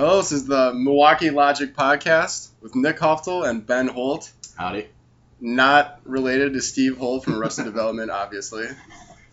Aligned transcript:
Hello, 0.00 0.16
this 0.16 0.32
is 0.32 0.46
the 0.46 0.72
Milwaukee 0.72 1.28
Logic 1.28 1.76
Podcast 1.76 2.48
with 2.62 2.74
Nick 2.74 2.98
Hoftel 2.98 3.46
and 3.46 3.66
Ben 3.66 3.86
Holt. 3.86 4.32
Howdy. 4.56 4.86
Not 5.42 6.00
related 6.04 6.54
to 6.54 6.62
Steve 6.62 6.96
Holt 6.96 7.22
from 7.22 7.34
Arrested 7.34 7.64
Development, 7.66 8.10
obviously. 8.10 8.64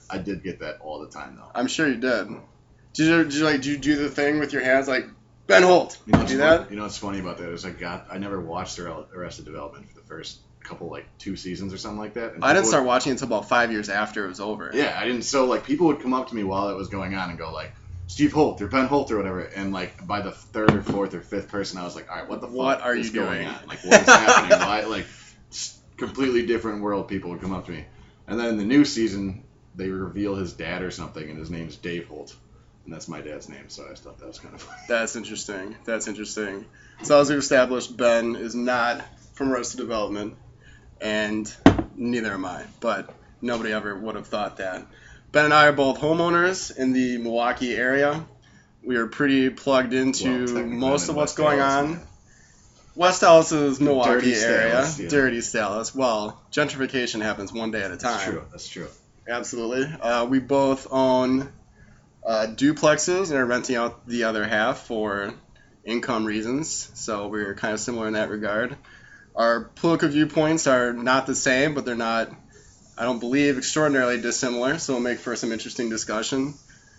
I 0.09 0.17
did 0.17 0.43
get 0.43 0.59
that 0.59 0.81
all 0.81 0.99
the 0.99 1.07
time 1.07 1.37
though. 1.37 1.49
I'm 1.55 1.67
sure 1.67 1.87
you 1.87 1.95
did. 1.95 2.27
Did 2.91 3.07
you, 3.07 3.23
did 3.23 3.33
you 3.33 3.45
like 3.45 3.55
did 3.61 3.65
you 3.65 3.77
do 3.77 3.95
the 3.95 4.09
thing 4.09 4.39
with 4.39 4.51
your 4.51 4.61
hands 4.61 4.89
like 4.89 5.05
Ben 5.47 5.63
Holt? 5.63 5.97
You 6.05 6.11
know, 6.11 6.25
do 6.25 6.37
that? 6.39 6.69
you 6.69 6.75
know 6.75 6.83
what's 6.83 6.97
funny 6.97 7.21
about 7.21 7.37
that 7.37 7.49
is 7.49 7.63
I 7.63 7.69
got 7.69 8.07
I 8.11 8.17
never 8.17 8.41
watched 8.41 8.77
Arrested 8.77 9.45
Development 9.45 9.87
for 9.87 9.95
the 9.95 10.05
first 10.05 10.39
couple 10.65 10.89
like 10.89 11.05
two 11.17 11.37
seasons 11.37 11.73
or 11.73 11.77
something 11.77 11.99
like 11.99 12.15
that. 12.15 12.33
I 12.41 12.51
didn't 12.51 12.67
start 12.67 12.83
watching 12.83 13.13
until 13.13 13.27
about 13.27 13.47
five 13.47 13.71
years 13.71 13.87
after 13.87 14.25
it 14.25 14.27
was 14.27 14.41
over. 14.41 14.71
yeah, 14.73 14.99
I 14.99 15.05
didn't. 15.05 15.21
So 15.21 15.45
like 15.45 15.63
people 15.63 15.87
would 15.87 16.01
come 16.01 16.13
up 16.13 16.27
to 16.27 16.35
me 16.35 16.43
while 16.43 16.67
it 16.67 16.75
was 16.75 16.89
going 16.89 17.15
on 17.15 17.29
and 17.29 17.39
go 17.39 17.53
like 17.53 17.71
Steve 18.07 18.31
Holt 18.31 18.61
or 18.61 18.67
Ben 18.67 18.87
Holt 18.87 19.11
or 19.11 19.17
whatever, 19.17 19.41
and 19.41 19.71
like 19.73 20.05
by 20.07 20.21
the 20.21 20.31
third 20.31 20.73
or 20.73 20.81
fourth 20.81 21.13
or 21.13 21.21
fifth 21.21 21.49
person, 21.49 21.77
I 21.77 21.83
was 21.83 21.95
like, 21.95 22.09
all 22.09 22.17
right, 22.17 22.27
what 22.29 22.41
the 22.41 22.47
What 22.47 22.77
fuck 22.79 22.85
are 22.87 22.95
is 22.95 23.07
you 23.07 23.13
going 23.13 23.43
doing? 23.43 23.47
on? 23.47 23.67
Like 23.67 23.83
what 23.83 24.01
is 24.01 24.07
happening? 24.07 24.59
Why 24.59 24.83
like 24.85 25.05
completely 25.97 26.45
different 26.45 26.81
world? 26.81 27.07
People 27.07 27.31
would 27.31 27.41
come 27.41 27.53
up 27.53 27.65
to 27.65 27.71
me, 27.71 27.85
and 28.27 28.39
then 28.39 28.47
in 28.49 28.57
the 28.57 28.65
new 28.65 28.85
season 28.85 29.43
they 29.75 29.89
reveal 29.89 30.35
his 30.35 30.53
dad 30.53 30.81
or 30.81 30.89
something, 30.91 31.29
and 31.29 31.37
his 31.37 31.51
name's 31.51 31.75
Dave 31.75 32.07
Holt. 32.07 32.35
And 32.85 32.93
that's 32.93 33.09
my 33.09 33.19
dad's 33.19 33.49
name, 33.49 33.67
so 33.67 33.85
I 33.85 33.89
just 33.89 34.03
thought 34.03 34.17
that 34.19 34.27
was 34.27 34.39
kind 34.39 34.55
of 34.55 34.61
funny. 34.61 34.79
That's 34.87 35.15
interesting. 35.17 35.75
That's 35.83 36.07
interesting. 36.07 36.65
So 37.03 37.19
as 37.19 37.29
we 37.29 37.35
established, 37.35 37.95
Ben 37.97 38.37
is 38.37 38.55
not 38.55 39.03
from 39.33 39.51
Arrested 39.51 39.77
Development, 39.77 40.35
and 41.01 41.53
neither 41.97 42.31
am 42.33 42.45
I. 42.45 42.63
But 42.79 43.13
nobody 43.41 43.73
ever 43.73 43.93
would 43.95 44.15
have 44.15 44.27
thought 44.27 44.57
that. 44.57 44.85
Ben 45.31 45.45
and 45.45 45.53
I 45.53 45.67
are 45.67 45.73
both 45.73 45.99
homeowners 45.99 46.75
in 46.75 46.93
the 46.93 47.17
Milwaukee 47.17 47.75
area. 47.75 48.25
We 48.83 48.95
are 48.95 49.07
pretty 49.07 49.49
plugged 49.49 49.93
into 49.93 50.23
technically 50.23 50.63
most 50.63 51.09
of 51.09 51.15
what's 51.15 51.31
West 51.31 51.37
going 51.37 51.59
Dallas, 51.59 51.97
on. 51.97 52.07
West 52.95 53.23
Allis 53.23 53.51
is 53.51 53.79
Milwaukee 53.81 54.31
Dirty 54.31 54.33
area. 54.33 54.71
Dallas, 54.71 54.99
yeah. 54.99 55.09
Dirty 55.09 55.41
Dallas. 55.51 55.93
Well, 55.93 56.41
gentrification 56.51 57.21
happens 57.21 57.51
one 57.51 57.71
day 57.71 57.83
at 57.83 57.91
a 57.91 57.97
time. 57.97 58.13
That's 58.13 58.23
true. 58.23 58.43
That's 58.51 58.67
true. 58.69 58.87
Absolutely. 59.27 59.85
Uh, 60.01 60.25
we 60.25 60.39
both 60.39 60.87
own 60.89 61.51
uh, 62.25 62.47
duplexes 62.49 63.29
and 63.29 63.39
are 63.39 63.45
renting 63.45 63.75
out 63.75 64.07
the 64.07 64.23
other 64.23 64.45
half 64.47 64.79
for 64.87 65.33
income 65.83 66.25
reasons. 66.25 66.89
So 66.93 67.27
we're 67.27 67.53
kind 67.55 67.73
of 67.73 67.79
similar 67.81 68.07
in 68.07 68.13
that 68.13 68.29
regard. 68.29 68.77
Our 69.35 69.65
political 69.65 70.09
viewpoints 70.09 70.65
are 70.65 70.93
not 70.93 71.27
the 71.27 71.35
same, 71.35 71.75
but 71.75 71.85
they're 71.85 71.95
not, 71.95 72.31
I 72.97 73.03
don't 73.03 73.19
believe, 73.19 73.57
extraordinarily 73.57 74.19
dissimilar. 74.21 74.79
So 74.79 74.93
it'll 74.93 75.03
make 75.03 75.19
for 75.19 75.35
some 75.35 75.51
interesting 75.51 75.89
discussion. 75.89 76.53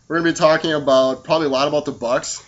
We're 0.06 0.20
going 0.20 0.26
to 0.26 0.32
be 0.32 0.38
talking 0.38 0.72
about 0.72 1.24
probably 1.24 1.48
a 1.48 1.50
lot 1.50 1.68
about 1.68 1.84
the 1.84 1.92
Bucks. 1.92 2.44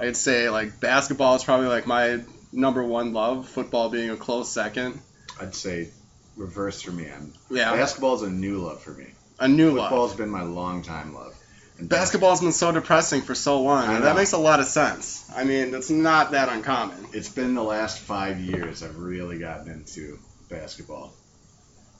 I'd 0.00 0.16
say 0.16 0.48
like 0.48 0.78
basketball 0.80 1.34
is 1.34 1.42
probably 1.44 1.66
like 1.66 1.86
my 1.86 2.20
number 2.52 2.84
one 2.84 3.12
love. 3.12 3.48
Football 3.48 3.88
being 3.88 4.10
a 4.10 4.16
close 4.16 4.50
second. 4.50 5.00
I'd 5.40 5.54
say 5.54 5.88
reverse 6.36 6.80
for 6.82 6.92
me. 6.92 7.10
I'm, 7.10 7.32
Yeah, 7.50 7.74
Basketball's 7.74 8.22
a 8.22 8.30
new 8.30 8.58
love 8.58 8.80
for 8.80 8.90
me. 8.92 9.06
a 9.40 9.48
new 9.48 9.72
love. 9.72 9.88
Football's 9.88 10.14
been 10.14 10.30
my 10.30 10.42
long 10.42 10.82
time 10.82 11.14
love. 11.14 11.34
And 11.78 11.88
Basketball's 11.88 12.40
been 12.40 12.52
so 12.52 12.72
depressing 12.72 13.22
for 13.22 13.34
so 13.36 13.62
long, 13.62 13.84
I 13.84 13.90
and 13.92 13.98
know. 14.00 14.04
that 14.06 14.16
makes 14.16 14.32
a 14.32 14.38
lot 14.38 14.58
of 14.60 14.66
sense. 14.66 15.28
I 15.34 15.44
mean, 15.44 15.74
it's 15.74 15.90
not 15.90 16.32
that 16.32 16.48
uncommon. 16.48 17.06
It's 17.12 17.28
been 17.28 17.54
the 17.54 17.62
last 17.62 17.98
five 18.00 18.38
years 18.40 18.82
I've 18.82 18.96
really 18.98 19.38
gotten 19.38 19.70
into 19.70 20.18
basketball. 20.48 21.12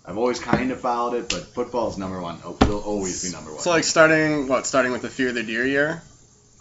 I've 0.08 0.16
always 0.16 0.40
kind 0.40 0.70
of 0.70 0.80
followed 0.80 1.14
it, 1.14 1.28
but 1.28 1.42
football's 1.54 1.98
number 1.98 2.18
one. 2.18 2.38
Oh, 2.42 2.56
will 2.66 2.80
always 2.80 3.22
be 3.22 3.30
number 3.30 3.50
one. 3.50 3.60
So, 3.60 3.68
like, 3.68 3.84
starting 3.84 4.48
what? 4.48 4.66
Starting 4.66 4.90
with 4.90 5.02
the 5.02 5.10
Fear 5.10 5.28
of 5.28 5.34
the 5.34 5.42
Deer 5.42 5.66
year. 5.66 6.02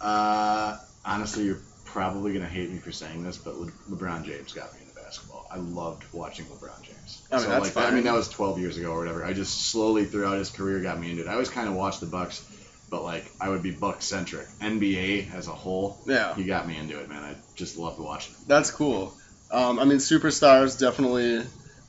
uh, 0.02 0.76
honestly, 1.02 1.44
you're 1.44 1.58
probably 1.86 2.34
gonna 2.34 2.44
hate 2.44 2.70
me 2.70 2.78
for 2.78 2.92
saying 2.92 3.24
this, 3.24 3.38
but 3.38 3.58
Le- 3.58 3.72
LeBron 3.90 4.26
James 4.26 4.52
got 4.52 4.74
me 4.74 4.80
into 4.82 4.94
basketball. 4.94 5.46
I 5.50 5.56
loved 5.56 6.04
watching 6.12 6.44
LeBron 6.44 6.82
James. 6.82 7.22
I 7.32 7.36
mean, 7.36 7.44
so 7.44 7.50
that's 7.50 7.64
like, 7.64 7.72
fine. 7.72 7.86
I 7.86 7.90
mean, 7.92 8.04
that 8.04 8.12
was 8.12 8.28
12 8.28 8.58
years 8.58 8.76
ago 8.76 8.92
or 8.92 8.98
whatever. 8.98 9.24
I 9.24 9.32
just 9.32 9.70
slowly 9.70 10.04
throughout 10.04 10.36
his 10.36 10.50
career 10.50 10.80
got 10.80 11.00
me 11.00 11.10
into 11.10 11.22
it. 11.22 11.28
I 11.28 11.32
always 11.32 11.48
kind 11.48 11.68
of 11.70 11.74
watched 11.74 12.00
the 12.00 12.06
Bucks, 12.06 12.44
but 12.90 13.02
like 13.02 13.32
I 13.40 13.48
would 13.48 13.62
be 13.62 13.70
Bucks 13.70 14.04
centric. 14.04 14.46
NBA 14.60 15.32
as 15.32 15.48
a 15.48 15.52
whole, 15.52 15.98
Yeah, 16.04 16.34
he 16.34 16.44
got 16.44 16.68
me 16.68 16.76
into 16.76 17.00
it, 17.00 17.08
man. 17.08 17.24
I 17.24 17.36
just 17.54 17.78
loved 17.78 17.98
watching. 17.98 18.34
it. 18.34 18.46
that's 18.46 18.70
cool. 18.70 19.14
Um, 19.50 19.78
I 19.78 19.86
mean, 19.86 19.96
superstars 19.96 20.78
definitely 20.78 21.46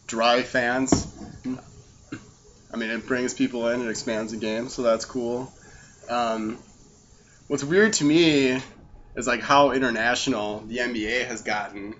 drive 0.08 0.48
fans. 0.48 1.06
I 2.72 2.78
mean, 2.78 2.90
it 2.90 3.08
brings 3.08 3.34
people 3.34 3.68
in, 3.70 3.82
it 3.82 3.90
expands 3.90 4.32
the 4.32 4.38
game, 4.38 4.70
so 4.70 4.84
that's 4.84 5.06
cool. 5.06 5.52
Um, 6.08 6.60
what's 7.48 7.64
weird 7.64 7.94
to 7.94 8.04
me 8.04 8.62
is 9.16 9.28
like 9.28 9.42
how 9.42 9.72
international 9.72 10.64
the 10.68 10.78
NBA 10.78 11.28
has 11.28 11.42
gotten 11.42 11.96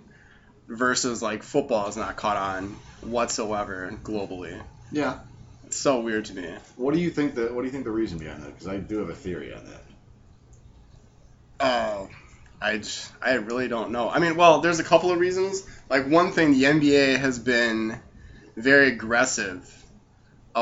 versus 0.68 1.22
like 1.22 1.44
football 1.44 1.86
has 1.86 1.98
not 1.98 2.16
caught 2.16 2.38
on 2.38 2.76
whatsoever 3.02 3.92
globally. 4.04 4.60
Yeah. 4.92 5.20
It's 5.66 5.78
so 5.78 6.02
weird 6.02 6.26
to 6.26 6.36
me. 6.36 6.52
What 6.78 6.94
do 6.94 7.00
you 7.00 7.10
think 7.10 7.36
the 7.36 7.48
What 7.54 7.62
do 7.62 7.66
you 7.66 7.72
think 7.72 7.84
the 7.84 7.92
reason 7.92 8.18
behind 8.18 8.44
that? 8.44 8.54
Because 8.54 8.68
I 8.68 8.78
do 8.78 9.00
have 9.00 9.10
a 9.10 9.16
theory 9.16 9.54
on 9.54 9.66
that. 9.66 9.84
Oh, 11.60 12.10
I, 12.62 12.78
j- 12.78 12.90
I 13.22 13.34
really 13.34 13.68
don't 13.68 13.92
know. 13.92 14.10
I 14.10 14.20
mean, 14.20 14.36
well, 14.36 14.62
there's 14.62 14.80
a 14.80 14.84
couple 14.84 15.12
of 15.12 15.20
reasons. 15.20 15.64
Like, 15.90 16.08
one 16.08 16.32
thing, 16.32 16.52
the 16.52 16.64
NBA 16.64 17.18
has 17.20 17.38
been 17.38 18.00
very 18.56 18.88
aggressive 18.94 19.79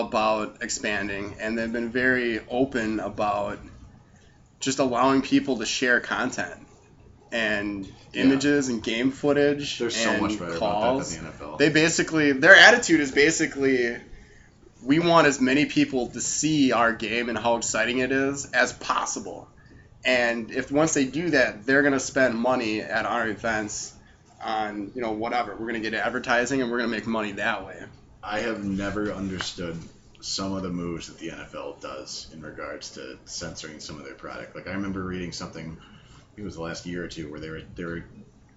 about 0.02 0.58
expanding, 0.62 1.35
and 1.40 1.58
they've 1.58 1.72
been 1.72 1.90
very 1.90 2.40
open 2.50 3.00
about 3.00 3.59
just 4.59 4.80
allowing 4.80 5.22
people 5.22 5.58
to 5.58 5.66
share 5.66 6.00
content 6.00 6.56
and 7.31 7.85
Yeah. 8.13 8.24
images 8.24 8.69
and 8.69 8.81
game 8.81 9.12
footage. 9.12 9.78
There's 9.78 9.96
so 9.96 10.18
much 10.18 10.40
better 10.40 10.57
calls. 10.57 11.12
about 11.13 11.28
that 11.28 11.38
than 11.38 11.47
the 11.47 11.53
NFL. 11.53 11.57
They 11.57 11.69
basically, 11.69 12.31
their 12.31 12.56
attitude 12.56 13.00
is 13.02 13.12
basically, 13.12 13.97
we 14.84 15.00
want 15.00 15.28
as 15.28 15.40
many 15.41 15.66
people 15.66 16.07
to 16.07 16.22
see 16.22 16.72
our 16.72 16.94
game 16.94 17.30
and 17.30 17.38
how 17.38 17.57
exciting 17.57 18.00
it 18.00 18.12
is 18.12 18.46
as 18.46 18.74
possible. 18.74 19.47
And 20.06 20.52
if 20.52 20.72
once 20.72 20.94
they 20.94 21.06
do 21.06 21.31
that, 21.31 21.66
they're 21.66 21.84
gonna 21.84 22.00
spend 22.00 22.36
money 22.36 22.81
at 22.81 23.06
our 23.06 23.28
events 23.28 23.94
on 24.41 24.91
you 24.96 25.02
know 25.02 25.12
whatever. 25.12 25.56
We're 25.56 25.68
gonna 25.68 25.80
get 25.80 25.94
advertising 25.94 26.62
and 26.62 26.72
we're 26.72 26.78
gonna 26.78 26.90
make 26.90 27.07
money 27.07 27.34
that 27.34 27.66
way. 27.66 27.84
I 28.24 28.40
have 28.40 28.64
never 28.64 29.12
understood 29.14 29.78
some 30.20 30.54
of 30.54 30.64
the 30.64 30.70
moves 30.70 31.08
that 31.08 31.20
the 31.20 31.30
NFL 31.30 31.80
does 31.82 32.28
in 32.34 32.42
regards 32.42 32.92
to 32.92 33.18
censoring 33.26 33.80
some 33.80 33.98
of 33.98 34.06
their 34.06 34.16
product. 34.16 34.56
Like 34.56 34.68
I 34.68 34.72
remember 34.72 35.04
reading 35.04 35.32
something, 35.32 35.66
I 35.66 36.36
think 36.36 36.38
it 36.38 36.44
was 36.44 36.56
the 36.56 36.62
last 36.62 36.86
year 36.86 37.04
or 37.04 37.08
two, 37.08 37.30
where 37.30 37.40
they 37.40 37.50
were 37.50 37.62
they 37.76 37.86
were 37.86 38.04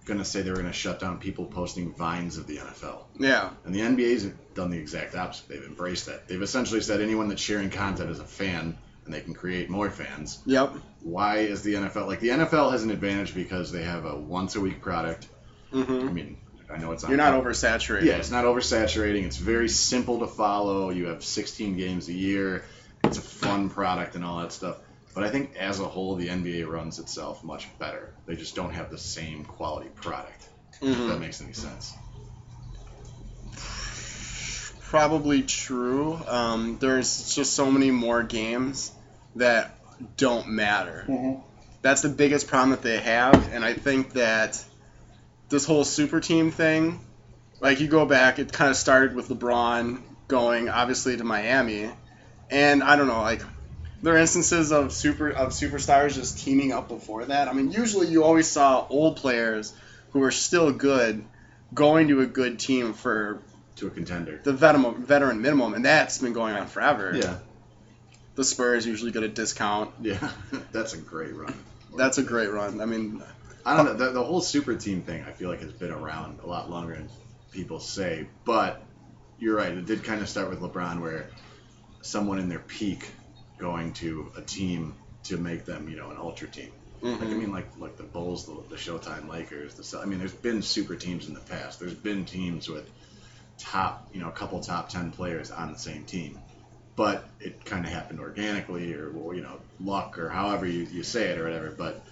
gonna 0.05 0.25
say 0.25 0.41
they 0.41 0.49
were 0.49 0.57
gonna 0.57 0.73
shut 0.73 0.99
down 0.99 1.19
people 1.19 1.45
posting 1.45 1.93
vines 1.93 2.37
of 2.37 2.47
the 2.47 2.57
NFL. 2.57 3.03
Yeah, 3.19 3.51
And 3.65 3.73
the 3.73 3.81
NBA's 3.81 4.25
done 4.55 4.71
the 4.71 4.79
exact 4.79 5.15
opposite. 5.15 5.47
They've 5.47 5.63
embraced 5.63 6.07
that. 6.07 6.27
They've 6.27 6.41
essentially 6.41 6.81
said 6.81 7.01
anyone 7.01 7.29
that's 7.29 7.41
sharing 7.41 7.69
content 7.69 8.09
is 8.09 8.19
a 8.19 8.25
fan 8.25 8.77
and 9.05 9.13
they 9.13 9.21
can 9.21 9.33
create 9.33 9.69
more 9.69 9.89
fans. 9.89 10.39
yep. 10.45 10.73
Why 11.03 11.39
is 11.39 11.61
the 11.63 11.75
NFL 11.75 12.07
like 12.07 12.19
the 12.19 12.29
NFL 12.29 12.71
has 12.71 12.83
an 12.83 12.91
advantage 12.91 13.33
because 13.33 13.71
they 13.71 13.83
have 13.83 14.05
a 14.05 14.15
once 14.15 14.55
a 14.55 14.61
week 14.61 14.81
product. 14.81 15.27
I 15.73 15.77
hmm 15.77 16.07
mean, 16.13 16.37
I 16.73 16.77
know 16.77 16.91
it's 16.91 17.03
on 17.03 17.09
You're 17.09 17.17
not 17.17 17.33
oversaturated. 17.33 18.03
yeah, 18.03 18.15
it's 18.17 18.31
not 18.31 18.45
oversaturating. 18.45 19.25
It's 19.25 19.37
very 19.37 19.69
simple 19.69 20.19
to 20.19 20.27
follow. 20.27 20.89
You 20.89 21.07
have 21.07 21.23
16 21.23 21.77
games 21.77 22.07
a 22.07 22.13
year. 22.13 22.63
It's 23.03 23.17
a 23.17 23.21
fun 23.21 23.69
product 23.69 24.15
and 24.15 24.23
all 24.23 24.39
that 24.39 24.51
stuff. 24.51 24.77
But 25.13 25.23
I 25.25 25.29
think 25.29 25.55
as 25.57 25.79
a 25.79 25.85
whole, 25.85 26.15
the 26.15 26.29
NBA 26.29 26.65
runs 26.69 26.99
itself 26.99 27.43
much 27.43 27.67
better. 27.77 28.13
They 28.25 28.35
just 28.35 28.55
don't 28.55 28.73
have 28.73 28.89
the 28.89 28.97
same 28.97 29.43
quality 29.43 29.89
product. 29.89 30.47
If 30.81 30.97
Mhm. 30.97 31.07
that 31.09 31.19
makes 31.19 31.41
any 31.41 31.53
sense. 31.53 31.93
Probably 34.79 35.43
true. 35.43 36.19
Um, 36.27 36.77
there's 36.79 37.33
just 37.33 37.53
so 37.53 37.71
many 37.71 37.91
more 37.91 38.23
games 38.23 38.91
that 39.35 39.77
don't 40.17 40.49
matter. 40.49 41.05
That's 41.81 42.01
the 42.01 42.09
biggest 42.09 42.47
problem 42.47 42.71
that 42.71 42.81
they 42.81 42.99
have, 42.99 43.49
and 43.51 43.63
I 43.63 43.73
think 43.73 44.13
that 44.13 44.63
this 45.51 45.65
whole 45.65 45.83
super 45.83 46.19
team 46.19 46.49
thing, 46.51 46.99
like 47.59 47.79
you 47.79 47.87
go 47.87 48.05
back, 48.05 48.39
it 48.39 48.51
kind 48.51 48.71
of 48.71 48.75
started 48.77 49.13
with 49.15 49.29
LeBron 49.29 50.01
going 50.27 50.69
obviously 50.69 51.15
to 51.17 51.23
Miami, 51.23 51.91
and 52.49 52.81
I 52.83 52.95
don't 52.95 53.07
know, 53.07 53.21
like 53.21 53.43
there 54.01 54.15
are 54.15 54.17
instances 54.17 54.71
of 54.71 54.91
super 54.91 55.29
of 55.29 55.49
superstars 55.49 56.15
just 56.15 56.39
teaming 56.39 56.71
up 56.71 56.87
before 56.87 57.25
that. 57.25 57.47
I 57.47 57.53
mean, 57.53 57.71
usually 57.71 58.07
you 58.07 58.23
always 58.23 58.47
saw 58.47 58.87
old 58.89 59.17
players 59.17 59.73
who 60.11 60.23
are 60.23 60.31
still 60.31 60.71
good 60.71 61.23
going 61.73 62.07
to 62.09 62.21
a 62.21 62.25
good 62.25 62.57
team 62.59 62.93
for 62.93 63.39
To 63.77 63.87
a 63.87 63.89
contender. 63.91 64.41
the 64.43 64.53
veteran 64.53 65.03
veteran 65.05 65.41
minimum, 65.41 65.73
and 65.75 65.85
that's 65.85 66.17
been 66.17 66.33
going 66.33 66.55
on 66.55 66.67
forever. 66.67 67.11
Yeah, 67.15 67.37
The 68.35 68.43
Spurs 68.43 68.85
usually 68.87 69.11
get 69.11 69.23
a 69.23 69.27
discount. 69.29 69.91
yeah, 70.01 70.31
that's 70.71 70.93
a 70.93 70.97
great 70.97 71.35
run. 71.35 71.53
That's 71.95 72.17
a 72.17 72.23
great 72.23 72.49
run. 72.51 72.79
I 72.81 72.85
mean, 72.85 73.21
I 73.65 73.75
don't 73.75 73.85
know. 73.85 73.93
The, 73.93 74.11
the 74.11 74.23
whole 74.23 74.41
super 74.41 74.75
team 74.75 75.01
thing, 75.01 75.23
I 75.23 75.31
feel 75.31 75.49
like, 75.49 75.61
has 75.61 75.73
been 75.73 75.91
around 75.91 76.39
a 76.43 76.47
lot 76.47 76.69
longer 76.69 76.95
than 76.95 77.09
people 77.51 77.79
say. 77.79 78.27
But 78.45 78.83
you're 79.39 79.55
right. 79.55 79.71
It 79.71 79.85
did 79.85 80.03
kind 80.03 80.21
of 80.21 80.29
start 80.29 80.49
with 80.49 80.59
LeBron, 80.59 81.01
where 81.01 81.27
someone 82.01 82.39
in 82.39 82.49
their 82.49 82.59
peak 82.59 83.07
going 83.57 83.93
to 83.93 84.31
a 84.37 84.41
team 84.41 84.95
to 85.23 85.37
make 85.37 85.65
them, 85.65 85.87
you 85.89 85.97
know, 85.97 86.09
an 86.09 86.17
ultra 86.17 86.47
team. 86.47 86.71
Like 87.01 87.21
I 87.21 87.25
mm-hmm. 87.25 87.39
mean, 87.39 87.51
like 87.51 87.67
like 87.79 87.97
the 87.97 88.03
Bulls, 88.03 88.45
the, 88.45 88.55
the 88.69 88.75
Showtime 88.75 89.27
Lakers. 89.27 89.73
The 89.73 89.99
I 89.99 90.05
mean, 90.05 90.19
there's 90.19 90.33
been 90.33 90.61
super 90.61 90.95
teams 90.95 91.27
in 91.27 91.33
the 91.33 91.39
past. 91.39 91.79
There's 91.79 91.95
been 91.95 92.25
teams 92.25 92.69
with 92.69 92.87
top, 93.57 94.07
you 94.13 94.21
know, 94.21 94.27
a 94.27 94.31
couple 94.31 94.59
top 94.59 94.89
ten 94.89 95.11
players 95.11 95.49
on 95.49 95.71
the 95.73 95.79
same 95.79 96.05
team, 96.05 96.39
but 96.95 97.27
it 97.39 97.65
kind 97.65 97.85
of 97.85 97.91
happened 97.91 98.19
organically, 98.19 98.93
or 98.93 99.11
or, 99.11 99.33
you 99.33 99.41
know, 99.41 99.59
luck, 99.83 100.19
or 100.19 100.29
however 100.29 100.67
you, 100.67 100.87
you 100.91 101.01
say 101.01 101.29
it, 101.29 101.39
or 101.39 101.43
whatever. 101.45 101.71
But 101.71 102.05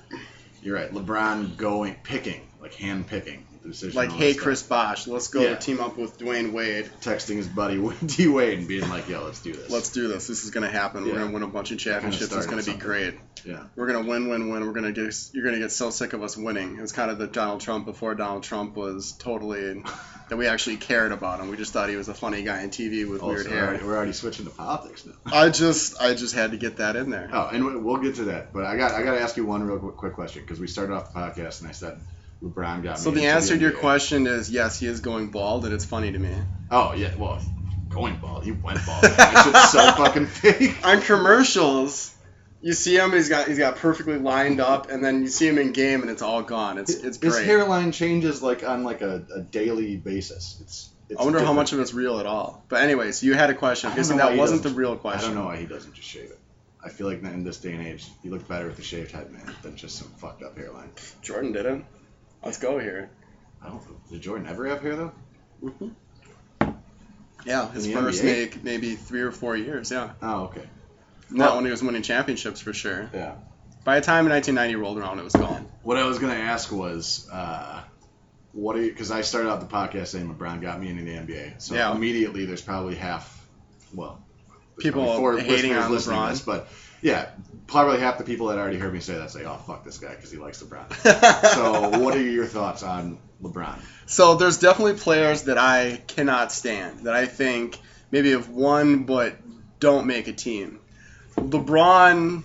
you're 0.61 0.75
right, 0.75 0.91
LeBron 0.91 1.57
going 1.57 1.95
picking, 2.03 2.41
like 2.61 2.73
hand 2.73 3.07
picking 3.07 3.45
the 3.61 3.69
decision. 3.69 3.95
Like, 3.95 4.11
hey, 4.11 4.33
stuff. 4.33 4.43
Chris 4.43 4.63
Bosh, 4.63 5.07
let's 5.07 5.27
go 5.27 5.41
Yeah. 5.41 5.55
team 5.55 5.79
up 5.79 5.97
with 5.97 6.17
Dwyane 6.17 6.51
Wade. 6.53 6.89
texting 7.01 7.35
his 7.37 7.47
buddy 7.47 7.77
D 8.05 8.27
Wade 8.27 8.59
and 8.59 8.67
being 8.67 8.87
like, 8.89 9.07
"Yo, 9.09 9.23
let's 9.23 9.41
do 9.41 9.53
this." 9.53 9.69
Let's 9.69 9.89
do 9.89 10.07
this. 10.07 10.27
This 10.27 10.43
is 10.43 10.51
gonna 10.51 10.69
happen. 10.69 11.05
We're 11.05 11.17
gonna 11.19 11.31
win 11.31 11.43
a 11.43 11.47
bunch 11.47 11.71
of 11.71 11.77
championships. 11.79 12.31
It's 12.33 12.45
gonna 12.45 12.57
be 12.57 12.63
something. 12.63 12.79
great. 12.85 13.15
Yeah. 13.45 13.63
We're 13.75 13.87
gonna 13.87 14.07
win, 14.07 14.27
win, 14.29 14.49
win. 14.49 14.65
We're 14.65 14.73
gonna 14.73 14.91
get. 14.91 15.13
You're 15.33 15.45
gonna 15.45 15.59
get 15.59 15.71
so 15.71 15.89
sick 15.89 16.13
of 16.13 16.21
us 16.23 16.35
winning. 16.37 16.77
It 16.77 16.81
was 16.81 16.91
kind 16.91 17.09
of 17.11 17.17
the 17.17 17.27
Donald 17.27 17.61
Trump 17.61 17.85
before 17.85 18.15
Donald 18.15 18.43
Trump 18.43 18.75
was 18.75 19.13
totally 19.13 19.81
that 20.29 20.37
we 20.37 20.47
actually 20.47 20.77
cared 20.77 21.11
about 21.11 21.39
him. 21.39 21.49
We 21.49 21.57
just 21.57 21.71
thought 21.73 21.89
he 21.89 21.95
was 21.95 22.07
a 22.09 22.13
funny 22.13 22.43
guy 22.43 22.63
on 22.63 22.69
TV 22.69 23.09
with 23.09 23.23
Oh, 23.23 23.27
weird 23.27 23.47
we're, 23.47 23.57
already, 23.57 23.77
hair. 23.79 23.87
we're 23.87 23.95
already 23.97 24.13
switching 24.13 24.45
to 24.45 24.51
politics 24.51 25.05
now. 25.05 25.13
I 25.25 25.49
just, 25.49 25.99
I 26.01 26.13
just 26.13 26.35
had 26.35 26.51
to 26.51 26.57
get 26.57 26.77
that 26.77 26.95
in 26.95 27.09
there. 27.09 27.29
Oh, 27.33 27.49
and 27.51 27.65
we- 27.65 27.77
we'll 27.77 27.97
get 27.97 28.15
to 28.15 28.25
that. 28.25 28.53
But 28.53 28.65
I 28.65 28.75
got 28.77 28.91
I 28.91 29.03
got 29.03 29.13
to 29.15 29.21
ask 29.21 29.37
you 29.37 29.45
one 29.45 29.63
real 29.63 29.79
quick 29.79 30.13
question 30.13 30.41
because 30.43 30.59
we 30.59 30.67
started 30.67 30.93
off 30.93 31.13
the 31.13 31.19
podcast 31.19 31.61
and 31.61 31.69
I 31.69 31.71
said 31.73 31.97
LeBron 32.43 32.83
got 32.83 32.99
So 32.99 33.09
me 33.11 33.15
the 33.17 33.21
into 33.23 33.35
answer 33.35 33.55
to 33.55 33.61
your 33.61 33.71
question 33.71 34.27
is 34.27 34.49
yes, 34.49 34.79
he 34.79 34.87
is 34.87 35.01
going 35.01 35.29
bald, 35.31 35.65
and 35.65 35.73
it's 35.73 35.85
funny 35.85 36.11
to 36.11 36.19
me. 36.19 36.33
Oh 36.71 36.93
yeah, 36.93 37.13
well, 37.15 37.41
going 37.89 38.15
bald. 38.17 38.43
He 38.45 38.51
went 38.51 38.79
bald. 38.85 39.03
That 39.03 39.43
shit's 39.43 39.71
so 39.71 39.91
fucking 40.03 40.27
fake. 40.27 40.85
On 40.85 41.01
commercials, 41.01 42.15
you 42.61 42.73
see 42.73 42.95
him. 42.97 43.11
He's 43.11 43.27
got 43.29 43.47
he's 43.47 43.57
got 43.57 43.75
perfectly 43.77 44.17
lined 44.17 44.61
up, 44.61 44.89
and 44.89 45.03
then 45.03 45.21
you 45.21 45.27
see 45.27 45.47
him 45.47 45.57
in 45.57 45.71
game, 45.73 46.01
and 46.01 46.09
it's 46.09 46.21
all 46.21 46.41
gone. 46.41 46.77
It's 46.77 46.93
it's 46.93 47.17
great. 47.17 47.33
His 47.35 47.43
hairline 47.45 47.91
changes 47.91 48.41
like 48.41 48.63
on 48.63 48.83
like 48.83 49.01
a, 49.01 49.25
a 49.35 49.41
daily 49.41 49.97
basis. 49.97 50.57
It's. 50.61 50.89
it's 51.09 51.19
I 51.19 51.23
wonder 51.25 51.43
how 51.43 51.51
much 51.53 51.73
of 51.73 51.79
it's 51.81 51.93
real 51.93 52.19
at 52.19 52.25
all. 52.25 52.63
But 52.69 52.83
anyways, 52.83 53.21
you 53.23 53.33
had 53.33 53.49
a 53.49 53.53
question. 53.55 53.89
I 53.89 53.91
Okay, 53.93 53.97
don't 53.97 54.05
so 54.05 54.15
know 54.15 54.25
why 54.25 54.31
that 54.31 54.37
wasn't 54.37 54.63
the 54.63 54.69
doesn't- 54.69 54.79
real 54.79 54.93
I 54.93 54.95
question. 54.97 55.33
don't 55.33 55.39
know 55.43 55.45
why 55.45 55.57
he 55.57 55.65
doesn't 55.65 55.93
just 55.93 56.07
shave 56.07 56.29
it. 56.31 56.39
I 56.81 56.87
feel 56.87 57.07
like 57.07 57.21
in 57.21 57.43
this 57.43 57.57
day 57.57 57.73
and 57.73 57.85
age, 57.85 58.07
you 58.23 58.31
look 58.31 58.47
better 58.47 58.67
with 58.67 58.79
a 58.79 58.83
shaved 58.83 59.11
head, 59.11 59.29
man, 59.33 59.53
than 59.63 59.75
just 59.75 59.97
some 59.97 60.07
fucked 60.11 60.43
up 60.43 60.57
hairline. 60.57 60.89
Jordan 61.21 61.51
did 61.51 61.65
it. 61.65 61.83
Let's 62.43 62.57
go 62.57 62.79
here. 62.79 63.09
I 63.63 63.67
don't. 63.69 63.81
Did 64.09 64.21
Jordan 64.21 64.47
ever 64.47 64.65
have 64.67 64.81
hair 64.81 64.95
though? 64.95 65.11
Yeah, 67.45 67.71
his 67.71 67.91
first 67.91 68.21
NBA? 68.21 68.25
make 68.25 68.63
maybe 68.63 68.95
three 68.95 69.21
or 69.21 69.31
four 69.31 69.55
years. 69.55 69.91
Yeah, 69.91 70.11
Oh, 70.21 70.43
okay. 70.45 70.63
not 71.29 71.47
Well- 71.47 71.55
when 71.57 71.65
he 71.65 71.71
was 71.71 71.81
winning 71.81 72.01
championships 72.01 72.59
for 72.61 72.73
sure. 72.73 73.09
Yeah. 73.13 73.35
By 73.85 73.99
the 73.99 74.05
time 74.05 74.27
1990 74.27 74.75
rolled 74.75 74.97
around, 74.99 75.19
it 75.19 75.23
was 75.23 75.33
gone. 75.33 75.65
What 75.83 75.97
I 75.97 76.05
was 76.05 76.19
gonna 76.19 76.33
ask 76.33 76.69
was, 76.71 77.27
uh, 77.31 77.81
what 78.51 78.75
are 78.75 78.81
you? 78.81 78.91
Because 78.91 79.09
I 79.09 79.21
started 79.21 79.49
out 79.49 79.61
the 79.61 79.67
podcast 79.73 80.07
saying 80.07 80.33
LeBron 80.33 80.61
got 80.61 80.79
me 80.81 80.89
into 80.89 81.03
the 81.03 81.13
NBA, 81.15 81.53
so 81.59 81.75
Yeah. 81.75 81.93
immediately 81.95 82.45
there's 82.45 82.61
probably 82.61 82.95
half, 82.95 83.47
well, 83.93 84.21
People 84.77 85.03
probably 85.03 85.19
four 85.19 85.39
hating 85.39 85.75
on 85.75 85.91
listening 85.91 86.21
to 86.23 86.29
this, 86.29 86.41
but 86.41 86.67
yeah, 87.01 87.29
probably 87.69 87.99
half 87.99 88.17
the 88.17 88.23
people 88.23 88.47
that 88.47 88.57
already 88.57 88.77
heard 88.77 88.93
me 88.93 88.99
say 88.99 89.15
that 89.15 89.31
say, 89.31 89.45
"Oh 89.45 89.57
fuck 89.65 89.83
this 89.83 89.97
guy" 89.97 90.15
because 90.15 90.31
he 90.31 90.37
likes 90.37 90.61
LeBron. 90.61 91.53
so, 91.53 91.99
what 91.99 92.15
are 92.15 92.21
your 92.21 92.45
thoughts 92.45 92.83
on 92.83 93.19
LeBron? 93.41 93.79
So 94.05 94.35
there's 94.35 94.57
definitely 94.57 94.95
players 94.95 95.43
that 95.43 95.57
I 95.57 96.01
cannot 96.07 96.51
stand 96.51 97.01
that 97.01 97.13
I 97.13 97.27
think 97.27 97.77
maybe 98.11 98.31
have 98.31 98.49
won 98.49 99.03
but 99.03 99.35
don't 99.79 100.07
make 100.07 100.27
a 100.27 100.33
team. 100.33 100.79
LeBron, 101.35 102.43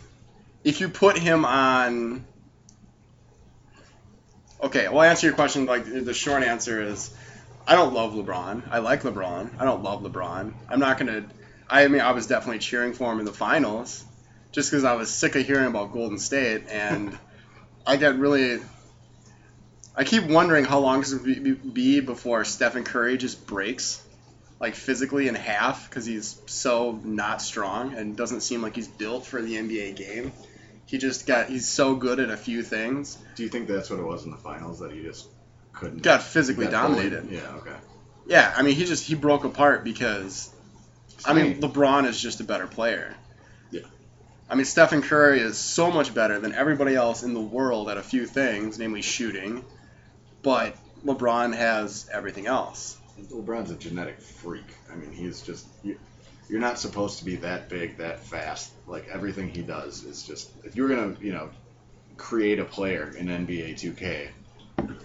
if 0.62 0.80
you 0.80 0.88
put 0.88 1.18
him 1.18 1.44
on, 1.44 2.24
okay, 4.62 4.88
well, 4.88 5.00
I'll 5.00 5.10
answer 5.10 5.26
your 5.26 5.34
question. 5.34 5.66
Like 5.66 5.84
the 5.86 6.14
short 6.14 6.42
answer 6.42 6.82
is, 6.82 7.14
I 7.66 7.74
don't 7.74 7.94
love 7.94 8.12
LeBron. 8.12 8.62
I 8.70 8.78
like 8.78 9.02
LeBron. 9.02 9.58
I 9.58 9.64
don't 9.64 9.82
love 9.82 10.02
LeBron. 10.02 10.52
I'm 10.68 10.80
not 10.80 10.98
gonna. 10.98 11.24
I 11.68 11.88
mean, 11.88 12.02
I 12.02 12.12
was 12.12 12.26
definitely 12.26 12.58
cheering 12.58 12.92
for 12.92 13.10
him 13.10 13.20
in 13.20 13.24
the 13.24 13.32
finals, 13.32 14.04
just 14.54 14.70
because 14.70 14.84
I 14.84 14.94
was 14.94 15.10
sick 15.10 15.34
of 15.34 15.44
hearing 15.44 15.66
about 15.66 15.92
Golden 15.92 16.18
State, 16.18 16.68
and 16.70 17.18
I 17.86 17.96
get 17.96 18.16
really 18.16 18.60
I 19.96 20.04
keep 20.04 20.24
wondering 20.24 20.64
how 20.64 20.78
long 20.78 21.00
it's 21.00 21.12
going 21.12 21.34
to 21.34 21.54
be 21.54 22.00
before 22.00 22.44
Stephen 22.44 22.84
Curry 22.84 23.16
just 23.16 23.46
breaks, 23.46 24.02
like 24.60 24.74
physically 24.74 25.28
in 25.28 25.34
half, 25.34 25.88
because 25.88 26.06
he's 26.06 26.40
so 26.46 27.00
not 27.04 27.42
strong 27.42 27.94
and 27.94 28.16
doesn't 28.16 28.40
seem 28.40 28.62
like 28.62 28.76
he's 28.76 28.88
built 28.88 29.26
for 29.26 29.42
the 29.42 29.54
NBA 29.54 29.96
game. 29.96 30.32
He 30.86 30.98
just 30.98 31.26
got 31.26 31.48
he's 31.48 31.68
so 31.68 31.96
good 31.96 32.20
at 32.20 32.30
a 32.30 32.36
few 32.36 32.62
things. 32.62 33.18
Do 33.34 33.42
you 33.42 33.48
think 33.48 33.66
that's 33.66 33.90
what 33.90 33.98
it 33.98 34.04
was 34.04 34.24
in 34.24 34.30
the 34.30 34.36
finals 34.36 34.80
that 34.80 34.92
he 34.92 35.02
just 35.02 35.26
couldn't? 35.72 36.02
Got 36.02 36.22
physically 36.22 36.66
got 36.66 36.88
bullied? 36.88 37.10
dominated. 37.12 37.32
Yeah. 37.32 37.56
Okay. 37.56 37.76
Yeah, 38.26 38.52
I 38.56 38.62
mean 38.62 38.74
he 38.74 38.84
just 38.84 39.04
he 39.04 39.14
broke 39.14 39.44
apart 39.44 39.82
because 39.82 40.52
I 41.24 41.34
mean 41.34 41.60
LeBron 41.60 42.06
is 42.06 42.20
just 42.20 42.40
a 42.40 42.44
better 42.44 42.66
player. 42.66 43.14
Yeah. 44.46 44.52
I 44.52 44.56
mean 44.56 44.64
Stephen 44.64 45.02
Curry 45.02 45.40
is 45.40 45.58
so 45.58 45.90
much 45.90 46.14
better 46.14 46.38
than 46.38 46.54
everybody 46.54 46.94
else 46.94 47.22
in 47.22 47.34
the 47.34 47.40
world 47.40 47.88
at 47.88 47.96
a 47.96 48.02
few 48.02 48.26
things, 48.26 48.78
namely 48.78 49.02
shooting, 49.02 49.64
but 50.42 50.76
LeBron 51.04 51.54
has 51.54 52.08
everything 52.12 52.46
else. 52.46 52.96
LeBron's 53.30 53.70
a 53.70 53.76
genetic 53.76 54.20
freak. 54.20 54.64
I 54.90 54.96
mean, 54.96 55.12
he's 55.12 55.42
just 55.42 55.66
you, 55.82 55.98
you're 56.48 56.60
not 56.60 56.78
supposed 56.78 57.18
to 57.20 57.24
be 57.24 57.36
that 57.36 57.68
big, 57.68 57.98
that 57.98 58.20
fast. 58.20 58.70
Like 58.86 59.08
everything 59.12 59.48
he 59.50 59.62
does 59.62 60.04
is 60.04 60.22
just 60.24 60.50
if 60.64 60.76
you're 60.76 60.88
gonna, 60.88 61.16
you 61.20 61.32
know, 61.32 61.50
create 62.16 62.58
a 62.58 62.64
player 62.64 63.12
in 63.16 63.26
NBA 63.26 63.74
2K, 63.74 64.28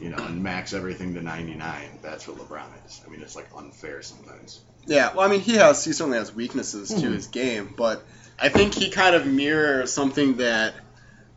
you 0.01 0.09
know, 0.09 0.17
and 0.17 0.43
max 0.43 0.73
everything 0.73 1.13
to 1.15 1.21
99, 1.21 1.99
that's 2.01 2.27
what 2.27 2.37
LeBron 2.37 2.65
is. 2.85 3.01
I 3.05 3.09
mean, 3.09 3.21
it's 3.21 3.35
like 3.35 3.47
unfair 3.55 4.01
sometimes. 4.01 4.61
Yeah, 4.85 5.13
well, 5.13 5.25
I 5.25 5.29
mean, 5.29 5.41
he 5.41 5.55
has 5.55 5.83
he 5.85 5.93
certainly 5.93 6.17
has 6.17 6.33
weaknesses 6.33 6.89
to 6.89 6.95
Mhm. 7.07 7.13
his 7.13 7.27
game, 7.27 7.73
but 7.77 8.03
I 8.41 8.49
think 8.49 8.73
he 8.73 8.89
kind 8.89 9.15
of 9.15 9.25
mirrors 9.25 9.91
something 9.91 10.37
that 10.37 10.73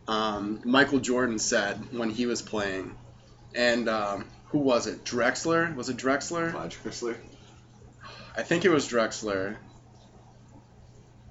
um, 0.06 0.60
Michael 0.64 1.00
Jordan 1.00 1.38
said 1.38 1.92
when 1.92 2.10
he 2.10 2.26
was 2.26 2.42
playing, 2.42 2.94
and 3.54 3.88
um, 3.88 4.24
who 4.46 4.58
was 4.58 4.86
it? 4.86 5.04
Drexler? 5.04 5.74
Was 5.74 5.88
it 5.88 5.96
Drexler? 5.96 6.52
Clyde 6.52 6.70
Drexler. 6.70 7.16
I 8.36 8.42
think 8.42 8.64
it 8.64 8.70
was 8.70 8.88
Drexler. 8.88 9.56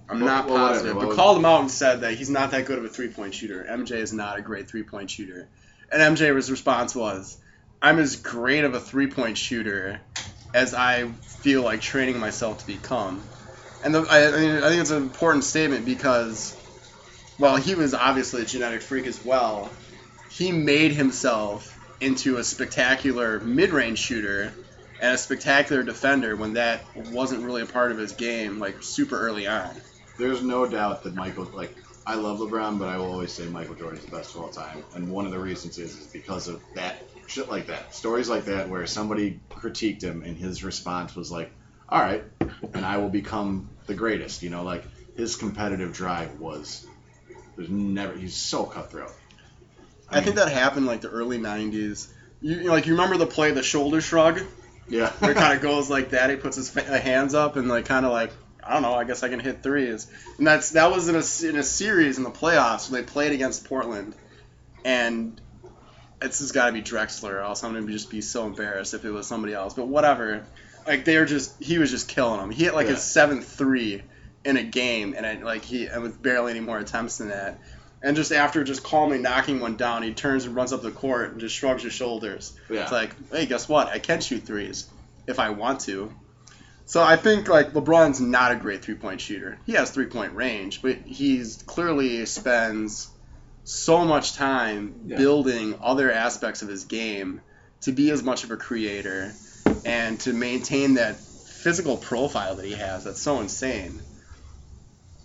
I'm 0.09 0.19
Well- 0.19 0.27
not 0.27 0.50
well, 0.50 0.57
positive, 0.57 0.95
but 0.95 1.15
called 1.15 1.38
him 1.38 1.45
out 1.45 1.62
and 1.62 1.71
said 1.71 2.01
that 2.01 2.15
he's 2.15 2.29
not 2.29 2.51
that 2.51 2.65
good 2.65 2.77
of 2.77 2.85
a 2.85 2.89
three 2.89 3.07
point 3.07 3.33
shooter. 3.33 3.65
MJ 3.67 3.91
is 3.91 4.12
not 4.12 4.38
a 4.38 4.41
great 4.41 4.69
three 4.69 4.83
point 4.83 5.09
shooter. 5.09 5.47
And 5.91 6.01
MJ's 6.17 6.51
response 6.51 6.94
was, 6.95 7.38
I'm 7.81 7.97
as 8.00 8.17
great 8.17 8.63
of 8.65 8.74
a 8.74 8.79
three 8.79 9.07
point 9.07 9.38
shooter 9.38 10.01
as 10.53 10.74
I 10.74 11.07
feel 11.07 11.62
like 11.62 11.81
training 11.81 12.19
myself 12.19 12.60
to 12.60 12.67
become. 12.67 13.24
And 13.83 13.95
the, 13.95 14.01
I, 14.01 14.27
I, 14.27 14.39
mean, 14.39 14.63
I 14.63 14.69
think 14.69 14.81
it's 14.81 14.91
an 14.91 15.01
important 15.01 15.43
statement 15.43 15.85
because, 15.85 16.55
well, 17.39 17.55
he 17.55 17.75
was 17.75 17.93
obviously 17.93 18.43
a 18.43 18.45
genetic 18.45 18.81
freak 18.81 19.07
as 19.07 19.23
well. 19.23 19.69
He 20.29 20.51
made 20.51 20.91
himself 20.91 21.77
into 22.00 22.38
a 22.38 22.43
spectacular 22.43 23.39
mid 23.39 23.71
range 23.71 24.00
shooter 24.00 24.53
and 25.01 25.15
a 25.15 25.17
spectacular 25.17 25.83
defender 25.83 26.35
when 26.35 26.53
that 26.53 26.83
wasn't 27.11 27.43
really 27.43 27.63
a 27.63 27.65
part 27.65 27.91
of 27.91 27.97
his 27.97 28.11
game, 28.13 28.59
like 28.59 28.83
super 28.83 29.19
early 29.19 29.47
on. 29.47 29.69
There's 30.17 30.43
no 30.43 30.67
doubt 30.67 31.03
that 31.03 31.15
Michael, 31.15 31.45
like, 31.53 31.75
I 32.05 32.15
love 32.15 32.39
LeBron, 32.39 32.77
but 32.77 32.88
I 32.88 32.97
will 32.97 33.11
always 33.11 33.31
say 33.31 33.45
Michael 33.45 33.75
Jordan's 33.75 34.05
the 34.05 34.11
best 34.11 34.35
of 34.35 34.41
all 34.41 34.50
time. 34.50 34.83
And 34.93 35.11
one 35.11 35.25
of 35.25 35.31
the 35.31 35.39
reasons 35.39 35.77
is, 35.79 35.97
is 35.97 36.07
because 36.07 36.47
of 36.47 36.61
that 36.75 37.03
shit 37.27 37.50
like 37.50 37.67
that. 37.67 37.95
Stories 37.95 38.29
like 38.29 38.45
that 38.45 38.69
where 38.69 38.85
somebody 38.85 39.39
critiqued 39.50 40.03
him 40.03 40.23
and 40.23 40.38
his 40.38 40.63
response 40.63 41.15
was 41.15 41.31
like, 41.31 41.51
all 41.89 42.00
right, 42.00 42.23
and 42.73 42.85
I 42.85 42.97
will 42.97 43.09
become 43.09 43.69
the 43.88 43.93
greatest. 43.93 44.43
You 44.43 44.50
know, 44.50 44.63
like, 44.63 44.83
his 45.15 45.35
competitive 45.35 45.93
drive 45.93 46.39
was, 46.39 46.85
there's 47.55 47.69
never, 47.69 48.17
he's 48.17 48.35
so 48.35 48.65
cutthroat. 48.65 49.11
I, 50.09 50.21
think 50.21 50.35
that 50.35 50.51
happened 50.51 50.85
like 50.85 51.01
the 51.01 51.09
early 51.09 51.38
'90s. 51.38 52.07
You, 52.41 52.63
like 52.63 52.85
you 52.85 52.93
remember 52.93 53.17
the 53.17 53.27
play, 53.27 53.51
the 53.51 53.63
shoulder 53.63 54.01
shrug, 54.01 54.41
yeah. 54.89 55.09
where 55.19 55.31
it 55.31 55.38
kind 55.38 55.53
of 55.53 55.61
goes 55.61 55.89
like 55.89 56.09
that. 56.09 56.29
He 56.29 56.35
puts 56.35 56.57
his 56.57 56.69
fa- 56.69 56.93
uh, 56.93 57.00
hands 57.00 57.33
up 57.33 57.55
and 57.55 57.69
like 57.69 57.85
kind 57.85 58.05
of 58.05 58.11
like 58.11 58.31
I 58.63 58.73
don't 58.73 58.83
know. 58.83 58.93
I 58.93 59.03
guess 59.05 59.23
I 59.23 59.29
can 59.29 59.39
hit 59.39 59.63
threes. 59.63 60.07
And 60.38 60.45
that's 60.45 60.71
that 60.71 60.91
was 60.91 61.07
in 61.07 61.15
a 61.15 61.50
in 61.50 61.59
a 61.59 61.63
series 61.63 62.17
in 62.17 62.23
the 62.23 62.31
playoffs 62.31 62.91
where 62.91 63.01
they 63.01 63.07
played 63.07 63.31
against 63.31 63.65
Portland, 63.65 64.15
and 64.83 65.39
it's 66.21 66.39
just 66.39 66.53
got 66.53 66.67
to 66.67 66.73
be 66.73 66.81
Drexler, 66.81 67.31
or 67.31 67.39
else 67.39 67.63
I'm 67.63 67.73
gonna 67.73 67.91
just 67.91 68.09
be 68.09 68.21
so 68.21 68.45
embarrassed 68.45 68.93
if 68.93 69.05
it 69.05 69.11
was 69.11 69.27
somebody 69.27 69.53
else. 69.53 69.73
But 69.73 69.88
whatever. 69.88 70.45
Like 70.91 71.05
they 71.05 71.17
were 71.17 71.25
just 71.25 71.62
he 71.63 71.77
was 71.77 71.89
just 71.89 72.07
killing 72.07 72.39
them. 72.39 72.51
He 72.51 72.63
hit 72.65 72.74
like 72.75 72.88
Yeah. 72.88 72.93
his 72.93 73.03
seventh 73.03 73.48
three 73.48 74.03
in 74.43 74.57
a 74.57 74.63
game, 74.63 75.13
and 75.15 75.25
it, 75.25 75.43
like 75.43 75.63
he 75.63 75.86
and 75.86 76.03
with 76.03 76.21
barely 76.21 76.51
any 76.51 76.60
more 76.60 76.77
attempts 76.79 77.17
than 77.19 77.29
that. 77.29 77.60
And 78.03 78.15
just 78.15 78.31
after 78.31 78.63
just 78.63 78.83
calmly 78.83 79.19
knocking 79.19 79.60
one 79.60 79.77
down, 79.77 80.01
he 80.03 80.13
turns 80.13 80.45
and 80.45 80.55
runs 80.55 80.74
up 80.74 80.81
the 80.81 80.89
court 80.91 81.31
and 81.31 81.39
just 81.39 81.55
shrugs 81.55 81.83
his 81.83 81.93
shoulders. 81.93 82.51
yeah. 82.69 82.81
It's 82.83 82.91
like, 82.91 83.15
hey, 83.31 83.45
guess 83.45 83.69
what? 83.69 83.88
I 83.89 84.00
can 84.00 84.21
shoot 84.21 84.43
threes 84.43 84.88
if 85.27 85.38
I 85.39 85.51
want 85.51 85.81
to. 85.81 86.12
So 86.86 87.01
I 87.01 87.15
think 87.15 87.48
like 87.48 87.71
LeBron's 87.74 88.19
not 88.19 88.51
a 88.51 88.55
great 88.55 88.81
three 88.83 88.95
point 88.95 89.21
shooter. 89.21 89.60
He 89.65 89.74
has 89.74 89.91
three 89.91 90.07
point 90.07 90.33
range, 90.33 90.81
but 90.81 90.98
he's 91.05 91.63
clearly 91.67 92.25
spends 92.25 93.07
so 93.63 94.03
much 94.03 94.33
time 94.33 94.95
Yeah. 95.05 95.17
building 95.17 95.77
other 95.81 96.12
aspects 96.12 96.63
of 96.63 96.67
his 96.67 96.83
game 96.86 97.41
to 97.81 97.91
be 97.91 98.10
as 98.12 98.24
much 98.24 98.43
of 98.43 98.51
a 98.51 98.57
creator 98.57 99.31
and 99.85 100.19
to 100.21 100.33
maintain 100.33 100.95
that 100.95 101.17
physical 101.17 101.97
profile 101.97 102.55
that 102.55 102.65
he 102.65 102.73
has 102.73 103.03
that's 103.03 103.21
so 103.21 103.39
insane. 103.39 104.01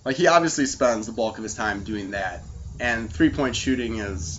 Like 0.04 0.16
he 0.16 0.26
obviously 0.28 0.66
spends 0.66 1.06
the 1.06 1.12
bulk 1.12 1.38
of 1.38 1.42
his 1.42 1.54
time 1.54 1.82
doing 1.82 2.12
that. 2.12 2.44
And 2.78 3.12
three 3.12 3.30
point 3.30 3.56
shooting 3.56 3.98
is 3.98 4.38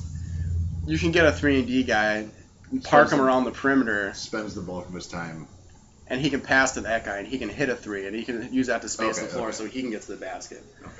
you 0.86 0.98
can 0.98 1.12
get 1.12 1.26
a 1.26 1.32
three 1.32 1.58
and 1.60 1.68
D 1.68 1.84
guy, 1.84 2.28
park 2.84 3.06
him 3.06 3.08
Spends- 3.10 3.14
around 3.22 3.44
the 3.46 3.52
perimeter, 3.52 4.14
Spends 4.14 4.54
the 4.56 4.62
bulk 4.62 4.88
of 4.88 4.94
his 4.94 5.08
time. 5.08 5.48
and 6.08 6.22
he 6.22 6.30
can 6.30 6.42
pass 6.42 6.74
to 6.74 6.82
that 6.82 7.04
guy 7.04 7.18
and 7.18 7.28
he 7.28 7.38
can 7.38 7.50
hit 7.50 7.70
a 7.70 7.76
three 7.76 8.06
and 8.08 8.16
he 8.16 8.24
can 8.24 8.54
use 8.54 8.68
that 8.68 8.82
to 8.84 8.90
space 8.90 9.18
Okay, 9.18 9.28
the 9.28 9.34
floor 9.34 9.48
okay. 9.50 9.58
so 9.58 9.66
he 9.66 9.82
can 9.82 9.90
get 9.92 10.04
to 10.04 10.12
the 10.12 10.18
basket. 10.18 10.64
Okay. 10.82 10.92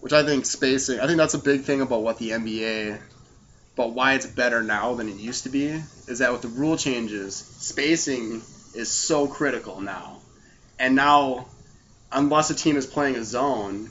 Which 0.00 0.12
I 0.12 0.22
think 0.24 0.44
spacing 0.46 1.00
I 1.00 1.06
think 1.06 1.16
that's 1.16 1.34
a 1.34 1.38
big 1.38 1.62
thing 1.62 1.80
about 1.80 2.02
what 2.02 2.18
the 2.18 2.30
NBA 2.30 3.00
but 3.74 3.94
why 3.94 4.12
it's 4.14 4.26
better 4.26 4.62
now 4.62 4.94
than 4.94 5.08
it 5.08 5.16
used 5.16 5.44
to 5.44 5.48
be 5.48 5.82
is 6.06 6.18
that 6.18 6.30
with 6.30 6.42
the 6.42 6.48
rule 6.48 6.76
changes, 6.76 7.34
spacing 7.36 8.42
is 8.74 8.90
so 8.90 9.26
critical 9.26 9.80
now. 9.80 10.18
And 10.78 10.94
now 10.94 11.46
unless 12.10 12.50
a 12.50 12.54
team 12.54 12.76
is 12.76 12.86
playing 12.86 13.16
a 13.16 13.24
zone, 13.24 13.90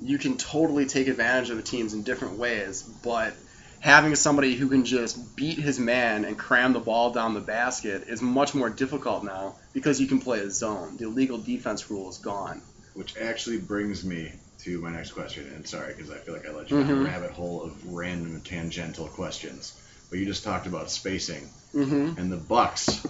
you 0.00 0.18
can 0.18 0.36
totally 0.36 0.86
take 0.86 1.08
advantage 1.08 1.50
of 1.50 1.56
the 1.56 1.62
teams 1.62 1.92
in 1.94 2.02
different 2.02 2.38
ways, 2.38 2.82
but 2.82 3.34
having 3.80 4.14
somebody 4.14 4.54
who 4.54 4.68
can 4.68 4.84
just 4.84 5.36
beat 5.36 5.58
his 5.58 5.78
man 5.78 6.24
and 6.24 6.38
cram 6.38 6.72
the 6.72 6.80
ball 6.80 7.12
down 7.12 7.34
the 7.34 7.40
basket 7.40 8.04
is 8.08 8.20
much 8.22 8.54
more 8.54 8.70
difficult 8.70 9.24
now 9.24 9.54
because 9.72 10.00
you 10.00 10.06
can 10.06 10.20
play 10.20 10.40
a 10.40 10.50
zone. 10.50 10.96
The 10.96 11.04
illegal 11.06 11.38
defense 11.38 11.90
rule 11.90 12.08
is 12.10 12.18
gone. 12.18 12.60
Which 12.94 13.16
actually 13.16 13.58
brings 13.58 14.04
me 14.04 14.32
to 14.60 14.80
my 14.80 14.90
next 14.90 15.12
question. 15.12 15.50
And 15.54 15.66
sorry, 15.66 15.94
because 15.94 16.10
I 16.10 16.16
feel 16.18 16.34
like 16.34 16.46
I 16.46 16.52
let 16.52 16.70
you 16.70 16.78
down 16.78 16.88
Mhm. 16.88 17.00
a 17.00 17.04
rabbit 17.04 17.30
hole 17.30 17.62
of 17.62 17.86
random 17.86 18.40
tangential 18.42 19.06
questions. 19.08 19.72
But 20.10 20.18
you 20.18 20.26
just 20.26 20.44
talked 20.44 20.66
about 20.66 20.90
spacing 20.90 21.48
Mm-hmm. 21.74 22.18
and 22.18 22.30
the 22.32 22.36
Bucks. 22.36 23.00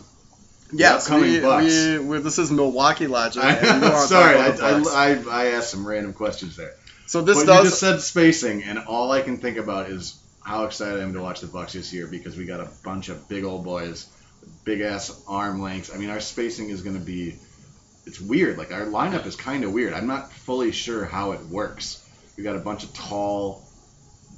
Yes, 0.73 1.05
upcoming 1.05 1.33
we, 1.33 1.41
Bucks. 1.41 1.65
we, 1.65 1.99
we, 1.99 2.19
this 2.19 2.39
is 2.39 2.51
Milwaukee 2.51 3.07
logic. 3.07 3.43
and 3.45 3.81
we 3.81 3.87
I'm 3.87 3.93
wanna 3.93 4.07
sorry, 4.07 4.37
I. 4.37 4.49
I, 4.49 4.83
I, 4.83 5.25
I 5.31 5.47
asked 5.53 5.71
some 5.71 5.87
random 5.87 6.13
questions 6.13 6.57
there. 6.57 6.75
so 7.07 7.23
this 7.23 7.39
but 7.39 7.47
does 7.47 7.65
you 7.65 7.71
just 7.71 7.81
said 7.81 8.01
spacing, 8.01 8.65
and 8.65 8.79
all 8.79 9.11
I 9.11 9.23
can 9.23 9.39
think 9.39 9.57
about 9.57 9.91
is 9.91 10.19
how 10.43 10.65
excited 10.65 11.01
I 11.01 11.03
am 11.03 11.13
to 11.15 11.21
watch 11.21 11.41
the 11.41 11.47
Bucks 11.47 11.73
this 11.73 11.93
year 11.93 12.07
because 12.07 12.37
we 12.37 12.45
got 12.45 12.61
a 12.61 12.69
bunch 12.85 13.09
of 13.09 13.29
big 13.29 13.45
old 13.45 13.65
boys, 13.65 14.07
big 14.65 14.81
ass 14.81 15.23
arm 15.29 15.61
lengths. 15.61 15.95
I 15.95 15.99
mean, 15.99 16.11
our 16.11 16.21
spacing 16.21 16.71
is 16.71 16.83
going 16.83 16.99
to 16.99 17.05
be. 17.05 17.37
It's 18.07 18.21
weird. 18.21 18.57
Like 18.59 18.73
our 18.73 18.87
lineup 18.87 19.27
is 19.27 19.37
kind 19.37 19.65
of 19.65 19.73
weird. 19.73 19.93
I'm 19.93 20.07
not 20.07 20.33
fully 20.33 20.73
sure 20.73 21.05
how 21.05 21.33
it 21.33 21.41
works. 21.47 22.07
We 22.37 22.43
got 22.43 22.57
a 22.57 22.61
bunch 22.61 22.83
of 22.85 22.95
tall 22.95 23.63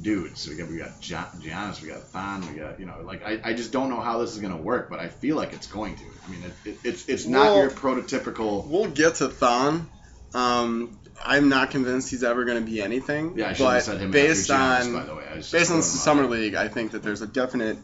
dudes. 0.00 0.48
We 0.48 0.56
got 0.56 0.68
we 0.68 0.78
got 0.78 1.00
Giannis, 1.00 1.82
we 1.82 1.88
got 1.88 2.02
Thon, 2.02 2.52
we 2.52 2.58
got 2.58 2.80
you 2.80 2.86
know 2.86 2.96
like 3.04 3.24
I, 3.24 3.40
I 3.44 3.52
just 3.52 3.72
don't 3.72 3.88
know 3.90 4.00
how 4.00 4.18
this 4.18 4.32
is 4.32 4.38
going 4.38 4.56
to 4.56 4.62
work, 4.62 4.90
but 4.90 4.98
I 5.00 5.08
feel 5.08 5.36
like 5.36 5.52
it's 5.52 5.66
going 5.66 5.96
to. 5.96 6.04
I 6.26 6.30
mean, 6.30 6.42
it, 6.44 6.68
it, 6.68 6.78
it's 6.84 7.08
it's 7.08 7.26
not 7.26 7.44
Well- 7.44 7.56
your 7.62 7.70
prototypical. 7.70 8.66
We'll 8.66 8.90
get 8.90 9.16
to 9.16 9.28
Thon. 9.28 9.88
Um, 10.34 10.98
I'm 11.24 11.48
not 11.48 11.70
convinced 11.70 12.10
he's 12.10 12.24
ever 12.24 12.44
going 12.44 12.64
to 12.64 12.68
be 12.68 12.80
anything. 12.82 13.34
Yeah, 13.36 13.50
I 13.50 13.52
should 13.52 13.66
have 13.66 13.82
said 13.82 14.00
him 14.00 14.10
based 14.10 14.50
Giannis, 14.50 14.86
on 14.86 14.92
by 14.94 15.04
the 15.04 15.14
way. 15.14 15.24
Based 15.34 15.70
on 15.70 15.76
the 15.76 15.82
summer 15.82 16.26
league, 16.26 16.54
I 16.54 16.68
think 16.68 16.92
that 16.92 17.02
there's 17.02 17.22
a 17.22 17.26
definite 17.26 17.76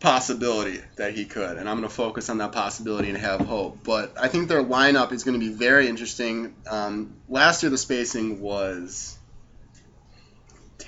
possibility 0.00 0.80
that 0.96 1.14
he 1.14 1.24
could, 1.24 1.58
and 1.58 1.68
I'm 1.68 1.76
going 1.76 1.88
to 1.88 1.94
focus 1.94 2.30
on 2.30 2.38
that 2.38 2.52
possibility 2.52 3.08
and 3.08 3.18
have 3.18 3.40
hope. 3.40 3.82
But 3.82 4.14
I 4.18 4.28
think 4.28 4.48
their 4.48 4.62
lineup 4.62 5.12
is 5.12 5.24
going 5.24 5.38
to 5.38 5.44
be 5.44 5.52
very 5.52 5.88
interesting. 5.88 6.54
Um, 6.70 7.14
last 7.28 7.62
year, 7.62 7.70
the 7.70 7.78
spacing 7.78 8.40
was 8.40 9.17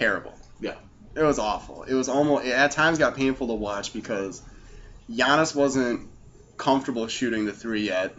terrible. 0.00 0.34
Yeah. 0.60 0.74
it 1.14 1.22
was 1.22 1.38
awful. 1.38 1.84
It 1.84 1.94
was 1.94 2.08
almost 2.08 2.46
it 2.46 2.52
at 2.52 2.72
times 2.72 2.98
got 2.98 3.16
painful 3.16 3.48
to 3.48 3.54
watch 3.54 3.92
because 3.92 4.42
Giannis 5.10 5.54
wasn't 5.54 6.08
comfortable 6.56 7.06
shooting 7.06 7.44
the 7.44 7.52
three 7.52 7.86
yet. 7.86 8.14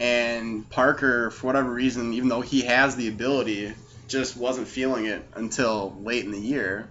And 0.00 0.68
Parker, 0.70 1.30
for 1.30 1.46
whatever 1.46 1.72
reason, 1.72 2.12
even 2.12 2.28
though 2.28 2.40
he 2.40 2.62
has 2.62 2.94
the 2.94 3.08
ability, 3.08 3.74
just 4.06 4.36
wasn't 4.36 4.68
feeling 4.68 5.06
it 5.06 5.24
until 5.34 5.96
late 6.02 6.24
in 6.24 6.30
the 6.30 6.40
year. 6.40 6.88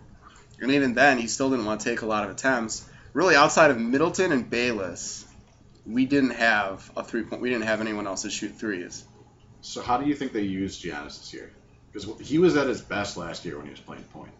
And 0.60 0.72
even 0.72 0.94
then, 0.94 1.18
he 1.18 1.28
still 1.28 1.50
didn't 1.50 1.66
want 1.66 1.82
to 1.82 1.90
take 1.90 2.02
a 2.02 2.06
lot 2.06 2.26
of 2.26 2.32
attempts. 2.32 2.88
Really, 3.14 3.36
outside 3.36 3.72
of 3.72 3.80
Middleton 3.80 4.32
and 4.32 4.50
Bayless, 4.50 5.26
we 5.86 6.06
didn't 6.06 6.32
have 6.32 6.92
a 6.98 7.04
three 7.04 7.24
point. 7.24 7.42
We 7.42 7.50
didn't 7.50 7.66
have 7.66 7.80
anyone 7.80 8.08
else 8.08 8.24
to 8.24 8.30
shoot 8.30 8.58
threes. 8.60 9.06
So 9.62 9.82
how 9.82 9.98
do 9.98 10.08
you 10.08 10.16
think 10.16 10.34
they 10.34 10.42
used 10.42 10.84
Giannis 10.84 11.20
this 11.20 11.34
year? 11.34 11.52
Because 11.92 12.28
he 12.28 12.38
was 12.38 12.56
at 12.58 12.68
his 12.68 12.82
best 12.82 13.18
last 13.18 13.46
year 13.46 13.56
when 13.58 13.66
he 13.66 13.72
was 13.72 13.80
playing 13.80 14.04
point. 14.04 14.32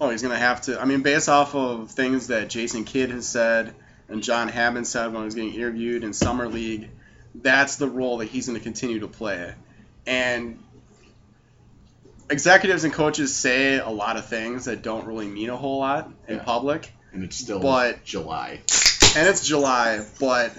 Oh, 0.00 0.10
he's 0.10 0.22
gonna 0.22 0.38
have 0.38 0.62
to. 0.62 0.80
I 0.80 0.84
mean, 0.84 1.02
based 1.02 1.28
off 1.28 1.54
of 1.54 1.90
things 1.90 2.28
that 2.28 2.48
Jason 2.48 2.84
Kidd 2.84 3.10
has 3.10 3.26
said 3.28 3.74
and 4.08 4.22
John 4.22 4.48
Hammond 4.48 4.86
said 4.86 5.06
when 5.12 5.22
he 5.22 5.24
was 5.26 5.34
getting 5.34 5.54
interviewed 5.54 6.04
in 6.04 6.12
summer 6.12 6.48
league, 6.48 6.90
that's 7.34 7.76
the 7.76 7.88
role 7.88 8.18
that 8.18 8.26
he's 8.28 8.46
gonna 8.46 8.60
continue 8.60 9.00
to 9.00 9.08
play. 9.08 9.54
And 10.06 10.58
executives 12.30 12.84
and 12.84 12.92
coaches 12.92 13.34
say 13.34 13.78
a 13.78 13.88
lot 13.88 14.16
of 14.16 14.26
things 14.26 14.64
that 14.64 14.82
don't 14.82 15.06
really 15.06 15.26
mean 15.28 15.50
a 15.50 15.56
whole 15.56 15.78
lot 15.80 16.10
in 16.28 16.36
Yeah. 16.36 16.42
public. 16.44 16.92
And 17.12 17.24
it's 17.24 17.36
still 17.36 17.58
But- 17.60 18.04
July. 18.04 18.60
and 19.16 19.28
it's 19.28 19.46
July, 19.46 20.04
but 20.18 20.52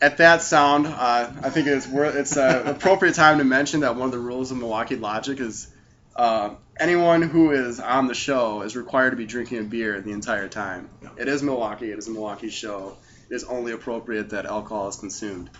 at 0.00 0.16
that 0.18 0.42
sound, 0.42 0.86
uh, 0.86 1.30
I 1.42 1.50
think 1.50 1.66
it's 1.66 1.86
wor- 1.86 2.04
it's 2.06 2.36
an 2.36 2.66
appropriate 2.66 3.14
time 3.14 3.38
to 3.38 3.44
mention 3.44 3.80
that 3.80 3.96
one 3.96 4.06
of 4.06 4.12
the 4.12 4.18
rules 4.18 4.50
of 4.50 4.56
Milwaukee 4.58 4.96
Logic 4.96 5.38
is 5.38 5.68
uh, 6.16 6.50
anyone 6.78 7.22
who 7.22 7.50
is 7.52 7.80
on 7.80 8.06
the 8.06 8.14
show 8.14 8.62
is 8.62 8.76
required 8.76 9.10
to 9.10 9.16
be 9.16 9.26
drinking 9.26 9.58
a 9.58 9.62
beer 9.62 10.00
the 10.00 10.12
entire 10.12 10.48
time. 10.48 10.88
It 11.16 11.28
is 11.28 11.42
Milwaukee. 11.42 11.90
It 11.92 11.98
is 11.98 12.08
a 12.08 12.10
Milwaukee 12.10 12.50
show. 12.50 12.96
It 13.30 13.34
is 13.34 13.44
only 13.44 13.72
appropriate 13.72 14.30
that 14.30 14.46
alcohol 14.46 14.88
is 14.88 14.96
consumed. 14.96 15.50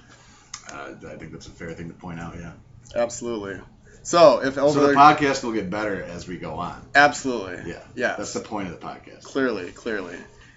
Uh, 0.73 0.93
I 1.09 1.17
think 1.17 1.33
that's 1.33 1.47
a 1.47 1.51
fair 1.51 1.73
thing 1.73 1.89
to 1.89 1.95
point 1.95 2.21
out. 2.21 2.35
Yeah. 2.37 2.53
Absolutely. 2.95 3.61
So 4.03 4.43
if 4.43 4.55
So 4.55 4.67
over 4.67 4.87
the 4.89 4.95
podcast 4.95 5.45
will 5.45 5.53
get 5.53 5.69
better 5.69 6.03
as 6.03 6.27
we 6.27 6.39
go 6.39 6.55
on. 6.55 6.81
absolutely, 6.95 7.71
Yeah. 7.71 7.81
Yeah. 7.95 8.15
That's 8.17 8.33
the 8.33 8.41
point 8.41 8.69
of 8.69 8.81
the 8.81 8.87
podcast. 8.87 9.25
clearly, 9.25 9.71
clearly. 9.73 10.17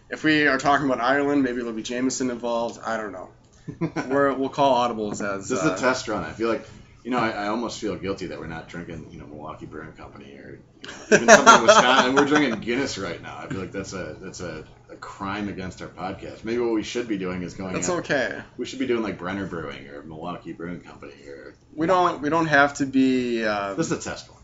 If 0.09 0.23
we 0.23 0.47
are 0.47 0.57
talking 0.57 0.85
about 0.85 1.01
Ireland, 1.01 1.43
maybe 1.43 1.57
there'll 1.57 1.73
be 1.73 1.83
Jameson 1.83 2.29
involved. 2.31 2.79
I 2.85 2.97
don't 2.97 3.11
know. 3.11 3.29
We're, 4.09 4.33
we'll 4.33 4.49
call 4.49 4.87
audibles 4.87 5.21
as 5.25 5.49
this 5.49 5.59
is 5.59 5.65
uh, 5.65 5.73
a 5.73 5.77
test 5.77 6.07
run. 6.07 6.23
I 6.23 6.31
feel 6.31 6.49
like, 6.49 6.67
you 7.03 7.11
know, 7.11 7.17
I, 7.17 7.29
I 7.31 7.47
almost 7.47 7.79
feel 7.79 7.95
guilty 7.95 8.27
that 8.27 8.39
we're 8.39 8.47
not 8.47 8.67
drinking, 8.69 9.07
you 9.11 9.19
know, 9.19 9.25
Milwaukee 9.25 9.65
Brewing 9.65 9.91
Company 9.93 10.33
or 10.37 10.59
you 10.81 10.87
know, 10.89 11.15
even 11.15 11.29
something 11.29 11.55
in 11.55 11.61
Wisconsin. 11.67 12.15
We're 12.15 12.25
drinking 12.25 12.61
Guinness 12.61 12.97
right 12.97 13.21
now. 13.21 13.37
I 13.37 13.47
feel 13.47 13.59
like 13.59 13.71
that's 13.71 13.93
a 13.93 14.15
that's 14.21 14.39
a, 14.39 14.65
a 14.89 14.95
crime 14.95 15.49
against 15.49 15.81
our 15.81 15.89
podcast. 15.89 16.43
Maybe 16.45 16.59
what 16.59 16.71
we 16.73 16.83
should 16.83 17.07
be 17.07 17.17
doing 17.17 17.41
is 17.43 17.53
going. 17.55 17.73
That's 17.73 17.89
out- 17.89 17.99
okay. 17.99 18.41
We 18.57 18.65
should 18.65 18.79
be 18.79 18.87
doing 18.87 19.03
like 19.03 19.17
Brenner 19.17 19.45
Brewing 19.45 19.87
or 19.89 20.03
Milwaukee 20.03 20.53
Brewing 20.53 20.79
Company 20.81 21.13
or. 21.27 21.55
We 21.75 21.87
don't 21.87 22.21
we 22.21 22.29
don't 22.29 22.45
have 22.45 22.75
to 22.75 22.85
be 22.85 23.43
uh, 23.43 23.73
This 23.73 23.87
is 23.91 24.05
a 24.05 24.09
test 24.09 24.29
one. 24.29 24.42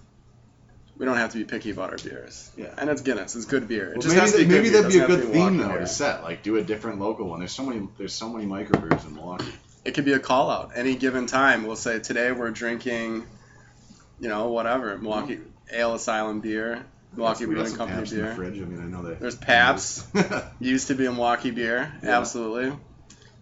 We 0.99 1.05
don't 1.05 1.17
have 1.17 1.31
to 1.31 1.37
be 1.39 1.45
picky 1.45 1.71
about 1.71 1.89
our 1.91 1.97
beers. 1.97 2.51
Yeah. 2.57 2.67
And 2.77 2.89
it's 2.89 3.01
Guinness. 3.01 3.35
It's 3.35 3.45
good 3.45 3.67
beer. 3.67 3.87
It 3.87 3.97
Well, 3.97 4.01
just 4.01 4.09
maybe 4.15 4.19
has 4.21 4.31
to 4.33 4.37
that- 4.37 4.43
be 4.43 4.53
maybe 4.53 4.69
good 4.69 4.89
beer. 4.89 5.07
that'd 5.07 5.07
be 5.07 5.13
a 5.13 5.17
good 5.25 5.33
theme 5.33 5.57
though 5.57 5.77
to 5.77 5.87
set. 5.87 6.21
Like 6.23 6.43
do 6.43 6.57
a 6.57 6.61
different 6.63 6.99
local 6.99 7.27
one. 7.27 7.39
There's 7.39 7.53
so 7.53 7.63
many 7.65 7.87
there's 7.97 8.13
so 8.13 8.29
many 8.29 8.45
microbrews 8.45 9.05
in 9.07 9.15
Milwaukee. 9.15 9.51
It 9.85 9.93
could 9.95 10.05
be 10.05 10.13
a 10.13 10.19
call 10.19 10.51
out. 10.51 10.71
Any 10.75 10.95
given 10.95 11.25
time, 11.25 11.65
we'll 11.65 11.77
say 11.77 11.99
today 11.99 12.31
we're 12.33 12.51
drinking, 12.51 13.25
you 14.19 14.27
know, 14.27 14.49
whatever 14.49 14.97
Milwaukee 14.97 15.39
Ale 15.71 15.95
Asylum 15.95 16.41
beer, 16.41 16.83
Milwaukee 17.15 17.45
we 17.45 17.55
Brewing 17.55 17.75
Company 17.75 18.03
the 18.07 18.15
beer. 18.17 18.35
fridge. 18.35 18.61
I 18.61 18.65
mean, 18.65 18.81
I 18.81 18.85
know 18.85 19.03
that. 19.03 19.19
There's 19.21 19.35
Pabst. 19.49 20.05
Used 20.59 20.87
to 20.87 20.95
be 20.95 21.05
a 21.05 21.11
Milwaukee 21.11 21.51
beer. 21.51 21.91
Yeah. 22.03 22.19
Absolutely. 22.19 22.77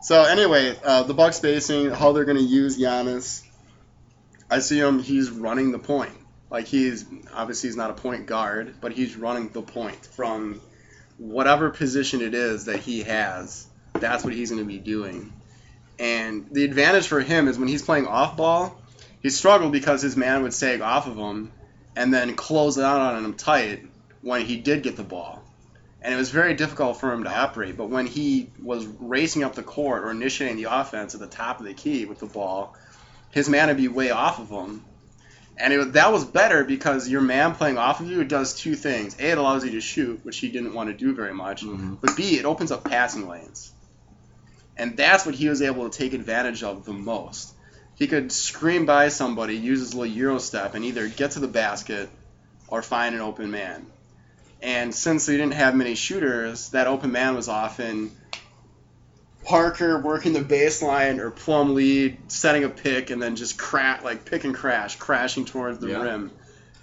So 0.03 0.21
anyway, 0.23 0.77
uh, 0.85 1.03
the 1.03 1.15
Bucks 1.15 1.37
spacing, 1.37 1.89
how 1.89 2.11
they're 2.11 2.25
going 2.25 2.37
to 2.37 2.43
use 2.43 2.77
Giannis. 2.79 3.41
I 4.49 4.59
see 4.59 4.79
him. 4.79 4.99
He's 5.01 5.31
running 5.31 5.71
the 5.71 5.79
point. 5.79 6.13
Like 6.49 6.65
he's 6.65 7.05
obviously 7.33 7.69
he's 7.69 7.77
not 7.77 7.89
a 7.89 7.93
point 7.93 8.25
guard, 8.25 8.75
but 8.79 8.93
he's 8.93 9.15
running 9.15 9.49
the 9.49 9.61
point 9.61 10.05
from 10.05 10.61
whatever 11.17 11.69
position 11.69 12.21
it 12.21 12.33
is 12.33 12.65
that 12.65 12.79
he 12.79 13.03
has. 13.03 13.67
That's 13.93 14.23
what 14.23 14.33
he's 14.33 14.51
going 14.51 14.61
to 14.61 14.67
be 14.67 14.79
doing. 14.79 15.33
And 15.99 16.47
the 16.51 16.63
advantage 16.63 17.07
for 17.07 17.19
him 17.19 17.47
is 17.47 17.57
when 17.57 17.67
he's 17.67 17.81
playing 17.81 18.07
off 18.07 18.37
ball, 18.37 18.79
he 19.21 19.29
struggled 19.29 19.71
because 19.71 20.01
his 20.01 20.15
man 20.15 20.43
would 20.43 20.53
sag 20.53 20.81
off 20.81 21.07
of 21.07 21.17
him 21.17 21.51
and 21.95 22.13
then 22.13 22.35
close 22.35 22.77
out 22.77 23.01
on 23.01 23.25
him 23.25 23.33
tight 23.33 23.85
when 24.21 24.45
he 24.45 24.57
did 24.57 24.83
get 24.83 24.95
the 24.95 25.03
ball. 25.03 25.43
And 26.01 26.13
it 26.13 26.17
was 26.17 26.29
very 26.29 26.53
difficult 26.53 26.99
for 26.99 27.11
him 27.11 27.23
to 27.23 27.35
operate. 27.35 27.75
But 27.75 27.89
when 27.89 28.05
he 28.05 28.49
was 28.61 28.85
racing 28.85 29.43
up 29.43 29.55
the 29.55 29.63
court 29.63 30.03
or 30.03 30.11
initiating 30.11 30.57
the 30.57 30.65
offense 30.65 31.15
at 31.15 31.19
the 31.19 31.27
top 31.27 31.59
of 31.59 31.65
the 31.65 31.73
key 31.73 32.05
with 32.05 32.19
the 32.19 32.27
ball, 32.27 32.75
his 33.31 33.49
man 33.49 33.67
would 33.67 33.77
be 33.77 33.87
way 33.87 34.11
off 34.11 34.39
of 34.39 34.49
him. 34.49 34.85
And 35.59 35.73
it, 35.73 35.77
was- 35.77 35.91
that 35.91 36.11
was 36.11 36.23
better 36.25 36.63
because 36.63 37.09
your 37.09 37.21
man 37.21 37.55
playing 37.55 37.77
off 37.77 37.99
of 37.99 38.07
you 38.09 38.23
does 38.23 38.53
two 38.55 38.75
things. 38.75 39.15
A, 39.19 39.31
it 39.31 39.37
allows 39.37 39.65
you 39.65 39.71
to 39.71 39.81
shoot, 39.81 40.19
which 40.23 40.37
he 40.37 40.49
didn't 40.49 40.73
want 40.73 40.89
to 40.89 40.93
do 40.95 41.15
very 41.15 41.33
much. 41.33 41.63
Mhm. 41.63 41.97
But 41.99 42.15
B, 42.15 42.37
it 42.37 42.45
opens 42.45 42.71
up 42.71 42.83
passing 42.83 43.27
lanes. 43.27 43.71
And 44.77 44.95
that's 44.95 45.25
what 45.25 45.33
he 45.33 45.49
was 45.49 45.61
able 45.63 45.89
to 45.89 45.97
take 45.97 46.13
advantage 46.13 46.61
of 46.61 46.85
the 46.85 46.93
most. 46.93 47.53
He 47.95 48.05
could 48.05 48.31
scream 48.31 48.85
by 48.85 49.09
somebody, 49.09 49.55
use 49.57 49.79
his 49.79 49.95
little 49.95 50.13
Euro 50.13 50.37
step, 50.37 50.75
and 50.75 50.85
either 50.85 51.07
get 51.07 51.31
to 51.31 51.39
the 51.39 51.47
basket 51.47 52.09
or 52.67 52.83
find 52.83 53.15
an 53.15 53.21
open 53.21 53.49
man. 53.49 53.87
And 54.61 54.93
since 54.93 55.25
they 55.25 55.37
didn't 55.37 55.53
have 55.55 55.75
many 55.75 55.95
shooters, 55.95 56.69
that 56.69 56.85
open 56.85 57.11
man 57.11 57.33
was 57.35 57.47
often 57.47 58.11
Parker 59.47 59.99
working 60.01 60.33
the 60.33 60.41
baseline 60.41 61.19
or 61.19 61.31
Plumlee, 61.31 62.17
setting 62.27 62.65
a 62.65 62.69
pick 62.69 63.11
and 63.11 63.21
then 63.21 63.37
just 63.37 63.57
crack 63.57 64.03
like 64.03 64.25
pick 64.25 64.43
and 64.43 64.53
crash, 64.53 64.97
crashing 64.97 65.45
towards 65.45 65.79
the 65.79 65.87
Yeah. 65.87 66.01
rim. 66.01 66.31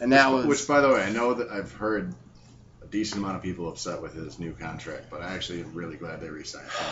And 0.00 0.12
that 0.12 0.32
which, 0.32 0.46
was 0.46 0.60
which, 0.60 0.68
by 0.68 0.80
the 0.80 0.88
way, 0.88 1.02
I 1.02 1.10
know 1.10 1.34
that 1.34 1.50
I've 1.50 1.72
heard 1.72 2.14
a 2.82 2.86
decent 2.86 3.18
amount 3.22 3.36
of 3.36 3.42
people 3.42 3.68
upset 3.68 4.00
with 4.00 4.14
his 4.14 4.38
new 4.38 4.52
contract, 4.52 5.06
but 5.10 5.20
I 5.20 5.34
actually 5.34 5.60
am 5.60 5.74
really 5.74 5.96
glad 5.96 6.20
they 6.22 6.30
re-signed 6.30 6.64
him. 6.64 6.86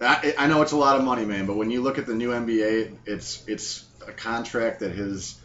I, 0.00 0.34
I 0.38 0.46
know 0.48 0.62
it's 0.62 0.72
a 0.72 0.76
lot 0.76 0.96
of 0.96 1.04
money, 1.04 1.24
man, 1.24 1.46
but 1.46 1.56
when 1.56 1.70
you 1.70 1.80
look 1.82 1.98
at 1.98 2.06
the 2.06 2.14
new 2.14 2.30
NBA, 2.30 2.96
it's 3.06 3.44
it's 3.46 3.84
a 4.06 4.12
contract 4.12 4.80
that 4.80 4.92
his 4.92 5.38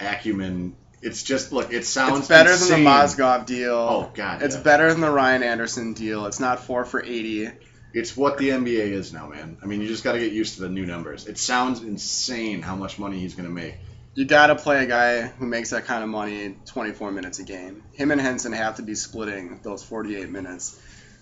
acumen. 0.00 0.76
It's 1.02 1.24
just 1.24 1.52
look. 1.52 1.72
It 1.72 1.84
sounds 1.84 2.20
it's 2.20 2.28
better 2.28 2.52
insane. 2.52 2.70
than 2.70 2.84
the 2.84 2.90
Mozgov 2.90 3.46
deal. 3.46 3.74
Oh 3.74 4.10
God, 4.14 4.42
It's 4.42 4.54
yeah. 4.54 4.62
better 4.62 4.90
than 4.92 5.00
the 5.00 5.10
Ryan 5.10 5.42
Anderson 5.42 5.92
deal. 5.94 6.26
It's 6.26 6.38
not 6.40 6.60
four 6.60 6.84
for 6.84 7.02
eighty. 7.02 7.50
It's 7.92 8.16
what 8.16 8.38
the 8.38 8.50
NBA 8.50 8.92
is 8.92 9.12
now, 9.12 9.28
man. 9.28 9.58
I 9.62 9.66
mean, 9.66 9.80
you 9.80 9.88
just 9.88 10.02
got 10.02 10.12
to 10.12 10.18
get 10.18 10.32
used 10.32 10.56
to 10.56 10.62
the 10.62 10.68
new 10.68 10.86
numbers. 10.86 11.26
It 11.26 11.38
sounds 11.38 11.82
insane 11.82 12.62
how 12.62 12.74
much 12.74 12.98
money 12.98 13.18
he's 13.18 13.34
going 13.34 13.48
to 13.48 13.54
make. 13.54 13.74
You 14.14 14.26
gotta 14.26 14.56
play 14.56 14.84
a 14.84 14.86
guy 14.86 15.22
who 15.22 15.46
makes 15.46 15.70
that 15.70 15.86
kind 15.86 16.02
of 16.04 16.10
money 16.10 16.54
24 16.66 17.12
minutes 17.12 17.38
a 17.38 17.44
game. 17.44 17.82
Him 17.92 18.10
and 18.10 18.20
Henson 18.20 18.52
have 18.52 18.76
to 18.76 18.82
be 18.82 18.94
splitting 18.94 19.60
those 19.62 19.82
48 19.82 20.28
minutes. 20.28 20.78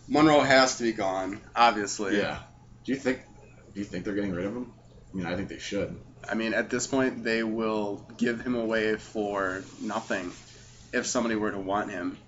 Monroe 0.08 0.40
has 0.40 0.78
to 0.78 0.82
be 0.82 0.92
gone, 0.92 1.40
obviously. 1.54 2.18
Yeah. 2.18 2.38
Do 2.84 2.92
you 2.92 2.98
think? 2.98 3.20
Do 3.72 3.78
you 3.78 3.86
think 3.86 4.04
they're 4.04 4.14
getting 4.14 4.32
rid 4.32 4.44
of 4.44 4.56
him? 4.56 4.72
I 5.12 5.16
mean, 5.16 5.26
I 5.26 5.36
think 5.36 5.48
they 5.48 5.58
should. 5.58 6.00
I 6.28 6.34
mean, 6.34 6.52
at 6.52 6.68
this 6.68 6.88
point, 6.88 7.22
they 7.22 7.44
will 7.44 8.04
give 8.16 8.40
him 8.40 8.56
away 8.56 8.96
for 8.96 9.62
nothing 9.80 10.32
if 10.92 11.06
somebody 11.06 11.36
were 11.36 11.52
to 11.52 11.60
want 11.60 11.92
him. 11.92 12.18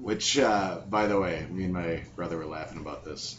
Which, 0.00 0.38
uh, 0.38 0.80
by 0.88 1.06
the 1.06 1.20
way, 1.20 1.46
me 1.50 1.64
and 1.64 1.72
my 1.72 2.02
brother 2.16 2.38
were 2.38 2.46
laughing 2.46 2.78
about 2.78 3.04
this. 3.04 3.38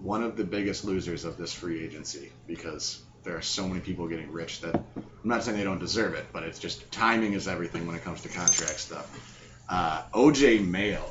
One 0.00 0.22
of 0.22 0.36
the 0.36 0.44
biggest 0.44 0.84
losers 0.84 1.24
of 1.24 1.36
this 1.36 1.52
free 1.52 1.84
agency 1.84 2.30
because 2.46 3.00
there 3.24 3.36
are 3.36 3.42
so 3.42 3.66
many 3.66 3.80
people 3.80 4.06
getting 4.06 4.30
rich 4.30 4.60
that 4.60 4.74
I'm 4.74 5.04
not 5.24 5.42
saying 5.42 5.56
they 5.56 5.64
don't 5.64 5.78
deserve 5.78 6.14
it, 6.14 6.26
but 6.32 6.42
it's 6.42 6.58
just 6.58 6.90
timing 6.92 7.32
is 7.32 7.48
everything 7.48 7.86
when 7.86 7.96
it 7.96 8.04
comes 8.04 8.20
to 8.22 8.28
contract 8.28 8.78
stuff. 8.78 9.40
Uh, 9.68 10.02
OJ 10.12 10.66
Mayo, 10.66 11.02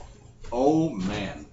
oh 0.51 0.89
man, 0.89 1.47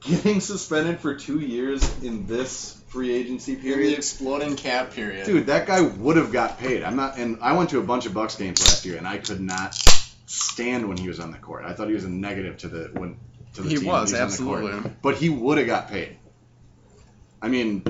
getting 0.00 0.40
suspended 0.40 1.00
for 1.00 1.14
two 1.14 1.40
years 1.40 1.82
in 2.02 2.26
this 2.26 2.78
free 2.88 3.14
agency 3.14 3.52
In 3.52 3.58
the 3.58 3.64
period. 3.64 3.98
exploding 3.98 4.56
cap 4.56 4.92
period. 4.92 5.24
Dude, 5.26 5.46
that 5.46 5.66
guy 5.66 5.80
would 5.80 6.16
have 6.16 6.32
got 6.32 6.58
paid. 6.58 6.82
I'm 6.82 6.96
not, 6.96 7.16
and 7.16 7.38
I 7.40 7.52
went 7.54 7.70
to 7.70 7.78
a 7.78 7.82
bunch 7.82 8.04
of 8.04 8.12
Bucks 8.12 8.36
games 8.36 8.60
last 8.60 8.84
year, 8.84 8.98
and 8.98 9.06
I 9.06 9.18
could 9.18 9.40
not 9.40 9.74
stand 10.26 10.88
when 10.88 10.96
he 10.98 11.08
was 11.08 11.20
on 11.20 11.30
the 11.30 11.38
court. 11.38 11.64
I 11.64 11.72
thought 11.72 11.88
he 11.88 11.94
was 11.94 12.04
a 12.04 12.10
negative 12.10 12.58
to 12.58 12.68
the 12.68 12.90
when 12.92 13.16
to 13.54 13.62
the 13.62 13.70
He 13.70 13.76
team. 13.76 13.86
was, 13.86 14.12
when 14.12 14.22
he's 14.28 14.40
on 14.40 14.44
the 14.46 14.50
court. 14.52 14.64
absolutely. 14.64 14.90
But 15.02 15.16
he 15.16 15.28
would 15.30 15.58
have 15.58 15.66
got 15.66 15.88
paid. 15.88 16.16
I 17.40 17.48
mean, 17.48 17.82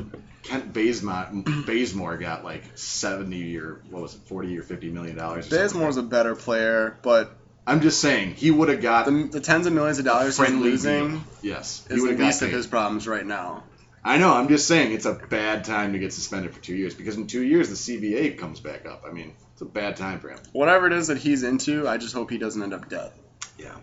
Kent 0.43 0.73
Bazemore, 0.73 1.29
Bazemore 1.67 2.17
got 2.19 2.45
like 2.45 2.63
70 2.77 3.59
or 3.59 3.81
what 3.91 4.03
was 4.03 4.15
it, 4.15 4.21
40 4.27 4.59
or 4.59 4.63
50 4.63 4.91
million 4.91 5.17
dollars. 5.17 5.49
Bazemore's 5.49 5.97
a 5.97 6.03
better 6.03 6.35
player, 6.37 6.99
but 7.03 7.37
I'm 7.67 7.81
just 7.81 8.01
saying 8.01 8.35
he 8.35 8.51
would 8.51 8.69
have 8.69 8.81
got 8.83 9.07
the, 9.07 9.29
the 9.33 9.41
tens 9.41 9.67
of 9.67 9.73
millions 9.73 9.99
of 9.99 10.05
dollars 10.05 10.37
he's 10.39 10.51
losing 10.51 11.09
deal. 11.11 11.21
Yes, 11.43 11.85
he 11.89 11.95
is 11.95 12.03
the 12.03 12.09
have 12.11 12.19
got 12.19 12.25
least 12.27 12.43
of 12.43 12.49
paid. 12.51 12.55
his 12.57 12.67
problems 12.67 13.09
right 13.09 13.27
now. 13.27 13.65
I 14.05 14.19
know. 14.19 14.33
I'm 14.33 14.47
just 14.47 14.69
saying 14.69 14.93
it's 14.93 15.07
a 15.07 15.15
bad 15.15 15.65
time 15.65 15.93
to 15.95 15.99
get 15.99 16.13
suspended 16.13 16.55
for 16.55 16.61
two 16.61 16.77
years 16.77 16.95
because 16.95 17.17
in 17.17 17.27
two 17.27 17.43
years 17.43 17.69
the 17.69 17.75
CBA 17.75 18.39
comes 18.39 18.61
back 18.61 18.87
up. 18.87 19.03
I 19.09 19.11
mean, 19.13 19.33
it's 19.57 19.63
a 19.63 19.65
bad 19.65 19.97
time 19.97 20.21
for 20.21 20.29
him. 20.29 20.39
Whatever 20.53 20.87
it 20.87 20.93
is 20.93 21.07
that 21.07 21.17
he's 21.17 21.43
into, 21.43 21.89
I 21.89 21.97
just 21.97 22.13
hope 22.13 22.31
he 22.31 22.37
doesn't 22.37 22.63
end 22.63 22.75
up 22.75 22.91
dead. 22.91 23.11
Yeah. 23.59 23.75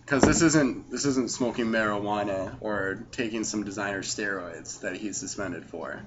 Because 0.00 0.22
this 0.22 0.40
isn't 0.40 0.90
this 0.90 1.04
isn't 1.04 1.30
smoking 1.30 1.66
marijuana 1.66 2.56
or 2.62 3.04
taking 3.12 3.44
some 3.44 3.62
designer 3.64 4.00
steroids 4.02 4.80
that 4.80 4.96
he's 4.96 5.18
suspended 5.18 5.66
for. 5.66 6.00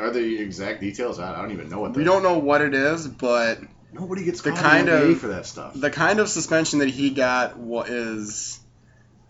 Are 0.00 0.10
the 0.10 0.40
exact 0.40 0.80
details? 0.80 1.20
I 1.20 1.32
I 1.32 1.40
don't 1.42 1.52
even 1.52 1.68
know 1.70 1.78
what. 1.78 1.94
We 1.94 2.02
don't 2.02 2.24
know 2.24 2.38
what 2.38 2.60
it 2.60 2.74
is, 2.74 3.06
but 3.06 3.60
Nobody 3.92 4.24
gets 4.24 4.40
the 4.42 4.50
caught 4.50 4.58
kind 4.60 4.88
of- 4.88 5.18
for 5.20 5.28
that 5.28 5.46
stuff. 5.46 5.72
the 5.78 5.90
kind 5.90 6.18
of 6.18 6.28
suspension 6.28 6.80
that 6.80 6.90
he 6.90 7.10
got 7.10 7.56
wa- 7.56 7.84
is 7.86 8.58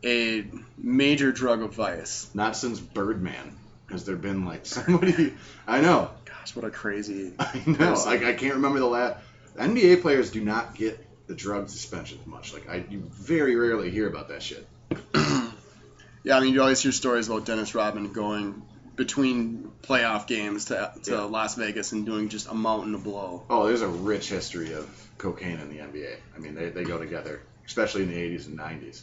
a 0.02 0.46
major 0.78 1.30
drug 1.30 1.60
of 1.62 1.74
vice. 1.74 2.28
Not 2.34 2.56
since 2.56 2.80
Birdman 2.80 3.54
has 3.90 4.04
there 4.04 4.16
been 4.16 4.44
like 4.44 4.66
somebody. 4.66 5.34
I 5.66 5.80
know. 5.80 6.10
Gosh, 6.24 6.56
what 6.56 6.64
a 6.64 6.70
crazy. 6.70 7.32
I 7.38 7.62
know. 7.66 7.94
Like 8.06 8.24
I 8.24 8.32
can't 8.32 8.54
remember 8.54 8.80
the 8.80 8.86
last. 8.86 9.18
NBA 9.56 10.02
players 10.02 10.30
do 10.30 10.42
not 10.42 10.74
get 10.74 10.98
the 11.26 11.34
drug 11.34 11.68
suspensions 11.68 12.26
much. 12.26 12.52
Like 12.52 12.68
I, 12.68 12.84
you 12.88 13.02
very 13.12 13.56
rarely 13.56 13.90
hear 13.90 14.08
about 14.08 14.28
that 14.28 14.42
shit. 14.42 14.66
yeah, 15.14 16.36
I 16.36 16.40
mean, 16.40 16.54
you 16.54 16.60
always 16.60 16.82
hear 16.82 16.92
stories 16.92 17.28
about 17.28 17.46
Dennis 17.46 17.74
Rodman 17.74 18.12
going 18.12 18.62
between 18.96 19.70
playoff 19.82 20.26
games 20.26 20.66
to, 20.66 20.92
to 21.04 21.10
Yeah. 21.12 21.20
Las 21.22 21.56
Vegas 21.56 21.92
and 21.92 22.06
doing 22.06 22.28
just 22.28 22.48
a 22.48 22.54
mountain 22.54 22.94
of 22.94 23.04
blow. 23.04 23.44
Oh, 23.50 23.66
there's 23.66 23.82
a 23.82 23.88
rich 23.88 24.28
history 24.28 24.72
of 24.72 24.88
cocaine 25.18 25.58
in 25.58 25.68
the 25.68 25.78
NBA. 25.78 26.16
I 26.34 26.38
mean, 26.38 26.54
they, 26.54 26.70
they 26.70 26.84
go 26.84 26.98
together, 26.98 27.42
especially 27.66 28.02
in 28.02 28.08
the 28.08 28.16
80s 28.16 28.46
and 28.46 28.58
90s. 28.58 29.02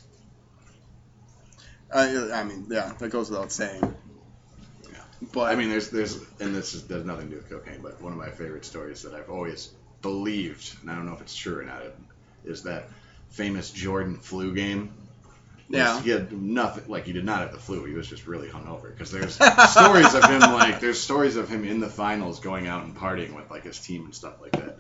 I, 1.94 2.40
I 2.40 2.44
mean, 2.44 2.68
yeah, 2.70 2.94
that 3.00 3.10
goes 3.10 3.30
without 3.30 3.52
saying. 3.52 3.96
But 5.34 5.52
I 5.52 5.56
mean, 5.56 5.70
there's 5.70 5.90
there's 5.90 6.18
and 6.40 6.56
this 6.56 6.74
is, 6.74 6.88
there's 6.88 7.06
nothing 7.06 7.30
to 7.30 7.36
do 7.36 7.38
with 7.38 7.50
cocaine, 7.50 7.82
but 7.82 8.02
one 8.02 8.12
of 8.12 8.18
my 8.18 8.30
favorite 8.30 8.66
stories 8.66 9.04
that 9.04 9.14
I've 9.14 9.30
always 9.30 9.72
believed, 10.02 10.76
and 10.82 10.90
I 10.90 10.96
don't 10.96 11.06
know 11.06 11.14
if 11.14 11.22
it's 11.22 11.36
true 11.36 11.60
or 11.60 11.64
not, 11.64 11.84
is 12.44 12.64
that 12.64 12.90
famous 13.30 13.72
Jordan 13.72 14.18
flu 14.18 14.54
game. 14.54 14.92
Yeah. 15.70 16.02
He 16.02 16.10
had 16.10 16.34
nothing, 16.34 16.84
like 16.90 17.06
he 17.06 17.14
did 17.14 17.24
not 17.24 17.40
have 17.40 17.54
the 17.54 17.60
flu. 17.60 17.86
He 17.86 17.94
was 17.94 18.08
just 18.08 18.28
really 18.28 18.50
hungover. 18.50 18.92
Because 18.92 19.12
there's 19.12 19.36
stories 19.72 20.14
of 20.14 20.26
him, 20.26 20.42
like 20.42 20.80
there's 20.80 21.00
stories 21.00 21.38
of 21.38 21.48
him 21.48 21.64
in 21.64 21.80
the 21.80 21.88
finals 21.88 22.40
going 22.40 22.68
out 22.68 22.84
and 22.84 22.96
partying 22.96 23.36
with 23.36 23.50
like 23.50 23.64
his 23.64 23.80
team 23.80 24.06
and 24.06 24.14
stuff 24.14 24.42
like 24.42 24.52
that. 24.54 24.80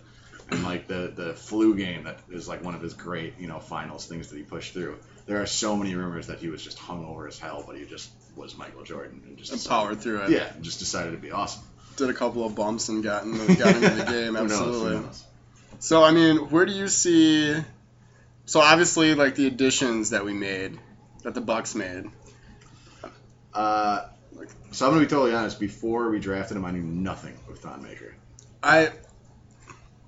And 0.49 0.63
like 0.63 0.88
the 0.88 1.13
the 1.15 1.34
flu 1.34 1.75
game 1.75 2.04
that 2.04 2.19
is 2.30 2.47
like 2.47 2.62
one 2.62 2.75
of 2.75 2.82
his 2.82 2.93
great 2.93 3.36
you 3.39 3.47
know 3.47 3.60
finals 3.60 4.06
things 4.06 4.30
that 4.30 4.38
he 4.38 4.43
pushed 4.43 4.73
through. 4.73 4.97
There 5.27 5.41
are 5.41 5.45
so 5.45 5.77
many 5.77 5.95
rumors 5.95 6.27
that 6.27 6.39
he 6.39 6.49
was 6.49 6.62
just 6.62 6.77
hungover 6.77 7.25
as 7.27 7.39
hell, 7.39 7.63
but 7.65 7.77
he 7.77 7.86
just 7.86 8.10
was 8.36 8.58
Michael 8.58 8.84
Jordan 8.84 9.22
and 9.28 9.38
just 9.38 9.52
and 9.52 9.60
decided- 9.60 9.70
powered 9.86 10.02
through 10.02 10.22
it. 10.24 10.30
yeah, 10.32 10.52
just 10.62 10.80
decided 10.80 11.12
to 11.12 11.17
be 11.17 11.32
awesome. 11.32 11.63
Did 11.98 12.10
a 12.10 12.13
couple 12.13 12.46
of 12.46 12.56
bumps 12.56 12.88
and 12.89 13.04
got, 13.04 13.24
in 13.24 13.32
the, 13.38 13.56
got 13.56 13.76
into 13.76 13.89
the 13.89 14.06
game. 14.06 14.36
Who 14.36 14.48
knows? 14.48 14.52
Who 14.60 14.65
Absolutely. 14.65 15.00
knows? 15.02 15.24
So 15.80 16.04
I 16.04 16.12
mean, 16.12 16.38
where 16.50 16.65
do 16.65 16.72
you 16.72 16.88
see? 16.88 17.56
So 18.46 18.60
obviously, 18.62 19.13
like 19.15 19.36
the 19.36 19.48
additions 19.48 20.12
that 20.12 20.24
we 20.26 20.34
made, 20.34 20.80
that 21.24 21.34
the 21.34 21.41
Bucks 21.41 21.76
made. 21.76 22.06
Uh, 23.54 24.06
so 24.72 24.86
I'm 24.86 24.94
gonna 24.94 25.04
be 25.06 25.10
totally 25.10 25.34
honest. 25.34 25.60
Before 25.60 26.10
we 26.10 26.20
drafted 26.20 26.56
him, 26.58 26.65
I 26.65 26.72
knew 26.72 26.82
nothing 26.82 27.38
of 27.50 27.60
Thon 27.60 27.84
Maker. 27.84 28.15
I 28.63 28.91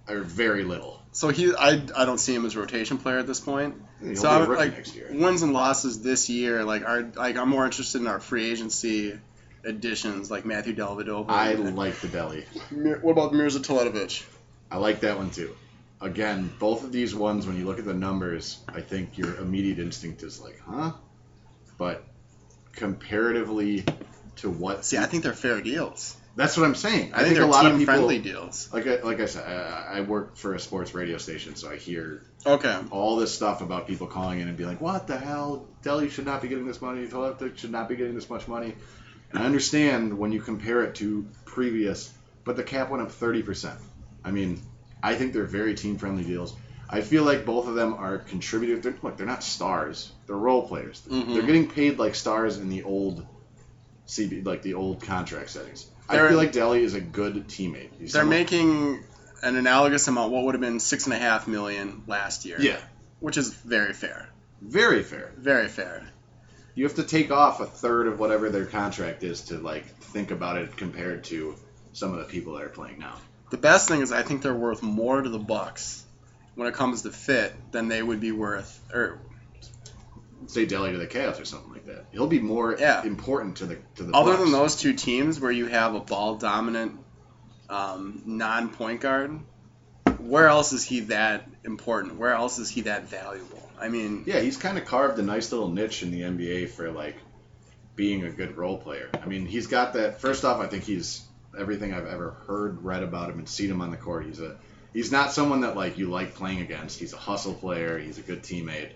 Or 0.07 0.21
very 0.21 0.63
little. 0.63 1.02
So 1.13 1.29
he 1.29 1.53
I, 1.55 1.81
I 1.95 2.05
don't 2.05 2.17
see 2.17 2.33
him 2.35 2.45
as 2.45 2.55
a 2.55 2.59
rotation 2.59 2.97
player 2.97 3.19
at 3.19 3.27
this 3.27 3.39
point. 3.39 3.75
He'll 4.01 4.15
So 4.15 4.29
be 4.29 4.35
a 4.35 4.39
I'm 4.39 4.49
like 4.55 4.73
next 4.73 4.95
year. 4.95 5.07
wins 5.11 5.43
and 5.43 5.53
losses 5.53 6.01
this 6.01 6.29
year. 6.29 6.63
Like 6.63 6.83
are 6.83 7.03
like 7.15 7.37
I'm 7.37 7.49
more 7.49 7.65
interested 7.65 8.01
in 8.01 8.07
our 8.07 8.19
free 8.19 8.49
agency 8.51 9.17
additions, 9.63 10.29
like 10.29 10.43
Matthew 10.45 10.75
Dellavedova. 10.75 11.29
I 11.29 11.53
like 11.53 11.95
the 12.01 12.07
Delly. 12.07 12.45
What 13.01 13.11
about 13.11 13.33
Mirza 13.33 13.59
Teletovic? 13.59 14.25
I 14.71 14.77
like 14.77 15.01
that 15.01 15.17
one 15.17 15.29
too. 15.29 15.55
Again, 16.01 16.51
both 16.59 16.83
of 16.83 16.91
these 16.91 17.15
ones, 17.15 17.47
when 17.47 17.57
you 17.57 17.63
look 17.65 17.79
at 17.79 17.85
the 17.85 17.93
numbers, 17.93 18.59
I 18.67 18.81
think 18.81 19.17
your 19.17 19.35
immediate 19.37 19.79
instinct 19.79 20.21
is 20.23 20.41
like, 20.41 20.59
huh? 20.67 20.91
But 21.77 22.03
comparatively 22.73 23.85
to 24.37 24.49
what? 24.49 24.83
See, 24.83 24.97
I 24.97 25.05
think 25.05 25.23
they're 25.23 25.33
fair 25.33 25.61
deals. 25.61 26.17
That's 26.35 26.57
what 26.57 26.65
I'm 26.65 26.73
saying. 26.75 27.13
I, 27.13 27.19
think, 27.23 27.33
a 27.35 27.39
they're 27.41 27.45
lot 27.45 27.65
of 27.67 27.77
people. 27.77 27.93
friendly 27.93 28.17
deals. 28.19 28.67
Like 28.73 28.87
I, 28.87 29.01
like 29.01 29.19
I 29.19 29.25
said, 29.27 29.45
I, 29.47 29.97
I 29.99 30.01
work 30.01 30.35
for 30.35 30.55
a 30.55 30.59
sports 30.59 30.93
radio 30.95 31.17
station, 31.19 31.55
so 31.55 31.69
I 31.69 31.75
hear 31.77 32.23
Okay. 32.45 32.75
all 32.89 33.17
this 33.17 33.33
stuff 33.33 33.61
about 33.61 33.87
people 33.87 34.07
calling 34.07 34.39
in 34.39 34.47
and 34.47 34.57
being 34.57 34.69
like, 34.69 34.81
"What 34.81 35.05
the 35.05 35.17
hell? 35.17 35.67
Delly 35.83 36.09
should 36.09 36.25
not 36.25 36.41
be 36.41 36.47
getting 36.47 36.65
this 36.65 36.81
money. 36.81 37.05
Teletic 37.07 37.57
should 37.57 37.71
not 37.71 37.87
be 37.87 37.95
getting 37.95 38.15
this 38.15 38.29
much 38.29 38.47
money." 38.47 38.73
And 39.31 39.41
I 39.43 39.45
understand 39.45 40.17
when 40.17 40.31
you 40.31 40.41
compare 40.41 40.83
it 40.83 40.95
to 40.95 41.25
previous, 41.45 42.11
but 42.45 42.55
the 42.55 42.63
cap 42.63 42.89
went 42.89 43.03
up 43.03 43.11
thirty 43.11 43.43
percent. 43.43 43.77
I 44.25 44.31
mean, 44.31 44.59
I 45.03 45.13
think 45.15 45.33
they're 45.33 45.43
very 45.45 45.75
team-friendly 45.75 46.23
deals. 46.23 46.55
I 46.89 47.01
feel 47.01 47.23
like 47.23 47.45
both 47.45 47.67
of 47.67 47.75
them 47.75 47.93
are 47.95 48.17
contributors. 48.17 48.83
They're, 48.83 48.95
look, 49.01 49.17
they're 49.17 49.25
not 49.27 49.43
stars. 49.43 50.11
They're 50.27 50.35
role 50.35 50.67
players. 50.67 51.01
Mhm. 51.09 51.33
They're 51.33 51.43
getting 51.43 51.69
paid 51.69 51.99
like 51.99 52.15
stars 52.15 52.57
in 52.57 52.69
the 52.69 52.83
old 52.83 53.25
CB, 54.07 54.45
like 54.45 54.61
the 54.63 54.73
old 54.75 55.01
contract 55.01 55.49
settings. 55.51 55.85
I 56.09 56.17
feel 56.27 56.37
like 56.37 56.51
Delly 56.51 56.81
is 56.81 56.93
a 56.93 57.01
good 57.01 57.47
teammate. 57.47 57.89
He's 57.99 58.11
They're 58.13 58.21
someone- 58.21 58.29
making 58.29 59.03
an 59.41 59.55
analogous 59.55 60.07
amount. 60.07 60.31
What 60.31 60.43
would 60.45 60.53
have 60.53 60.61
been 60.61 60.79
six 60.79 61.05
and 61.05 61.13
a 61.13 61.17
half 61.17 61.47
million 61.47 62.03
last 62.07 62.45
year? 62.45 62.57
yeah, 62.59 62.79
Which 63.19 63.37
is 63.37 63.53
very 63.53 63.93
fair. 63.93 64.29
very 64.61 65.03
fair. 65.03 65.31
Very 65.37 65.67
fair. 65.67 66.03
you 66.75 66.85
have 66.85 66.95
to 66.95 67.03
take 67.03 67.29
off 67.31 67.59
a 67.59 67.65
third 67.67 68.07
of 68.07 68.17
whatever 68.19 68.49
their 68.49 68.65
contract 68.65 69.21
is 69.23 69.41
to 69.41 69.59
like 69.59 69.85
think 69.99 70.31
about 70.31 70.57
it 70.57 70.75
compared 70.75 71.23
to 71.25 71.55
some 71.93 72.11
of 72.13 72.17
the 72.19 72.25
people 72.25 72.53
that 72.53 72.63
are 72.63 72.69
playing 72.69 72.97
now. 72.97 73.15
The 73.51 73.57
best 73.57 73.87
thing 73.87 74.01
is 74.01 74.11
I 74.11 74.23
think 74.23 74.41
they're 74.41 74.55
worth 74.55 74.81
more 74.81 75.21
to 75.21 75.29
the 75.29 75.37
Bucks 75.37 76.03
when 76.55 76.67
it 76.67 76.73
comes 76.73 77.03
to 77.03 77.11
fit, 77.11 77.53
than 77.71 77.89
they 77.89 78.01
would 78.01 78.19
be 78.19 78.31
worth 78.31 78.79
or 78.93 79.19
say 80.47 80.65
Delly 80.65 80.91
to 80.93 80.97
the 80.97 81.05
Cavs 81.07 81.39
or 81.39 81.45
something 81.45 81.72
like 81.85 81.95
that. 81.95 82.05
He'll 82.11 82.27
be 82.27 82.39
more 82.39 82.75
Yeah. 82.79 83.03
important 83.03 83.57
to 83.57 83.65
the 83.65 83.77
to 83.95 84.03
the. 84.03 84.13
other 84.13 84.31
Bucks. 84.33 84.43
than 84.43 84.51
those 84.51 84.75
two 84.75 84.93
teams 84.93 85.39
where 85.39 85.51
you 85.51 85.67
have 85.67 85.95
a 85.95 85.99
ball 85.99 86.35
dominant 86.35 86.99
um, 87.69 88.21
non 88.25 88.69
point 88.69 89.01
guard. 89.01 89.39
Where 90.19 90.47
else 90.47 90.73
is 90.73 90.83
he 90.83 91.01
that 91.01 91.47
important? 91.63 92.17
Where 92.17 92.33
else 92.33 92.59
is 92.59 92.69
he 92.69 92.81
that 92.81 93.07
valuable? 93.09 93.59
I 93.79 93.89
mean, 93.89 94.23
Yeah, 94.25 94.39
he's 94.39 94.55
kind 94.57 94.77
of 94.77 94.85
carved 94.85 95.19
a 95.19 95.23
nice 95.23 95.51
little 95.51 95.69
niche 95.69 96.03
in 96.03 96.11
the 96.11 96.21
NBA 96.21 96.69
for 96.69 96.91
like 96.91 97.17
being 97.95 98.23
a 98.23 98.29
good 98.31 98.55
role 98.57 98.77
player. 98.77 99.09
I 99.21 99.25
mean, 99.25 99.45
he's 99.45 99.67
got 99.67 99.93
that. 99.93 100.21
First 100.21 100.45
off, 100.45 100.59
I 100.61 100.67
think 100.67 100.83
he's 100.83 101.21
everything 101.57 101.93
I've 101.93 102.07
ever 102.07 102.31
heard, 102.47 102.83
read 102.83 103.03
about 103.03 103.29
him, 103.29 103.39
and 103.39 103.47
seen 103.49 103.69
him 103.69 103.81
on 103.81 103.91
the 103.91 103.97
court. 103.97 104.25
He's 104.25 104.39
a 104.39 104.55
he's 104.93 105.11
not 105.11 105.31
someone 105.33 105.61
that 105.61 105.75
like 105.75 105.97
you 105.97 106.09
like 106.09 106.35
playing 106.35 106.61
against. 106.61 106.99
He's 106.99 107.13
a 107.13 107.17
hustle 107.17 107.53
player. 107.53 107.97
He's 107.99 108.17
a 108.17 108.21
good 108.21 108.43
teammate. 108.43 108.91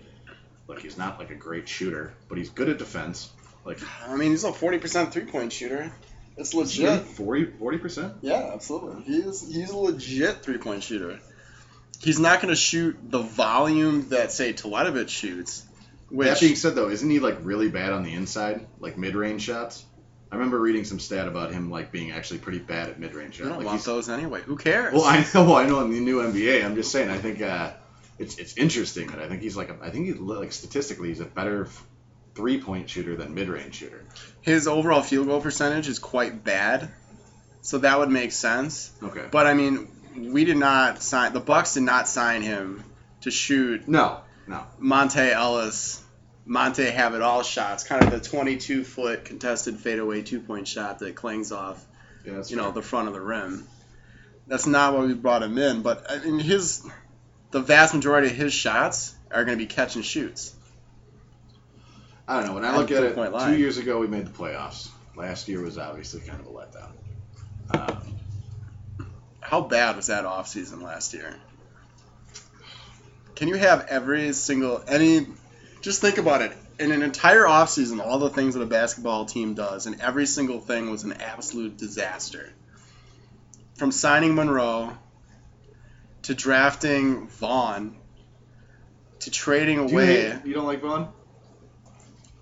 Like 0.68 0.80
he's 0.80 0.96
not 0.98 1.18
like 1.18 1.30
a 1.30 1.34
great 1.34 1.68
shooter, 1.68 2.12
but 2.28 2.38
he's 2.38 2.50
good 2.50 2.68
at 2.68 2.78
defense. 2.78 3.30
Like 3.64 3.78
I 4.06 4.14
mean, 4.16 4.30
he's 4.30 4.44
a 4.44 4.52
forty 4.52 4.78
percent 4.78 5.12
three 5.12 5.24
point 5.24 5.52
shooter. 5.52 5.90
It's 6.36 6.54
legit. 6.54 7.02
40 7.02 7.78
percent. 7.78 8.14
Yeah, 8.22 8.50
absolutely. 8.54 9.02
He's 9.02 9.52
he's 9.52 9.70
a 9.70 9.76
legit 9.76 10.42
three 10.42 10.58
point 10.58 10.84
shooter. 10.84 11.18
He's 12.00 12.20
not 12.20 12.40
going 12.40 12.50
to 12.50 12.56
shoot 12.60 12.96
the 13.02 13.18
volume 13.18 14.10
that 14.10 14.30
say 14.30 14.52
Teletovic 14.52 15.08
shoots. 15.08 15.64
Which 16.10 16.28
That 16.28 16.40
being 16.40 16.54
said, 16.54 16.76
though, 16.76 16.88
isn't 16.90 17.10
he 17.10 17.18
like 17.18 17.38
really 17.42 17.68
bad 17.68 17.92
on 17.92 18.04
the 18.04 18.14
inside, 18.14 18.64
like 18.78 18.96
mid-range 18.96 19.42
shots? 19.42 19.84
I 20.30 20.36
remember 20.36 20.60
reading 20.60 20.84
some 20.84 21.00
stat 21.00 21.26
about 21.26 21.52
him 21.52 21.70
like 21.70 21.90
being 21.90 22.12
actually 22.12 22.38
pretty 22.38 22.60
bad 22.60 22.88
at 22.90 23.00
mid-range 23.00 23.38
you 23.38 23.44
shots. 23.44 23.48
don't 23.48 23.58
Like 23.58 23.66
want 23.66 23.76
he's, 23.78 23.84
those 23.86 24.08
anyway. 24.08 24.42
Who 24.42 24.56
cares? 24.56 24.94
well, 24.94 25.04
I 25.04 25.26
know, 25.34 25.56
I 25.56 25.66
know 25.66 25.80
in 25.80 25.90
the 25.90 25.98
new 26.00 26.18
NBA. 26.22 26.64
I'm 26.64 26.76
just 26.76 26.92
saying. 26.92 27.10
I 27.10 27.18
think 27.18 27.42
uh, 27.42 27.72
it's 28.18 28.36
it's 28.38 28.56
interesting 28.56 29.08
that 29.08 29.20
I 29.20 29.28
think 29.28 29.42
he's 29.42 29.56
like 29.56 29.70
a, 29.70 29.78
I 29.82 29.90
think 29.90 30.06
he's 30.06 30.16
like 30.16 30.52
statistically 30.52 31.08
he's 31.08 31.20
a 31.20 31.24
better 31.24 31.68
three-point 32.34 32.88
shooter 32.88 33.16
than 33.16 33.34
mid-range 33.34 33.74
shooter. 33.74 34.04
His 34.40 34.68
overall 34.68 35.02
field 35.02 35.26
goal 35.26 35.40
percentage 35.40 35.88
is 35.88 35.98
quite 35.98 36.44
bad, 36.44 36.88
so 37.62 37.78
that 37.78 37.98
would 37.98 38.10
make 38.10 38.32
sense. 38.32 38.92
Okay. 39.02 39.26
But 39.30 39.46
I 39.46 39.54
mean, 39.54 39.88
we 40.32 40.44
did 40.44 40.56
not 40.56 41.02
sign 41.02 41.32
the 41.32 41.40
Bucks 41.40 41.74
did 41.74 41.82
not 41.82 42.08
sign 42.08 42.42
him 42.42 42.84
to 43.22 43.30
shoot 43.30 43.88
No, 43.88 44.20
no. 44.46 44.64
Monta 44.80 45.30
Ellis, 45.32 46.02
Monta 46.46 46.90
have 46.90 47.14
it 47.14 47.22
all 47.22 47.42
shots, 47.42 47.84
kind 47.84 48.02
of 48.02 48.10
the 48.10 48.20
22 48.20 48.84
foot 48.84 49.24
contested 49.24 49.78
fadeaway 49.78 50.22
two 50.22 50.40
point 50.40 50.66
shot 50.66 51.00
that 51.00 51.14
clings 51.14 51.52
off, 51.52 51.84
yeah, 52.24 52.42
you 52.46 52.56
know, 52.56 52.70
the 52.70 52.82
front 52.82 53.08
of 53.08 53.14
the 53.14 53.20
rim. 53.20 53.66
That's 54.46 54.66
not 54.66 54.94
what 54.94 55.06
we 55.06 55.14
brought 55.14 55.42
him 55.42 55.58
in, 55.58 55.82
but 55.82 56.10
uh, 56.10 56.20
in 56.24 56.38
his 56.38 56.82
the 57.50 57.60
vast 57.60 57.94
majority 57.94 58.28
of 58.28 58.34
his 58.34 58.52
shots 58.52 59.14
are 59.30 59.44
going 59.44 59.58
to 59.58 59.64
be 59.64 59.66
catch 59.66 59.96
and 59.96 60.04
shoots. 60.04 60.54
I 62.26 62.36
don't 62.36 62.46
know. 62.46 62.54
When 62.54 62.64
I 62.64 62.76
look 62.76 62.90
at 62.90 63.02
it, 63.02 63.14
two 63.14 63.22
line. 63.22 63.58
years 63.58 63.78
ago 63.78 63.98
we 63.98 64.06
made 64.06 64.26
the 64.26 64.30
playoffs. 64.30 64.88
Last 65.16 65.48
year 65.48 65.62
was 65.62 65.78
obviously 65.78 66.20
kind 66.20 66.40
of 66.40 66.46
a 66.46 66.50
letdown. 66.50 67.90
Um, 67.90 68.02
How 69.40 69.62
bad 69.62 69.96
was 69.96 70.08
that 70.08 70.24
offseason 70.24 70.82
last 70.82 71.14
year? 71.14 71.34
Can 73.34 73.48
you 73.48 73.54
have 73.54 73.86
every 73.88 74.32
single 74.32 74.82
any 74.86 75.26
just 75.80 76.00
think 76.00 76.18
about 76.18 76.42
it. 76.42 76.52
In 76.78 76.92
an 76.92 77.02
entire 77.02 77.44
offseason, 77.44 78.04
all 78.04 78.18
the 78.18 78.30
things 78.30 78.54
that 78.54 78.60
a 78.60 78.66
basketball 78.66 79.26
team 79.26 79.54
does, 79.54 79.86
and 79.86 80.00
every 80.00 80.26
single 80.26 80.60
thing 80.60 80.90
was 80.90 81.04
an 81.04 81.14
absolute 81.14 81.76
disaster. 81.76 82.52
From 83.76 83.90
signing 83.90 84.34
Monroe 84.34 84.96
to 86.28 86.34
drafting 86.34 87.26
Vaughn 87.26 87.96
to 89.20 89.30
trading 89.30 89.76
do 89.86 89.92
you, 89.94 89.98
away. 89.98 90.30
hate- 90.30 90.44
you 90.44 90.52
don't 90.52 90.66
like 90.66 90.82
Vaughn? 90.82 91.08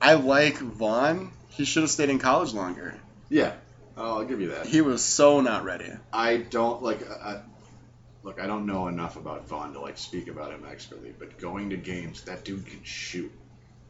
I 0.02 0.14
like 0.14 0.58
Vaughn. 0.58 1.30
He 1.50 1.64
should 1.64 1.84
have 1.84 1.90
stayed 1.90 2.10
in 2.10 2.18
college 2.18 2.52
longer. 2.52 2.94
Yeah. 3.28 3.52
Oh, 3.96 4.18
I'll 4.18 4.24
give 4.24 4.40
you 4.40 4.48
that. 4.48 4.66
He 4.66 4.80
was 4.80 5.04
so 5.04 5.40
not 5.40 5.62
ready. 5.62 5.92
I 6.12 6.38
don't 6.38 6.82
like. 6.82 7.08
I, 7.08 7.42
look, 8.24 8.40
I 8.40 8.48
don't 8.48 8.66
know 8.66 8.88
enough 8.88 9.14
about 9.14 9.46
Vaughn 9.46 9.72
to 9.74 9.80
like 9.80 9.98
speak 9.98 10.26
about 10.26 10.50
him 10.50 10.64
expertly, 10.68 11.14
but 11.16 11.38
going 11.38 11.70
to 11.70 11.76
games, 11.76 12.22
that 12.22 12.44
dude 12.44 12.66
can 12.66 12.82
shoot. 12.82 13.30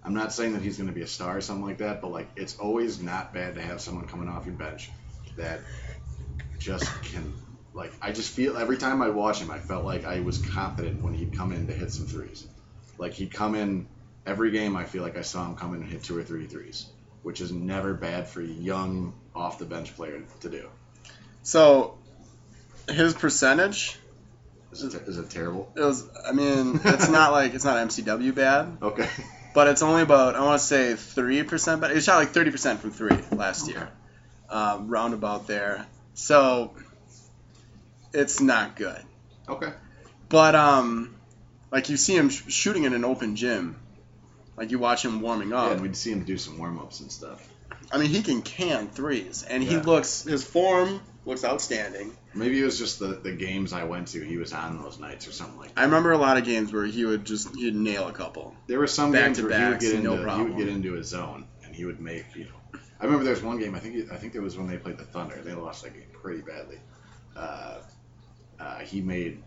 I'm 0.04 0.12
not 0.12 0.30
saying 0.30 0.52
that 0.52 0.60
he's 0.60 0.76
going 0.76 0.90
to 0.90 0.94
be 0.94 1.00
a 1.00 1.06
star 1.06 1.38
or 1.38 1.40
something 1.40 1.64
like 1.64 1.78
that, 1.78 2.02
but 2.02 2.12
like 2.12 2.28
it's 2.36 2.58
always 2.58 3.00
not 3.00 3.32
bad 3.32 3.54
to 3.54 3.62
have 3.62 3.80
someone 3.80 4.06
coming 4.06 4.28
off 4.28 4.44
your 4.44 4.56
bench 4.56 4.90
that 5.38 5.60
just 6.58 6.84
can. 7.02 7.32
Like 7.76 7.92
I 8.00 8.10
just 8.10 8.30
feel 8.32 8.56
every 8.56 8.78
time 8.78 9.02
I 9.02 9.10
watch 9.10 9.40
him, 9.40 9.50
I 9.50 9.58
felt 9.58 9.84
like 9.84 10.06
I 10.06 10.20
was 10.20 10.38
confident 10.38 11.02
when 11.04 11.12
he'd 11.12 11.36
come 11.36 11.52
in 11.52 11.66
to 11.66 11.74
hit 11.74 11.92
some 11.92 12.06
threes. 12.06 12.46
Like 12.98 13.12
he'd 13.12 13.30
come 13.30 13.54
in 13.54 13.86
every 14.24 14.50
game. 14.50 14.76
I 14.76 14.84
feel 14.84 15.02
like 15.02 15.18
I 15.18 15.22
saw 15.22 15.44
him 15.46 15.56
come 15.56 15.74
in 15.74 15.82
and 15.82 15.90
hit 15.90 16.02
two 16.02 16.16
or 16.16 16.22
three 16.22 16.46
threes, 16.46 16.86
which 17.22 17.42
is 17.42 17.52
never 17.52 17.92
bad 17.92 18.28
for 18.28 18.40
a 18.40 18.46
young 18.46 19.12
off 19.34 19.58
the 19.58 19.66
bench 19.66 19.94
player 19.94 20.22
to 20.40 20.48
do. 20.48 20.66
So 21.42 21.94
his 22.88 23.12
percentage 23.12 23.98
Is 24.72 24.82
it, 24.82 24.94
is 25.06 25.18
it 25.18 25.28
terrible? 25.28 25.70
It 25.76 25.80
was. 25.80 26.02
I 26.26 26.32
mean, 26.32 26.80
it's 26.82 27.08
not 27.10 27.32
like 27.32 27.52
it's 27.52 27.64
not 27.64 27.76
MCW 27.88 28.34
bad, 28.34 28.78
Okay. 28.80 29.08
but 29.54 29.68
it's 29.68 29.82
only 29.82 30.00
about 30.00 30.34
I 30.34 30.40
want 30.40 30.58
to 30.60 30.66
say 30.66 30.94
three 30.94 31.42
percent. 31.42 31.82
But 31.82 31.90
it 31.90 32.02
shot 32.02 32.16
like 32.16 32.30
thirty 32.30 32.50
percent 32.50 32.80
from 32.80 32.90
three 32.90 33.18
last 33.32 33.68
year, 33.68 33.90
um, 34.48 34.88
roundabout 34.88 35.46
there. 35.46 35.84
So 36.14 36.74
it's 38.16 38.40
not 38.40 38.76
good. 38.76 39.00
Okay. 39.48 39.72
But 40.28 40.54
um, 40.54 41.14
like 41.70 41.88
you 41.88 41.96
see 41.96 42.16
him 42.16 42.28
sh- 42.30 42.44
shooting 42.52 42.84
in 42.84 42.92
an 42.94 43.04
open 43.04 43.36
gym, 43.36 43.76
like 44.56 44.70
you 44.70 44.78
watch 44.78 45.04
him 45.04 45.20
warming 45.20 45.52
up. 45.52 45.72
and 45.72 45.80
we'd 45.80 45.96
see 45.96 46.10
him 46.12 46.24
do 46.24 46.36
some 46.36 46.58
warm 46.58 46.78
ups 46.78 47.00
and 47.00 47.10
stuff. 47.12 47.46
I 47.92 47.98
mean, 47.98 48.08
he 48.10 48.22
can 48.22 48.42
can 48.42 48.88
threes, 48.88 49.44
and 49.44 49.62
he 49.62 49.74
Yeah. 49.74 49.82
looks 49.82 50.22
his 50.24 50.42
form 50.44 51.00
looks 51.24 51.44
outstanding. 51.44 52.16
Maybe 52.34 52.60
it 52.60 52.64
was 52.64 52.78
just 52.78 52.98
the, 52.98 53.08
the 53.08 53.32
games 53.32 53.72
I 53.72 53.84
went 53.84 54.08
to. 54.08 54.20
He 54.24 54.36
was 54.36 54.52
on 54.52 54.82
those 54.82 54.98
nights 54.98 55.26
or 55.28 55.32
something 55.32 55.58
like 55.58 55.74
that. 55.74 55.80
I 55.80 55.84
remember 55.84 56.12
a 56.12 56.18
lot 56.18 56.36
of 56.36 56.44
games 56.44 56.72
where 56.72 56.84
he 56.84 57.04
would 57.04 57.24
just 57.24 57.54
he'd 57.56 57.74
nail 57.74 58.08
a 58.08 58.12
couple. 58.12 58.54
There 58.66 58.78
were 58.78 58.86
some 58.88 59.12
games 59.12 59.40
where 59.40 59.56
he 59.56 59.64
would 59.70 59.80
get 59.80 59.94
into 59.94 60.16
no 60.24 60.36
he 60.36 60.42
would 60.42 60.56
get 60.56 60.68
into 60.68 60.92
his 60.94 61.06
zone 61.08 61.46
and 61.64 61.74
he 61.74 61.84
would 61.84 62.00
make 62.00 62.24
you 62.34 62.44
know. 62.46 62.80
I 63.00 63.04
remember 63.04 63.24
there 63.24 63.34
was 63.34 63.42
one 63.42 63.58
game. 63.58 63.74
I 63.74 63.78
think 63.78 64.10
I 64.10 64.16
think 64.16 64.34
it 64.34 64.40
was 64.40 64.56
when 64.56 64.66
they 64.66 64.78
played 64.78 64.98
the 64.98 65.04
Thunder. 65.04 65.40
They 65.44 65.54
lost 65.54 65.84
that 65.84 65.94
game 65.94 66.08
pretty 66.22 66.40
badly. 66.42 66.78
Uh, 67.36 67.78
uh, 68.60 68.78
he 68.80 69.00
made. 69.00 69.42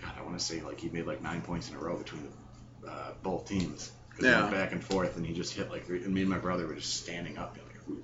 God, 0.00 0.12
I 0.18 0.22
want 0.22 0.38
to 0.38 0.44
say 0.44 0.60
like 0.62 0.80
he 0.80 0.88
made 0.88 1.06
like 1.06 1.22
nine 1.22 1.42
points 1.42 1.70
in 1.70 1.76
a 1.76 1.78
row 1.78 1.96
between 1.96 2.28
the, 2.82 2.88
uh, 2.90 3.12
both 3.22 3.48
teams. 3.48 3.90
Yeah. 4.20 4.30
They 4.30 4.40
went 4.42 4.50
back 4.52 4.72
and 4.72 4.84
forth, 4.84 5.16
and 5.16 5.26
he 5.26 5.34
just 5.34 5.54
hit 5.54 5.70
like 5.70 5.86
three. 5.86 6.02
And 6.04 6.14
me 6.14 6.20
and 6.20 6.30
my 6.30 6.38
brother 6.38 6.66
were 6.66 6.74
just 6.74 6.94
standing 7.02 7.36
up. 7.38 7.56
Like, 7.56 7.82
"Who 7.86 8.02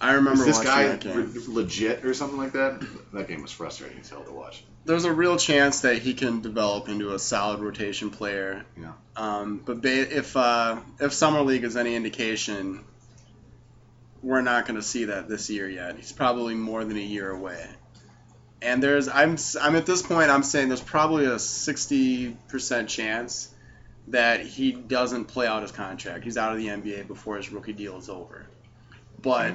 I 0.00 0.14
remember 0.14 0.40
Is 0.46 0.58
this 0.58 0.64
guy 0.64 0.98
re- 1.04 1.26
legit 1.46 2.04
or 2.04 2.14
something 2.14 2.38
like 2.38 2.52
that? 2.52 2.84
That 3.12 3.28
game 3.28 3.42
was 3.42 3.52
frustrating 3.52 3.98
as 4.00 4.10
hell 4.10 4.24
to 4.24 4.32
watch. 4.32 4.64
there's 4.84 5.04
a 5.04 5.12
real 5.12 5.36
chance 5.36 5.80
that 5.82 5.98
he 5.98 6.14
can 6.14 6.40
develop 6.40 6.88
into 6.88 7.14
a 7.14 7.18
solid 7.18 7.60
rotation 7.60 8.10
player. 8.10 8.64
Yeah. 8.78 8.92
Um, 9.16 9.62
but 9.64 9.80
ba- 9.80 10.16
if 10.16 10.36
uh, 10.36 10.80
if 11.00 11.12
summer 11.12 11.42
league 11.42 11.64
is 11.64 11.76
any 11.76 11.94
indication, 11.94 12.80
we're 14.22 14.40
not 14.42 14.66
going 14.66 14.76
to 14.76 14.82
see 14.82 15.04
that 15.06 15.28
this 15.28 15.48
year 15.50 15.68
yet. 15.68 15.96
He's 15.96 16.12
probably 16.12 16.54
more 16.54 16.84
than 16.84 16.96
a 16.96 17.00
year 17.00 17.30
away. 17.30 17.64
And 18.62 18.82
there's 18.82 19.08
I'm 19.08 19.36
I'm 19.60 19.76
at 19.76 19.84
this 19.86 20.02
point 20.02 20.30
I'm 20.30 20.42
saying 20.42 20.68
there's 20.68 20.80
probably 20.80 21.26
a 21.26 21.36
60% 21.36 22.88
chance 22.88 23.50
that 24.08 24.40
he 24.44 24.72
doesn't 24.72 25.26
play 25.26 25.46
out 25.46 25.62
his 25.62 25.72
contract. 25.72 26.24
He's 26.24 26.36
out 26.36 26.52
of 26.52 26.58
the 26.58 26.68
NBA 26.68 27.06
before 27.08 27.36
his 27.36 27.50
rookie 27.50 27.72
deal 27.72 27.96
is 27.98 28.08
over. 28.08 28.46
But 29.20 29.54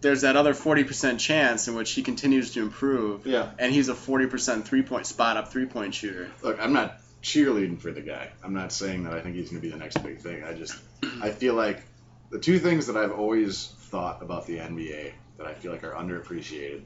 there's 0.00 0.22
that 0.22 0.36
other 0.36 0.52
40% 0.52 1.18
chance 1.20 1.68
in 1.68 1.74
which 1.74 1.92
he 1.92 2.02
continues 2.02 2.52
to 2.52 2.62
improve 2.62 3.26
Yeah. 3.26 3.50
and 3.58 3.72
he's 3.72 3.88
a 3.88 3.94
40% 3.94 4.64
three 4.64 4.82
point 4.82 5.06
spot 5.06 5.36
up 5.36 5.48
three 5.52 5.66
point 5.66 5.94
shooter. 5.94 6.28
Look, 6.42 6.58
I'm 6.60 6.72
not 6.72 6.98
cheerleading 7.22 7.80
for 7.80 7.92
the 7.92 8.00
guy. 8.00 8.30
I'm 8.42 8.54
not 8.54 8.72
saying 8.72 9.04
that 9.04 9.12
I 9.12 9.20
think 9.20 9.36
he's 9.36 9.50
going 9.50 9.60
to 9.62 9.66
be 9.66 9.72
the 9.72 9.78
next 9.78 10.02
big 10.02 10.18
thing. 10.18 10.42
I 10.42 10.54
just, 10.54 10.74
I 11.20 11.30
feel 11.30 11.54
like 11.54 11.82
the 12.30 12.38
two 12.40 12.58
things 12.58 12.88
that 12.88 12.96
I've 12.96 13.12
always 13.12 13.66
thought 13.90 14.22
about 14.22 14.46
the 14.46 14.56
NBA 14.58 15.12
that 15.38 15.46
I 15.46 15.54
feel 15.54 15.70
like 15.70 15.84
are 15.84 15.92
underappreciated 15.92 16.82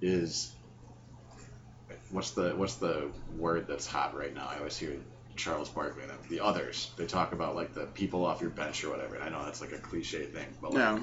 is 0.00 0.52
what's 2.10 2.32
the 2.32 2.50
what's 2.56 2.74
the 2.76 3.08
word 3.36 3.66
that's 3.66 3.86
hot 3.86 4.16
right 4.16 4.34
now? 4.34 4.48
I 4.50 4.58
always 4.58 4.76
hear 4.76 4.92
Charles 5.36 5.68
Barkley 5.68 6.02
and 6.02 6.12
the 6.28 6.40
others. 6.40 6.90
They 6.96 7.06
talk 7.06 7.32
about 7.32 7.54
like 7.56 7.74
the 7.74 7.86
people 7.86 8.24
off 8.24 8.40
your 8.40 8.50
bench 8.50 8.84
or 8.84 8.90
whatever. 8.90 9.14
And 9.14 9.24
I 9.24 9.28
know 9.28 9.44
that's 9.44 9.60
like 9.60 9.72
a 9.72 9.78
cliche 9.78 10.24
thing, 10.24 10.46
but 10.60 10.72
like, 10.74 10.80
Yeah. 10.80 10.98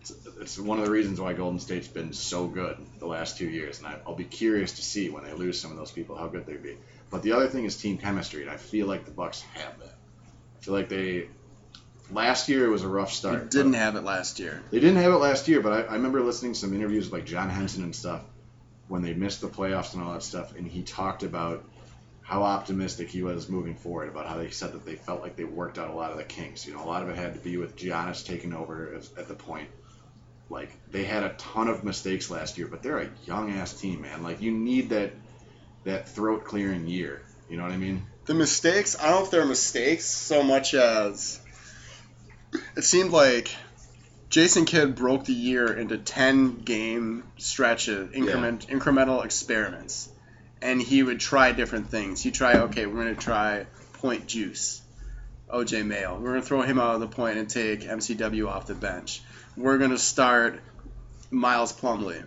it's, 0.00 0.12
it's 0.40 0.58
one 0.58 0.78
of 0.78 0.84
the 0.84 0.90
reasons 0.90 1.20
why 1.20 1.32
Golden 1.34 1.58
State's 1.60 1.88
been 1.88 2.12
so 2.12 2.46
good 2.46 2.76
the 3.00 3.06
last 3.06 3.36
two 3.36 3.48
years, 3.48 3.78
and 3.78 3.88
I, 3.88 3.96
I'll 4.06 4.14
be 4.14 4.24
curious 4.24 4.72
to 4.74 4.82
see 4.82 5.10
when 5.10 5.24
they 5.24 5.32
lose 5.32 5.60
some 5.60 5.70
of 5.70 5.76
those 5.76 5.90
people 5.90 6.16
how 6.16 6.28
good 6.28 6.46
they'd 6.46 6.62
be. 6.62 6.76
But 7.10 7.22
the 7.22 7.32
other 7.32 7.48
thing 7.48 7.64
is 7.64 7.76
team 7.76 7.98
chemistry, 7.98 8.42
and 8.42 8.50
I 8.50 8.56
feel 8.56 8.86
like 8.86 9.04
the 9.04 9.10
Bucks 9.10 9.42
have 9.54 9.78
that. 9.80 9.94
I 10.58 10.64
feel 10.64 10.74
like 10.74 10.88
they 10.88 11.26
last 12.10 12.48
year 12.48 12.64
it 12.64 12.70
was 12.70 12.82
a 12.82 12.88
rough 12.88 13.12
start. 13.12 13.50
didn't 13.50 13.74
have 13.74 13.96
it 13.96 14.04
last 14.04 14.38
year. 14.38 14.62
They 14.70 14.80
didn't 14.80 15.02
have 15.02 15.12
it 15.12 15.16
last 15.16 15.48
year, 15.48 15.60
but 15.60 15.72
I, 15.72 15.80
I 15.82 15.94
remember 15.94 16.22
listening 16.22 16.54
to 16.54 16.58
some 16.58 16.74
interviews 16.74 17.06
with 17.06 17.12
like 17.12 17.26
John 17.26 17.50
Henson 17.50 17.82
and 17.82 17.94
stuff 17.94 18.22
when 18.92 19.00
they 19.00 19.14
missed 19.14 19.40
the 19.40 19.48
playoffs 19.48 19.94
and 19.94 20.02
all 20.02 20.12
that 20.12 20.22
stuff, 20.22 20.54
and 20.54 20.66
he 20.66 20.82
talked 20.82 21.22
about 21.22 21.64
how 22.20 22.42
optimistic 22.42 23.08
he 23.08 23.22
was 23.22 23.48
moving 23.48 23.74
forward 23.74 24.06
about 24.10 24.26
how 24.26 24.36
they 24.36 24.50
said 24.50 24.70
that 24.74 24.84
they 24.84 24.96
felt 24.96 25.22
like 25.22 25.34
they 25.34 25.44
worked 25.44 25.78
out 25.78 25.88
a 25.88 25.94
lot 25.94 26.10
of 26.10 26.18
the 26.18 26.24
kinks. 26.24 26.66
You 26.66 26.74
know, 26.74 26.84
a 26.84 26.84
lot 26.84 27.02
of 27.02 27.08
it 27.08 27.16
had 27.16 27.32
to 27.32 27.40
be 27.40 27.56
with 27.56 27.74
Giannis 27.74 28.22
taking 28.22 28.52
over 28.52 28.94
as, 28.94 29.10
at 29.16 29.28
the 29.28 29.34
point. 29.34 29.70
Like 30.50 30.70
they 30.90 31.04
had 31.04 31.22
a 31.22 31.30
ton 31.38 31.68
of 31.68 31.84
mistakes 31.84 32.30
last 32.30 32.58
year, 32.58 32.66
but 32.66 32.82
they're 32.82 32.98
a 32.98 33.08
young 33.24 33.52
ass 33.52 33.72
team, 33.72 34.02
man. 34.02 34.22
Like 34.22 34.42
you 34.42 34.52
need 34.52 34.90
that 34.90 35.12
that 35.84 36.10
throat 36.10 36.44
clearing 36.44 36.86
year. 36.86 37.22
You 37.48 37.56
know 37.56 37.62
what 37.62 37.72
I 37.72 37.78
mean? 37.78 38.02
The 38.26 38.34
mistakes, 38.34 38.94
I 39.00 39.08
don't 39.08 39.20
know 39.20 39.24
if 39.24 39.30
they're 39.30 39.46
mistakes 39.46 40.04
so 40.04 40.42
much 40.42 40.74
as 40.74 41.40
it 42.76 42.84
seemed 42.84 43.10
like 43.10 43.56
Jason 44.32 44.64
Kidd 44.64 44.94
broke 44.94 45.26
the 45.26 45.34
year 45.34 45.70
into 45.70 45.98
10 45.98 46.60
game 46.60 47.22
stretches, 47.36 48.14
increment, 48.14 48.66
incremental 48.68 49.22
experiments. 49.26 50.08
And 50.62 50.80
he 50.80 51.02
would 51.02 51.20
try 51.20 51.52
different 51.52 51.88
things. 51.90 52.22
He'd 52.22 52.32
try, 52.32 52.54
okay, 52.60 52.86
we're 52.86 53.04
going 53.04 53.14
to 53.14 53.20
try 53.20 53.66
point 53.94 54.26
juice, 54.26 54.80
OJ 55.52 55.84
Mayo. 55.84 56.18
We're 56.18 56.30
going 56.30 56.40
to 56.40 56.46
throw 56.46 56.62
him 56.62 56.80
out 56.80 56.94
of 56.94 57.00
the 57.02 57.08
point 57.08 57.36
and 57.36 57.50
take 57.50 57.82
MCW 57.82 58.48
off 58.48 58.66
the 58.66 58.74
bench. 58.74 59.20
We're 59.54 59.76
going 59.76 59.90
to 59.90 59.98
start 59.98 60.60
Miles 61.30 61.74
Plumlee, 61.74 62.24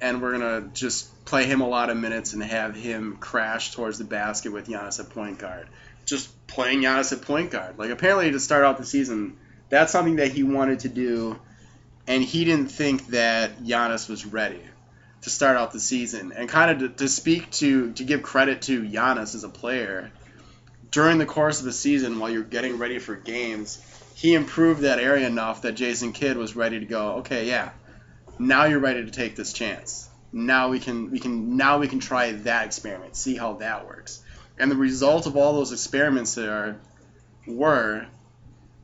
And 0.00 0.22
we're 0.22 0.38
going 0.38 0.62
to 0.62 0.70
just 0.72 1.26
play 1.26 1.44
him 1.44 1.60
a 1.60 1.68
lot 1.68 1.90
of 1.90 1.98
minutes 1.98 2.32
and 2.32 2.42
have 2.42 2.74
him 2.74 3.18
crash 3.18 3.72
towards 3.72 3.98
the 3.98 4.04
basket 4.04 4.52
with 4.52 4.68
Giannis 4.68 5.00
at 5.00 5.10
point 5.10 5.38
guard. 5.38 5.68
Just 6.06 6.46
playing 6.46 6.80
Giannis 6.80 7.12
at 7.12 7.20
point 7.20 7.50
guard. 7.50 7.78
Like, 7.78 7.90
apparently, 7.90 8.30
to 8.30 8.40
start 8.40 8.64
out 8.64 8.78
the 8.78 8.86
season, 8.86 9.36
that's 9.68 9.92
something 9.92 10.16
that 10.16 10.32
he 10.32 10.42
wanted 10.42 10.80
to 10.80 10.88
do, 10.88 11.38
and 12.06 12.22
he 12.22 12.44
didn't 12.44 12.68
think 12.68 13.08
that 13.08 13.62
Giannis 13.62 14.08
was 14.08 14.26
ready 14.26 14.62
to 15.22 15.30
start 15.30 15.56
out 15.56 15.72
the 15.72 15.80
season. 15.80 16.32
And 16.32 16.48
kind 16.48 16.70
of 16.70 16.78
to, 16.78 17.04
to 17.04 17.08
speak 17.08 17.50
to 17.52 17.92
to 17.92 18.04
give 18.04 18.22
credit 18.22 18.62
to 18.62 18.82
Giannis 18.82 19.34
as 19.34 19.44
a 19.44 19.48
player 19.48 20.12
during 20.90 21.18
the 21.18 21.26
course 21.26 21.58
of 21.58 21.64
the 21.64 21.72
season 21.72 22.20
while 22.20 22.30
you're 22.30 22.42
getting 22.42 22.78
ready 22.78 23.00
for 23.00 23.16
games, 23.16 23.82
he 24.14 24.34
improved 24.34 24.82
that 24.82 25.00
area 25.00 25.26
enough 25.26 25.62
that 25.62 25.72
Jason 25.72 26.12
Kidd 26.12 26.36
was 26.36 26.54
ready 26.54 26.78
to 26.78 26.86
go. 26.86 27.14
Okay, 27.16 27.48
yeah, 27.48 27.70
now 28.38 28.66
you're 28.66 28.78
ready 28.78 29.04
to 29.04 29.10
take 29.10 29.34
this 29.34 29.52
chance. 29.52 30.08
Now 30.32 30.68
we 30.68 30.78
can 30.78 31.10
we 31.10 31.18
can 31.18 31.56
now 31.56 31.78
we 31.78 31.88
can 31.88 32.00
try 32.00 32.32
that 32.32 32.66
experiment, 32.66 33.16
see 33.16 33.36
how 33.36 33.54
that 33.54 33.86
works. 33.86 34.22
And 34.58 34.70
the 34.70 34.76
result 34.76 35.26
of 35.26 35.36
all 35.36 35.54
those 35.54 35.72
experiments 35.72 36.34
there 36.34 36.78
were 37.46 38.06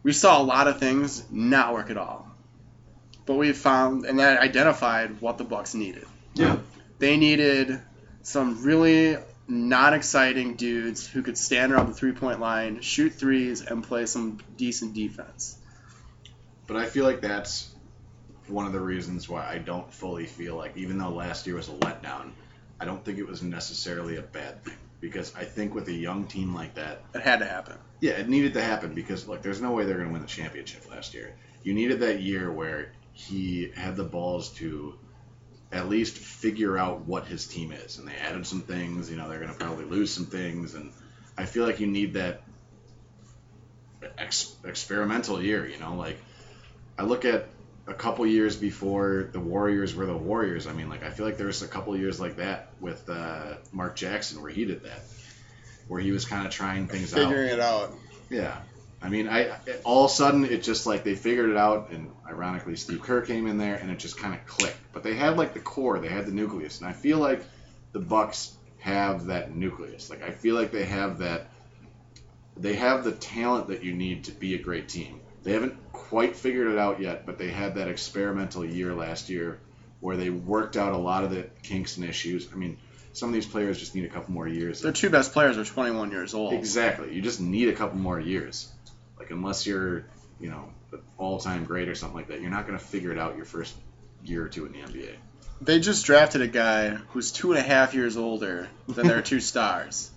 we 0.03 0.13
saw 0.13 0.41
a 0.41 0.45
lot 0.45 0.69
of 0.69 0.79
things 0.79 1.25
not 1.31 1.75
work 1.75 1.91
at 1.91 1.97
all. 1.97 2.27
But 3.27 3.35
we 3.35 3.53
found 3.53 4.07
and 4.07 4.19
that 4.19 4.41
identified 4.41 5.21
what 5.21 5.39
the 5.39 5.45
Bucks 5.45 5.75
needed. 5.75 6.07
Yeah. 6.35 6.59
They 6.99 7.17
needed 7.17 7.81
some 8.23 8.63
really 8.63 9.17
not 9.47 9.95
exciting 9.95 10.55
dudes 10.55 11.07
who 11.07 11.23
could 11.23 11.37
stand 11.37 11.73
around 11.73 11.89
the 11.89 11.95
three 11.95 12.13
point 12.13 12.41
line, 12.41 12.81
shoot 12.81 13.15
threes, 13.15 13.61
and 13.61 13.83
play 13.83 14.07
some 14.07 14.39
decent 14.57 14.95
defense. 14.95 15.59
But 16.67 16.77
I 16.77 16.87
feel 16.87 17.05
like 17.05 17.21
that's 17.21 17.69
one 18.47 18.67
of 18.67 18.73
the 18.73 18.81
reasons 18.81 19.29
why 19.29 19.49
I 19.49 19.59
don't 19.59 19.93
fully 19.93 20.27
feel 20.27 20.57
like, 20.57 20.77
even 20.77 20.99
though 20.99 21.11
last 21.11 21.47
year 21.47 21.57
was 21.57 21.69
a 21.69 21.73
letdown, 21.73 22.31
I 22.79 22.85
don't 22.85 23.05
think 23.05 23.19
it 23.19 23.27
was 23.27 23.43
necessarily 23.43 24.17
a 24.17 24.23
bad 24.23 24.65
thing. 24.65 24.77
Because 25.01 25.35
I 25.35 25.45
think 25.45 25.75
with 25.75 25.89
a 25.89 25.93
young 25.93 26.27
team 26.27 26.55
like 26.55 26.75
that, 26.75 27.03
It 27.15 27.23
had 27.23 27.39
to 27.39 27.47
happen. 27.47 27.77
yeah, 28.01 28.13
it 28.13 28.29
needed 28.29 28.55
to 28.55 28.63
happen 28.63 28.95
because 28.95 29.27
look, 29.27 29.43
there's 29.43 29.61
no 29.61 29.73
way 29.73 29.85
they're 29.85 29.97
going 29.97 30.09
to 30.09 30.13
win 30.13 30.23
the 30.23 30.29
championship 30.29 30.89
last 30.91 31.15
year. 31.15 31.35
You 31.63 31.73
needed 31.75 32.01
that 32.01 32.21
year 32.21 32.51
where 32.53 32.93
he 33.13 33.71
had 33.75 33.97
the 33.97 34.05
balls 34.05 34.51
to 34.55 34.95
at 35.73 35.89
least 35.89 36.19
figure 36.19 36.77
out 36.77 37.07
what 37.07 37.27
his 37.27 37.47
team 37.47 37.73
is, 37.73 37.99
and 37.99 38.07
they 38.09 38.15
added 38.17 38.47
some 38.47 38.61
things. 38.63 39.11
You 39.11 39.17
know, 39.17 39.29
they're 39.29 39.39
going 39.39 39.53
to 39.53 39.59
probably 39.59 39.85
lose 39.85 40.13
some 40.13 40.27
things, 40.27 40.75
and 40.75 40.93
I 41.39 41.47
feel 41.47 41.65
like 41.65 41.81
you 41.81 41.87
need 41.87 42.15
that 42.15 42.43
ex- 44.19 44.55
experimental 44.65 45.43
year. 45.43 45.67
You 45.67 45.79
know, 45.79 45.95
like 45.97 46.19
I 46.99 47.05
look 47.05 47.25
at 47.25 47.49
a 47.91 47.95
couple 47.95 48.27
years 48.27 48.57
before 48.57 49.29
the 49.33 49.41
Warriors 49.41 49.95
were 49.95 50.07
the 50.07 50.17
Warriors. 50.17 50.67
I 50.67 50.73
mean, 50.73 50.89
like 50.89 51.03
I 51.03 51.11
feel 51.11 51.27
like 51.27 51.37
there 51.37 51.49
was 51.49 51.63
a 51.63 51.69
couple 51.69 51.97
years 51.97 52.21
like 52.21 52.37
that 52.37 52.71
with 52.81 53.09
uh, 53.09 53.55
Mark 53.73 53.97
Jackson 53.97 54.41
where 54.43 54.51
he 54.51 54.65
did 54.65 54.85
that, 54.85 55.03
where 55.89 56.01
he 56.01 56.13
was 56.13 56.25
kind 56.25 56.47
of 56.47 56.53
trying 56.53 56.87
things 56.87 57.13
out. 57.13 57.19
Figuring 57.19 57.51
it 57.51 57.61
out. 57.61 57.93
Yeah. 58.29 58.57
I 59.03 59.09
mean, 59.09 59.29
I 59.29 59.51
all 59.85 60.05
of 60.05 60.11
a 60.11 60.15
sudden 60.15 60.45
it 60.45 60.63
just 60.63 60.87
like 60.87 61.05
they 61.05 61.15
figured 61.15 61.51
it 61.51 61.57
out, 61.57 61.91
and 61.91 62.11
ironically 62.27 62.77
Steve 62.77 63.01
Kerr 63.03 63.23
came 63.23 63.47
in 63.47 63.57
there, 63.57 63.77
and 63.77 63.91
it 63.91 63.99
just 63.99 64.19
kind 64.19 64.35
of 64.35 64.47
clicked. 64.47 64.77
But 64.93 65.03
they 65.03 65.15
had 65.15 65.37
like 65.37 65.55
the 65.55 65.61
core, 65.61 65.99
they 65.99 66.09
had 66.09 66.27
the 66.27 66.33
nucleus, 66.33 66.81
and 66.81 66.89
I 66.89 66.93
feel 66.93 67.19
like 67.19 67.43
the 67.93 67.99
Bucks 67.99 68.53
have 68.79 69.27
that 69.27 69.55
nucleus. 69.55 70.11
Like 70.11 70.23
I 70.23 70.31
feel 70.31 70.55
like 70.55 70.71
they 70.71 70.85
have 70.85 71.19
that. 71.19 71.49
They 72.57 72.75
have 72.75 73.05
the 73.05 73.13
talent 73.13 73.69
that 73.69 73.83
you 73.83 73.95
need 73.95 74.25
to 74.25 74.33
be 74.33 74.55
a 74.55 74.59
great 74.59 74.89
team. 74.89 75.20
They 75.43 75.53
haven't 75.53 75.93
quite 75.93 76.37
figured 76.37 76.71
it 76.73 76.79
out 76.79 77.01
yet, 77.01 77.25
but 77.25 77.39
they 77.39 77.49
had 77.49 77.77
that 77.77 77.89
experimental 77.89 78.65
year 78.65 78.95
last 78.95 79.29
year 79.29 79.61
where 80.01 80.17
they 80.17 80.31
worked 80.31 80.77
out 80.77 80.93
a 80.93 80.99
lot 80.99 81.25
of 81.25 81.31
the 81.31 81.47
kinks 81.63 81.97
and 81.97 82.07
issues. 82.07 82.49
I 82.53 82.57
mean, 82.57 82.79
some 83.13 83.29
of 83.29 83.33
these 83.33 83.47
players 83.47 83.79
just 83.79 83.95
need 83.95 84.05
a 84.05 84.09
couple 84.09 84.33
more 84.33 84.49
years. 84.49 84.81
Their 84.81 84.93
two 84.93 85.11
best 85.11 85.33
players 85.33 85.59
are 85.59 85.65
21 85.65 86.11
years 86.11 86.35
old. 86.35 86.53
Exactly. 86.53 87.15
You 87.15 87.23
just 87.23 87.41
need 87.41 87.69
a 87.69 87.73
couple 87.73 87.99
more 87.99 88.21
years. 88.21 88.71
Like 89.19 89.31
unless 89.31 89.67
you're, 89.67 90.05
you 90.39 90.51
know, 90.51 90.73
all-time 91.19 91.65
great 91.65 91.89
or 91.89 91.95
something 91.95 92.17
like 92.17 92.29
that, 92.29 92.41
you're 92.41 92.51
not 92.51 92.67
going 92.67 92.79
to 92.79 92.85
figure 92.85 93.13
it 93.13 93.19
out 93.19 93.37
your 93.37 93.45
first 93.45 93.75
year 94.25 94.45
or 94.45 94.49
two 94.49 94.67
in 94.67 94.73
the 94.73 94.79
NBA. 94.79 95.15
They 95.63 95.81
just 95.81 96.07
drafted 96.07 96.41
a 96.41 96.49
guy 96.49 96.91
who's 96.91 97.33
two 97.33 97.53
and 97.53 97.59
a 97.59 97.63
half 97.63 97.95
years 97.95 98.17
older 98.17 98.69
than 98.89 99.07
their 99.07 99.23
two 99.23 99.41
stars 99.41 100.11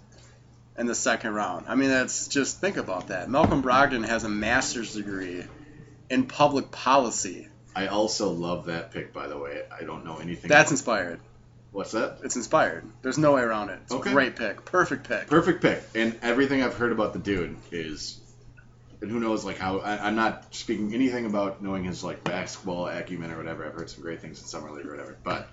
in 0.78 0.86
the 0.88 0.96
second 0.96 1.34
round. 1.34 1.66
I 1.68 1.76
mean, 1.76 1.90
that's 1.90 2.28
just 2.28 2.60
think 2.60 2.78
about 2.78 3.08
that. 3.08 3.30
Malcolm 3.30 3.62
Brogdon 3.62 4.06
has 4.08 4.24
a 4.24 4.30
master's 4.30 4.94
degree 4.96 5.44
in 6.10 6.26
public 6.26 6.72
policy. 6.72 7.48
I 7.76 7.88
also 7.88 8.30
love 8.32 8.66
that 8.66 8.92
pick, 8.92 9.14
by 9.14 9.28
the 9.28 9.38
way. 9.38 9.62
I 9.72 9.84
don't 9.84 10.06
know 10.06 10.18
anything. 10.18 10.50
That's 10.50 10.72
inspired. 10.72 11.20
what's 11.72 11.92
that? 11.94 12.20
It's 12.24 12.36
inspired. 12.36 12.86
There's 13.02 13.18
no 13.18 13.34
way 13.34 13.42
around 13.42 13.70
it. 13.70 13.80
It's 13.84 13.92
Okay. 13.94 14.12
a 14.12 14.14
great 14.14 14.36
pick. 14.36 14.64
Perfect 14.66 15.08
pick. 15.08 15.28
Perfect 15.28 15.62
pick. 15.62 15.84
And 15.96 16.18
everything 16.22 16.62
I've 16.62 16.76
heard 16.78 16.92
about 16.92 17.14
the 17.14 17.20
dude 17.20 17.56
is, 17.72 18.20
and 19.02 19.10
who 19.10 19.20
knows, 19.20 19.44
like 19.44 19.58
how 19.58 19.80
I, 19.80 20.08
I'm 20.08 20.16
not 20.16 20.54
speaking 20.54 20.94
anything 20.94 21.26
about 21.26 21.62
knowing 21.64 21.84
his 21.84 22.04
like 22.04 22.24
basketball 22.24 22.88
acumen 22.88 23.32
or 23.32 23.38
whatever. 23.38 23.66
I've 23.66 23.74
heard 23.74 23.90
some 23.90 24.04
great 24.04 24.22
things 24.22 24.40
in 24.40 24.46
summer 24.48 24.70
league 24.72 24.86
or 24.86 24.92
whatever, 24.92 25.18
but 25.24 25.50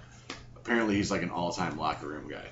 apparently 0.57 0.97
he's 0.97 1.11
like 1.11 1.23
an 1.23 1.31
all-time 1.31 1.79
locker 1.79 2.07
room 2.07 2.29
guy, 2.29 2.45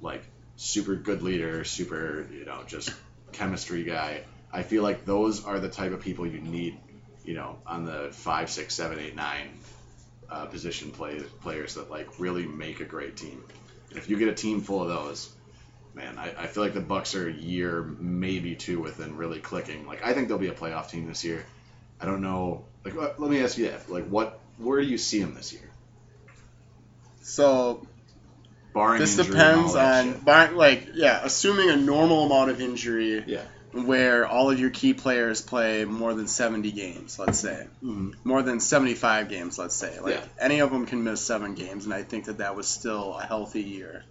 like 0.00 0.22
super 0.56 0.94
good 0.94 1.22
leader, 1.22 1.64
super 1.64 2.26
you 2.32 2.44
know 2.44 2.62
just 2.66 2.90
chemistry 3.32 3.84
guy. 3.84 4.22
I 4.52 4.62
feel 4.62 4.82
like 4.82 5.04
those 5.04 5.44
are 5.44 5.58
the 5.60 5.68
type 5.68 5.92
of 5.92 6.00
people 6.00 6.26
you 6.26 6.40
need, 6.40 6.78
you 7.24 7.34
know, 7.34 7.58
on 7.66 7.84
the 7.84 8.08
five, 8.12 8.48
six, 8.48 8.74
seven, 8.74 8.98
eight, 8.98 9.14
nine 9.14 9.50
uh, 10.30 10.46
position 10.46 10.90
play, 10.90 11.20
players 11.42 11.74
that 11.74 11.90
like 11.90 12.18
really 12.18 12.46
make 12.46 12.80
a 12.80 12.84
great 12.84 13.16
team. 13.16 13.42
And 13.90 13.98
if 13.98 14.08
you 14.08 14.16
get 14.16 14.28
a 14.28 14.34
team 14.34 14.60
full 14.60 14.82
of 14.82 14.88
those, 14.88 15.30
man, 15.94 16.16
I, 16.18 16.32
I 16.38 16.46
feel 16.46 16.62
like 16.62 16.74
the 16.74 16.80
Bucks 16.80 17.14
are 17.14 17.28
a 17.28 17.32
year, 17.32 17.82
maybe 17.82 18.54
two, 18.54 18.80
within 18.80 19.16
really 19.16 19.40
clicking. 19.40 19.86
Like 19.86 20.04
I 20.04 20.14
think 20.14 20.28
they'll 20.28 20.38
be 20.38 20.48
a 20.48 20.54
playoff 20.54 20.88
team 20.88 21.06
this 21.06 21.24
year. 21.24 21.44
I 22.00 22.06
don't 22.06 22.20
know. 22.20 22.64
Like, 22.84 22.94
uh, 22.96 23.12
let 23.18 23.30
me 23.30 23.42
ask 23.42 23.58
you 23.58 23.68
that. 23.70 23.90
Like, 23.90 24.06
what? 24.06 24.38
Where 24.58 24.80
do 24.80 24.86
you 24.86 24.98
see 24.98 25.20
them 25.20 25.34
this 25.34 25.52
year? 25.52 25.68
So 27.22 27.86
Barring 28.76 29.00
this 29.00 29.18
injury 29.18 29.34
and 29.40 29.42
all 29.42 29.62
depends 29.72 29.74
on, 29.74 30.20
bar- 30.20 30.52
like, 30.52 30.88
yeah, 30.94 31.20
assuming 31.24 31.70
a 31.70 31.76
normal 31.76 32.26
amount 32.26 32.50
of 32.50 32.60
injury 32.60 33.24
Yeah. 33.26 33.40
where 33.72 34.26
all 34.26 34.50
of 34.50 34.60
your 34.60 34.68
key 34.68 34.92
players 34.92 35.40
play 35.40 35.86
more 35.86 36.12
than 36.12 36.28
70 36.28 36.72
games, 36.72 37.18
let's 37.18 37.38
say. 37.38 37.66
Mhm. 37.82 38.12
More 38.22 38.42
than 38.42 38.60
75 38.60 39.30
games, 39.30 39.58
let's 39.58 39.74
say. 39.74 39.98
Like, 39.98 40.14
Yeah. 40.16 40.24
any 40.38 40.60
of 40.60 40.70
them 40.70 40.84
can 40.84 41.02
miss 41.02 41.22
seven 41.22 41.54
games, 41.54 41.86
and 41.86 41.94
I 41.94 42.02
think 42.02 42.26
that 42.26 42.38
that 42.38 42.54
was 42.54 42.68
still 42.68 43.14
a 43.18 43.24
healthy 43.24 43.62
year. 43.62 44.04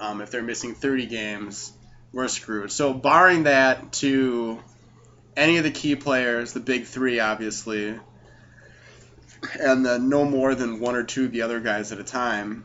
Um, 0.00 0.20
if 0.20 0.32
they're 0.32 0.42
missing 0.42 0.74
30 0.74 1.06
games, 1.06 1.72
we're 2.12 2.26
screwed. 2.26 2.72
So, 2.72 2.92
barring 2.92 3.44
that 3.44 3.92
to 4.04 4.58
any 5.36 5.58
of 5.58 5.62
the 5.64 5.70
key 5.70 5.94
players, 5.94 6.52
the 6.52 6.58
big 6.60 6.84
three, 6.86 7.20
obviously, 7.20 7.94
and 9.60 9.86
then 9.86 10.08
no 10.08 10.24
more 10.24 10.56
than 10.56 10.80
one 10.80 10.96
or 10.96 11.04
two 11.04 11.26
of 11.26 11.32
the 11.32 11.42
other 11.42 11.60
guys 11.60 11.92
at 11.92 12.00
a 12.00 12.04
time, 12.04 12.64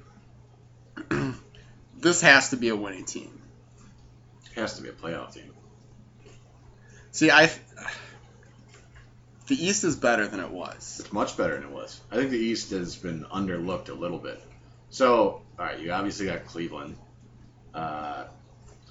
this 2.05 2.21
has 2.21 2.51
to 2.51 2.55
be 2.55 2.69
a 2.69 2.75
winning 2.75 3.03
team. 3.03 3.41
It 4.45 4.59
has 4.59 4.75
to 4.75 4.83
be 4.83 4.89
a 4.89 4.91
playoff 4.91 5.33
team. 5.33 5.51
See, 7.11 7.31
I. 7.31 7.51
The 9.47 9.65
East 9.65 9.83
is 9.83 9.95
better 9.95 10.27
than 10.27 10.39
it 10.39 10.51
was. 10.51 10.97
It's 10.99 11.11
much 11.11 11.35
better 11.35 11.55
than 11.55 11.63
it 11.63 11.71
was. 11.71 11.99
I 12.11 12.15
think 12.15 12.29
the 12.29 12.37
East 12.37 12.69
has 12.71 12.95
been 12.95 13.25
underlooked 13.25 13.89
a 13.89 13.93
little 13.93 14.19
bit. 14.19 14.39
So, 14.91 15.41
all 15.57 15.65
right, 15.65 15.79
you 15.79 15.91
obviously 15.91 16.27
got 16.27 16.45
Cleveland. 16.45 16.95
Uh, 17.73 18.25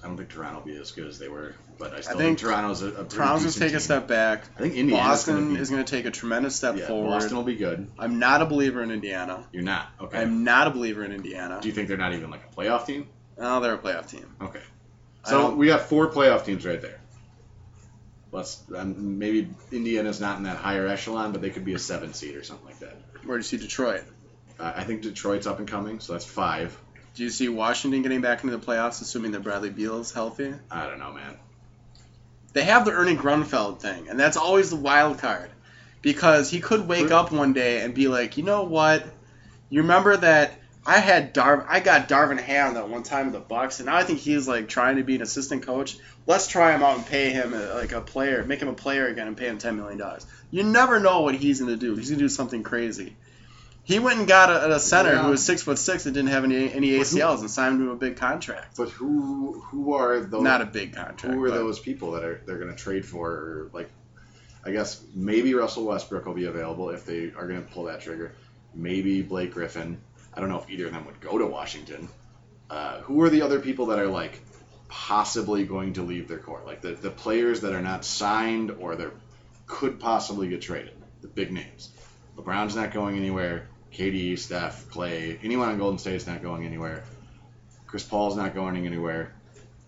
I 0.05 0.07
don't 0.07 0.17
think 0.17 0.29
Toronto 0.29 0.59
will 0.59 0.67
be 0.67 0.77
as 0.77 0.91
good 0.91 1.07
as 1.07 1.17
they 1.17 1.29
were, 1.29 1.55
but 1.79 1.91
I 1.91 2.01
still 2.01 2.17
think 2.19 2.37
think, 2.37 2.39
Toronto's 2.39 2.83
a, 2.83 2.89
a 2.89 3.05
Toronto's 3.05 3.41
going 3.41 3.53
to 3.53 3.59
take 3.59 3.73
a 3.73 3.79
step 3.79 4.07
back. 4.07 4.43
I 4.55 4.61
think 4.61 4.75
Indiana's 4.75 5.03
Boston 5.03 5.35
gonna 5.35 5.55
be, 5.55 5.59
is 5.59 5.71
going 5.71 5.83
to 5.83 5.89
take 5.89 6.05
a 6.05 6.11
tremendous 6.11 6.55
step 6.55 6.77
yeah, 6.77 6.85
forward. 6.85 7.09
Boston 7.09 7.37
will 7.37 7.43
be 7.43 7.55
good. 7.55 7.87
I'm 7.97 8.19
not 8.19 8.43
a 8.43 8.45
believer 8.45 8.83
in 8.83 8.91
Indiana. 8.91 9.43
You're 9.51 9.63
not 9.63 9.87
okay. 9.99 10.19
I'm 10.19 10.43
not 10.43 10.67
a 10.67 10.69
believer 10.69 11.03
in 11.03 11.11
Indiana. 11.11 11.57
Do 11.59 11.67
you 11.67 11.73
think 11.73 11.87
they're 11.87 11.97
not 11.97 12.13
even 12.13 12.29
like 12.29 12.41
a 12.45 12.55
playoff 12.55 12.85
team? 12.85 13.07
Oh, 13.39 13.59
they're 13.61 13.73
a 13.73 13.79
playoff 13.79 14.07
team. 14.07 14.27
Okay. 14.39 14.61
So 15.23 15.55
we 15.55 15.65
got 15.65 15.81
four 15.81 16.11
playoff 16.11 16.45
teams 16.45 16.67
right 16.67 16.79
there. 16.79 17.01
Let's 18.31 18.61
um, 18.75 19.17
maybe 19.17 19.49
Indiana's 19.71 20.21
not 20.21 20.37
in 20.37 20.43
that 20.43 20.57
higher 20.57 20.85
echelon, 20.85 21.31
but 21.31 21.41
they 21.41 21.49
could 21.49 21.65
be 21.65 21.73
a 21.73 21.79
seven 21.79 22.13
seed 22.13 22.35
or 22.35 22.43
something 22.43 22.67
like 22.67 22.77
that. 22.79 22.95
Where 23.23 23.37
do 23.37 23.39
you 23.39 23.43
see 23.43 23.57
Detroit? 23.57 24.03
Uh, 24.59 24.71
I 24.75 24.83
think 24.83 25.01
Detroit's 25.01 25.47
up 25.47 25.57
and 25.57 25.67
coming, 25.67 25.99
so 25.99 26.13
that's 26.13 26.25
five. 26.25 26.77
Do 27.15 27.23
you 27.23 27.29
see 27.29 27.47
Washington 27.47 28.01
getting 28.01 28.21
back 28.21 28.43
into 28.43 28.55
the 28.55 28.63
playoffs, 28.63 29.01
assuming 29.01 29.31
that 29.31 29.41
Bradley 29.41 29.69
Beal's 29.69 30.13
healthy? 30.13 30.53
I 30.69 30.85
don't 30.85 30.99
know, 30.99 31.13
man. 31.13 31.37
They 32.53 32.63
have 32.63 32.85
the 32.85 32.91
Ernie 32.91 33.15
Grunfeld 33.15 33.79
thing, 33.79 34.09
and 34.09 34.19
that's 34.19 34.37
always 34.37 34.69
the 34.69 34.75
wild 34.75 35.19
card. 35.19 35.49
Because 36.01 36.51
he 36.51 36.59
could 36.59 36.87
wake 36.87 37.09
up 37.09 37.31
one 37.31 37.53
day 37.53 37.81
and 37.81 37.95
be 37.95 38.07
like, 38.07 38.37
you 38.37 38.43
know 38.43 38.63
what? 38.63 39.03
You 39.69 39.81
remember 39.81 40.15
that 40.15 40.53
I 40.85 40.99
had 40.99 41.33
Dar 41.33 41.65
I 41.67 41.79
got 41.79 42.07
Darvin 42.07 42.39
Ham 42.39 42.75
that 42.75 42.89
one 42.89 43.01
time 43.01 43.27
in 43.27 43.33
the 43.33 43.39
Bucks, 43.39 43.79
and 43.79 43.87
now 43.87 43.95
I 43.95 44.03
think 44.03 44.19
he's 44.19 44.47
like 44.47 44.67
trying 44.67 44.97
to 44.97 45.03
be 45.03 45.15
an 45.15 45.23
assistant 45.23 45.65
coach. 45.65 45.97
Let's 46.27 46.47
try 46.47 46.75
him 46.75 46.83
out 46.83 46.97
and 46.97 47.05
pay 47.07 47.31
him 47.31 47.53
a, 47.53 47.73
like 47.73 47.91
a 47.91 48.01
player, 48.01 48.43
make 48.43 48.61
him 48.61 48.67
a 48.67 48.73
player 48.73 49.07
again, 49.07 49.27
and 49.27 49.35
pay 49.35 49.47
him 49.47 49.57
ten 49.57 49.77
million 49.77 49.97
dollars. 49.97 50.27
You 50.51 50.63
never 50.63 50.99
know 50.99 51.21
what 51.21 51.33
he's 51.33 51.59
gonna 51.59 51.75
do. 51.75 51.95
He's 51.95 52.09
gonna 52.09 52.19
do 52.19 52.29
something 52.29 52.61
crazy. 52.61 53.15
He 53.85 53.99
went 53.99 54.19
and 54.19 54.27
got 54.27 54.49
a, 54.49 54.75
a 54.75 54.79
center 54.79 55.13
Yeah. 55.13 55.23
who 55.23 55.29
was 55.29 55.45
six 55.45 55.61
foot 55.63 55.77
six 55.77 56.05
and 56.05 56.13
didn't 56.13 56.29
have 56.31 56.43
any 56.43 56.71
any 56.73 56.97
But 56.97 57.07
who- 57.07 57.17
ACLs 57.17 57.39
and 57.41 57.49
signed 57.49 57.79
him 57.79 57.85
to 57.87 57.91
a 57.93 57.95
big 57.95 58.17
contract. 58.17 58.75
But 58.77 58.89
who 58.89 59.59
who 59.67 59.93
are 59.93 60.19
those? 60.19 60.41
Not 60.43 60.61
a 60.61 60.65
big 60.65 60.95
contract. 60.95 61.35
who 61.35 61.43
are 61.43 61.49
but- 61.49 61.55
those 61.55 61.79
people 61.79 62.11
that 62.11 62.23
are 62.23 62.41
they're 62.45 62.57
going 62.57 62.71
to 62.71 62.75
trade 62.75 63.05
for? 63.05 63.69
Like, 63.73 63.89
I 64.65 64.71
guess 64.71 65.01
maybe 65.13 65.53
Russell 65.53 65.85
Westbrook 65.85 66.25
will 66.25 66.33
be 66.33 66.45
available 66.45 66.89
if 66.89 67.05
they 67.05 67.31
are 67.37 67.47
going 67.47 67.63
to 67.63 67.71
pull 67.71 67.83
that 67.85 68.01
trigger. 68.01 68.33
Maybe 68.73 69.21
Blake 69.21 69.53
Griffin. 69.53 69.99
I 70.33 70.39
don't 70.41 70.49
know 70.49 70.59
if 70.59 70.69
either 70.69 70.87
of 70.87 70.91
them 70.91 71.05
would 71.05 71.21
go 71.21 71.37
to 71.37 71.45
Washington. 71.45 72.09
Uh, 72.69 72.99
who 73.01 73.21
are 73.21 73.29
the 73.29 73.43
other 73.43 73.59
people 73.59 73.85
that 73.87 73.99
are 73.99 74.07
like 74.07 74.41
possibly 74.89 75.65
going 75.65 75.93
to 75.93 76.01
leave 76.01 76.27
their 76.27 76.39
court? 76.39 76.65
Like 76.65 76.81
the, 76.81 76.93
the 76.93 77.11
players 77.11 77.61
that 77.61 77.73
are 77.73 77.81
not 77.81 78.03
signed 78.03 78.71
or 78.71 78.95
that 78.95 79.11
could 79.67 79.99
possibly 79.99 80.47
get 80.49 80.61
traded. 80.61 80.93
The 81.21 81.27
big 81.27 81.51
names. 81.51 81.89
LeBron's 82.37 82.75
not 82.75 82.91
going 82.91 83.15
anywhere. 83.17 83.67
KD, 83.95 84.37
Steph, 84.37 84.89
Clay, 84.89 85.39
anyone 85.41 85.69
on 85.69 85.77
Golden 85.77 85.97
State 85.97 86.15
is 86.15 86.27
not 86.27 86.41
going 86.41 86.65
anywhere. 86.65 87.03
Chris 87.87 88.03
Paul's 88.03 88.35
not 88.35 88.53
going 88.53 88.85
anywhere. 88.85 89.33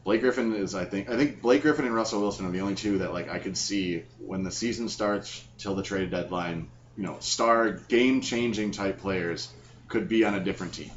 Blake 0.04 0.22
Griffin 0.22 0.56
is, 0.56 0.74
I 0.74 0.86
think, 0.86 1.10
I 1.10 1.18
think 1.18 1.42
Blake 1.42 1.62
Griffin 1.64 1.86
and 1.86 1.94
Russell 1.94 2.22
Wilson 2.22 2.46
are 2.46 2.52
the 2.52 2.62
only 2.62 2.76
two 2.76 3.00
that 3.00 3.12
like 3.12 3.30
I 3.30 3.40
could 3.40 3.58
see 3.58 4.04
when 4.20 4.44
the 4.44 4.52
season 4.52 4.88
starts 4.88 5.44
till 5.58 5.76
the 5.76 5.84
trade 5.84 6.12
deadline. 6.12 6.70
You 6.96 7.04
know, 7.04 7.18
star 7.20 7.72
game-changing 7.72 8.72
type 8.72 9.00
players 9.00 9.50
could 9.90 10.08
be 10.08 10.24
on 10.24 10.34
a 10.34 10.40
different 10.40 10.74
team. 10.74 10.92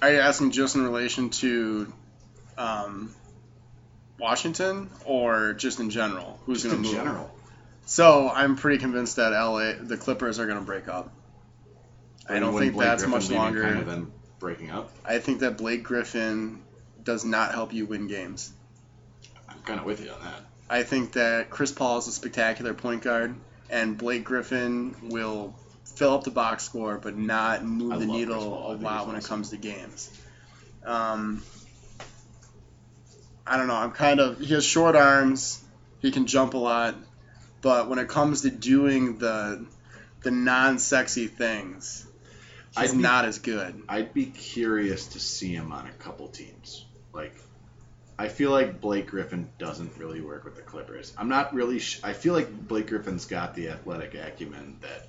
Are 0.00 0.12
you 0.12 0.20
asking 0.20 0.52
just 0.52 0.76
in 0.76 0.84
relation 0.84 1.30
to 1.30 1.92
um, 2.56 3.14
Washington 4.18 4.88
or 5.04 5.54
just 5.54 5.80
in 5.80 5.90
general? 5.90 6.38
Who's 6.46 6.62
going 6.62 6.76
to 6.76 6.76
in 6.76 6.82
move? 6.82 7.04
general. 7.04 7.30
So 7.84 8.30
I'm 8.30 8.56
pretty 8.56 8.78
convinced 8.78 9.16
that 9.16 9.32
LA, 9.32 9.72
the 9.80 9.96
Clippers, 9.96 10.38
are 10.38 10.46
going 10.46 10.58
to 10.58 10.64
break 10.64 10.86
up. 10.88 11.12
I 12.30 12.38
don't 12.38 12.56
think 12.56 12.74
Blake 12.74 12.86
that's 12.86 13.02
Griffin 13.02 13.18
much 13.18 13.30
longer. 13.30 13.62
Kind 13.62 13.78
of 13.78 13.86
them 13.86 14.12
breaking 14.38 14.70
up. 14.70 14.90
I 15.04 15.18
think 15.18 15.40
that 15.40 15.58
Blake 15.58 15.82
Griffin 15.82 16.62
does 17.02 17.24
not 17.24 17.52
help 17.52 17.72
you 17.72 17.86
win 17.86 18.06
games. 18.06 18.52
I'm 19.48 19.60
kind 19.62 19.80
of 19.80 19.86
with 19.86 20.04
you 20.04 20.10
on 20.10 20.22
that. 20.22 20.42
I 20.68 20.84
think 20.84 21.12
that 21.12 21.50
Chris 21.50 21.72
Paul 21.72 21.98
is 21.98 22.06
a 22.06 22.12
spectacular 22.12 22.74
point 22.74 23.02
guard, 23.02 23.34
and 23.68 23.98
Blake 23.98 24.24
Griffin 24.24 24.94
will 25.02 25.54
fill 25.84 26.14
up 26.14 26.24
the 26.24 26.30
box 26.30 26.64
score, 26.64 26.98
but 26.98 27.16
not 27.16 27.64
move 27.64 27.92
I 27.92 27.98
the 27.98 28.06
needle 28.06 28.72
a 28.72 28.74
lot 28.74 29.06
when 29.06 29.16
it 29.16 29.24
comes 29.24 29.50
to 29.50 29.56
games. 29.56 30.10
Um, 30.84 31.42
I 33.46 33.56
don't 33.56 33.66
know. 33.66 33.74
I'm 33.74 33.90
kind 33.90 34.20
of 34.20 34.38
he 34.38 34.54
has 34.54 34.64
short 34.64 34.94
arms. 34.94 35.62
He 36.00 36.12
can 36.12 36.26
jump 36.26 36.54
a 36.54 36.58
lot, 36.58 36.94
but 37.60 37.88
when 37.88 37.98
it 37.98 38.08
comes 38.08 38.42
to 38.42 38.50
doing 38.50 39.18
the 39.18 39.66
the 40.22 40.30
non-sexy 40.30 41.26
things, 41.26 42.06
he's 42.76 42.90
I'd 42.90 42.96
be- 42.96 43.02
not 43.02 43.24
as 43.24 43.38
good. 43.38 43.82
I'd 43.88 44.12
be 44.14 44.26
curious 44.26 45.08
to 45.08 45.20
see 45.20 45.52
him 45.54 45.72
on 45.72 45.86
a 45.86 45.92
couple 45.92 46.28
teams. 46.28 46.84
Like, 47.12 47.34
I 48.18 48.28
feel 48.28 48.50
like 48.50 48.80
Blake 48.80 49.06
Griffin 49.08 49.48
doesn't 49.58 49.96
really 49.98 50.20
work 50.20 50.44
with 50.44 50.56
the 50.56 50.62
Clippers. 50.62 51.12
I'm 51.16 51.28
not 51.28 51.54
really. 51.54 51.78
Sh- 51.78 52.00
I 52.04 52.12
feel 52.12 52.34
like 52.34 52.50
Blake 52.68 52.88
Griffin's 52.88 53.24
got 53.26 53.54
the 53.54 53.68
athletic 53.70 54.14
acumen 54.14 54.76
that 54.82 55.06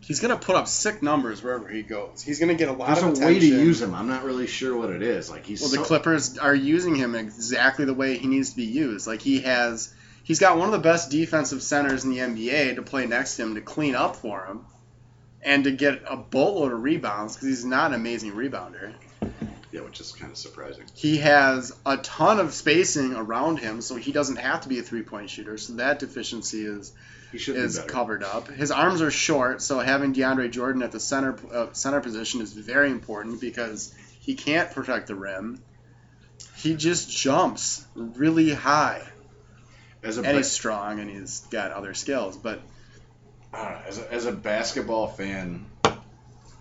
He's 0.00 0.20
gonna 0.20 0.38
put 0.38 0.56
up 0.56 0.68
sick 0.68 1.02
numbers 1.02 1.42
wherever 1.42 1.68
he 1.68 1.82
goes. 1.82 2.22
He's 2.22 2.38
gonna 2.38 2.54
get 2.54 2.68
a 2.68 2.72
lot 2.72 2.86
there's 2.86 2.98
of 3.00 3.04
a 3.04 3.12
attention. 3.12 3.26
way 3.26 3.40
to 3.40 3.46
use 3.46 3.82
him. 3.82 3.94
I'm 3.94 4.08
not 4.08 4.24
really 4.24 4.46
sure 4.46 4.74
what 4.74 4.88
it 4.90 5.02
is. 5.02 5.28
Like 5.28 5.44
he's 5.44 5.60
Well, 5.60 5.68
so, 5.70 5.76
the 5.76 5.82
Clippers 5.82 6.38
are 6.38 6.54
using 6.54 6.94
him 6.94 7.14
exactly 7.14 7.84
the 7.84 7.92
way 7.92 8.16
he 8.16 8.26
needs 8.28 8.50
to 8.50 8.56
be 8.56 8.64
used. 8.64 9.06
Like 9.06 9.20
he 9.20 9.40
has, 9.40 9.92
he's 10.22 10.38
got 10.38 10.56
one 10.56 10.66
of 10.68 10.72
the 10.72 10.78
best 10.78 11.10
defensive 11.10 11.62
centers 11.62 12.04
in 12.04 12.10
the 12.10 12.18
NBA 12.18 12.76
to 12.76 12.82
play 12.82 13.04
next 13.06 13.36
to 13.36 13.42
him 13.42 13.54
to 13.56 13.60
clean 13.60 13.94
up 13.96 14.16
for 14.16 14.46
him, 14.46 14.64
and 15.42 15.64
to 15.64 15.70
get 15.70 16.02
a 16.08 16.16
boatload 16.16 16.72
of 16.72 16.82
rebounds 16.82 17.34
because 17.34 17.48
he's 17.48 17.64
not 17.64 17.92
an 17.92 17.94
amazing 17.94 18.32
rebounder. 18.32 18.92
yeah, 19.72 19.82
which 19.82 20.00
is 20.00 20.12
kind 20.12 20.32
of 20.32 20.38
surprising. 20.38 20.84
He 20.94 21.18
has 21.18 21.74
a 21.86 21.96
ton 21.98 22.40
of 22.40 22.52
spacing 22.54 23.14
around 23.14 23.58
him, 23.58 23.80
so 23.80 23.96
he 23.96 24.12
doesn't 24.12 24.36
have 24.36 24.62
to 24.62 24.68
be 24.68 24.78
a 24.78 24.82
three-point 24.82 25.30
shooter. 25.30 25.58
So 25.58 25.74
that 25.74 25.98
deficiency 25.98 26.64
is 26.64 26.92
He 27.30 27.38
is 27.38 27.78
be 27.78 27.86
covered 27.86 28.22
up. 28.22 28.48
His 28.48 28.70
arms 28.70 29.02
are 29.02 29.10
short, 29.10 29.62
so 29.62 29.78
having 29.78 30.14
DeAndre 30.14 30.50
Jordan 30.50 30.82
at 30.82 30.92
the 30.92 31.00
center 31.00 31.36
uh, 31.52 31.72
center 31.72 32.00
position 32.00 32.40
is 32.40 32.52
very 32.52 32.90
important 32.90 33.40
because 33.40 33.94
he 34.20 34.34
can't 34.34 34.70
protect 34.72 35.06
the 35.06 35.14
rim. 35.14 35.62
He 36.56 36.74
just 36.74 37.10
jumps 37.10 37.84
really 37.94 38.50
high, 38.52 39.02
As 40.02 40.18
a 40.18 40.22
and 40.22 40.36
he's 40.36 40.50
strong, 40.50 41.00
and 41.00 41.08
he's 41.10 41.40
got 41.50 41.70
other 41.72 41.94
skills. 41.94 42.36
But 42.36 42.60
As 43.86 43.98
a, 43.98 44.12
as 44.12 44.26
a 44.26 44.32
basketball 44.32 45.08
fan, 45.08 45.64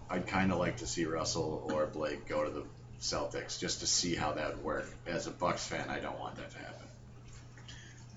I'd 0.10 0.28
kind 0.28 0.54
of 0.54 0.60
like 0.60 0.78
to 0.78 0.88
see 0.88 1.04
Russell 1.06 1.70
or 1.74 1.86
Blake 1.86 2.28
go 2.28 2.46
to 2.46 2.50
the 2.50 2.64
Celtics 3.02 3.60
just 3.60 3.82
to 3.82 3.88
see 3.88 4.16
how 4.16 4.32
that 4.34 4.56
would 4.56 4.64
work. 4.64 4.90
As 5.06 5.28
a 5.28 5.32
Bucks 5.32 5.68
fan, 5.68 5.90
I 5.90 6.00
don't 6.00 6.18
want 6.20 6.38
that 6.38 6.50
to 6.52 6.58
happen. 6.58 6.88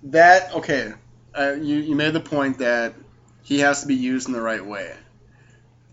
that 0.05 0.55
okay, 0.55 0.93
uh, 1.37 1.55
you 1.61 1.77
you 1.77 1.97
made 1.97 2.13
the 2.13 2.21
point 2.21 2.59
that 2.59 2.95
he 3.43 3.61
has 3.61 3.83
to 3.83 3.89
be 3.89 3.97
used 3.97 4.29
in 4.29 4.33
the 4.33 4.41
right 4.41 4.65
way. 4.65 4.95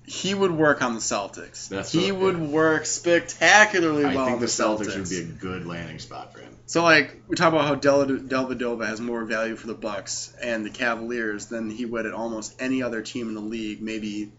He 0.07 0.33
would 0.33 0.51
work 0.51 0.81
on 0.81 0.93
the 0.93 1.01
Celtics. 1.01 1.67
That's 1.67 1.91
he 1.91 2.13
what- 2.13 2.21
would 2.21 2.39
work 2.39 2.85
spectacularly 2.85 4.05
well. 4.05 4.19
I 4.19 4.25
think 4.27 4.39
the 4.39 4.45
Celtics, 4.45 4.87
Celtics. 4.87 4.97
would 4.97 5.09
be 5.09 5.19
a 5.19 5.23
good 5.23 5.65
landing 5.67 5.99
spot 5.99 6.33
for 6.33 6.39
him. 6.39 6.55
So 6.65 6.81
like 6.81 7.21
we 7.27 7.35
talk 7.35 7.51
about 7.51 7.65
how 7.65 7.75
Del 7.75 8.05
Dellavedova 8.05 8.87
has 8.87 9.01
more 9.01 9.25
value 9.25 9.57
for 9.57 9.67
the 9.67 9.73
Bucks 9.73 10.33
and 10.41 10.65
the 10.65 10.69
Cavaliers 10.69 11.47
than 11.47 11.69
he 11.69 11.85
would 11.85 12.05
at 12.05 12.13
almost 12.13 12.55
any 12.59 12.81
other 12.83 13.01
team 13.01 13.27
in 13.27 13.35
the 13.35 13.41
league. 13.41 13.81
Maybe 13.81 14.31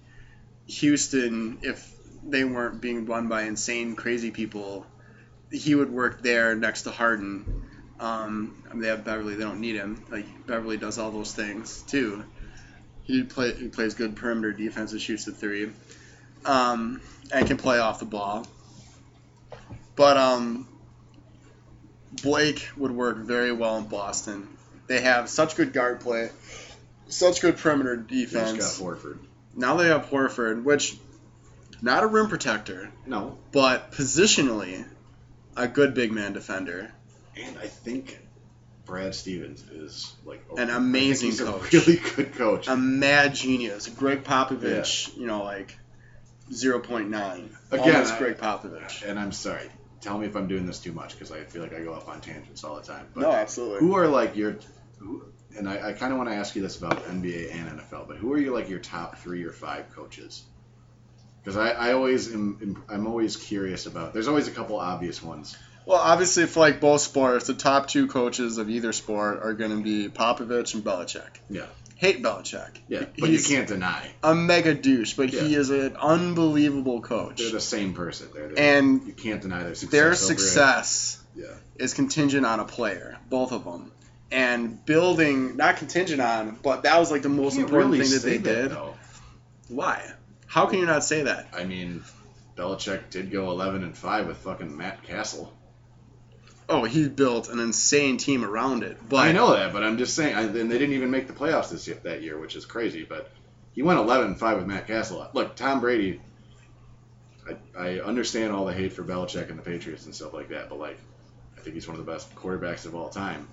Houston, 0.67 1.59
if 1.63 1.87
they 2.27 2.45
weren't 2.45 2.81
being 2.81 3.05
run 3.05 3.29
by 3.29 3.43
insane, 3.43 3.95
crazy 3.95 4.31
people, 4.31 4.87
he 5.51 5.75
would 5.75 5.91
work 5.91 6.23
there 6.23 6.55
next 6.55 6.83
to 6.83 6.91
Harden. 6.91 7.63
Um, 8.01 8.63
I 8.71 8.73
mean, 8.73 8.83
they 8.83 8.89
have 8.89 9.05
Beverley; 9.05 9.35
they 9.35 9.45
don't 9.45 9.61
need 9.61 9.77
him. 9.77 10.03
Like 10.11 10.47
Beverley 10.47 10.77
does 10.77 10.99
all 10.99 11.11
those 11.11 11.33
things 11.33 11.83
too. 11.83 12.25
He 13.09 13.25
play 13.25 13.53
he 13.55 13.67
plays 13.69 13.95
good 13.95 14.15
perimeter 14.15 14.53
defense 14.53 14.93
and 14.93 15.01
shoots 15.01 15.25
the 15.25 15.33
three, 15.33 15.71
um, 16.45 17.01
and 17.33 17.47
can 17.47 17.57
play 17.57 17.79
off 17.79 17.99
the 17.99 18.05
ball. 18.05 18.47
But 19.97 20.17
um, 20.17 20.69
Blake 22.23 22.69
would 22.77 22.93
work 22.93 23.17
very 23.19 23.51
well 23.53 23.79
in 23.79 23.85
Boston. 23.89 24.47
They 24.87 25.01
have 25.01 25.29
such 25.29 25.57
good 25.57 25.73
guard 25.73 26.01
play, 26.01 26.31
such 27.09 27.41
good 27.41 27.57
perimeter 27.57 27.97
defense. 27.97 28.53
They 28.53 28.57
just 28.59 28.79
got 28.79 28.87
Horford. 28.87 29.19
Now 29.57 29.77
they 29.77 29.89
have 29.89 30.07
Horford, 30.07 30.63
which 30.63 30.97
not 31.83 32.03
a 32.03 32.07
rim 32.07 32.29
protector, 32.29 32.91
No, 33.07 33.39
but 33.53 33.93
positionally 33.93 34.85
a 35.57 35.67
good 35.67 35.95
big 35.95 36.13
man 36.13 36.33
defender. 36.35 36.93
and 37.37 37.57
I 37.59 37.67
think 37.69 38.19
Brad 38.89 39.15
Stevens 39.15 39.63
is 39.71 40.13
like 40.25 40.43
a- 40.51 40.61
An 40.63 40.71
amazing 40.71 41.29
he's 41.31 41.41
a 41.41 41.45
coach. 41.45 41.73
really 41.73 41.97
good 42.17 42.35
coach. 42.35 42.67
A 42.67 42.77
mad 42.77 43.35
genius. 43.37 43.87
Gregg 43.89 44.25
Popovich, 44.25 45.17
you 45.17 45.27
know, 45.27 45.45
like 45.45 45.77
0.9. 46.51 47.11
Again, 47.71 47.95
Almost 47.95 48.15
I- 48.15 48.19
Gregg 48.19 48.39
Popovich. 48.39 49.03
and 49.09 49.19
I'm 49.19 49.33
sorry. 49.33 49.69
Tell 50.01 50.17
me 50.19 50.27
if 50.27 50.37
I'm 50.37 50.49
doing 50.49 50.67
this 50.67 50.79
too 50.79 50.93
much 50.93 51.13
because 51.15 51.31
I 51.33 51.41
feel 51.45 51.63
like 51.63 51.75
I 51.75 51.81
go 51.83 51.93
off 51.93 52.09
on 52.09 52.21
tangents 52.21 52.65
all 52.65 52.77
the 52.77 52.83
time. 52.83 53.07
But 53.15 53.21
No, 53.23 53.33
absolutely. 53.33 53.81
who 53.81 53.95
are 53.97 54.07
like 54.09 54.37
your 54.37 54.57
who, 54.99 55.25
and 55.57 55.69
I, 55.69 55.89
I 55.89 55.93
kind 55.93 56.13
of 56.13 56.19
want 56.19 56.31
to 56.31 56.37
ask 56.37 56.55
you 56.57 56.63
this 56.63 56.79
about 56.79 57.05
NBA 57.05 57.53
and 57.53 57.81
NFL, 57.81 58.07
but 58.09 58.17
who 58.17 58.33
are 58.33 58.39
you 58.39 58.53
like 58.55 58.69
your 58.69 58.79
top 58.79 59.19
three 59.19 59.45
or 59.45 59.53
five 59.53 59.91
coaches? 59.95 60.45
Because 61.43 61.57
I, 61.57 61.71
I 61.71 61.93
always 61.93 62.33
am 62.33 62.83
I'm 62.89 63.07
always 63.07 63.37
curious 63.37 63.87
about. 63.87 64.13
There's 64.13 64.29
always 64.29 64.49
a 64.49 64.51
couple 64.53 64.77
obvious 64.79 65.23
ones. 65.23 65.57
Well, 65.89 65.99
obviously, 65.99 66.45
for 66.45 66.61
like 66.61 66.81
both 66.81 67.01
sports, 67.01 67.47
the 67.47 67.55
top 67.55 67.89
two 67.89 68.09
coaches 68.09 68.59
of 68.59 68.69
either 68.69 68.93
sport 68.93 69.41
are 69.43 69.55
going 69.55 69.71
to 69.71 69.83
be 69.83 70.09
Popovich 70.11 70.75
and 70.75 70.85
Belichick. 70.85 71.31
Yeah. 71.49 71.65
Hate 71.97 72.23
Belichick. 72.23 72.77
Yeah, 72.89 73.07
but 73.19 73.31
you 73.31 73.43
can't 73.43 73.67
deny 73.67 74.11
a 74.23 74.35
mega 74.35 74.75
douche, 74.75 75.15
but 75.15 75.31
he 75.31 75.55
is 75.55 75.71
an 75.71 75.97
unbelievable 75.97 77.01
coach. 77.01 77.39
they're 77.39 77.53
the 77.53 77.61
same 77.61 77.95
person. 77.95 78.29
They're, 78.35 78.49
they're 78.49 78.79
And 78.81 79.07
you 79.07 79.15
can't 79.15 79.41
deny 79.41 79.63
their 79.63 79.75
success. 79.75 79.91
Their 79.91 80.15
success 80.15 81.23
Yeah. 81.35 81.47
is 81.77 81.95
contingent 81.95 82.45
on 82.45 82.61
a 82.61 82.65
player, 82.67 83.17
both 83.31 83.53
of 83.53 83.65
them. 83.65 83.91
And 84.31 84.85
building, 84.85 85.57
not 85.57 85.79
contingent 85.79 86.21
on, 86.21 86.59
but 86.63 86.83
that 86.83 86.99
was 86.99 87.11
like 87.11 87.23
the 87.23 87.31
most 87.31 87.57
important 87.57 87.93
really 87.93 88.05
thing 88.05 88.13
that 88.13 88.23
they 88.23 88.39
did. 88.39 88.71
though. 88.73 88.95
Why? 89.69 90.07
How 90.47 90.67
can 90.67 90.81
you 90.81 90.87
not 90.87 91.03
say 91.03 91.23
that? 91.23 91.49
I 91.53 91.65
mean, 91.65 92.05
Belichick 92.57 93.11
did 93.11 93.33
go 93.33 93.51
11 93.51 93.83
and 93.83 93.97
5 93.97 94.27
with 94.27 94.37
fucking 94.37 94.77
Matt 94.77 95.03
Cassel. 95.03 95.53
Oh, 96.69 96.85
he 96.85 97.09
built 97.09 97.49
an 97.49 97.61
insane 97.61 98.19
team 98.19 98.45
around 98.45 98.83
it. 98.83 98.99
But 99.09 99.27
I 99.27 99.33
know 99.33 99.53
that, 99.53 99.73
but 99.73 99.83
I'm 99.83 99.97
just 99.97 100.15
saying, 100.15 100.35
and 100.35 100.55
they 100.55 100.79
didn't 100.79 100.95
even 100.95 101.11
make 101.11 101.27
the 101.27 101.33
playoffs 101.33 101.71
this 101.71 101.87
year, 101.87 101.99
that 102.03 102.23
year, 102.23 102.39
which 102.39 102.57
is 102.57 102.67
crazy. 102.67 103.05
But 103.05 103.31
he 103.75 103.83
went 103.83 103.99
11 103.99 104.35
5 104.35 104.57
with 104.59 104.67
Matt 104.67 104.87
Cassel. 104.87 105.29
Look, 105.33 105.57
Tom 105.57 105.81
Brady. 105.81 106.21
I, 107.49 107.57
I 107.79 108.01
understand 108.01 108.53
all 108.53 108.67
the 108.67 108.75
hate 108.75 108.93
for 108.93 109.03
Belichick 109.03 109.49
and 109.49 109.59
the 109.59 109.63
Patriots 109.63 110.05
and 110.05 110.15
stuff 110.15 110.35
like 110.35 110.51
that, 110.51 110.69
but 110.69 110.79
like, 110.79 110.99
I 111.57 111.61
think 111.61 111.75
he's 111.75 111.89
one 111.89 111.99
of 111.99 112.05
the 112.05 112.13
best 112.13 112.35
quarterbacks 112.35 112.85
of 112.85 112.95
all 112.95 113.09
time. 113.09 113.49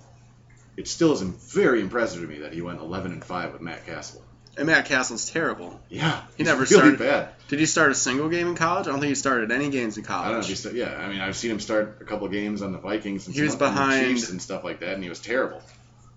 It 0.76 0.86
still 0.86 1.12
is 1.12 1.22
very 1.22 1.80
impressive 1.80 2.20
to 2.20 2.28
me 2.28 2.40
that 2.40 2.52
he 2.52 2.60
went 2.60 2.80
11 2.80 3.12
and 3.12 3.24
5 3.24 3.52
with 3.54 3.62
Matt 3.62 3.86
Cassel. 3.86 4.22
And 4.58 4.66
Matt 4.66 4.86
Cassel's 4.86 5.30
terrible. 5.30 5.78
Yeah, 5.90 6.22
He 6.36 6.38
he's 6.38 6.46
never 6.46 6.62
really 6.62 6.74
started- 6.74 6.98
bad. 6.98 7.28
Did 7.48 7.60
he 7.60 7.66
start 7.66 7.90
a 7.92 7.94
single 7.94 8.28
game 8.30 8.48
in 8.48 8.54
college? 8.56 8.86
I 8.86 8.90
don't 8.90 9.00
think 9.00 9.10
he 9.10 9.14
started 9.14 9.52
any 9.52 9.68
games 9.68 9.98
in 9.98 10.02
college. 10.04 10.28
I 10.28 10.32
don't 10.32 10.40
know 10.40 10.40
if 10.40 10.46
college. 10.62 10.62
he's 10.62 10.72
yeah. 10.74 10.96
I 10.96 11.08
mean, 11.08 11.20
I've 11.20 11.36
seen 11.36 11.50
him 11.50 11.60
start 11.60 11.98
a 12.00 12.04
couple 12.04 12.26
games 12.28 12.62
on 12.62 12.72
the 12.72 12.78
Vikings 12.78 13.26
and 13.26 13.36
He 13.36 13.42
was 13.42 13.50
some- 13.52 13.58
the 13.60 13.66
behind- 13.66 14.16
Chiefs 14.16 14.30
and 14.30 14.40
stuff 14.42 14.64
like 14.64 14.80
that, 14.80 14.94
and 14.94 15.02
he 15.02 15.08
was 15.10 15.20
terrible. 15.20 15.62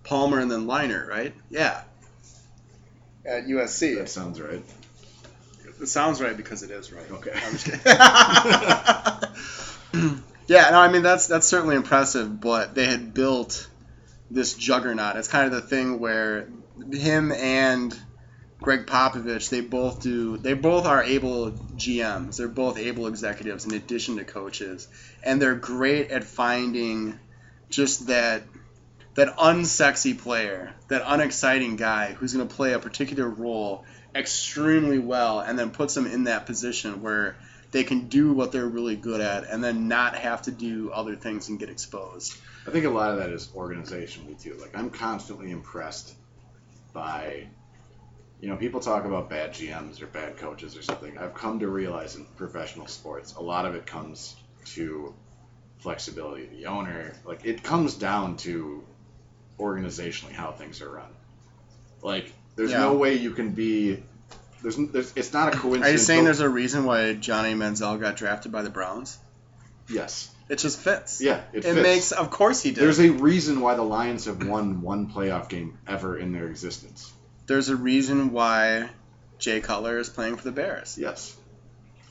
Palmer 0.04 0.40
and 0.40 0.50
then 0.50 0.66
Leinart, 0.66 1.08
right? 1.08 1.34
Yeah. 1.50 1.82
At 3.26 3.48
USC. 3.48 3.96
That 3.98 4.10
sounds 4.10 4.40
right. 4.40 4.64
It 5.82 5.88
sounds 5.88 6.22
right 6.22 6.36
because 6.36 6.64
it 6.64 6.72
is 6.72 6.92
right. 6.92 7.10
Okay. 7.12 7.32
I'm 7.34 7.52
just 7.52 7.66
kidding. 7.66 7.82
yeah, 10.48 10.70
no, 10.72 10.80
I 10.80 10.92
mean 10.92 11.04
that's 11.04 11.28
that's 11.28 11.48
certainly 11.48 11.76
impressive, 11.76 12.40
but 12.42 12.74
they 12.76 12.86
had 12.86 13.14
built 13.14 13.68
this 14.32 14.54
juggernaut. 14.56 15.16
It's 15.18 15.28
kind 15.28 15.46
of 15.46 15.52
the 15.52 15.62
thing 15.68 16.00
where 16.00 16.48
him 16.92 17.32
and 17.32 17.98
Gregg 18.62 18.86
Popovich, 18.86 19.50
they 19.50 19.62
both 19.62 20.02
do 20.02 20.38
they 20.38 20.54
both 20.54 20.86
are 20.86 21.04
able 21.04 21.52
GMs. 21.76 22.38
They're 22.38 22.48
both 22.48 22.78
able 22.78 23.08
executives 23.08 23.66
in 23.66 23.74
addition 23.74 24.18
to 24.18 24.26
coaches. 24.26 24.88
And 25.24 25.42
they're 25.42 25.56
great 25.56 26.12
at 26.12 26.24
finding 26.24 27.18
just 27.70 28.08
that 28.08 28.44
that 29.16 29.38
unsexy 29.38 30.18
player, 30.18 30.74
that 30.88 31.04
unexciting 31.06 31.76
guy 31.76 32.14
who's 32.14 32.34
going 32.34 32.48
to 32.48 32.54
play 32.54 32.74
a 32.74 32.80
particular 32.80 33.28
role 33.28 33.86
extremely 34.16 35.00
well 35.00 35.40
and 35.40 35.58
then 35.58 35.72
puts 35.72 35.94
them 35.94 36.06
in 36.06 36.26
that 36.26 36.46
position 36.46 37.02
where 37.02 37.38
they 37.72 37.84
can 37.84 38.08
do 38.08 38.34
what 38.34 38.52
they're 38.52 38.68
really 38.68 38.96
good 38.96 39.22
at 39.22 39.44
and 39.44 39.64
then 39.64 39.88
not 39.88 40.16
have 40.16 40.42
to 40.44 40.52
do 40.52 40.90
other 40.92 41.16
things 41.16 41.50
and 41.50 41.60
get 41.60 41.70
exposed. 41.70 42.36
I 42.68 42.72
think 42.72 42.86
a 42.86 42.90
lot 42.90 43.12
of 43.12 43.18
that 43.18 43.30
is 43.30 43.48
organizationally 43.48 44.42
too. 44.42 44.58
Like 44.60 44.76
I'm 44.76 44.90
constantly 44.90 45.52
impressed 45.52 46.14
by, 46.94 47.48
you 48.42 48.48
know, 48.48 48.56
people 48.56 48.80
talk 48.80 49.06
about 49.06 49.30
bad 49.30 49.54
GMs 49.54 50.02
or 50.02 50.06
bad 50.08 50.38
coaches 50.38 50.78
or 50.78 50.82
something. 50.82 51.18
I've 51.18 51.34
come 51.34 51.60
to 51.60 51.68
realize 51.68 52.16
in 52.16 52.26
professional 52.38 52.88
sports, 52.88 53.34
a 53.36 53.42
lot 53.42 53.66
of 53.66 53.76
it 53.76 53.86
comes 53.86 54.36
to 54.76 55.14
flexibility. 55.80 56.46
Of 56.46 56.52
the 56.52 56.66
owner, 56.68 57.14
like 57.26 57.46
it 57.46 57.64
comes 57.64 57.96
down 57.96 58.38
to 58.38 58.84
organizationally 59.60 60.32
how 60.32 60.52
things 60.52 60.82
are 60.82 60.90
run. 60.90 61.10
Like 62.02 62.32
there's 62.56 62.72
Yeah. 62.72 62.80
no 62.80 62.94
way 62.96 63.16
you 63.16 63.32
can 63.32 63.52
be. 63.52 64.04
There's, 64.62 64.76
there's 64.76 65.14
it's 65.16 65.32
not 65.34 65.54
a 65.54 65.58
coincidence. 65.58 65.88
Are 65.88 65.92
you 65.92 65.98
saying 65.98 66.24
there's 66.26 66.42
a 66.42 66.50
reason 66.50 66.84
why 66.84 67.14
Johnny 67.14 67.54
Manziel 67.54 68.00
got 68.00 68.16
drafted 68.18 68.52
by 68.52 68.62
the 68.62 68.70
Browns? 68.70 69.18
yes? 69.90 70.30
It 70.50 70.58
just 70.58 70.80
fits. 70.80 71.22
Yeah, 71.22 71.42
it, 71.54 71.60
It 71.60 71.64
fits. 71.64 71.80
makes, 71.84 72.12
of 72.12 72.32
course 72.32 72.62
he 72.64 72.72
did. 72.72 72.84
There's 72.84 73.00
a 73.00 73.12
reason 73.12 73.62
why 73.62 73.76
the 73.76 73.84
Lions 73.84 74.26
have 74.26 74.48
won 74.48 74.82
one 74.82 75.12
playoff 75.12 75.48
game 75.48 75.78
ever 75.88 76.18
in 76.18 76.32
their 76.32 76.48
existence. 76.48 77.14
There's 77.50 77.70
a 77.70 77.76
reason 77.76 78.32
why 78.32 78.92
Jay 79.40 79.60
Cutler 79.60 79.98
is 79.98 80.08
playing 80.08 80.36
for 80.36 80.44
the 80.44 80.52
Bears. 80.52 81.00
Yes. 81.00 81.36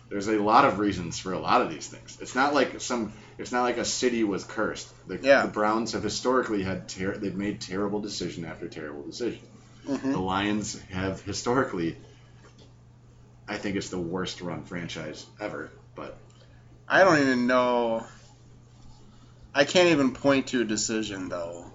There's 0.09 0.27
a 0.27 0.37
lot 0.43 0.65
of 0.65 0.81
reasons 0.81 1.17
for 1.21 1.33
a 1.33 1.39
lot 1.39 1.63
of 1.63 1.71
these 1.71 1.87
things. 1.87 2.19
It's 2.21 2.35
not 2.35 2.55
like 2.55 2.81
some. 2.81 3.13
It's 3.39 3.53
not 3.53 3.63
like 3.63 3.77
a 3.77 3.85
city 3.85 4.25
was 4.25 4.43
cursed. 4.43 4.89
The, 5.07 5.17
Yeah. 5.23 5.43
the 5.43 5.53
Browns 5.53 5.93
have 5.93 6.03
historically 6.03 6.65
had. 6.65 6.89
Ter- 6.89 7.17
they've 7.17 7.37
made 7.37 7.61
terrible 7.61 8.01
decision 8.01 8.45
after 8.47 8.67
terrible 8.67 9.05
decision. 9.05 9.39
Mhm. 9.87 10.11
The 10.11 10.19
Lions 10.19 10.77
have 10.91 11.21
historically. 11.23 11.97
I 13.47 13.59
think 13.59 13.77
it's 13.77 13.91
the 13.91 13.97
worst 13.99 14.41
run 14.41 14.65
franchise 14.65 15.25
ever. 15.39 15.71
But 15.95 16.19
I 16.89 17.05
don't 17.05 17.21
even 17.21 17.47
know. 17.47 18.05
I 19.55 19.65
can't 19.65 19.91
even 19.91 20.15
point 20.15 20.49
to 20.49 20.63
a 20.63 20.65
decision 20.65 21.29
though. 21.29 21.71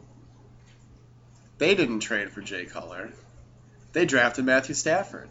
They 1.60 1.76
didn't 1.76 2.02
trade 2.02 2.30
for 2.30 2.42
Jay 2.42 2.66
Cutler. 2.66 3.14
They 3.94 4.06
drafted 4.06 4.46
Matthew 4.46 4.76
Stafford. 4.76 5.30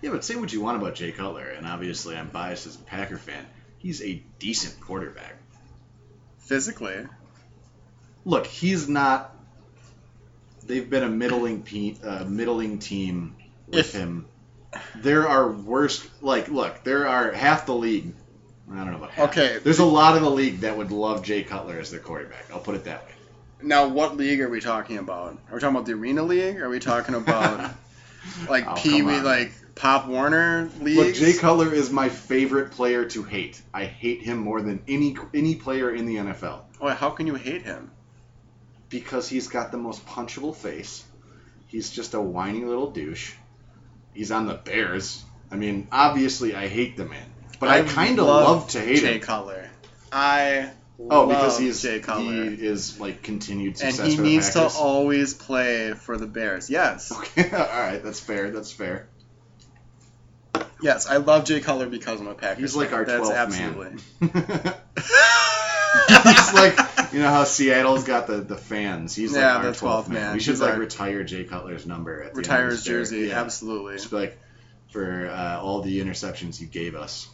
yeah, 0.00 0.10
but 0.10 0.24
say 0.24 0.36
what 0.36 0.52
you 0.52 0.60
want 0.60 0.80
about 0.80 0.94
Jay 0.94 1.12
Cutler, 1.12 1.48
and 1.48 1.66
obviously 1.66 2.16
I'm 2.16 2.28
biased 2.28 2.66
as 2.66 2.76
a 2.76 2.80
Packer 2.80 3.18
fan. 3.18 3.44
He's 3.78 4.02
a 4.02 4.22
decent 4.38 4.80
quarterback. 4.80 5.34
Physically, 6.38 7.06
look, 8.24 8.46
he's 8.46 8.88
not. 8.88 9.34
They've 10.66 10.88
been 10.88 11.02
a 11.02 11.08
middling 11.08 11.62
pe- 11.62 11.96
uh, 12.04 12.24
middling 12.24 12.78
team 12.78 13.36
with 13.66 13.78
If- 13.78 13.92
him. 13.92 14.26
There 14.96 15.28
are 15.28 15.50
worse. 15.50 16.06
Like, 16.22 16.48
look, 16.48 16.82
there 16.82 17.06
are 17.06 17.30
half 17.32 17.66
the 17.66 17.74
league. 17.74 18.14
I 18.72 18.76
don't 18.76 18.90
know 18.92 18.96
about 18.96 19.10
half. 19.10 19.30
Okay. 19.30 19.58
There's 19.62 19.80
a 19.80 19.84
lot 19.84 20.16
of 20.16 20.22
the 20.22 20.30
league 20.30 20.60
that 20.60 20.76
would 20.78 20.90
love 20.90 21.22
Jay 21.22 21.42
Cutler 21.42 21.78
as 21.78 21.90
their 21.90 22.00
quarterback. 22.00 22.46
I'll 22.50 22.60
put 22.60 22.74
it 22.76 22.84
that 22.84 23.04
way. 23.04 23.12
now 23.62 23.88
what 23.88 24.16
league 24.16 24.40
are 24.40 24.48
we 24.48 24.60
talking 24.60 24.96
about? 24.96 25.32
Are 25.50 25.54
we 25.54 25.60
talking 25.60 25.76
about 25.76 25.84
the 25.86 25.92
Arena 25.92 26.22
League? 26.22 26.58
Are 26.60 26.70
we 26.70 26.78
talking 26.78 27.14
about 27.14 27.70
like 28.48 28.66
Oh, 28.66 28.74
Pee 28.76 29.02
Wee, 29.02 29.20
like 29.20 29.52
Pop 29.74 30.06
Warner 30.06 30.70
leagues? 30.80 30.96
Look, 30.98 31.14
Jay 31.14 31.32
Cutler 31.38 31.72
is 31.72 31.90
my 31.90 32.08
favorite 32.08 32.72
player 32.72 33.04
to 33.06 33.22
hate. 33.22 33.60
I 33.72 33.84
hate 33.84 34.22
him 34.22 34.38
more 34.38 34.60
than 34.62 34.82
any 34.88 35.16
any 35.34 35.54
player 35.56 35.90
in 35.94 36.06
the 36.06 36.16
NFL 36.16 36.60
Oh, 36.80 36.88
how 36.88 37.10
can 37.10 37.26
you 37.26 37.34
hate 37.34 37.62
him? 37.62 37.90
because 38.88 39.26
he's 39.28 39.48
got 39.48 39.72
the 39.72 39.78
most 39.78 40.04
punchable 40.06 40.54
face. 40.54 41.02
He's 41.68 41.90
just 41.90 42.12
a 42.12 42.20
whiny 42.20 42.64
little 42.64 42.90
douche. 42.90 43.32
He's 44.12 44.30
on 44.30 44.46
the 44.46 44.52
Bears. 44.54 45.24
I 45.50 45.56
mean, 45.56 45.88
obviously, 45.90 46.54
I 46.54 46.68
hate 46.68 46.98
the 46.98 47.06
man, 47.06 47.26
but 47.58 47.70
I, 47.70 47.82
kind 47.84 48.18
of 48.18 48.26
love 48.26 48.68
to 48.72 48.80
hate 48.80 49.00
Jay 49.00 49.14
him. 49.14 49.20
Cutler. 49.22 49.70
I 50.12 50.70
Oh, 51.10 51.26
because 51.26 51.58
he's 51.58 51.82
Jay 51.82 52.00
he 52.00 52.38
is 52.64 53.00
like 53.00 53.22
continued 53.22 53.80
and 53.82 53.94
success 53.94 54.06
he 54.06 54.16
for 54.16 54.22
needs 54.22 54.46
the 54.48 54.52
to 54.52 54.58
Packers. 54.66 54.76
always 54.76 55.34
play 55.34 55.94
for 55.94 56.16
the 56.16 56.26
Bears. 56.26 56.70
Yes, 56.70 57.10
Okay, 57.18 57.50
all 57.50 57.58
right, 57.58 58.00
that's 58.02 58.20
fair. 58.20 58.50
That's 58.50 58.70
fair. 58.70 59.08
yes, 60.80 61.06
I 61.08 61.16
love 61.16 61.44
Jay 61.44 61.60
Cutler 61.60 61.88
because 61.88 62.20
I'm 62.20 62.28
a 62.28 62.34
Packers. 62.34 62.58
He's 62.60 62.76
like 62.76 62.90
fan. 62.90 62.98
our 63.00 63.04
That's 63.04 63.28
12th 63.28 63.36
absolutely. 63.36 63.92
he's 66.08 66.54
like 66.54 67.12
you 67.12 67.18
know 67.20 67.28
how 67.28 67.44
Seattle's 67.44 68.04
got 68.04 68.26
the, 68.26 68.36
the 68.38 68.56
fans. 68.56 69.14
He's 69.14 69.34
Yeah, 69.34 69.56
like 69.56 69.64
our 69.64 69.70
the 69.72 69.76
12th 69.78 70.04
12th 70.04 70.08
man. 70.08 70.22
man. 70.22 70.34
We 70.34 70.40
should 70.40 70.52
He's 70.52 70.60
like 70.60 70.74
our- 70.74 70.78
retire 70.80 71.24
Jay 71.24 71.44
Cutler's 71.44 71.86
number 71.86 72.22
at 72.22 72.32
the 72.34 72.38
retire 72.38 72.58
end 72.64 72.66
of 72.66 72.72
his 72.78 72.84
career. 72.86 72.98
jersey. 73.00 73.18
Yeah. 73.28 73.40
Absolutely. 73.40 73.94
Just 73.96 74.10
be 74.10 74.16
like 74.16 74.38
for 74.90 75.28
uh, 75.28 75.60
all 75.60 75.82
the 75.82 76.00
interceptions 76.02 76.60
you 76.60 76.66
gave 76.66 76.94
us. 76.94 77.28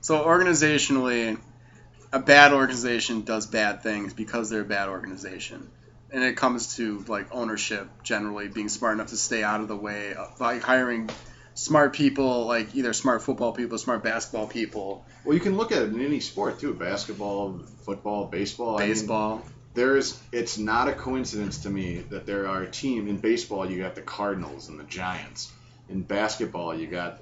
So 0.00 0.24
organizationally, 0.24 1.38
a 2.12 2.18
bad 2.18 2.52
organization 2.52 3.22
does 3.22 3.46
bad 3.46 3.82
things 3.82 4.14
because 4.14 4.50
they're 4.50 4.62
a 4.62 4.64
bad 4.64 4.88
organization. 4.88 5.70
And 6.10 6.24
it 6.24 6.36
comes 6.36 6.76
to 6.76 7.04
like 7.06 7.28
ownership 7.32 7.88
generally 8.02 8.48
being 8.48 8.68
smart 8.68 8.94
enough 8.94 9.08
to 9.08 9.16
stay 9.16 9.42
out 9.42 9.60
of 9.60 9.68
the 9.68 9.76
way 9.76 10.14
of, 10.14 10.40
like 10.40 10.62
hiring 10.62 11.10
smart 11.54 11.92
people, 11.92 12.46
like 12.46 12.74
either 12.74 12.92
smart 12.94 13.22
football 13.22 13.52
people, 13.52 13.76
smart 13.76 14.02
basketball 14.02 14.46
people, 14.46 15.04
Well, 15.24 15.34
you 15.34 15.40
can 15.40 15.56
look 15.56 15.70
at 15.70 15.82
it 15.82 15.90
in 15.90 16.00
any 16.00 16.20
sport 16.20 16.60
too: 16.60 16.72
basketball, 16.72 17.60
football, 17.82 18.26
baseball. 18.26 18.78
I 18.78 18.80
mean, 18.80 18.88
baseball. 18.90 19.42
there 19.74 19.96
is 19.96 20.18
it's 20.32 20.56
not 20.56 20.88
a 20.88 20.92
coincidence 20.92 21.58
to 21.58 21.70
me 21.70 21.98
that 22.08 22.24
there 22.24 22.48
are 22.48 22.62
a 22.62 22.70
team 22.70 23.08
in 23.08 23.18
baseball 23.18 23.70
you 23.70 23.82
got 23.82 23.94
the 23.94 24.02
Cardinals 24.02 24.68
and 24.68 24.80
the 24.80 24.84
Giants. 24.84 25.52
In 25.90 26.02
basketball 26.02 26.74
you 26.74 26.86
got 26.86 27.20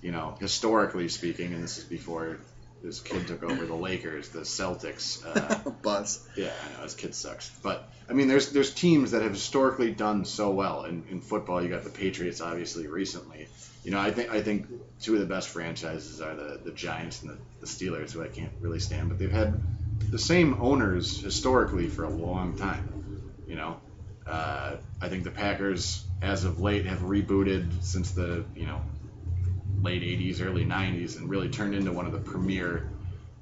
you 0.00 0.12
know, 0.12 0.36
historically 0.40 1.08
speaking, 1.08 1.52
and 1.52 1.62
this 1.62 1.78
is 1.78 1.84
before 1.84 2.38
this 2.82 3.00
kid 3.00 3.26
took 3.26 3.42
over 3.42 3.66
the 3.66 3.74
Lakers, 3.74 4.28
the 4.28 4.40
Celtics. 4.40 5.24
Uh, 5.24 5.70
Buzz. 5.82 6.26
yeah, 6.36 6.52
I 6.64 6.76
know 6.76 6.82
this 6.82 6.94
kid 6.94 7.14
sucks, 7.14 7.50
but 7.62 7.90
I 8.08 8.12
mean, 8.12 8.28
there's 8.28 8.52
there's 8.52 8.72
teams 8.72 9.10
that 9.10 9.22
have 9.22 9.32
historically 9.32 9.90
done 9.90 10.24
so 10.24 10.50
well 10.50 10.84
in, 10.84 11.04
in 11.10 11.20
football. 11.20 11.62
You 11.62 11.68
got 11.68 11.84
the 11.84 11.90
Patriots, 11.90 12.40
obviously, 12.40 12.86
recently. 12.86 13.48
You 13.84 13.90
know, 13.90 14.00
I 14.00 14.10
think 14.10 14.30
I 14.30 14.42
think 14.42 14.66
two 15.00 15.14
of 15.14 15.20
the 15.20 15.26
best 15.26 15.48
franchises 15.48 16.20
are 16.20 16.34
the, 16.34 16.60
the 16.64 16.72
Giants 16.72 17.22
and 17.22 17.30
the, 17.30 17.38
the 17.60 17.66
Steelers, 17.66 18.12
who 18.12 18.22
I 18.22 18.28
can't 18.28 18.52
really 18.60 18.80
stand, 18.80 19.08
but 19.08 19.18
they've 19.18 19.30
had 19.30 19.60
the 20.10 20.18
same 20.18 20.58
owners 20.60 21.20
historically 21.20 21.88
for 21.88 22.04
a 22.04 22.10
long 22.10 22.56
time. 22.56 23.32
You 23.46 23.56
know, 23.56 23.80
uh, 24.26 24.76
I 25.00 25.08
think 25.08 25.24
the 25.24 25.30
Packers, 25.30 26.04
as 26.22 26.44
of 26.44 26.60
late, 26.60 26.86
have 26.86 27.00
rebooted 27.00 27.82
since 27.82 28.12
the 28.12 28.44
you 28.54 28.66
know 28.66 28.80
late 29.82 30.02
'80s, 30.02 30.44
early 30.44 30.64
'90s, 30.64 31.16
and 31.16 31.28
really 31.28 31.48
turned 31.48 31.74
into 31.74 31.92
one 31.92 32.06
of 32.06 32.12
the 32.12 32.18
premier 32.18 32.88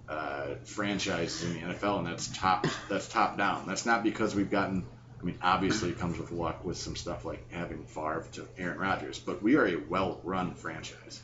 uh, 0.08 0.54
franchises 0.64 1.44
in 1.44 1.54
the 1.54 1.74
NFL, 1.74 1.98
and 1.98 2.06
that's 2.06 2.28
top 2.28 2.66
that's 2.88 3.08
top 3.08 3.36
down. 3.36 3.66
That's 3.66 3.86
not 3.86 4.02
because 4.02 4.34
we've 4.34 4.50
gotten. 4.50 4.84
I 5.20 5.24
mean, 5.24 5.38
obviously, 5.42 5.90
it 5.90 5.98
comes 5.98 6.18
with 6.18 6.30
luck 6.30 6.64
with 6.64 6.76
some 6.76 6.94
stuff 6.94 7.24
like 7.24 7.50
having 7.50 7.84
Favre 7.84 8.26
to 8.32 8.46
Aaron 8.58 8.78
Rodgers, 8.78 9.18
but 9.18 9.42
we 9.42 9.56
are 9.56 9.66
a 9.66 9.76
well-run 9.76 10.54
franchise. 10.54 11.20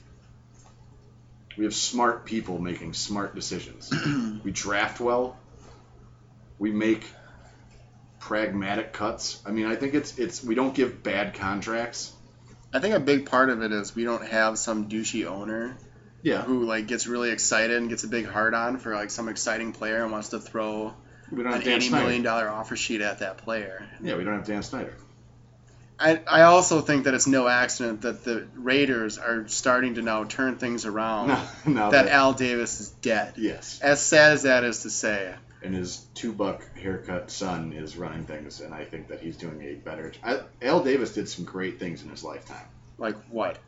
We 1.57 1.65
have 1.65 1.75
smart 1.75 2.25
people 2.25 2.59
making 2.59 2.95
smart 2.95 3.35
decisions. 3.35 3.93
we 4.45 4.51
draft 4.51 5.01
well. 5.01 5.37
We 6.59 6.73
make 6.73 7.05
pragmatic 8.19 8.93
cuts. 8.93 9.43
I 9.45 9.51
mean, 9.51 9.67
I 9.67 9.77
think 9.77 9.95
it's 9.95 10.19
it's 10.19 10.43
we 10.43 10.55
don't 10.55 10.75
give 10.75 11.03
bad 11.03 11.35
contracts. 11.35 12.13
I 12.73 12.79
think 12.81 12.95
a 12.95 13.01
big 13.01 13.27
part 13.27 13.51
of 13.51 13.62
it 13.62 13.73
is 13.73 13.95
we 13.95 14.05
don't 14.05 14.27
have 14.27 14.59
some 14.59 14.89
douchey 14.89 15.27
owner 15.27 15.77
Yeah, 16.23 16.43
who 16.43 16.64
like 16.64 16.87
gets 16.87 17.07
really 17.07 17.31
excited 17.31 17.77
and 17.77 17.89
gets 17.89 18.05
a 18.05 18.09
big 18.09 18.27
heart 18.27 18.55
on 18.55 18.79
for 18.79 18.95
like 18.95 19.11
some 19.11 19.29
exciting 19.29 19.73
player 19.73 20.03
and 20.03 20.12
wants 20.12 20.31
to 20.31 20.41
throw 20.41 20.95
we 21.31 21.39
don't 21.43 21.47
an 21.49 21.53
have 21.55 21.64
Dan 21.64 21.77
eighty 21.77 21.91
million 21.91 22.23
dollar 22.23 22.49
offer 22.49 22.77
sheet 22.77 23.01
at 23.01 23.18
that 23.20 23.39
player. 23.39 23.87
Yeah, 24.03 24.16
we 24.16 24.25
don't 24.25 24.35
have 24.35 24.47
Dan 24.47 24.62
Snyder. 24.62 24.95
I, 25.99 26.20
I 26.27 26.43
also 26.43 26.81
think 26.81 27.05
that 27.05 27.14
it's 27.14 27.27
no 27.29 27.47
accident 27.47 28.01
that 28.03 28.25
the 28.25 28.49
Raiders 28.57 29.18
are 29.18 29.47
starting 29.47 29.95
to 29.95 30.03
now 30.03 30.25
turn 30.25 30.57
things 30.57 30.85
around. 30.85 31.29
No, 31.66 31.73
no, 31.73 31.91
that 31.91 32.07
that- 32.07 32.12
Al 32.12 32.33
Davis 32.33 32.81
is 32.81 32.91
dead. 32.91 33.35
yes, 33.37 33.79
As 33.81 34.03
sad 34.03 34.33
as 34.33 34.43
that 34.43 34.64
is 34.64 34.83
to 34.83 34.91
say, 34.91 35.33
and 35.63 35.75
his 35.75 36.05
two 36.15 36.33
buck 36.33 36.63
haircut 36.79 37.31
son 37.31 37.73
is 37.73 37.97
running 37.97 38.25
things, 38.25 38.61
and 38.61 38.73
I 38.75 38.85
think 38.85 39.09
that 39.09 39.21
he's 39.21 39.37
doing 39.37 39.63
a 39.63 39.75
better. 39.75 40.13
I, 40.23 40.41
Al 40.63 40.83
Davis 40.83 41.15
did 41.15 41.29
some 41.29 41.45
great 41.45 41.79
things 41.79 42.03
in 42.03 42.09
his 42.11 42.23
lifetime. 42.25 42.67
like 42.99 43.17
what? 43.31 43.59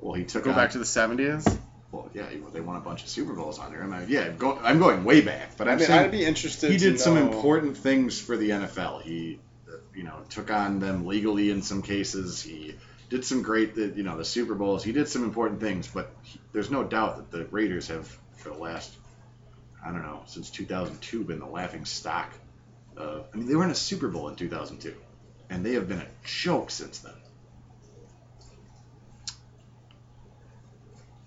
Well, 0.00 0.14
he 0.14 0.24
took 0.24 0.44
Go 0.44 0.50
on, 0.50 0.56
back 0.56 0.70
to 0.72 0.78
the 0.78 0.84
seventies. 0.86 1.46
well, 1.92 2.08
yeah, 2.14 2.26
they 2.52 2.60
won 2.60 2.76
a 2.76 2.80
bunch 2.80 3.02
of 3.02 3.08
Super 3.08 3.34
Bowls 3.34 3.58
under 3.58 3.82
him. 3.82 3.92
I, 3.92 4.04
yeah, 4.04 4.22
I'm 4.22 4.36
going, 4.38 4.58
I'm 4.62 4.78
going 4.78 5.04
way 5.04 5.20
back, 5.20 5.56
but 5.58 5.68
I'm 5.68 5.74
I 5.74 5.76
mean, 5.76 5.86
saying 5.86 6.04
I'd 6.06 6.10
be 6.10 6.24
interested. 6.24 6.70
he 6.70 6.78
to 6.78 6.84
did 6.92 7.00
some 7.00 7.16
know- 7.16 7.26
important 7.32 7.76
things 7.76 8.18
for 8.20 8.36
the 8.36 8.50
NFL. 8.50 9.02
He, 9.02 9.38
uh, 9.68 9.72
you 9.94 10.04
know, 10.04 10.16
took 10.30 10.50
on 10.50 10.78
them 10.80 11.06
legally 11.06 11.50
in 11.50 11.60
some 11.62 11.82
cases. 11.82 12.40
He 12.42 12.74
did 13.10 13.24
some 13.24 13.42
great, 13.42 13.76
you 13.76 14.02
know, 14.04 14.16
the 14.16 14.24
Super 14.24 14.54
Bowls. 14.54 14.82
He 14.84 14.92
did 14.92 15.08
some 15.08 15.24
important 15.24 15.60
things, 15.60 15.86
but 15.88 16.10
he, 16.22 16.38
there's 16.52 16.70
no 16.70 16.84
doubt 16.84 17.16
that 17.16 17.30
the 17.30 17.44
Raiders 17.46 17.88
have, 17.88 18.06
for 18.36 18.50
the 18.50 18.54
last, 18.58 18.90
I 19.84 19.90
don't 19.92 20.02
know, 20.02 20.22
since 20.26 20.50
2002, 20.50 21.24
been 21.24 21.38
the 21.38 21.46
laughing 21.46 21.84
stock. 21.84 22.32
Of, 22.96 23.26
I 23.32 23.36
mean, 23.36 23.48
they 23.48 23.54
were 23.54 23.64
in 23.64 23.70
a 23.70 23.74
Super 23.74 24.08
Bowl 24.08 24.28
in 24.28 24.36
2002, 24.36 24.94
and 25.48 25.64
they 25.64 25.74
have 25.74 25.88
been 25.88 26.00
a 26.00 26.06
joke 26.24 26.70
since 26.70 26.98
then. 26.98 27.14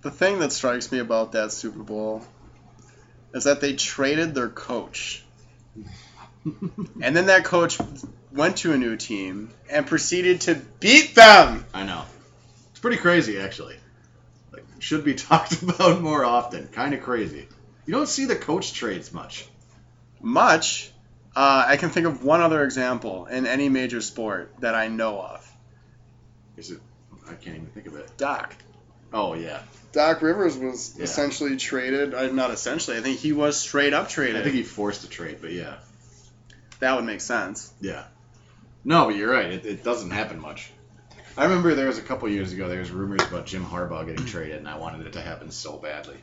The 0.01 0.11
thing 0.11 0.39
that 0.39 0.51
strikes 0.51 0.91
me 0.91 0.99
about 0.99 1.31
that 1.31 1.51
Super 1.51 1.81
Bowl 1.81 2.23
is 3.33 3.45
that 3.45 3.61
they 3.61 3.73
traded 3.73 4.35
their 4.35 4.49
coach. 4.49 5.23
and 6.45 7.15
then 7.15 7.27
that 7.27 7.45
coach 7.45 7.79
went 8.31 8.57
to 8.57 8.73
a 8.73 8.77
new 8.77 8.97
team 8.97 9.49
and 9.71 9.87
proceeded 9.87 10.41
to 10.41 10.55
beat 10.79 11.15
them. 11.15 11.65
I 11.73 11.85
know. 11.85 12.03
It's 12.71 12.79
pretty 12.79 12.97
crazy, 12.97 13.39
actually. 13.39 13.77
Like, 14.51 14.65
should 14.79 15.05
be 15.05 15.13
talked 15.15 15.61
about 15.63 16.01
more 16.01 16.25
often. 16.25 16.67
Kind 16.67 16.93
of 16.93 17.01
crazy. 17.01 17.47
You 17.85 17.93
don't 17.93 18.07
see 18.07 18.25
the 18.25 18.35
coach 18.35 18.73
trades 18.73 19.13
much. 19.13 19.45
Much. 20.21 20.91
Uh, 21.35 21.65
I 21.67 21.77
can 21.77 21.89
think 21.89 22.05
of 22.05 22.23
one 22.23 22.41
other 22.41 22.63
example 22.63 23.25
in 23.25 23.45
any 23.47 23.67
major 23.69 24.01
sport 24.01 24.53
that 24.59 24.75
I 24.75 24.87
know 24.87 25.19
of. 25.19 25.51
Is 26.57 26.71
it? 26.71 26.79
I 27.27 27.33
can't 27.33 27.55
even 27.55 27.67
think 27.67 27.87
of 27.87 27.95
it. 27.95 28.09
Doc. 28.17 28.55
Oh 29.11 29.33
yeah, 29.33 29.59
Doc 29.91 30.21
Rivers 30.21 30.57
was 30.57 30.95
Yeah. 30.97 31.03
essentially 31.03 31.55
traded. 31.57 32.13
Uh, 32.13 32.27
not 32.31 32.51
essentially. 32.51 32.97
I 32.97 33.01
think 33.01 33.19
he 33.19 33.31
was 33.31 33.59
straight 33.59 33.93
up 33.93 34.09
traded. 34.09 34.37
I 34.37 34.43
think 34.43 34.55
he 34.55 34.63
forced 34.63 35.03
a 35.03 35.07
trade, 35.09 35.37
but 35.41 35.51
yeah, 35.51 35.75
that 36.79 36.95
would 36.95 37.05
make 37.05 37.21
sense. 37.21 37.71
yeah. 37.81 38.05
No, 38.85 39.05
but 39.05 39.15
you're 39.15 39.31
right. 39.31 39.45
It, 39.51 39.65
it 39.65 39.83
doesn't 39.83 40.11
happen 40.11 40.39
much. 40.41 40.69
I 41.37 41.43
remember 41.45 41.73
there 41.73 41.87
was 41.87 41.97
a 41.97 42.01
couple 42.01 42.27
years 42.27 42.51
ago. 42.53 42.67
There 42.67 42.79
was 42.79 42.91
rumors 42.91 43.21
about 43.23 43.45
Jim 43.45 43.63
Harbaugh 43.65 44.05
getting 44.05 44.25
traded, 44.25 44.57
and 44.57 44.67
I 44.67 44.77
wanted 44.77 45.07
it 45.07 45.13
to 45.13 45.21
happen 45.21 45.51
so 45.51 45.77
badly, 45.77 46.17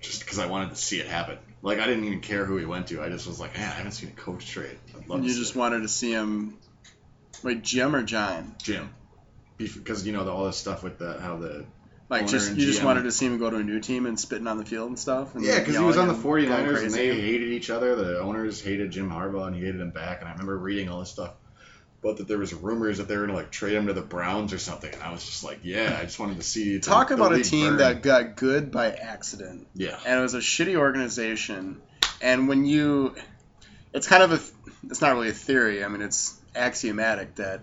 just 0.00 0.20
because 0.20 0.38
I 0.38 0.46
wanted 0.46 0.70
to 0.70 0.76
see 0.76 1.00
it 1.00 1.06
happen. 1.06 1.38
Like 1.62 1.78
I 1.80 1.86
didn't 1.86 2.04
even 2.04 2.20
care 2.20 2.44
who 2.44 2.56
he 2.56 2.64
went 2.64 2.88
to. 2.88 3.02
I 3.02 3.08
just 3.08 3.26
was 3.26 3.40
like, 3.40 3.56
man, 3.56 3.68
I 3.68 3.74
haven't 3.74 3.92
seen 3.92 4.10
a 4.10 4.12
coach 4.20 4.46
trade. 4.46 4.78
I'd 4.96 5.08
love 5.08 5.20
You 5.22 5.28
to 5.28 5.34
see 5.34 5.40
just 5.40 5.56
it." 5.56 5.58
wanted 5.58 5.80
to 5.82 5.88
see 5.88 6.12
him. 6.12 6.56
Wait, 7.42 7.62
Jim 7.62 7.94
or 7.94 8.02
John? 8.02 8.54
Jim, 8.62 8.90
because 9.56 10.06
you 10.06 10.12
know 10.12 10.24
the, 10.24 10.30
all 10.32 10.44
this 10.44 10.56
stuff 10.56 10.82
with 10.82 10.98
the 10.98 11.20
how 11.20 11.36
the 11.36 11.64
Like 12.08 12.26
just 12.26 12.54
you 12.54 12.66
just 12.66 12.82
wanted 12.82 13.02
to 13.02 13.12
see 13.12 13.26
him 13.26 13.38
go 13.38 13.50
to 13.50 13.56
a 13.56 13.62
new 13.62 13.80
team 13.80 14.06
and 14.06 14.18
spitting 14.18 14.46
on 14.46 14.58
the 14.58 14.64
field 14.64 14.88
and 14.88 14.98
stuff. 14.98 15.34
And 15.34 15.44
Yeah, 15.44 15.58
because 15.58 15.76
he 15.76 15.82
was 15.82 15.96
on 15.96 16.08
the 16.08 16.14
yelling 16.14 16.46
and 16.46 16.66
49ers 16.66 16.82
and 16.84 16.92
they 16.92 17.20
hated 17.20 17.48
each 17.50 17.70
other. 17.70 17.96
The 17.96 18.20
owners 18.20 18.62
hated 18.62 18.90
Jim 18.92 19.10
Harbaugh 19.10 19.46
and 19.46 19.56
he 19.56 19.62
hated 19.62 19.80
him 19.80 19.90
back. 19.90 20.20
And 20.20 20.28
I 20.28 20.32
remember 20.32 20.56
reading 20.58 20.88
all 20.88 21.00
this 21.00 21.10
stuff. 21.10 21.32
But 22.00 22.18
that 22.18 22.28
there 22.28 22.38
was 22.38 22.54
rumors 22.54 22.98
that 22.98 23.08
they 23.08 23.16
were 23.16 23.22
going 23.26 23.36
to 23.36 23.42
like 23.42 23.50
trade 23.50 23.74
him 23.74 23.88
to 23.88 23.92
the 23.92 24.02
Browns 24.02 24.52
or 24.52 24.58
something. 24.58 24.92
And 24.92 25.02
I 25.02 25.10
was 25.10 25.24
just 25.24 25.42
like, 25.42 25.60
yeah, 25.64 25.96
I 26.00 26.04
just 26.04 26.18
wanted 26.20 26.36
to 26.36 26.44
see. 26.44 26.78
Talk 26.78 27.08
the 27.08 27.14
about 27.14 27.32
a 27.32 27.42
team 27.42 27.70
burn. 27.70 27.76
that 27.78 28.02
got 28.02 28.36
good 28.36 28.70
by 28.70 28.92
accident, 28.92 29.66
Yeah. 29.74 29.98
and 30.06 30.18
it 30.20 30.22
was 30.22 30.34
a 30.34 30.38
shitty 30.38 30.76
organization. 30.76 31.80
And 32.20 32.48
when 32.48 32.64
you, 32.64 33.16
it's 33.92 34.06
kind 34.06 34.22
of 34.22 34.32
a, 34.32 34.40
it's 34.88 35.00
not 35.00 35.12
really 35.14 35.28
a 35.30 35.32
theory. 35.32 35.84
I 35.84 35.88
mean, 35.88 36.02
it's 36.02 36.36
axiomatic 36.54 37.34
that 37.36 37.62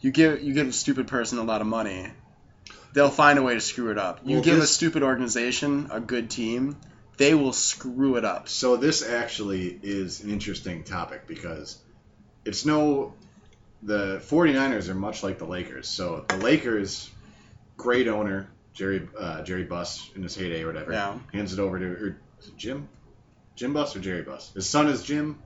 you 0.00 0.10
give 0.12 0.42
you 0.42 0.54
give 0.54 0.68
a 0.68 0.72
stupid 0.72 1.08
person 1.08 1.38
a 1.38 1.42
lot 1.42 1.60
of 1.60 1.66
money, 1.66 2.08
they'll 2.92 3.10
find 3.10 3.38
a 3.38 3.42
way 3.42 3.54
to 3.54 3.60
screw 3.60 3.90
it 3.90 3.98
up. 3.98 4.20
You 4.24 4.36
Well, 4.36 4.44
give 4.44 4.58
a 4.58 4.66
stupid 4.66 5.02
organization 5.02 5.88
a 5.90 5.98
good 6.00 6.30
team, 6.30 6.76
they 7.16 7.34
will 7.34 7.52
screw 7.52 8.14
it 8.16 8.24
up. 8.24 8.48
So 8.48 8.76
this 8.76 9.04
actually 9.08 9.78
is 9.82 10.22
an 10.22 10.30
interesting 10.30 10.84
topic 10.84 11.26
because 11.26 11.78
it's 12.44 12.64
no. 12.64 13.14
The 13.82 14.18
49ers 14.18 14.88
are 14.88 14.94
much 14.94 15.22
like 15.22 15.38
the 15.38 15.44
Lakers. 15.44 15.88
So 15.88 16.24
the 16.28 16.36
Lakers, 16.36 17.10
great 17.76 18.06
owner, 18.08 18.48
Jerry 18.74 19.08
uh, 19.18 19.42
Jerry 19.42 19.64
Buss 19.64 20.10
in 20.14 20.22
his 20.22 20.34
heyday 20.34 20.62
or 20.62 20.68
whatever. 20.68 20.92
Yeah. 20.92 21.18
hands 21.32 21.52
it 21.52 21.58
over 21.58 21.78
to 21.78 21.84
or 21.84 22.16
is 22.40 22.48
it 22.48 22.56
Jim, 22.56 22.88
Jim 23.56 23.72
Buss 23.72 23.94
or 23.96 24.00
Jerry 24.00 24.22
Buss. 24.22 24.52
His 24.54 24.68
son 24.68 24.88
is 24.88 25.02
Jim, 25.02 25.38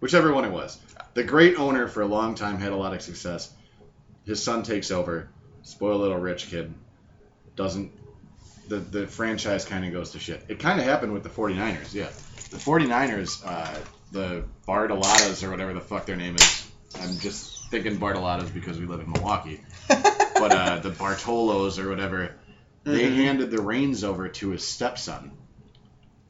whichever 0.00 0.32
one 0.32 0.44
it 0.44 0.50
was. 0.50 0.78
The 1.14 1.24
great 1.24 1.58
owner 1.58 1.88
for 1.88 2.02
a 2.02 2.06
long 2.06 2.34
time 2.34 2.58
had 2.58 2.72
a 2.72 2.76
lot 2.76 2.94
of 2.94 3.02
success. 3.02 3.52
His 4.24 4.42
son 4.42 4.62
takes 4.62 4.90
over, 4.90 5.28
spoiled 5.62 6.00
little 6.00 6.18
rich 6.18 6.48
kid, 6.50 6.72
doesn't. 7.56 7.92
The, 8.68 8.76
the 8.76 9.06
franchise 9.06 9.64
kind 9.64 9.86
of 9.86 9.92
goes 9.92 10.10
to 10.10 10.18
shit. 10.18 10.44
It 10.48 10.58
kind 10.58 10.78
of 10.78 10.84
happened 10.84 11.14
with 11.14 11.22
the 11.22 11.30
49ers, 11.30 11.94
yeah. 11.94 12.10
The 12.50 12.58
49ers, 12.58 13.42
uh, 13.44 13.78
the 14.12 14.44
Bartolotas 14.66 15.42
or 15.42 15.50
whatever 15.50 15.72
the 15.72 15.80
fuck 15.80 16.04
their 16.04 16.16
name 16.16 16.34
is. 16.34 16.70
I'm 17.00 17.16
just 17.18 17.57
thinking 17.70 17.98
Bartolotas 17.98 18.52
because 18.52 18.78
we 18.78 18.86
live 18.86 19.00
in 19.00 19.10
Milwaukee. 19.10 19.60
But 20.38 20.52
uh, 20.52 20.78
the 20.78 20.90
Bartolos 20.90 21.80
or 21.82 21.88
whatever, 21.88 22.32
they 22.84 23.02
Mhm. 23.10 23.14
handed 23.16 23.50
the 23.50 23.60
reins 23.60 24.04
over 24.04 24.28
to 24.28 24.50
his 24.50 24.64
stepson, 24.64 25.32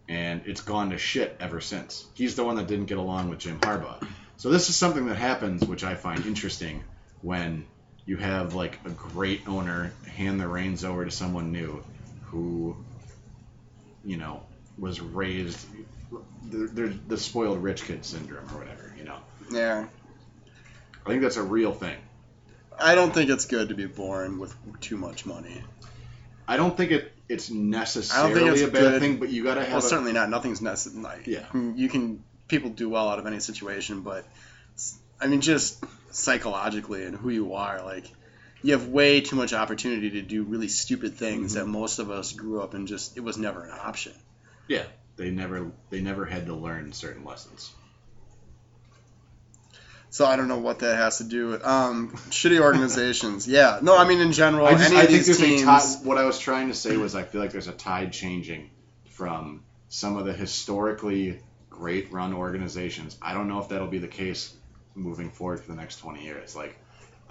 and 0.08 0.42
it's 0.46 0.62
gone 0.62 0.90
to 0.90 0.98
shit 0.98 1.36
ever 1.40 1.60
since. 1.60 2.06
He's 2.14 2.34
the 2.34 2.42
one 2.42 2.56
that 2.56 2.66
didn't 2.68 2.86
get 2.86 2.96
along 2.96 3.28
with 3.28 3.38
Jim 3.40 3.58
Harbaugh. 3.60 4.02
So 4.38 4.48
this 4.48 4.70
is 4.70 4.76
something 4.76 5.06
that 5.08 5.16
happens, 5.16 5.66
which 5.66 5.84
I 5.84 5.94
find 5.94 6.24
interesting 6.24 6.82
when 7.20 7.66
you 8.06 8.16
have 8.16 8.54
like 8.54 8.78
a 8.86 8.90
great 8.90 9.46
owner 9.46 9.92
hand 10.06 10.40
the 10.40 10.48
reins 10.48 10.84
over 10.84 11.04
to 11.04 11.10
someone 11.10 11.52
new, 11.52 11.84
who, 12.30 12.76
you 14.02 14.16
know, 14.16 14.42
was 14.78 15.00
raised 15.02 15.66
the, 16.48 16.66
the, 16.72 16.98
the 17.08 17.18
spoiled 17.18 17.62
rich 17.62 17.82
kid 17.84 18.06
syndrome 18.06 18.48
or 18.54 18.58
whatever. 18.58 18.94
You 18.96 19.04
know, 19.04 19.18
yeah. 19.50 19.86
I 21.06 21.10
think 21.10 21.22
that's 21.22 21.36
a 21.36 21.42
real 21.42 21.72
thing. 21.72 21.96
I 22.78 22.94
don't 22.94 23.12
think 23.12 23.30
it's 23.30 23.46
good 23.46 23.70
to 23.70 23.74
be 23.74 23.86
born 23.86 24.38
with 24.38 24.54
too 24.80 24.96
much 24.96 25.26
money. 25.26 25.62
I 26.46 26.56
don't 26.56 26.76
think 26.76 26.92
it 26.92 27.12
it's 27.28 27.50
necessarily 27.50 28.42
it's 28.48 28.62
a 28.62 28.68
bad 28.68 28.80
good. 28.80 29.00
thing, 29.02 29.16
but 29.18 29.28
you 29.30 29.44
got 29.44 29.54
to 29.54 29.60
have 29.62 29.70
Well, 29.70 29.78
a, 29.78 29.82
certainly 29.82 30.12
not. 30.12 30.30
Nothing's 30.30 30.62
necessary. 30.62 31.22
Yeah. 31.26 31.44
You 31.54 31.88
can 31.88 32.22
people 32.46 32.70
do 32.70 32.88
well 32.88 33.08
out 33.08 33.18
of 33.18 33.26
any 33.26 33.40
situation, 33.40 34.00
but 34.02 34.26
I 35.20 35.26
mean, 35.26 35.40
just 35.40 35.82
psychologically 36.10 37.04
and 37.04 37.14
who 37.16 37.30
you 37.30 37.54
are, 37.54 37.82
like 37.84 38.04
you 38.62 38.72
have 38.72 38.88
way 38.88 39.20
too 39.20 39.36
much 39.36 39.52
opportunity 39.52 40.10
to 40.10 40.22
do 40.22 40.42
really 40.42 40.68
stupid 40.68 41.14
things 41.16 41.54
Mm-hmm. 41.54 41.64
that 41.64 41.66
most 41.70 41.98
of 41.98 42.10
us 42.10 42.32
grew 42.32 42.60
up 42.62 42.74
and 42.74 42.88
just 42.88 43.16
it 43.16 43.20
was 43.20 43.36
never 43.38 43.62
an 43.64 43.70
option. 43.72 44.12
Yeah, 44.68 44.84
they 45.16 45.30
never 45.30 45.70
they 45.90 46.00
never 46.00 46.24
had 46.24 46.46
to 46.46 46.54
learn 46.54 46.92
certain 46.92 47.24
lessons. 47.24 47.72
So 50.10 50.24
I 50.24 50.36
don't 50.36 50.48
know 50.48 50.58
what 50.58 50.78
that 50.80 50.96
has 50.96 51.18
to 51.18 51.24
do 51.24 51.48
with 51.48 51.64
um, 51.64 52.10
shitty 52.30 52.60
organizations. 52.60 53.46
yeah, 53.48 53.78
no, 53.82 53.96
I 53.96 54.06
mean 54.08 54.20
in 54.20 54.32
general, 54.32 54.66
I, 54.66 54.72
just, 54.72 54.90
any 54.90 54.96
I 54.96 55.02
of 55.02 55.08
think 55.08 55.24
these 55.24 55.38
there's 55.38 55.60
teams. 55.60 56.02
a 56.02 56.08
what 56.08 56.18
I 56.18 56.24
was 56.24 56.38
trying 56.38 56.68
to 56.68 56.74
say 56.74 56.96
was 56.96 57.14
I 57.14 57.24
feel 57.24 57.40
like 57.40 57.52
there's 57.52 57.68
a 57.68 57.72
tide 57.72 58.12
changing 58.12 58.70
from 59.10 59.64
some 59.88 60.16
of 60.16 60.24
the 60.24 60.32
historically 60.32 61.40
great 61.68 62.10
run 62.10 62.32
organizations. 62.32 63.16
I 63.20 63.34
don't 63.34 63.48
know 63.48 63.60
if 63.60 63.68
that'll 63.68 63.88
be 63.88 63.98
the 63.98 64.08
case 64.08 64.54
moving 64.94 65.30
forward 65.30 65.60
for 65.60 65.70
the 65.70 65.76
next 65.76 65.98
20 65.98 66.24
years. 66.24 66.56
Like 66.56 66.76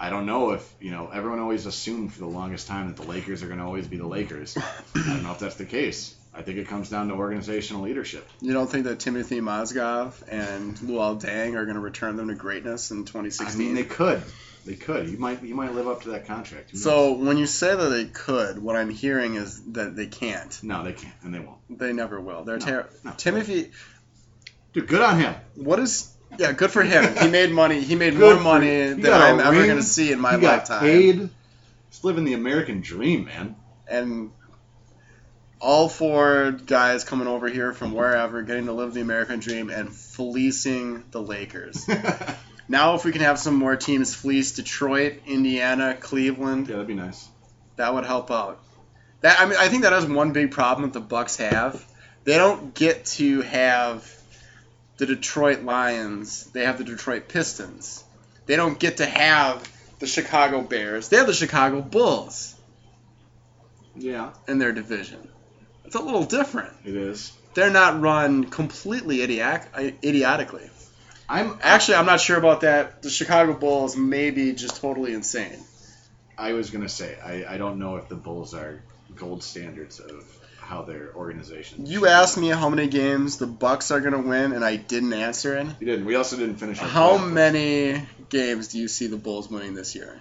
I 0.00 0.10
don't 0.10 0.26
know 0.26 0.50
if, 0.52 0.74
you 0.80 0.92
know, 0.92 1.10
everyone 1.12 1.40
always 1.40 1.66
assumed 1.66 2.12
for 2.12 2.20
the 2.20 2.26
longest 2.26 2.68
time 2.68 2.86
that 2.86 2.96
the 2.96 3.08
Lakers 3.08 3.42
are 3.42 3.46
going 3.46 3.58
to 3.58 3.64
always 3.64 3.88
be 3.88 3.96
the 3.96 4.06
Lakers. 4.06 4.56
I 4.56 5.02
don't 5.06 5.24
know 5.24 5.32
if 5.32 5.40
that's 5.40 5.56
the 5.56 5.64
case. 5.64 6.14
I 6.38 6.42
think 6.42 6.58
it 6.58 6.68
comes 6.68 6.88
down 6.88 7.08
to 7.08 7.14
organizational 7.14 7.82
leadership. 7.82 8.26
You 8.40 8.52
don't 8.52 8.70
think 8.70 8.84
that 8.84 9.00
Timothy 9.00 9.40
Mozgov 9.40 10.14
and 10.30 10.76
Luol 10.78 11.20
Deng 11.20 11.56
are 11.56 11.64
going 11.64 11.74
to 11.74 11.80
return 11.80 12.16
them 12.16 12.28
to 12.28 12.34
greatness 12.36 12.92
in 12.92 13.04
2016? 13.04 13.46
I 13.46 13.50
2016? 13.50 13.66
mean, 13.66 13.74
they 13.74 13.84
could. 13.84 14.22
They 14.64 14.74
could. 14.74 15.08
You 15.08 15.18
might. 15.18 15.42
You 15.42 15.54
might 15.54 15.74
live 15.74 15.88
up 15.88 16.02
to 16.02 16.10
that 16.10 16.26
contract. 16.26 16.76
So 16.76 17.12
when 17.14 17.38
you 17.38 17.46
say 17.46 17.74
that 17.74 17.88
they 17.88 18.04
could, 18.04 18.62
what 18.62 18.76
I'm 18.76 18.90
hearing 18.90 19.34
is 19.34 19.60
that 19.72 19.96
they 19.96 20.06
can't. 20.06 20.56
no, 20.62 20.84
they 20.84 20.92
can't, 20.92 21.14
and 21.22 21.34
they 21.34 21.38
won't. 21.40 21.58
They 21.70 21.92
never 21.92 22.20
will. 22.20 22.44
They're 22.44 22.58
No, 22.58 22.64
terrible. 22.66 22.90
no. 23.04 23.12
Timothy, 23.16 23.70
Dude, 24.74 24.86
good 24.86 25.00
on 25.02 25.18
him. 25.18 25.34
what 25.56 25.78
is? 25.80 26.12
Yeah, 26.38 26.52
good 26.52 26.70
for 26.70 26.82
him. 26.82 27.16
He 27.16 27.28
made 27.30 27.50
money. 27.50 27.80
He 27.80 27.94
made 27.96 28.16
Good 28.16 28.34
more 28.36 28.44
money 28.44 28.68
than 28.88 29.00
got 29.00 29.22
I'm 29.22 29.40
ever 29.40 29.64
going 29.66 29.78
to 29.78 29.82
see 29.82 30.12
in 30.12 30.20
my 30.20 30.34
he 30.36 30.40
got 30.42 30.58
lifetime. 30.58 30.80
paid. 30.80 31.16
He's 31.90 32.04
living 32.04 32.24
the 32.24 32.34
American 32.34 32.82
dream, 32.82 33.24
man. 33.24 33.56
and 33.90 34.30
all 35.60 35.88
four 35.88 36.52
guys 36.52 37.04
coming 37.04 37.26
over 37.26 37.48
here 37.48 37.72
from 37.72 37.92
wherever, 37.92 38.42
getting 38.42 38.66
to 38.66 38.72
live 38.72 38.94
the 38.94 39.00
American 39.00 39.40
dream 39.40 39.70
and 39.70 39.90
fleecing 39.92 41.04
the 41.10 41.20
Lakers. 41.20 41.86
now, 42.68 42.94
if 42.94 43.04
we 43.04 43.12
can 43.12 43.22
have 43.22 43.38
some 43.38 43.54
more 43.54 43.76
teams 43.76 44.14
fleece 44.14 44.52
Detroit, 44.52 45.20
Indiana, 45.26 45.96
Cleveland, 45.98 46.68
yeah, 46.68 46.74
that'd 46.74 46.86
be 46.86 46.94
nice. 46.94 47.28
that 47.76 47.92
would 47.94 48.04
help 48.04 48.30
out. 48.30 48.60
That 49.20 49.40
I 49.40 49.46
mean, 49.46 49.56
I 49.58 49.68
think 49.68 49.82
that 49.82 49.92
is 49.92 50.06
one 50.06 50.32
big 50.32 50.52
problem 50.52 50.88
that 50.88 50.98
the 50.98 51.04
Bucks 51.04 51.36
have. 51.36 51.84
They 52.24 52.36
don't 52.36 52.74
get 52.74 53.06
to 53.06 53.40
have 53.42 54.08
the 54.98 55.06
Detroit 55.06 55.62
Lions. 55.62 56.44
They 56.52 56.64
have 56.64 56.78
the 56.78 56.84
Detroit 56.84 57.28
Pistons. 57.28 58.04
They 58.46 58.56
don't 58.56 58.78
get 58.78 58.98
to 58.98 59.06
have 59.06 59.68
the 59.98 60.06
Chicago 60.06 60.60
Bears. 60.60 61.08
They 61.08 61.16
have 61.16 61.26
the 61.26 61.32
Chicago 61.34 61.80
Bulls 61.80 62.54
Yeah, 63.96 64.30
in 64.46 64.58
their 64.58 64.72
division. 64.72 65.26
It's 65.88 65.96
a 65.96 66.02
little 66.02 66.24
different. 66.24 66.70
it 66.84 66.94
is. 66.94 67.32
They're 67.54 67.70
not 67.70 68.02
run 68.02 68.44
completely 68.44 69.22
idiotic, 69.22 69.96
idiotically. 70.04 70.68
I'm 71.30 71.58
Actually, 71.62 71.94
I'm 71.94 72.04
not 72.04 72.20
sure 72.20 72.36
about 72.36 72.60
that. 72.60 73.00
The 73.00 73.08
Chicago 73.08 73.54
Bulls 73.54 73.96
may 73.96 74.30
be 74.30 74.52
just 74.52 74.82
totally 74.82 75.14
insane. 75.14 75.58
I 76.36 76.52
was 76.52 76.68
gonna 76.68 76.90
say 76.90 77.16
I, 77.24 77.54
I 77.54 77.56
don't 77.56 77.78
know 77.78 77.96
if 77.96 78.06
the 78.10 78.16
Bulls 78.16 78.52
are 78.52 78.82
gold 79.16 79.42
standards 79.42 79.98
of 79.98 80.26
how 80.60 80.82
their 80.82 81.10
organization. 81.14 81.86
You 81.86 82.06
asked 82.06 82.36
me 82.36 82.48
how 82.48 82.68
many 82.68 82.86
games 82.86 83.38
the 83.38 83.46
Bucks 83.46 83.90
are 83.90 84.00
going 84.00 84.12
to 84.12 84.28
win, 84.28 84.52
and 84.52 84.62
I 84.62 84.76
didn't 84.76 85.14
answer 85.14 85.56
it. 85.56 85.66
You 85.80 85.86
didn't. 85.86 86.04
We 86.04 86.16
also 86.16 86.36
didn't 86.36 86.56
finish. 86.56 86.82
our 86.82 86.86
How 86.86 87.16
playoff. 87.16 87.32
many 87.32 88.02
games 88.28 88.68
do 88.68 88.78
you 88.78 88.88
see 88.88 89.06
the 89.06 89.16
Bulls 89.16 89.48
winning 89.50 89.72
this 89.74 89.94
year? 89.94 90.20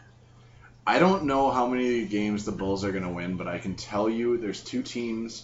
I 0.87 0.99
don't 0.99 1.25
know 1.25 1.51
how 1.51 1.67
many 1.67 2.05
games 2.05 2.45
the 2.45 2.53
Bulls 2.53 2.85
are 2.85 2.93
gonna 2.93 3.11
win, 3.11 3.35
but 3.35 3.49
I 3.49 3.57
can 3.57 3.75
tell 3.75 4.09
you 4.09 4.37
there's 4.37 4.61
two 4.63 4.81
teams 4.81 5.43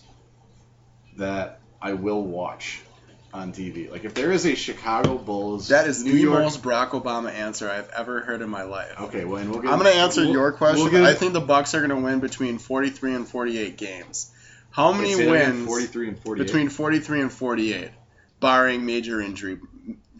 that 1.18 1.60
I 1.82 1.94
will 1.94 2.24
watch 2.24 2.82
on 3.34 3.52
TV. 3.52 3.90
Like 3.92 4.04
if 4.06 4.14
there 4.14 4.32
is 4.32 4.46
a 4.46 4.56
Chicago 4.56 5.18
Bulls, 5.18 5.70
That 5.70 5.88
is 5.88 6.04
New 6.04 6.14
the 6.14 6.20
York. 6.20 6.40
most 6.44 6.62
Barack 6.62 6.90
Obama 6.92 7.32
answer 7.32 7.70
I've 7.70 7.90
ever 7.90 8.22
heard 8.22 8.42
in 8.42 8.50
my 8.50 8.64
life. 8.64 8.94
Okay, 9.02 9.26
well, 9.26 9.42
and 9.42 9.50
we'll 9.50 9.62
get. 9.62 9.72
I'm 9.72 9.80
going 9.80 9.92
to 9.92 9.98
answer 10.00 10.22
we'll- 10.22 10.32
your 10.34 10.52
question. 10.52 10.90
get- 10.92 11.04
I 11.04 11.14
think 11.14 11.34
the 11.34 11.42
Bucks 11.42 11.74
are 11.74 11.80
going 11.80 11.90
to 11.90 11.96
win 12.06 12.20
between 12.20 12.58
43 12.60 13.16
and 13.16 13.28
48 13.28 13.78
games. 13.78 14.32
How 14.70 14.92
many 14.92 15.14
say 15.14 15.26
that 15.26 15.32
again, 15.34 15.56
wins 15.56 15.68
43 15.68 16.08
and 16.10 16.20
48. 16.20 16.46
between 16.46 16.70
43 16.70 17.22
and 17.22 17.32
48, 17.32 17.90
barring 18.40 18.86
major 18.86 19.22
injury, 19.22 19.60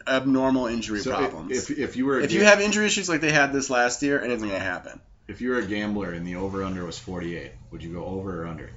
abnormal 0.08 0.68
injury 0.68 1.00
so 1.00 1.12
problems? 1.12 1.52
If, 1.52 1.72
if, 1.72 1.80
if 1.80 1.96
you 1.98 2.06
were 2.06 2.20
If 2.20 2.32
you 2.34 2.44
have 2.44 2.62
injury 2.62 2.86
issues 2.86 3.10
like 3.10 3.22
they 3.22 3.32
had 3.32 3.52
this 3.54 3.70
last 3.70 4.04
year, 4.04 4.22
anything 4.22 4.50
going 4.50 4.60
to 4.60 4.66
happen. 4.66 5.00
if 5.28 5.42
you 5.42 5.52
were 5.52 5.58
a 5.58 5.66
gambler 5.66 6.12
and 6.12 6.26
the 6.28 6.36
over 6.36 6.64
under 6.64 6.86
was 6.86 7.00
48, 7.00 7.52
would 7.72 7.82
you 7.84 7.94
go 7.94 8.06
over 8.06 8.44
or 8.44 8.48
under? 8.48 8.70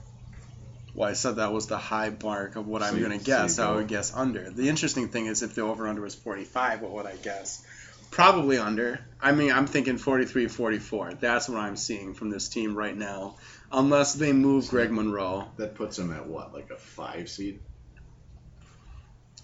Well, 0.97 1.11
I 1.11 1.13
said 1.13 1.37
that 1.37 1.53
was 1.53 1.67
the 1.67 1.77
high 1.77 2.11
mark 2.23 2.57
of 2.57 2.67
what 2.67 2.81
So 2.81 2.89
I'm 2.89 2.99
going 2.99 3.19
to 3.19 3.19
so 3.19 3.25
guess. 3.25 3.59
I 3.59 3.71
would 3.73 3.87
guess 3.87 4.15
under. 4.15 4.49
The 4.49 4.71
interesting 4.71 5.09
thing 5.09 5.27
is 5.27 5.43
if 5.43 5.55
the 5.55 5.61
over 5.61 5.87
under 5.87 6.01
was 6.01 6.15
45, 6.15 6.81
what 6.81 6.93
would 6.93 7.05
I 7.05 7.17
guess? 7.17 7.63
Probably 8.11 8.57
under. 8.57 9.01
I 9.21 9.33
mean, 9.33 9.53
I'm 9.53 9.67
thinking 9.67 9.99
43 9.99 10.49
44. 10.49 11.15
That's 11.21 11.51
what 11.51 11.59
I'm 11.59 11.77
seeing 11.77 12.15
from 12.15 12.31
this 12.31 12.49
team 12.49 12.75
right 12.75 12.97
now. 12.97 13.37
Unless 13.71 14.15
they 14.15 14.33
move 14.33 14.69
Greg 14.69 14.91
Monroe 14.91 15.49
That 15.59 15.75
puts 15.75 15.99
them 15.99 16.13
at 16.13 16.27
what, 16.27 16.55
like 16.55 16.71
a 16.71 16.77
five 16.77 17.29
seed? 17.29 17.61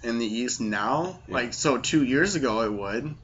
in 0.03 0.18
the 0.18 0.26
East 0.26 0.61
now. 0.61 1.20
Yeah. 1.28 1.34
Like, 1.34 1.55
so 1.55 1.78
two 1.78 2.05
years 2.05 2.34
ago 2.34 2.62
it 2.62 2.72
would. 2.72 3.14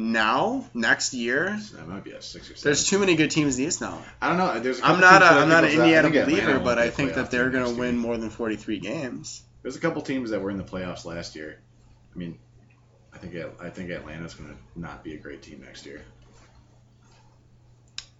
Now, 0.00 0.64
next 0.74 1.12
year, 1.12 1.58
So 1.60 1.76
that 1.76 1.88
might 1.88 2.04
be 2.04 2.12
a 2.12 2.22
six 2.22 2.48
or 2.48 2.54
seven. 2.54 2.62
there's 2.68 2.86
too 2.86 3.00
many 3.00 3.16
good 3.16 3.32
teams 3.32 3.56
in 3.58 3.62
the 3.64 3.68
East 3.68 3.80
now. 3.80 4.00
I 4.22 4.28
don't 4.28 4.36
know. 4.38 4.60
There's 4.60 4.78
a 4.78 4.86
I'm 4.86 5.00
not 5.00 5.22
a, 5.22 5.26
teams 5.26 5.30
that 5.30 5.38
I 5.38 5.42
I'm 5.42 5.48
not 5.48 5.64
an 5.64 5.70
think 5.70 5.78
will- 5.80 5.84
I 5.86 5.96
Indiana 5.96 6.24
believer, 6.26 6.58
but 6.60 6.78
I 6.78 6.90
think 6.90 7.14
that 7.14 7.32
they're 7.32 7.50
going 7.50 7.64
to 7.64 7.70
year. 7.70 7.78
win 7.80 7.96
more 7.98 8.16
than 8.16 8.30
43 8.30 8.78
games. 8.78 9.42
There's 9.62 9.74
a 9.74 9.80
couple 9.80 10.00
teams 10.02 10.30
that 10.30 10.40
were 10.40 10.50
in 10.52 10.56
the 10.56 10.62
playoffs 10.62 11.04
last 11.04 11.34
year. 11.34 11.58
I 12.14 12.18
mean, 12.18 12.38
I 13.12 13.18
think 13.18 13.34
I 13.60 13.70
think 13.70 13.90
Atlanta's 13.90 14.34
going 14.34 14.50
to 14.50 14.56
not 14.80 15.02
be 15.02 15.14
a 15.14 15.18
great 15.18 15.42
team 15.42 15.62
next 15.64 15.84
year. 15.84 16.00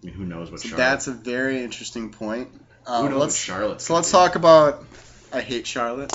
I 0.03 0.07
mean, 0.07 0.15
who 0.15 0.25
knows 0.25 0.51
what 0.51 0.61
So 0.61 0.71
Charlotte? 0.71 0.83
that's 0.85 1.07
a 1.07 1.13
very 1.13 1.63
interesting 1.63 2.11
point. 2.11 2.49
who 2.87 2.93
Um, 2.93 3.05
knows 3.05 3.13
what 3.13 3.21
let's 3.21 3.37
Charlotte's 3.37 3.85
So 3.85 3.95
let's 3.95 4.09
be. 4.09 4.13
talk 4.13 4.35
about. 4.35 4.85
I 5.33 5.43
hate 5.43 5.67
Charlotte. 5.67 6.13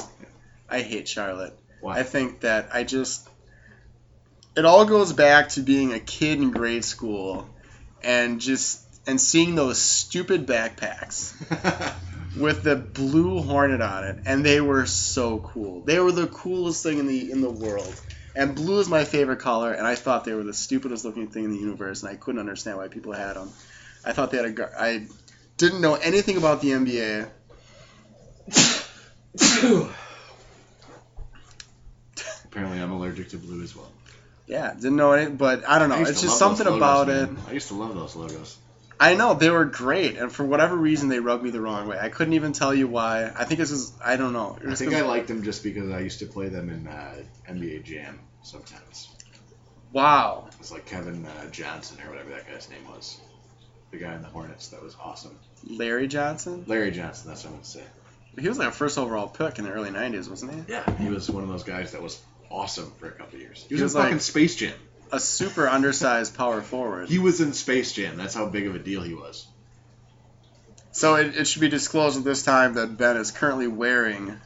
I 0.69 0.81
hate 0.81 1.07
Charlotte. 1.07 1.57
Why? 1.79 1.99
I 1.99 2.03
think 2.03 2.41
that 2.41 2.69
I 2.73 2.83
just. 2.83 3.29
It 4.55 4.65
all 4.65 4.85
goes 4.85 5.13
back 5.13 5.49
to 5.49 5.61
being 5.61 5.93
a 5.93 5.99
kid 5.99 6.39
in 6.39 6.51
grade 6.51 6.85
school, 6.85 7.49
and 8.03 8.39
just 8.39 8.81
and 9.07 9.19
seeing 9.19 9.55
those 9.55 9.79
stupid 9.79 10.45
backpacks 10.45 11.33
with 12.37 12.63
the 12.63 12.75
blue 12.75 13.41
hornet 13.41 13.81
on 13.81 14.03
it, 14.05 14.19
and 14.25 14.45
they 14.45 14.61
were 14.61 14.85
so 14.85 15.39
cool. 15.39 15.81
They 15.81 15.99
were 15.99 16.11
the 16.11 16.27
coolest 16.27 16.83
thing 16.83 16.99
in 16.99 17.07
the 17.07 17.31
in 17.31 17.41
the 17.41 17.49
world. 17.49 17.99
And 18.35 18.55
blue 18.55 18.79
is 18.79 18.89
my 18.89 19.03
favorite 19.05 19.39
color, 19.39 19.71
and 19.73 19.85
I 19.85 19.93
thought 19.93 20.25
they 20.25 20.33
were 20.33 20.43
the 20.43 20.53
stupidest 20.53 21.05
looking 21.05 21.27
thing 21.27 21.43
in 21.43 21.51
the 21.51 21.57
universe, 21.57 22.01
and 22.01 22.11
I 22.11 22.15
couldn't 22.15 22.39
understand 22.39 22.77
why 22.77 22.87
people 22.87 23.13
had 23.13 23.35
them. 23.35 23.51
I 24.03 24.13
thought 24.13 24.31
they 24.31 24.37
had 24.37 24.59
a. 24.59 24.69
I 24.79 25.05
didn't 25.57 25.81
know 25.81 25.95
anything 25.95 26.37
about 26.37 26.61
the 26.61 26.69
NBA. 26.69 27.29
Apparently, 32.45 32.79
I'm 32.79 32.91
allergic 32.91 33.29
to 33.29 33.37
blue 33.37 33.63
as 33.63 33.75
well. 33.75 33.91
Yeah, 34.45 34.73
didn't 34.73 34.97
know 34.97 35.13
it, 35.13 35.37
but 35.37 35.67
I 35.67 35.79
don't 35.79 35.89
know. 35.89 35.95
I 35.95 36.01
It's 36.01 36.21
just 36.21 36.37
something 36.37 36.65
logos, 36.65 36.77
about 36.77 37.09
it. 37.09 37.29
I 37.47 37.53
used 37.53 37.69
to 37.69 37.75
love 37.75 37.95
those 37.95 38.15
logos. 38.15 38.57
I 38.99 39.15
know 39.15 39.33
they 39.33 39.49
were 39.49 39.65
great, 39.65 40.17
and 40.17 40.31
for 40.31 40.45
whatever 40.45 40.75
reason, 40.75 41.09
they 41.09 41.19
rubbed 41.19 41.43
me 41.43 41.49
the 41.49 41.61
wrong 41.61 41.87
way. 41.87 41.97
I 41.99 42.09
couldn't 42.09 42.33
even 42.33 42.53
tell 42.53 42.73
you 42.73 42.87
why. 42.87 43.25
I 43.25 43.45
think 43.45 43.59
it's 43.59 43.71
just 43.71 43.93
I 44.03 44.17
don't 44.17 44.33
know. 44.33 44.57
I 44.67 44.75
think 44.75 44.93
I 44.93 45.01
liked 45.01 45.27
them 45.27 45.43
just 45.43 45.63
because 45.63 45.89
I 45.89 45.99
used 45.99 46.19
to 46.19 46.25
play 46.25 46.49
them 46.49 46.69
in 46.69 46.87
uh, 46.87 47.15
NBA 47.49 47.83
Jam 47.83 48.19
sometimes. 48.43 49.09
wow. 49.91 50.47
It's 50.59 50.71
like 50.71 50.85
Kevin 50.85 51.25
uh, 51.25 51.49
Johnson 51.49 51.97
or 52.05 52.11
whatever 52.11 52.29
that 52.31 52.47
guy's 52.47 52.69
name 52.69 52.87
was. 52.89 53.19
The 53.91 53.97
guy 53.97 54.15
in 54.15 54.21
the 54.21 54.27
Hornets 54.27 54.69
that 54.69 54.81
was 54.81 54.95
awesome. 55.01 55.37
Larry 55.69 56.07
Johnson. 56.07 56.63
Larry 56.67 56.91
Johnson, 56.91 57.29
that's 57.29 57.43
what 57.43 57.53
I'm 57.53 57.59
to 57.59 57.65
say. 57.65 57.83
He 58.39 58.47
was 58.47 58.57
like 58.57 58.69
a 58.69 58.71
first 58.71 58.97
overall 58.97 59.27
pick 59.27 59.59
in 59.59 59.65
the 59.65 59.71
early 59.71 59.89
'90s, 59.91 60.29
wasn't 60.29 60.53
he? 60.53 60.73
Yeah, 60.73 60.97
he 60.97 61.09
was 61.09 61.29
one 61.29 61.43
of 61.43 61.49
those 61.49 61.63
guys 61.63 61.91
that 61.91 62.01
was 62.01 62.19
awesome 62.53 62.91
for 62.99 63.07
a 63.07 63.11
couple 63.11 63.35
of 63.35 63.41
years. 63.41 63.65
He 63.67 63.73
was, 63.75 63.79
He 63.79 63.83
was 63.83 63.95
in 63.95 64.01
fucking 64.01 64.19
Space 64.19 64.55
Jam. 64.55 64.73
A 65.11 65.19
super 65.19 65.67
undersized 65.67 66.35
power 66.37 66.61
forward. 66.61 67.09
He 67.09 67.19
was 67.19 67.41
in 67.41 67.53
Space 67.53 67.91
Jam. 67.91 68.17
That's 68.17 68.33
how 68.33 68.45
big 68.47 68.67
of 68.67 68.75
a 68.75 68.79
deal 68.79 69.01
he 69.01 69.13
was. 69.13 69.45
So 70.91 71.15
it, 71.15 71.35
it 71.37 71.45
should 71.47 71.61
be 71.61 71.69
disclosed 71.69 72.17
at 72.17 72.23
this 72.23 72.43
time 72.43 72.75
that 72.75 72.97
Ben 72.97 73.17
is 73.17 73.31
currently 73.31 73.67
wearing 73.67 74.39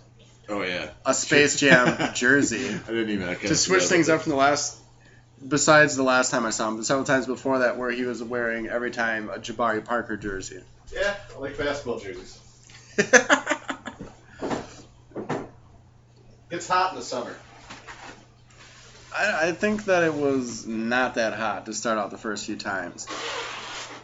Oh 0.49 0.61
yeah. 0.61 0.91
a 1.05 1.13
Space 1.13 1.59
Jam 1.59 2.13
jersey. 2.15 2.67
I 2.69 2.87
didn't 2.91 3.09
even. 3.09 3.29
Okay, 3.29 3.47
to 3.49 3.55
switch 3.55 3.83
things 3.83 4.07
up 4.09 4.21
from 4.21 4.31
the 4.31 4.37
last, 4.37 4.77
besides 5.45 5.95
the 5.97 6.03
last 6.03 6.31
time 6.31 6.45
I 6.45 6.51
saw 6.51 6.69
him, 6.69 6.81
several 6.83 7.05
times 7.05 7.25
before 7.25 7.59
that, 7.59 7.77
where 7.77 7.91
he 7.91 8.03
was 8.03 8.23
wearing 8.23 8.67
every 8.67 8.91
time 8.91 9.29
a 9.29 9.39
Jabari 9.39 9.83
Parker 9.83 10.15
jersey. 10.15 10.61
Yeah, 10.93 11.15
I 11.35 11.39
like 11.39 11.57
basketball 11.57 11.99
jerseys. 11.99 12.39
It's 16.49 16.65
hot 16.67 16.93
in 16.93 16.99
the 16.99 17.03
summer. 17.03 17.35
I, 19.17 19.47
I 19.47 19.51
think 19.51 19.85
that 19.85 20.03
it 20.03 20.13
was 20.13 20.67
not 20.67 21.15
that 21.15 21.33
hot 21.33 21.65
to 21.65 21.73
start 21.73 21.97
out 21.97 22.11
the 22.11 22.17
first 22.17 22.45
few 22.45 22.55
times. 22.55 23.07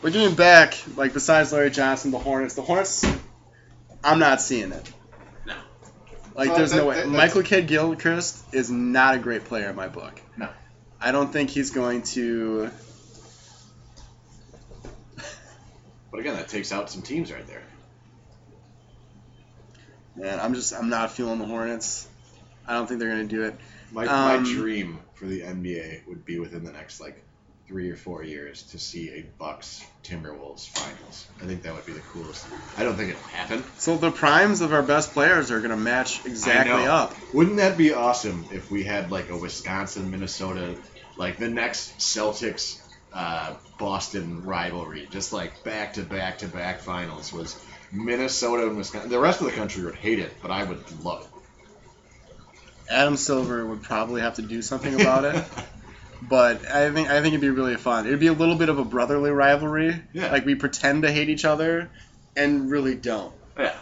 We're 0.02 0.10
getting 0.12 0.36
back, 0.36 0.78
like 0.96 1.14
besides 1.14 1.54
Larry 1.54 1.70
Johnson, 1.70 2.12
the 2.12 2.20
Hornets. 2.20 2.56
The 2.56 2.62
Hornets, 2.62 3.06
I'm 4.04 4.20
not 4.20 4.42
seeing 4.42 4.72
it. 4.72 4.92
No. 5.46 5.54
Like 6.36 6.50
Well, 6.50 6.58
there's 6.58 6.72
that- 6.72 6.78
no 6.78 6.86
way. 6.88 6.96
that- 6.98 7.08
Michael 7.10 7.44
Kidd 7.44 7.68
Gilchrist 7.68 8.44
is 8.54 8.70
not 8.70 9.16
a 9.16 9.20
great 9.20 9.46
player 9.46 9.70
in 9.70 9.76
my 9.76 9.88
book. 9.88 10.20
No. 10.36 10.50
I 11.00 11.12
don't 11.12 11.32
think 11.32 11.50
he's 11.50 11.72
going 11.72 12.04
to. 12.04 12.70
But 16.12 16.20
again, 16.20 16.36
that 16.36 16.48
takes 16.50 16.72
out 16.72 16.90
some 16.92 17.02
teams 17.02 17.32
right 17.32 17.46
there. 17.48 17.64
Man, 20.16 20.40
I'm 20.40 20.54
just 20.54 20.74
I'm 20.74 20.90
not 20.90 21.12
feeling 21.12 21.40
the 21.40 21.46
Hornets. 21.46 22.08
I 22.68 22.74
don't 22.74 22.88
think 22.88 23.00
they're 23.00 23.10
going 23.10 23.28
to 23.28 23.36
do 23.36 23.44
it. 23.44 23.56
My, 23.94 24.08
Um, 24.08 24.44
my 24.44 24.52
dream 24.52 25.00
for 25.14 25.26
the 25.26 25.42
NBA 25.42 26.08
would 26.08 26.26
be 26.26 26.40
within 26.40 26.64
the 26.64 26.72
next 26.72 27.00
like 27.00 27.24
three 27.68 27.90
or 27.90 27.96
four 27.96 28.24
years 28.24 28.64
to 28.64 28.80
see 28.80 29.10
a 29.12 29.26
Bucks 29.40 29.86
Timberwolves 30.04 30.68
finals. 30.68 31.28
I 31.42 31.46
think 31.46 31.64
that 31.64 31.74
would 31.74 31.86
be 31.86 31.94
the 31.94 32.02
coolest. 32.02 32.46
I 32.78 32.84
don't 32.84 32.96
think 32.96 33.12
it'll 33.12 33.22
happen. 33.22 33.64
So 33.78 33.96
the 33.98 34.12
primes 34.12 34.62
of 34.62 34.74
our 34.74 34.84
best 34.84 35.14
players 35.14 35.52
are 35.52 35.60
going 35.60 35.72
to 35.72 35.78
match 35.78 36.26
exactly 36.26 36.86
up. 36.86 37.16
Wouldn't 37.34 37.58
that 37.58 37.78
be 37.78 37.94
awesome 37.94 38.46
if 38.52 38.70
we 38.70 38.84
had 38.84 39.12
like 39.12 39.30
a 39.30 39.38
Wisconsin 39.38 40.12
Minnesota, 40.12 40.76
like 41.16 41.38
the 41.38 41.50
next 41.50 42.00
Celtics 42.00 42.82
uh, 43.14 43.54
Boston 43.78 44.44
rivalry, 44.44 45.08
just 45.12 45.32
like 45.32 45.64
back 45.64 45.94
to 45.94 46.02
back 46.02 46.40
to 46.40 46.48
back 46.48 46.82
finals 46.82 47.32
was 47.32 47.64
Minnesota 47.92 48.68
and 48.68 48.76
Wisconsin. 48.76 49.10
The 49.10 49.20
rest 49.20 49.40
of 49.40 49.46
the 49.46 49.54
country 49.54 49.84
would 49.86 49.96
hate 49.96 50.20
it, 50.20 50.34
but 50.42 50.52
I 50.52 50.64
would 50.64 51.04
love 51.04 51.22
it. 51.22 51.28
Adam 52.90 53.18
Silver 53.18 53.66
would 53.66 53.82
probably 53.84 54.22
have 54.22 54.36
to 54.36 54.42
do 54.42 54.62
something 54.62 54.94
about 55.02 55.26
it. 55.26 55.44
But 56.22 56.66
I 56.70 56.90
think 56.92 57.10
I 57.10 57.22
think 57.22 57.34
it'd 57.34 57.42
be 57.42 57.50
really 57.50 57.76
fun. 57.76 58.06
It'd 58.08 58.20
be 58.20 58.28
a 58.28 58.34
little 58.34 58.56
bit 58.56 58.70
of 58.70 58.80
a 58.80 58.86
brotherly 58.86 59.32
rivalry. 59.32 60.02
Yeah. 60.14 60.32
Like 60.32 60.46
we 60.46 60.56
pretend 60.56 61.04
to 61.04 61.12
hate 61.12 61.30
each 61.30 61.44
other 61.46 61.90
and 62.36 62.72
really 62.72 62.96
don't. 62.96 63.34
Yeah. 63.58 63.76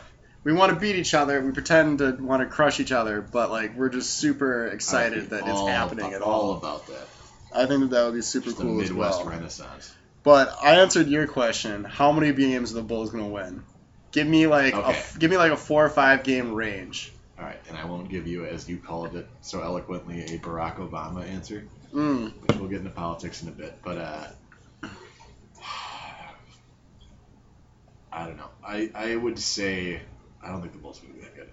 We 0.44 0.54
want 0.54 0.74
to 0.74 0.80
beat 0.80 0.96
each 0.96 1.14
other. 1.14 1.40
We 1.40 1.52
pretend 1.52 2.00
to 2.00 2.14
want 2.14 2.42
to 2.42 2.48
crush 2.48 2.80
each 2.80 2.92
other, 2.92 3.22
but 3.22 3.52
like 3.52 3.76
we're 3.78 3.90
just 3.90 4.10
super 4.18 4.66
excited 4.68 5.30
that 5.30 5.48
it's 5.48 5.62
happening 5.68 6.14
at 6.14 6.24
all 6.24 6.52
all. 6.52 6.58
about 6.58 6.88
that. 6.88 7.08
I 7.54 7.68
think 7.68 7.82
that 7.82 7.90
that 7.92 8.06
would 8.06 8.16
be 8.16 8.22
super 8.22 8.46
Just 8.48 8.58
cool 8.58 8.82
as 8.82 8.90
Midwest 8.90 9.20
well. 9.20 9.30
Renaissance. 9.30 9.94
But 10.24 10.56
I 10.64 10.80
answered 10.80 11.08
your 11.08 11.28
question. 11.28 11.84
How 11.84 12.12
many 12.12 12.32
games 12.34 12.72
are 12.72 12.76
the 12.76 12.82
Bulls 12.82 13.12
gonna 13.12 13.28
win? 13.28 13.64
Give 14.12 14.26
me 14.26 14.48
like 14.48 14.74
Okay. 14.74 15.00
a, 15.16 15.20
give 15.20 15.30
me 15.30 15.38
like 15.38 15.52
a 15.52 15.58
four 15.58 15.86
or 15.86 15.90
five 15.90 16.24
game 16.24 16.54
range. 16.54 17.12
All 17.42 17.48
right, 17.48 17.60
and 17.70 17.76
I 17.76 17.86
won't 17.86 18.08
give 18.08 18.28
you, 18.28 18.46
as 18.46 18.70
you 18.70 18.78
called 18.78 19.16
it 19.16 19.28
so 19.42 19.62
eloquently, 19.64 20.22
a 20.22 20.38
Barack 20.38 20.76
Obama 20.78 21.28
answer, 21.28 21.66
Mm. 21.92 22.32
which 22.48 22.56
we'll 22.58 22.70
get 22.70 22.78
into 22.80 22.92
politics 22.92 23.42
in 23.42 23.48
a 23.50 23.52
bit. 23.52 23.80
But 23.84 23.98
uh, 23.98 24.28
I 28.14 28.26
don't 28.28 28.38
know. 28.38 28.50
I, 28.66 28.90
I 28.94 29.16
would 29.16 29.40
say 29.40 30.02
I 30.44 30.50
don't 30.50 30.62
think 30.62 30.74
the 30.74 30.80
Bulls 30.80 31.02
would 31.02 31.16
be 31.16 31.22
that 31.22 31.36
good. 31.36 31.50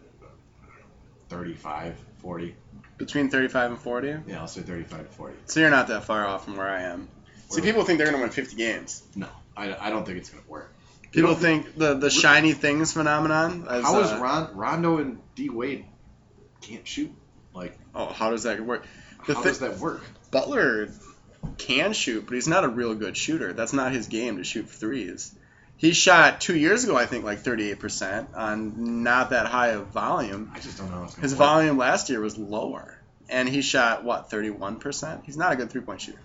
35, 1.29 1.97
40. 2.19 2.55
Between 2.97 3.31
35 3.31 3.71
and 3.73 3.81
40. 3.81 4.15
Yeah, 4.27 4.41
I'll 4.41 4.49
say 4.49 4.63
35 4.63 4.99
to 5.09 5.13
40. 5.15 5.37
So 5.47 5.61
you're 5.61 5.71
not 5.71 5.89
that 5.89 6.05
far 6.05 6.27
off 6.27 6.45
from 6.45 6.57
where 6.57 6.69
I 6.69 6.83
am. 6.83 7.09
See, 7.51 7.61
people 7.63 7.85
think 7.85 7.99
they're 7.99 8.11
gonna 8.11 8.21
win 8.23 8.31
50 8.31 8.57
games. 8.57 9.03
No, 9.17 9.29
I, 9.57 9.75
I 9.75 9.91
don't 9.91 10.05
think 10.05 10.19
it's 10.19 10.29
going 10.31 10.43
to 10.43 10.51
work. 10.51 10.75
People 11.13 11.35
think 11.35 11.75
the 11.77 11.95
the 11.95 12.11
shiny 12.11 12.53
things 12.53 12.93
phenomenon. 12.93 13.67
As, 13.69 13.85
How 13.85 14.01
is 14.01 14.11
uh, 14.11 14.19
Ron, 14.21 14.57
Rondo 14.57 14.99
and 14.99 15.21
D 15.35 15.49
Wade 15.49 15.87
can't 16.61 16.87
shoot? 16.87 17.13
Like, 17.55 17.79
Oh, 17.95 18.07
how 18.07 18.31
does 18.31 18.43
that 18.45 18.61
work? 18.61 18.85
The 19.27 19.35
how 19.35 19.43
thi- 19.43 19.49
does 19.49 19.59
that 19.61 19.79
work? 19.79 20.03
Butler 20.31 20.89
can 21.57 21.93
shoot, 21.93 22.27
but 22.27 22.35
he's 22.35 22.49
not 22.49 22.65
a 22.65 22.69
real 22.69 22.95
good 22.95 23.17
shooter. 23.17 23.53
That's 23.53 23.73
not 23.73 23.93
his 23.93 24.09
game 24.09 24.37
to 24.37 24.45
shoot 24.45 24.69
threes. 24.69 25.35
He 25.77 25.93
shot 25.93 26.41
two 26.41 26.57
years 26.57 26.83
ago, 26.85 26.97
I 26.97 27.07
think, 27.07 27.25
like 27.25 27.43
38% 27.43 28.37
on 28.37 29.03
not 29.05 29.31
that 29.31 29.47
high 29.47 29.69
of 29.69 29.87
volume. 29.89 30.51
I 30.53 30.59
just 30.59 30.77
don't 30.77 30.91
know. 30.91 31.05
His 31.21 31.33
work. 31.33 31.39
volume 31.39 31.79
last 31.79 32.11
year 32.11 32.21
was 32.21 32.37
lower, 32.37 33.01
and 33.29 33.49
he 33.49 33.63
shot 33.63 34.05
what 34.05 34.29
31%. 34.29 35.25
He's 35.25 35.37
not 35.37 35.53
a 35.53 35.57
good 35.57 35.71
three 35.71 35.81
point 35.81 36.01
shooter. 36.01 36.21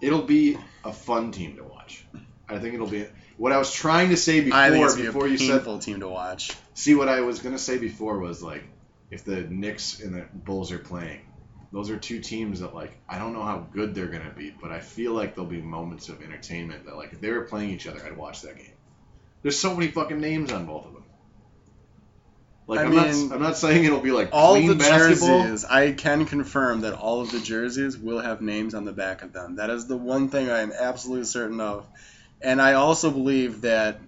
It'll 0.00 0.22
be 0.22 0.58
a 0.84 0.92
fun 0.92 1.30
team 1.30 1.56
to 1.56 1.64
watch. 1.64 2.04
I 2.48 2.58
think 2.58 2.74
it'll 2.74 2.88
be 2.88 3.06
what 3.40 3.52
I 3.52 3.56
was 3.56 3.72
trying 3.72 4.10
to 4.10 4.18
say 4.18 4.42
before. 4.42 4.58
I 4.58 4.68
think 4.68 4.84
it's 4.84 4.96
before 4.96 5.24
be 5.24 5.30
a 5.30 5.32
you 5.32 5.38
said, 5.38 5.52
painful 5.52 5.78
team 5.78 6.00
to 6.00 6.08
watch. 6.08 6.54
see 6.74 6.94
what 6.94 7.08
I 7.08 7.22
was 7.22 7.38
gonna 7.38 7.58
say 7.58 7.78
before 7.78 8.18
was 8.18 8.42
like, 8.42 8.62
if 9.10 9.24
the 9.24 9.40
Knicks 9.40 10.00
and 10.00 10.14
the 10.14 10.26
Bulls 10.34 10.70
are 10.72 10.78
playing, 10.78 11.22
those 11.72 11.88
are 11.88 11.96
two 11.96 12.20
teams 12.20 12.60
that 12.60 12.74
like 12.74 12.92
I 13.08 13.18
don't 13.18 13.32
know 13.32 13.42
how 13.42 13.66
good 13.72 13.94
they're 13.94 14.08
gonna 14.08 14.34
be, 14.36 14.50
but 14.60 14.72
I 14.72 14.80
feel 14.80 15.14
like 15.14 15.34
there'll 15.34 15.48
be 15.48 15.62
moments 15.62 16.10
of 16.10 16.22
entertainment 16.22 16.84
that 16.84 16.96
like 16.96 17.14
if 17.14 17.22
they 17.22 17.30
were 17.30 17.44
playing 17.44 17.70
each 17.70 17.86
other, 17.86 18.04
I'd 18.04 18.14
watch 18.14 18.42
that 18.42 18.58
game. 18.58 18.74
There's 19.40 19.58
so 19.58 19.74
many 19.74 19.90
fucking 19.90 20.20
names 20.20 20.52
on 20.52 20.66
both 20.66 20.84
of 20.84 20.92
them. 20.92 21.04
Like 22.66 22.80
I 22.80 22.84
am 22.84 22.94
not 22.94 23.06
I'm 23.08 23.42
not 23.42 23.56
saying 23.56 23.84
it'll 23.84 24.00
be 24.00 24.10
like 24.10 24.28
All 24.32 24.60
the 24.60 24.74
basketball. 24.74 25.44
jerseys, 25.44 25.64
I 25.64 25.92
can 25.92 26.26
confirm 26.26 26.82
that 26.82 26.92
all 26.92 27.22
of 27.22 27.32
the 27.32 27.40
jerseys 27.40 27.96
will 27.96 28.20
have 28.20 28.42
names 28.42 28.74
on 28.74 28.84
the 28.84 28.92
back 28.92 29.22
of 29.22 29.32
them. 29.32 29.56
That 29.56 29.70
is 29.70 29.86
the 29.86 29.96
one 29.96 30.28
thing 30.28 30.50
I 30.50 30.60
am 30.60 30.72
absolutely 30.78 31.24
certain 31.24 31.58
of. 31.58 31.86
And 32.42 32.60
I 32.60 32.74
also 32.74 33.10
believe 33.10 33.62
that 33.62 34.00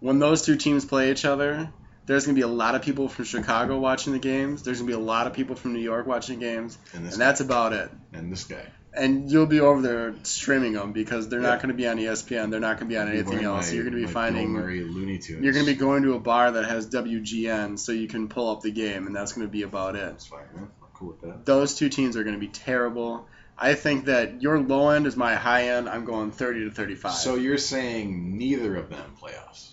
when 0.00 0.18
those 0.18 0.42
two 0.42 0.56
teams 0.56 0.84
play 0.84 1.10
each 1.10 1.24
other, 1.24 1.72
there's 2.06 2.26
going 2.26 2.34
to 2.34 2.38
be 2.38 2.42
a 2.44 2.48
lot 2.54 2.74
of 2.74 2.82
people 2.82 3.08
from 3.08 3.24
Chicago 3.24 3.78
watching 3.78 4.12
the 4.12 4.18
games. 4.18 4.62
There's 4.62 4.78
going 4.80 4.90
to 4.90 4.96
be 4.96 5.00
a 5.00 5.04
lot 5.04 5.26
of 5.26 5.32
people 5.34 5.54
from 5.56 5.72
New 5.72 5.80
York 5.80 6.06
watching 6.06 6.38
games. 6.40 6.76
And 6.92 7.06
And 7.06 7.14
that's 7.14 7.40
about 7.40 7.72
it. 7.72 7.90
and 8.12 8.30
this 8.30 8.44
guy. 8.44 8.66
And 8.94 9.30
you'll 9.30 9.46
be 9.46 9.60
over 9.60 9.80
there 9.80 10.14
streaming 10.22 10.74
them 10.74 10.92
because 10.92 11.28
they're 11.30 11.40
Yeah. 11.40 11.48
not 11.50 11.60
going 11.62 11.68
to 11.70 11.74
be 11.74 11.86
on 11.88 11.96
ESPN. 11.98 12.50
They're 12.50 12.60
not 12.60 12.76
going 12.78 12.90
to 12.90 12.94
be 12.94 12.98
on 12.98 13.08
anything 13.08 13.42
else. 13.42 13.68
my- 13.68 13.74
you're 13.74 13.84
going 13.84 13.94
to 13.94 14.06
be 14.06 14.12
finding. 14.12 14.50
Murray 14.50 14.82
Looney 14.82 15.16
Tunes. 15.18 15.42
You're 15.42 15.54
going 15.54 15.64
to 15.64 15.72
be 15.72 15.78
going 15.78 16.02
to 16.02 16.12
a 16.14 16.18
bar 16.20 16.50
that 16.50 16.66
has 16.66 16.86
WGN, 16.90 17.78
so 17.78 17.92
you 17.92 18.06
can 18.08 18.28
pull 18.28 18.50
up 18.50 18.60
the 18.60 18.70
game, 18.70 19.06
and 19.06 19.16
that's 19.16 19.32
going 19.32 19.46
to 19.46 19.50
be 19.50 19.62
about 19.62 19.96
it 19.96 20.00
That's 20.10 20.26
fine, 20.26 20.40
man. 20.54 20.64
I'm 20.82 20.88
cool 20.92 21.08
with 21.08 21.20
that. 21.22 21.46
those 21.46 21.74
two 21.74 21.88
teams 21.88 22.16
are 22.18 22.22
going 22.24 22.34
to 22.34 22.40
be 22.40 22.48
terrible. 22.48 23.26
I 23.62 23.74
think 23.74 24.06
that 24.06 24.42
your 24.42 24.58
low 24.58 24.88
end 24.90 25.06
is 25.06 25.16
my 25.16 25.36
high 25.36 25.68
end. 25.68 25.88
I'm 25.88 26.04
going 26.04 26.32
30 26.32 26.64
to 26.64 26.70
35. 26.72 27.12
So 27.12 27.36
you're 27.36 27.58
saying 27.58 28.36
neither 28.36 28.74
of 28.76 28.90
them 28.90 29.14
playoffs? 29.22 29.72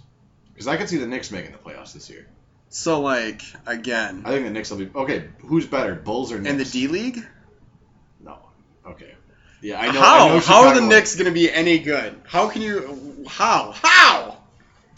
Because 0.53 0.67
I 0.67 0.77
could 0.77 0.89
see 0.89 0.97
the 0.97 1.07
Knicks 1.07 1.31
making 1.31 1.53
the 1.53 1.57
playoffs 1.57 1.93
this 1.93 2.07
year. 2.07 2.27
So, 2.69 3.01
like 3.01 3.41
again, 3.65 4.21
I 4.25 4.29
think 4.29 4.45
the 4.45 4.51
Knicks 4.51 4.69
will 4.69 4.77
be 4.77 4.89
okay. 4.93 5.29
Who's 5.39 5.65
better, 5.65 5.95
Bulls 5.95 6.31
or 6.31 6.37
Knicks? 6.37 6.51
in 6.51 6.57
the 6.59 6.65
D 6.65 6.87
League, 6.87 7.25
No. 8.23 8.37
Okay. 8.85 9.15
Yeah, 9.61 9.81
I 9.81 9.91
know. 9.91 9.99
how 9.99 10.27
I 10.27 10.33
know 10.33 10.39
how 10.39 10.67
are 10.67 10.75
the 10.75 10.81
Knicks 10.81 11.15
going 11.15 11.25
to 11.25 11.31
be 11.31 11.51
any 11.51 11.79
good? 11.79 12.15
How 12.27 12.47
can 12.47 12.61
you 12.61 13.25
how 13.27 13.71
how? 13.71 14.37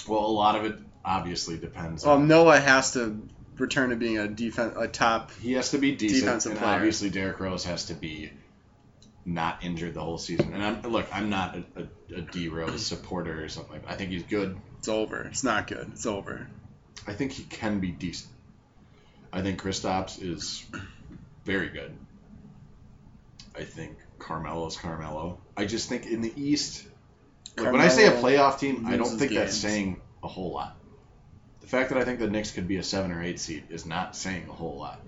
Well, 0.05 0.25
a 0.25 0.27
lot 0.27 0.57
of 0.57 0.65
it 0.65 0.75
obviously 1.05 1.57
depends. 1.57 2.05
Well, 2.05 2.19
Noah 2.19 2.59
has 2.59 2.91
to 2.93 3.25
return 3.57 3.91
to 3.91 3.95
being 3.95 4.17
a 4.17 4.27
defense 4.27 4.73
a 4.77 4.89
top. 4.89 5.31
he 5.41 5.53
has 5.53 5.71
to 5.71 5.77
be 5.77 5.95
decent, 5.95 6.21
defensive 6.21 6.51
and 6.51 6.59
player. 6.59 6.73
obviously 6.73 7.09
Derrick 7.09 7.39
Rose 7.39 7.63
has 7.63 7.85
to 7.85 7.93
be 7.93 8.31
not 9.25 9.63
injured 9.63 9.93
the 9.93 10.01
whole 10.01 10.17
season. 10.17 10.53
And 10.53 10.63
I'm 10.63 10.81
look, 10.81 11.07
I'm 11.13 11.29
not 11.29 11.55
a, 11.55 11.63
a, 11.81 12.17
a 12.17 12.21
D 12.21 12.47
Rose 12.47 12.85
supporter 12.85 13.43
or 13.43 13.49
something. 13.49 13.73
like 13.73 13.83
that. 13.83 13.91
I 13.91 13.95
think 13.95 14.11
he's 14.11 14.23
good. 14.23 14.57
It's 14.79 14.87
over. 14.87 15.21
It's 15.23 15.43
not 15.43 15.67
good. 15.67 15.91
It's 15.93 16.05
over. 16.05 16.47
I 17.07 17.13
think 17.13 17.31
he 17.31 17.43
can 17.43 17.79
be 17.79 17.89
decent. 17.89 18.31
I 19.33 19.41
think 19.41 19.61
Kristaps 19.61 20.21
is 20.21 20.65
very 21.45 21.69
good. 21.69 21.93
I 23.55 23.63
think 23.63 23.97
Carmelo's 24.19 24.77
Carmelo. 24.77 25.39
I 25.55 25.65
just 25.65 25.89
think 25.89 26.05
in 26.05 26.21
the 26.21 26.33
East, 26.35 26.85
like, 27.57 27.71
when 27.71 27.81
I 27.81 27.87
say 27.89 28.07
a 28.07 28.11
playoff 28.11 28.59
team, 28.59 28.85
I 28.87 28.97
don't 28.97 29.17
think 29.17 29.33
that's 29.33 29.55
saying 29.55 30.01
a 30.23 30.27
whole 30.27 30.51
lot. 30.51 30.75
The 31.61 31.67
fact 31.67 31.89
that 31.89 31.97
I 31.97 32.05
think 32.05 32.19
the 32.19 32.29
Knicks 32.29 32.51
could 32.51 32.67
be 32.67 32.77
a 32.77 32.83
seven 32.83 33.11
or 33.11 33.23
eight 33.23 33.39
seed 33.39 33.65
is 33.69 33.85
not 33.85 34.15
saying 34.15 34.47
a 34.49 34.53
whole 34.53 34.77
lot. 34.77 34.99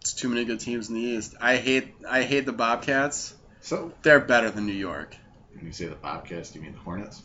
It's 0.00 0.12
too 0.12 0.28
many 0.28 0.44
good 0.44 0.60
teams 0.60 0.88
in 0.88 0.94
the 0.96 1.00
East. 1.00 1.34
I 1.40 1.56
hate 1.56 1.94
I 2.08 2.22
hate 2.22 2.44
the 2.46 2.52
Bobcats. 2.52 3.34
So 3.64 3.92
They're 4.02 4.20
better 4.20 4.50
than 4.50 4.66
New 4.66 4.72
York. 4.72 5.16
when 5.54 5.64
you 5.66 5.72
say 5.72 5.86
the 5.86 5.94
Bobcats, 5.94 6.50
do 6.50 6.58
you 6.58 6.64
mean 6.64 6.74
the 6.74 6.78
Hornets? 6.80 7.22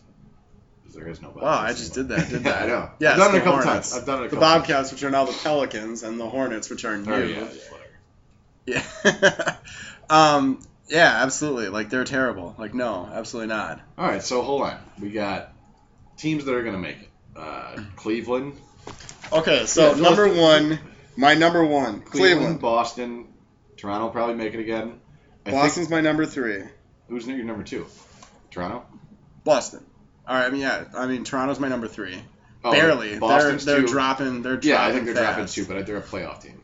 Because 0.81 0.95
there 0.95 1.07
is 1.09 1.21
no 1.21 1.27
Bobcats. 1.29 1.43
Wow, 1.43 1.59
I 1.59 1.73
just 1.73 1.93
did 1.93 2.07
that, 2.09 2.29
didn't 2.29 2.47
I? 2.47 2.63
I 2.63 2.67
know. 2.67 2.89
Yes, 2.99 3.13
I've 3.13 3.17
done 3.19 3.29
it 3.29 3.31
the 3.33 3.37
a 3.37 3.43
couple 3.43 3.61
Hornets. 3.61 3.91
times. 3.91 4.01
I've 4.01 4.05
done 4.05 4.15
it 4.15 4.25
a 4.25 4.29
The 4.29 4.35
couple 4.37 4.47
times. 4.47 4.61
Bobcats, 4.67 4.91
which 4.93 5.03
are 5.03 5.09
now 5.11 5.25
the 5.25 5.33
Pelicans, 5.43 6.03
and 6.03 6.17
the 6.19 6.29
Hornets, 6.29 6.69
which 6.69 6.85
are 6.85 6.97
new. 6.97 7.11
Oh, 7.13 7.17
yeah, 7.19 7.43
whatever. 7.43 7.85
Yeah. 8.65 9.55
um, 10.09 10.61
yeah, 10.87 11.23
absolutely. 11.23 11.69
Like 11.69 11.89
they're 11.89 12.03
terrible. 12.03 12.55
Like 12.57 12.73
no, 12.73 13.09
absolutely 13.11 13.47
not. 13.53 13.81
All 13.97 14.07
right, 14.07 14.21
so 14.23 14.41
hold 14.41 14.61
on. 14.61 14.77
We 15.01 15.09
got 15.09 15.53
teams 16.17 16.45
that 16.45 16.53
are 16.55 16.61
going 16.63 16.75
to 16.75 16.79
make 16.81 16.97
it. 17.01 17.09
Uh, 17.35 17.81
Cleveland, 17.95 18.53
Okay, 19.31 19.65
so 19.65 19.93
Yeah, 19.95 20.01
number 20.01 20.27
one, 20.33 20.77
my 21.17 21.33
number 21.35 21.63
one, 21.65 22.01
Cleveland, 22.01 22.11
Cleveland. 22.11 22.59
Boston, 22.61 23.27
Toronto 23.77 24.05
will 24.05 24.11
probably 24.11 24.35
make 24.35 24.53
it 24.53 24.59
again. 24.59 24.99
I 25.45 25.51
Boston's 25.51 25.87
think, 25.87 25.91
my 25.91 26.01
number 26.01 26.25
three. 26.25 26.63
who's 27.07 27.27
your 27.27 27.43
number 27.43 27.63
two? 27.63 27.87
Toronto. 28.51 28.85
Boston. 29.43 29.85
All 30.27 30.35
right, 30.35 30.45
I 30.45 30.49
mean 30.49 30.61
yeah, 30.61 30.85
I 30.95 31.07
mean 31.07 31.23
Toronto's 31.23 31.59
my 31.59 31.67
number 31.69 31.87
three. 31.87 32.21
Oh, 32.63 32.71
Barely. 32.71 33.17
Boston's 33.17 33.65
they're 33.65 33.77
they're 33.77 33.85
two. 33.87 33.93
dropping. 33.93 34.41
They're 34.41 34.57
dropping 34.57 34.69
Yeah, 34.69 34.85
I 34.85 34.91
think 34.91 35.05
they're 35.05 35.13
dropping 35.13 35.45
fast. 35.45 35.55
two, 35.55 35.65
but 35.65 35.85
they're 35.85 35.97
a 35.97 36.01
playoff 36.01 36.41
team. 36.41 36.61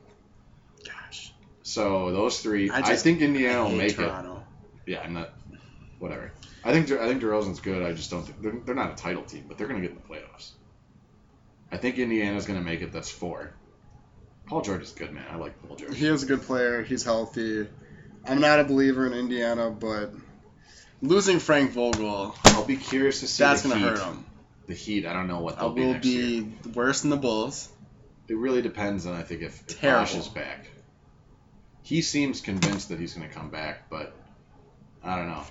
Gosh, 0.85 1.33
So 1.63 2.11
those 2.11 2.41
three, 2.41 2.69
I 2.69 2.79
I, 2.79 2.95
think 2.95 3.21
Indiana 3.21 3.63
will 3.63 3.69
hate 3.69 3.97
make 3.97 3.99
it. 3.99 4.11
Yeah, 4.85 5.01
I'm 5.01 5.13
not. 5.13 5.33
Whatever. 5.99 6.31
I 6.63 6.73
think 6.73 6.91
I 6.91 7.07
think 7.07 7.21
DeRozan's 7.21 7.59
good. 7.59 7.81
I 7.81 7.93
just 7.93 8.11
don't 8.11 8.23
think 8.23 8.41
they're, 8.41 8.59
they're 8.65 8.75
not 8.75 8.91
a 8.91 8.95
title 8.95 9.23
team, 9.23 9.45
but 9.47 9.57
they're 9.57 9.67
going 9.67 9.81
to 9.81 9.87
get 9.87 9.95
in 9.95 10.01
the 10.01 10.13
playoffs. 10.13 10.51
I 11.71 11.77
think 11.77 11.97
Indiana's 11.97 12.45
going 12.45 12.59
to 12.59 12.65
make 12.65 12.81
it. 12.81 12.91
That's 12.91 13.09
four. 13.09 13.53
Paul 14.45 14.61
George 14.61 14.81
is 14.83 14.91
good, 14.91 15.11
man. 15.11 15.25
I 15.31 15.37
like 15.37 15.59
Paul 15.67 15.75
George. 15.77 15.97
He 15.97 16.05
is 16.05 16.23
a 16.23 16.25
good 16.25 16.41
player. 16.43 16.83
He's 16.83 17.03
healthy. 17.03 17.67
I'm 18.27 18.41
not 18.41 18.59
a 18.59 18.63
believer 18.63 19.05
in 19.07 19.13
Indiana, 19.13 19.69
but 19.69 20.13
losing 21.01 21.39
Frank 21.39 21.71
Vogel, 21.71 22.35
I'll 22.45 22.65
be 22.65 22.77
curious 22.77 23.19
to 23.21 23.27
see. 23.27 23.43
that's 23.43 23.61
to 23.63 23.75
Heat. 23.75 23.81
hurt 23.81 23.99
him. 23.99 24.25
The 24.67 24.73
Heat. 24.73 25.05
I 25.05 25.13
don't 25.13 25.27
know 25.27 25.39
what 25.39 25.57
I 25.57 25.61
they'll 25.61 25.71
be 25.73 25.81
will 25.85 25.95
year. 25.97 26.43
be 26.43 26.69
worse 26.73 27.01
than 27.01 27.11
the 27.11 27.17
Bulls. 27.17 27.69
It 28.27 28.37
really 28.37 28.61
depends 28.61 29.05
on 29.05 29.15
I 29.15 29.21
think 29.23 29.41
if, 29.41 29.61
if 29.69 29.79
Terrible. 29.79 30.05
Bosh 30.05 30.15
is 30.15 30.27
back. 30.27 30.67
He 31.83 32.01
seems 32.01 32.41
convinced 32.41 32.89
that 32.89 32.99
he's 32.99 33.13
going 33.13 33.27
to 33.29 33.33
come 33.33 33.49
back, 33.49 33.89
but 33.89 34.15
I 35.03 35.17
don't 35.17 35.27
know. 35.27 35.43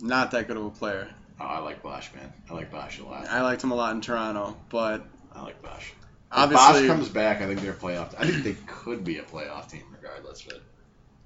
Not 0.00 0.30
that 0.30 0.46
good 0.46 0.56
of 0.56 0.64
a 0.64 0.70
player. 0.70 1.08
Oh, 1.40 1.44
I 1.44 1.58
like 1.58 1.82
Bosh, 1.82 2.14
man. 2.14 2.32
I 2.48 2.54
like 2.54 2.70
Bosh 2.70 3.00
a 3.00 3.04
lot. 3.04 3.28
I 3.28 3.42
liked 3.42 3.64
him 3.64 3.72
a 3.72 3.74
lot 3.74 3.94
in 3.94 4.00
Toronto, 4.00 4.56
but 4.70 5.04
I 5.34 5.42
like 5.42 5.60
Bosh. 5.62 5.90
If 5.90 5.96
obviously, 6.30 6.80
Bosh 6.82 6.86
comes 6.86 7.08
back, 7.08 7.42
I 7.42 7.46
think 7.46 7.60
they're 7.60 7.72
playoff. 7.72 8.14
I 8.16 8.26
think 8.26 8.44
they 8.44 8.56
could 8.66 9.02
be 9.04 9.18
a 9.18 9.22
playoff 9.22 9.68
team 9.70 9.82
regardless. 9.92 10.42
But 10.42 10.62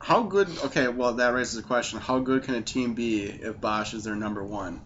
how 0.00 0.22
good? 0.24 0.48
Okay, 0.66 0.88
well 0.88 1.14
that 1.14 1.34
raises 1.34 1.58
a 1.58 1.62
question: 1.62 2.00
How 2.00 2.18
good 2.20 2.42
can 2.44 2.54
a 2.54 2.62
team 2.62 2.94
be 2.94 3.24
if 3.24 3.60
Bosh 3.60 3.94
is 3.94 4.04
their 4.04 4.16
number 4.16 4.42
one? 4.42 4.80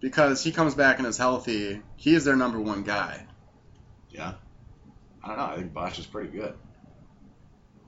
Because 0.00 0.42
he 0.42 0.52
comes 0.52 0.74
back 0.74 0.98
and 0.98 1.06
is 1.06 1.18
healthy, 1.18 1.82
he 1.96 2.14
is 2.14 2.24
their 2.24 2.36
number 2.36 2.58
one 2.60 2.82
guy. 2.84 3.26
yeah, 4.10 4.34
I 5.22 5.28
don't 5.28 5.36
know. 5.36 5.44
I 5.44 5.56
think 5.56 5.74
Bosh 5.74 5.98
is 5.98 6.06
pretty 6.06 6.30
good. 6.30 6.54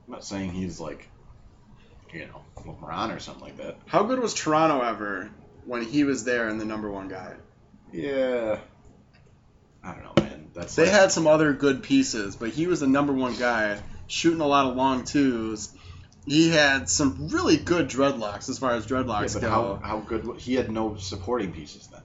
I'm 0.05 0.11
not 0.13 0.23
saying 0.23 0.51
he's 0.51 0.79
like, 0.79 1.09
you 2.13 2.27
know, 2.27 2.41
LeBron 2.57 3.15
or 3.15 3.19
something 3.19 3.43
like 3.43 3.57
that. 3.57 3.77
How 3.87 4.03
good 4.03 4.19
was 4.19 4.33
Toronto 4.33 4.81
ever 4.81 5.29
when 5.65 5.83
he 5.83 6.03
was 6.03 6.23
there 6.25 6.49
and 6.49 6.59
the 6.61 6.65
number 6.65 6.91
one 6.91 7.07
guy? 7.07 7.35
Yeah. 7.91 8.59
I 9.83 9.93
don't 9.93 10.03
know, 10.03 10.13
man. 10.23 10.49
That's 10.53 10.75
They 10.75 10.83
like- 10.83 10.91
had 10.93 11.11
some 11.11 11.25
other 11.27 11.53
good 11.53 11.83
pieces, 11.83 12.35
but 12.35 12.49
he 12.49 12.67
was 12.67 12.79
the 12.81 12.87
number 12.87 13.13
one 13.13 13.35
guy, 13.35 13.81
shooting 14.07 14.41
a 14.41 14.47
lot 14.47 14.65
of 14.67 14.75
long 14.75 15.03
twos. 15.05 15.73
He 16.25 16.49
had 16.49 16.89
some 16.89 17.27
really 17.29 17.57
good 17.57 17.89
dreadlocks 17.89 18.49
as 18.49 18.57
far 18.57 18.71
as 18.73 18.89
Yeah, 18.89 18.97
dreadlocks 18.97 19.33
but 19.33 19.41
go. 19.41 19.49
how, 19.49 19.75
how 19.83 19.99
good? 19.99 20.39
He 20.39 20.55
had 20.55 20.71
no 20.71 20.95
supporting 20.95 21.51
pieces 21.51 21.87
then. 21.87 22.01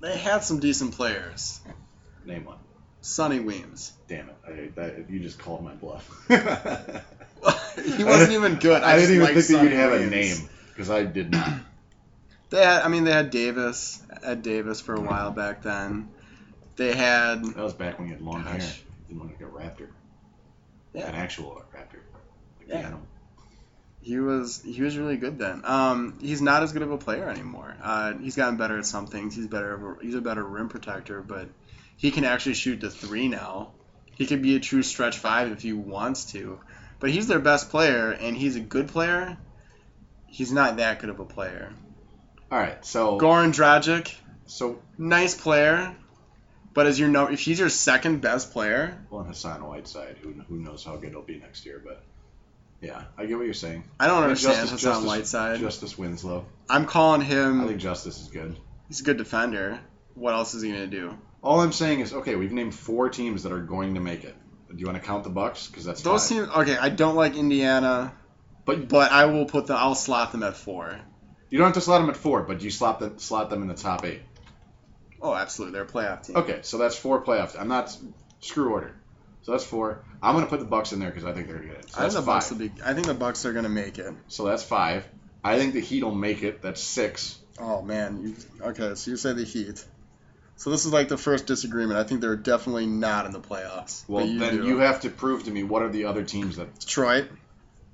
They 0.00 0.16
had 0.16 0.42
some 0.42 0.58
decent 0.60 0.94
players. 0.94 1.60
Name 2.24 2.44
one. 2.44 2.58
Sonny 3.00 3.38
Weems. 3.38 3.92
Damn 4.08 4.28
it! 4.28 4.36
I, 4.46 4.70
that, 4.74 5.10
you 5.10 5.20
just 5.20 5.38
called 5.38 5.62
my 5.62 5.74
bluff. 5.74 6.08
he 6.28 8.04
wasn't 8.04 8.32
even 8.32 8.56
good. 8.56 8.82
I, 8.82 8.94
I, 8.94 8.98
didn't 8.98 9.14
even 9.16 9.26
think 9.28 9.46
that 9.46 9.62
you'd 9.62 9.72
have 9.72 9.92
a 9.92 10.06
name 10.06 10.48
because 10.68 10.90
I 10.90 11.04
did 11.04 11.30
not. 11.30 11.48
They 12.48 12.64
had, 12.64 12.82
I 12.82 12.88
mean, 12.88 13.02
they 13.02 13.10
had 13.10 13.30
Davis, 13.30 14.00
Ed 14.22 14.42
Davis 14.44 14.80
for 14.80 14.94
a 14.94 15.00
while 15.00 15.32
back 15.32 15.62
then. 15.62 16.08
They 16.76 16.94
had, 16.94 17.44
That 17.44 17.56
was 17.56 17.74
back 17.74 17.98
when 17.98 18.06
you 18.06 18.14
had 18.14 18.22
long 18.22 18.44
Gosh. 18.44 18.62
hair. 18.62 18.72
Didn't 19.08 19.22
look 19.22 19.32
like 19.32 19.40
a 19.40 19.52
raptor. 19.52 19.88
Yeah. 20.94 21.08
An 21.08 21.16
actual 21.16 21.60
raptor. 21.74 21.98
Like 22.60 22.68
the 22.68 22.76
animal. 22.76 23.00
He 24.06 24.20
was, 24.20 24.62
he 24.62 24.82
was 24.82 24.96
really 24.96 25.16
good 25.16 25.36
then. 25.36 25.62
Um, 25.64 26.16
he's 26.20 26.40
not 26.40 26.62
as 26.62 26.72
good 26.72 26.82
of 26.82 26.92
a 26.92 26.96
player 26.96 27.28
anymore. 27.28 27.76
Uh, 27.82 28.14
he's 28.14 28.36
gotten 28.36 28.56
better 28.56 28.78
at 28.78 28.86
some 28.86 29.08
things. 29.08 29.34
He's 29.34 29.48
better, 29.48 29.74
of 29.74 29.82
a, 29.82 29.96
he's 30.00 30.14
a 30.14 30.20
better 30.20 30.44
rim 30.44 30.68
protector, 30.68 31.22
but 31.22 31.48
he 31.96 32.12
can 32.12 32.24
actually 32.24 32.54
shoot 32.54 32.80
the 32.80 32.88
three 32.88 33.26
now. 33.26 33.72
He 34.14 34.26
could 34.26 34.42
be 34.42 34.54
a 34.54 34.60
true 34.60 34.84
stretch 34.84 35.18
five 35.18 35.50
if 35.50 35.60
he 35.60 35.72
wants 35.72 36.26
to, 36.26 36.60
but 37.00 37.10
he's 37.10 37.26
their 37.26 37.40
best 37.40 37.70
player, 37.70 38.12
and 38.12 38.36
he's 38.36 38.54
a 38.54 38.60
good 38.60 38.86
player. 38.86 39.36
He's 40.28 40.52
not 40.52 40.76
that 40.76 41.00
good 41.00 41.10
of 41.10 41.18
a 41.18 41.24
player. 41.24 41.72
All 42.52 42.58
right, 42.60 42.86
so 42.86 43.18
Goran 43.18 43.52
Dragic, 43.52 44.14
so 44.46 44.80
nice 44.96 45.34
player, 45.34 45.96
but 46.74 46.86
as 46.86 46.96
your 46.96 47.08
no, 47.08 47.26
if 47.26 47.40
he's 47.40 47.58
your 47.58 47.70
second 47.70 48.20
best 48.20 48.52
player, 48.52 49.04
well, 49.10 49.22
on 49.22 49.26
Hassan 49.26 49.66
Whiteside, 49.66 50.18
who 50.22 50.32
who 50.48 50.58
knows 50.58 50.84
how 50.84 50.94
good 50.94 51.10
he'll 51.10 51.22
be 51.22 51.38
next 51.38 51.66
year, 51.66 51.82
but 51.84 52.04
yeah, 52.80 53.02
I 53.16 53.26
get 53.26 53.36
what 53.36 53.44
you're 53.44 53.54
saying. 53.54 53.84
I 53.98 54.06
don't 54.06 54.20
I 54.22 54.24
understand 54.24 54.56
Justice- 54.68 54.82
Justice- 54.82 55.06
Whiteside. 55.06 55.60
Justice 55.60 55.96
Winslow. 55.98 56.44
I'm 56.68 56.86
calling 56.86 57.20
him. 57.20 57.62
I 57.62 57.66
think 57.68 57.80
Justice 57.80 58.20
is 58.20 58.28
good. 58.28 58.56
He's 58.88 59.00
a 59.00 59.04
good 59.04 59.16
defender. 59.18 59.80
What 60.14 60.34
else 60.34 60.54
is 60.54 60.62
he 60.62 60.70
gonna 60.70 60.86
do? 60.86 61.16
All 61.42 61.60
I'm 61.60 61.72
saying 61.72 62.00
is, 62.00 62.12
okay, 62.12 62.34
we've 62.36 62.52
named 62.52 62.74
four 62.74 63.08
teams 63.08 63.42
that 63.44 63.52
are 63.52 63.60
going 63.60 63.94
to 63.94 64.00
make 64.00 64.24
it. 64.24 64.34
Do 64.68 64.76
you 64.78 64.86
want 64.86 64.98
to 65.00 65.04
count 65.06 65.22
the 65.24 65.30
Bucks? 65.30 65.68
Because 65.68 65.84
that's 65.84 66.02
Those 66.02 66.28
five. 66.28 66.38
teams. 66.38 66.48
Okay, 66.56 66.76
I 66.76 66.88
don't 66.88 67.14
like 67.14 67.36
Indiana, 67.36 68.12
But 68.64 68.88
but 68.88 69.12
I 69.12 69.26
will 69.26 69.44
put 69.46 69.66
them. 69.66 69.76
I'll 69.78 69.94
slot 69.94 70.32
them 70.32 70.42
at 70.42 70.56
four. 70.56 70.98
you 71.50 71.58
don't 71.58 71.66
have 71.66 71.74
to 71.74 71.80
slot 71.80 72.00
them 72.00 72.10
at 72.10 72.16
four, 72.16 72.42
but 72.42 72.62
you 72.62 72.70
slot 72.70 72.98
them 72.98 73.18
slot 73.18 73.48
them 73.50 73.62
in 73.62 73.68
the 73.68 73.74
top 73.74 74.04
eight. 74.04 74.22
Oh, 75.22 75.34
absolutely, 75.34 75.74
they're 75.74 75.84
a 75.84 75.86
playoff 75.86 76.26
team. 76.26 76.36
Okay, 76.36 76.58
so 76.62 76.78
that's 76.78 76.96
four 76.96 77.22
playoff. 77.22 77.58
I'm 77.58 77.68
not 77.68 77.96
screw 78.40 78.70
order. 78.72 78.94
So 79.42 79.52
that's 79.52 79.64
four. 79.64 80.04
I'm 80.26 80.34
gonna 80.34 80.46
put 80.46 80.58
the 80.58 80.66
Bucks 80.66 80.92
in 80.92 80.98
there 80.98 81.10
because 81.10 81.24
I 81.24 81.32
think 81.32 81.46
they're 81.46 81.58
gonna 81.58 81.68
get 81.68 81.78
it. 81.78 81.90
So 81.90 81.98
I 81.98 82.02
think 82.02 82.14
the. 82.14 82.22
Bucks 82.22 82.50
will 82.50 82.58
be. 82.58 82.72
I 82.84 82.94
think 82.94 83.06
the 83.06 83.14
Bucks 83.14 83.46
are 83.46 83.52
gonna 83.52 83.68
make 83.68 83.98
it. 83.98 84.12
So 84.26 84.44
that's 84.44 84.64
five. 84.64 85.06
I 85.44 85.56
think 85.56 85.72
the 85.72 85.80
Heat 85.80 86.02
will 86.02 86.14
make 86.14 86.42
it. 86.42 86.62
That's 86.62 86.82
six. 86.82 87.38
Oh 87.60 87.80
man. 87.80 88.22
You, 88.22 88.66
okay, 88.68 88.96
so 88.96 89.12
you 89.12 89.16
say 89.16 89.34
the 89.34 89.44
Heat. 89.44 89.84
So 90.56 90.70
this 90.70 90.84
is 90.84 90.92
like 90.92 91.08
the 91.08 91.16
first 91.16 91.46
disagreement. 91.46 92.00
I 92.00 92.02
think 92.02 92.22
they're 92.22 92.34
definitely 92.34 92.86
not 92.86 93.26
in 93.26 93.32
the 93.32 93.40
playoffs. 93.40 94.08
Well, 94.08 94.26
you 94.26 94.40
then 94.40 94.56
do. 94.56 94.66
you 94.66 94.78
have 94.78 95.02
to 95.02 95.10
prove 95.10 95.44
to 95.44 95.50
me 95.52 95.62
what 95.62 95.82
are 95.82 95.90
the 95.90 96.06
other 96.06 96.24
teams 96.24 96.56
that. 96.56 96.76
Detroit. 96.80 97.28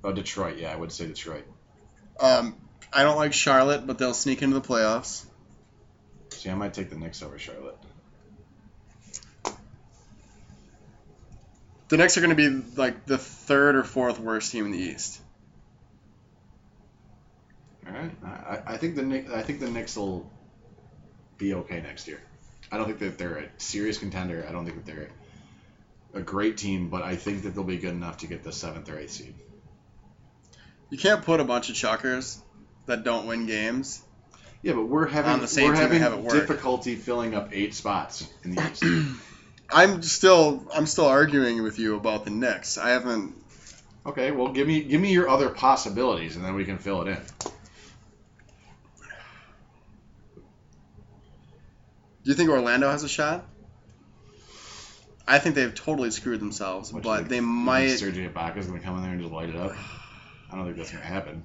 Oh, 0.03 0.11
Detroit. 0.11 0.57
Yeah, 0.57 0.73
I 0.73 0.75
would 0.75 0.91
say 0.91 1.05
Detroit. 1.05 1.45
Um, 2.19 2.55
I 2.91 3.03
don't 3.03 3.17
like 3.17 3.33
Charlotte, 3.33 3.85
but 3.85 3.99
they'll 3.99 4.13
sneak 4.13 4.41
into 4.41 4.59
the 4.59 4.67
playoffs. 4.67 5.23
See, 6.29 6.49
I 6.49 6.55
might 6.55 6.73
take 6.73 6.89
the 6.89 6.95
Knicks 6.95 7.21
over 7.21 7.37
Charlotte. 7.37 7.77
The 11.93 11.97
Knicks 11.97 12.17
are 12.17 12.21
going 12.21 12.35
to 12.35 12.49
be 12.49 12.75
like 12.75 13.05
the 13.05 13.19
third 13.19 13.75
or 13.75 13.83
fourth 13.83 14.19
worst 14.19 14.51
team 14.51 14.65
in 14.65 14.71
the 14.71 14.79
East. 14.79 15.21
All 17.85 17.93
right. 17.93 18.11
I, 18.25 18.73
I 18.73 18.77
think 18.77 18.95
the 18.95 19.03
Knicks. 19.03 19.31
I 19.31 19.43
think 19.43 19.59
the 19.59 19.69
Knicks 19.69 19.95
will 19.95 20.27
be 21.37 21.53
okay 21.53 21.81
next 21.81 22.07
year. 22.07 22.19
I 22.71 22.77
don't 22.77 22.87
think 22.87 22.97
that 22.97 23.19
they're 23.19 23.37
a 23.37 23.45
serious 23.57 23.99
contender. 23.99 24.43
I 24.49 24.51
don't 24.51 24.65
think 24.65 24.83
that 24.83 24.91
they're 24.91 25.09
a 26.15 26.21
great 26.21 26.57
team, 26.57 26.89
but 26.89 27.03
I 27.03 27.15
think 27.15 27.43
that 27.43 27.53
they'll 27.53 27.63
be 27.63 27.77
good 27.77 27.93
enough 27.93 28.17
to 28.17 28.27
get 28.27 28.41
the 28.41 28.51
seventh 28.51 28.89
or 28.89 28.97
eighth 28.97 29.11
seed. 29.11 29.35
You 30.89 30.97
can't 30.97 31.23
put 31.23 31.41
a 31.41 31.43
bunch 31.43 31.69
of 31.69 31.75
chuckers 31.75 32.41
that 32.87 33.03
don't 33.03 33.27
win 33.27 33.45
games. 33.45 34.03
Yeah, 34.63 34.73
but 34.73 34.85
we're 34.85 35.05
having 35.05 35.33
On 35.33 35.41
the 35.41 35.47
same 35.47 35.67
we're 35.67 35.75
having 35.75 36.23
difficulty 36.27 36.95
filling 36.95 37.35
up 37.35 37.49
eight 37.51 37.75
spots 37.75 38.27
in 38.43 38.55
the 38.55 38.71
East. 38.71 38.83
I'm 39.73 40.03
still 40.03 40.63
I'm 40.73 40.85
still 40.85 41.07
arguing 41.07 41.63
with 41.63 41.79
you 41.79 41.95
about 41.95 42.25
the 42.25 42.31
Knicks. 42.31 42.77
I 42.77 42.89
haven't. 42.91 43.35
okay, 44.05 44.31
well 44.31 44.49
give 44.49 44.67
me 44.67 44.83
give 44.83 45.01
me 45.01 45.11
your 45.11 45.27
other 45.27 45.49
possibilities, 45.49 46.35
and 46.35 46.45
then 46.45 46.53
we 46.53 46.63
can 46.63 46.77
fill 46.77 47.01
it 47.01 47.07
in. 47.09 47.21
Do 52.23 52.29
you 52.29 52.35
think 52.35 52.49
Orlando 52.49 52.89
has 52.89 53.03
a 53.03 53.09
shot? 53.09 53.45
I 55.27 55.39
think 55.39 55.55
they've 55.55 55.73
totally 55.73 56.11
screwed 56.11 56.39
themselves, 56.39 56.91
you 56.91 57.01
but 57.01 57.27
they 57.27 57.41
might. 57.41 57.87
Sergio 57.87 58.31
Ibaka's 58.31 58.67
gonna 58.67 58.79
come 58.79 58.97
in 58.97 59.03
there 59.03 59.11
and 59.11 59.21
just 59.21 59.33
light 59.33 59.49
it 59.49 59.55
up. 59.55 59.73
I 60.51 60.55
don't 60.55 60.65
think 60.65 60.77
that's 60.77 60.91
gonna 60.91 61.03
happen. 61.03 61.43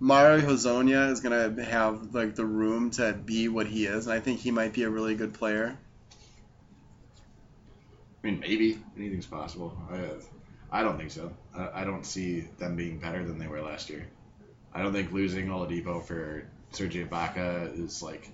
Mario 0.00 0.46
Hezonja 0.46 1.10
is 1.10 1.20
gonna 1.20 1.62
have 1.64 2.14
like 2.14 2.34
the 2.34 2.44
room 2.44 2.90
to 2.92 3.12
be 3.12 3.48
what 3.48 3.66
he 3.66 3.86
is, 3.86 4.06
and 4.06 4.14
I 4.14 4.20
think 4.20 4.40
he 4.40 4.50
might 4.50 4.72
be 4.72 4.82
a 4.82 4.90
really 4.90 5.14
good 5.14 5.34
player. 5.34 5.78
Mean, 8.28 8.40
maybe 8.40 8.78
anything's 8.98 9.24
possible. 9.24 9.74
I, 9.90 10.80
I 10.80 10.82
don't 10.82 10.98
think 10.98 11.10
so. 11.10 11.32
I, 11.56 11.80
I 11.80 11.84
don't 11.84 12.04
see 12.04 12.40
them 12.58 12.76
being 12.76 12.98
better 12.98 13.24
than 13.24 13.38
they 13.38 13.46
were 13.46 13.62
last 13.62 13.88
year. 13.88 14.06
I 14.74 14.82
don't 14.82 14.92
think 14.92 15.12
losing 15.12 15.46
Oladipo 15.46 16.04
for 16.04 16.46
Sergio 16.74 17.08
Ibaka 17.08 17.82
is 17.82 18.02
like. 18.02 18.30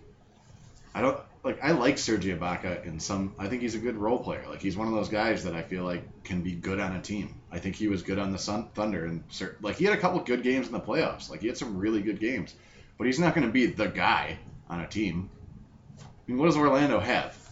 I 0.97 1.01
don't 1.01 1.21
like. 1.45 1.63
I 1.63 1.71
like 1.71 1.95
Sergio 1.95 2.37
Ibaka 2.37 2.85
in 2.85 2.99
some. 2.99 3.37
I 3.39 3.47
think 3.47 3.63
he's 3.63 3.77
a 3.77 3.79
good 3.79 3.95
role 3.95 4.19
player. 4.19 4.45
Like 4.49 4.61
he's 4.61 4.77
one 4.77 4.89
of 4.89 4.95
those 4.95 5.09
guys 5.09 5.45
that 5.45 5.55
I 5.55 5.63
feel 5.63 5.85
like 5.85 6.25
can 6.25 6.43
be 6.43 6.53
good 6.53 6.81
on 6.81 6.97
a 6.97 7.01
team. 7.01 7.37
I 7.53 7.61
think 7.61 7.77
he 7.77 7.87
was 7.87 8.03
good 8.03 8.19
on 8.19 8.33
the 8.33 8.39
Sun 8.39 8.71
Thunder 8.75 9.07
and 9.07 9.23
like 9.61 9.77
he 9.77 9.85
had 9.85 9.95
a 9.95 10.01
couple 10.01 10.19
good 10.21 10.43
games 10.43 10.67
in 10.67 10.73
the 10.73 10.81
playoffs. 10.81 11.31
Like 11.31 11.41
he 11.41 11.47
had 11.47 11.57
some 11.57 11.79
really 11.79 12.03
good 12.03 12.19
games, 12.19 12.53
but 12.99 13.07
he's 13.07 13.21
not 13.21 13.37
going 13.37 13.47
to 13.47 13.53
be 13.53 13.67
the 13.67 13.87
guy 13.87 14.39
on 14.69 14.81
a 14.81 14.89
team. 14.89 15.31
I 16.01 16.03
mean, 16.27 16.39
what 16.39 16.47
does 16.47 16.57
Orlando 16.57 16.99
have? 16.99 17.44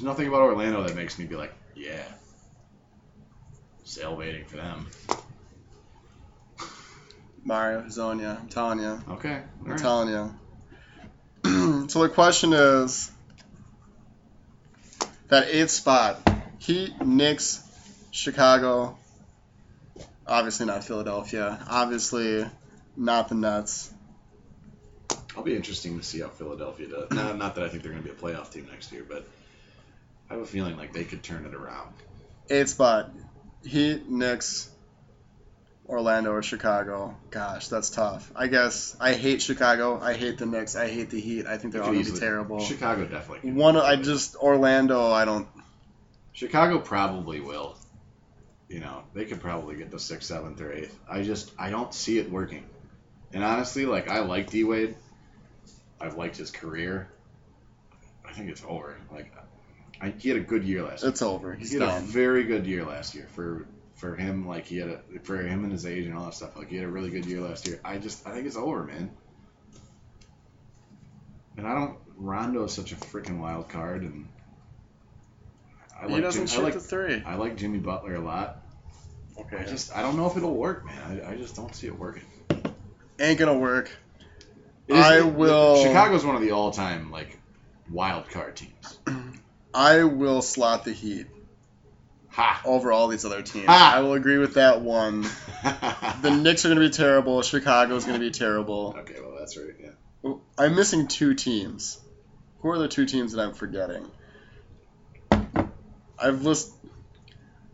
There's 0.00 0.06
nothing 0.06 0.28
about 0.28 0.40
Orlando 0.40 0.82
that 0.82 0.96
makes 0.96 1.18
me 1.18 1.26
be 1.26 1.36
like, 1.36 1.52
yeah, 1.76 2.02
salivating 3.84 4.46
for 4.46 4.56
them. 4.56 4.86
Mario 7.44 7.82
Hezonja, 7.82 8.40
I'm 8.40 8.48
telling 8.48 8.78
you. 8.78 8.98
Okay, 9.10 9.42
all 9.60 9.66
I'm 9.66 9.70
right. 9.72 9.78
telling 9.78 10.08
you. 11.44 11.88
so 11.90 12.00
the 12.02 12.08
question 12.08 12.54
is 12.54 13.10
that 15.28 15.48
eighth 15.48 15.68
spot: 15.68 16.26
Heat, 16.56 16.98
Knicks, 17.04 17.62
Chicago. 18.10 18.96
Obviously 20.26 20.64
not 20.64 20.82
Philadelphia. 20.82 21.62
Obviously 21.68 22.46
not 22.96 23.28
the 23.28 23.34
Nets. 23.34 23.92
I'll 25.36 25.42
be 25.42 25.54
interesting 25.54 25.98
to 25.98 26.02
see 26.02 26.20
how 26.20 26.28
Philadelphia 26.28 26.88
does. 26.88 27.10
Not, 27.10 27.36
not 27.36 27.54
that 27.56 27.64
I 27.64 27.68
think 27.68 27.82
they're 27.82 27.92
going 27.92 28.02
to 28.02 28.08
be 28.08 28.14
a 28.14 28.18
playoff 28.18 28.50
team 28.50 28.66
next 28.70 28.92
year, 28.92 29.04
but 29.06 29.28
I 30.30 30.34
have 30.34 30.42
a 30.42 30.46
feeling 30.46 30.76
like 30.76 30.92
they 30.92 31.04
could 31.04 31.22
turn 31.22 31.44
it 31.44 31.54
around. 31.54 31.92
Eighth 32.48 32.68
spot: 32.68 33.10
Heat, 33.64 34.08
Knicks, 34.08 34.70
Orlando, 35.88 36.30
or 36.30 36.42
Chicago. 36.42 37.16
Gosh, 37.30 37.66
that's 37.66 37.90
tough. 37.90 38.30
I 38.36 38.46
guess 38.46 38.96
I 39.00 39.14
hate 39.14 39.42
Chicago. 39.42 40.00
I 40.00 40.14
hate 40.14 40.38
the 40.38 40.46
Knicks. 40.46 40.76
I 40.76 40.88
hate 40.88 41.10
the 41.10 41.20
Heat. 41.20 41.46
I 41.46 41.58
think 41.58 41.72
they're 41.72 41.82
all 41.82 41.92
gonna 41.92 42.04
be 42.04 42.12
terrible. 42.12 42.60
Chicago 42.60 43.06
definitely. 43.06 43.50
One, 43.50 43.76
I 43.76 43.96
just 43.96 44.36
Orlando. 44.36 45.10
I 45.10 45.24
don't. 45.24 45.48
Chicago 46.32 46.78
probably 46.78 47.40
will. 47.40 47.76
You 48.68 48.78
know, 48.78 49.02
they 49.14 49.24
could 49.24 49.40
probably 49.40 49.74
get 49.74 49.90
the 49.90 49.98
sixth, 49.98 50.28
seventh, 50.28 50.60
or 50.60 50.72
eighth. 50.72 50.96
I 51.08 51.22
just 51.22 51.50
I 51.58 51.70
don't 51.70 51.92
see 51.92 52.18
it 52.18 52.30
working. 52.30 52.64
And 53.32 53.42
honestly, 53.42 53.84
like 53.84 54.08
I 54.08 54.20
like 54.20 54.48
D 54.48 54.62
Wade, 54.62 54.94
I've 56.00 56.16
liked 56.16 56.36
his 56.36 56.52
career. 56.52 57.08
I 58.24 58.32
think 58.32 58.48
it's 58.48 58.62
over. 58.66 58.96
Like, 59.12 59.32
I, 60.00 60.10
he 60.18 60.28
had 60.30 60.38
a 60.38 60.42
good 60.42 60.64
year 60.64 60.82
last 60.82 61.02
year. 61.02 61.10
It's 61.10 61.22
over. 61.22 61.54
He's 61.54 61.72
he 61.72 61.78
had 61.78 61.88
a 61.88 61.92
done. 61.92 62.04
very 62.04 62.44
good 62.44 62.66
year 62.66 62.84
last 62.84 63.14
year 63.14 63.26
for 63.34 63.66
for 63.96 64.14
him. 64.16 64.46
Like 64.48 64.66
he 64.66 64.78
had 64.78 64.88
a 64.88 65.00
for 65.22 65.36
him 65.40 65.64
and 65.64 65.72
his 65.72 65.84
age 65.84 66.06
and 66.06 66.16
all 66.16 66.24
that 66.24 66.34
stuff. 66.34 66.56
Like 66.56 66.68
he 66.70 66.76
had 66.76 66.86
a 66.86 66.88
really 66.88 67.10
good 67.10 67.26
year 67.26 67.40
last 67.40 67.66
year. 67.66 67.80
I 67.84 67.98
just 67.98 68.26
I 68.26 68.32
think 68.32 68.46
it's 68.46 68.56
over, 68.56 68.84
man. 68.84 69.10
And 71.56 71.66
I 71.66 71.74
don't. 71.74 71.96
Rondo 72.16 72.64
is 72.64 72.72
such 72.72 72.92
a 72.92 72.96
freaking 72.96 73.38
wild 73.40 73.68
card, 73.68 74.02
and 74.02 74.28
I 76.00 76.06
he 76.06 76.12
like 76.14 76.22
doesn't 76.22 76.42
Jim- 76.42 76.46
shoot 76.48 76.60
I 76.60 76.64
like 76.64 76.74
the 76.74 76.80
three. 76.80 77.22
I 77.24 77.34
like 77.36 77.56
Jimmy 77.56 77.78
Butler 77.78 78.14
a 78.14 78.20
lot. 78.20 78.62
Okay. 79.38 79.56
I 79.58 79.64
just 79.64 79.94
I 79.96 80.02
don't 80.02 80.16
know 80.16 80.26
if 80.30 80.36
it'll 80.36 80.54
work, 80.54 80.84
man. 80.84 81.22
I, 81.24 81.32
I 81.32 81.36
just 81.36 81.56
don't 81.56 81.74
see 81.74 81.86
it 81.86 81.98
working. 81.98 82.22
Ain't 83.18 83.38
gonna 83.38 83.58
work. 83.58 83.90
It 84.88 84.96
is- 84.96 85.04
I 85.04 85.18
it- 85.18 85.26
will- 85.34 85.82
Chicago's 85.82 86.24
one 86.24 86.36
of 86.36 86.42
the 86.42 86.50
all-time 86.52 87.10
like 87.10 87.38
wild 87.90 88.28
card 88.30 88.56
teams. 88.56 88.98
I 89.72 90.04
will 90.04 90.42
slot 90.42 90.84
the 90.84 90.92
Heat 90.92 91.26
Ha! 92.30 92.62
over 92.64 92.92
all 92.92 93.08
these 93.08 93.24
other 93.24 93.42
teams. 93.42 93.66
Ah. 93.68 93.96
I 93.96 94.00
will 94.00 94.14
agree 94.14 94.38
with 94.38 94.54
that 94.54 94.80
one. 94.82 95.26
The 96.22 96.30
Knicks 96.30 96.64
are 96.64 96.68
going 96.68 96.80
to 96.80 96.86
be 96.86 96.92
terrible. 96.92 97.40
Chicago 97.42 97.96
is 97.96 98.04
going 98.04 98.18
to 98.18 98.24
be 98.24 98.30
terrible. 98.30 98.94
Okay, 98.98 99.20
well 99.20 99.36
that's 99.38 99.56
right. 99.56 99.74
Yeah. 99.80 100.34
I'm 100.58 100.74
missing 100.74 101.08
two 101.08 101.34
teams. 101.34 101.98
Who 102.60 102.68
are 102.70 102.78
the 102.78 102.88
two 102.88 103.06
teams 103.06 103.32
that 103.32 103.42
I'm 103.42 103.54
forgetting? 103.54 104.06
I've 106.18 106.42
list 106.42 106.72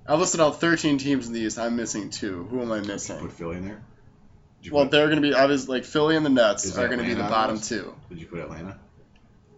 I've 0.09 0.21
listed 0.21 0.41
out 0.41 0.61
13 0.61 0.99
teams 0.99 1.27
in 1.27 1.33
the 1.33 1.41
East. 1.41 1.59
I'm 1.59 1.75
missing 1.75 2.11
two. 2.11 2.45
Who 2.45 2.63
am 2.63 2.71
I 2.71 2.81
missing? 2.81 3.19
put 3.19 3.33
Philly 3.33 3.57
in 3.57 3.65
there? 3.65 3.83
Well, 4.71 4.85
put, 4.85 4.93
they're 4.93 5.07
going 5.07 5.21
to 5.21 5.29
be 5.29 5.35
obviously 5.35 5.79
like 5.79 5.85
Philly 5.85 6.17
and 6.17 6.25
the 6.25 6.31
Nets 6.31 6.65
Is 6.65 6.79
are 6.79 6.87
going 6.87 7.01
to 7.01 7.05
be 7.05 7.15
the 7.15 7.23
bottom 7.23 7.61
two. 7.61 7.95
did 8.09 8.21
you 8.21 8.27
put 8.27 8.39
Atlanta? 8.39 8.79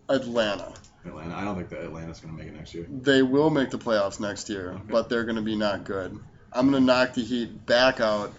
Atlanta. 0.09 0.73
Atlanta. 1.09 1.35
I 1.37 1.45
don't 1.45 1.57
think 1.57 1.69
that 1.71 1.81
Atlanta's 1.83 2.21
going 2.21 2.37
to 2.37 2.43
make 2.43 2.53
it 2.53 2.57
next 2.57 2.75
year. 2.75 2.87
They 2.89 3.23
will 3.23 3.51
make 3.51 3.71
the 3.71 3.79
playoffs 3.79 4.21
next 4.21 4.49
year, 4.49 4.73
Okay. 4.73 4.83
but 4.91 5.09
they're 5.09 5.25
going 5.25 5.37
to 5.37 5.43
be 5.43 5.57
not 5.57 5.85
good. 5.85 6.19
I'm 6.53 6.71
going 6.71 6.81
to 6.83 6.87
knock 6.87 7.15
the 7.15 7.23
Heat 7.23 7.67
back 7.67 8.01
out. 8.01 8.33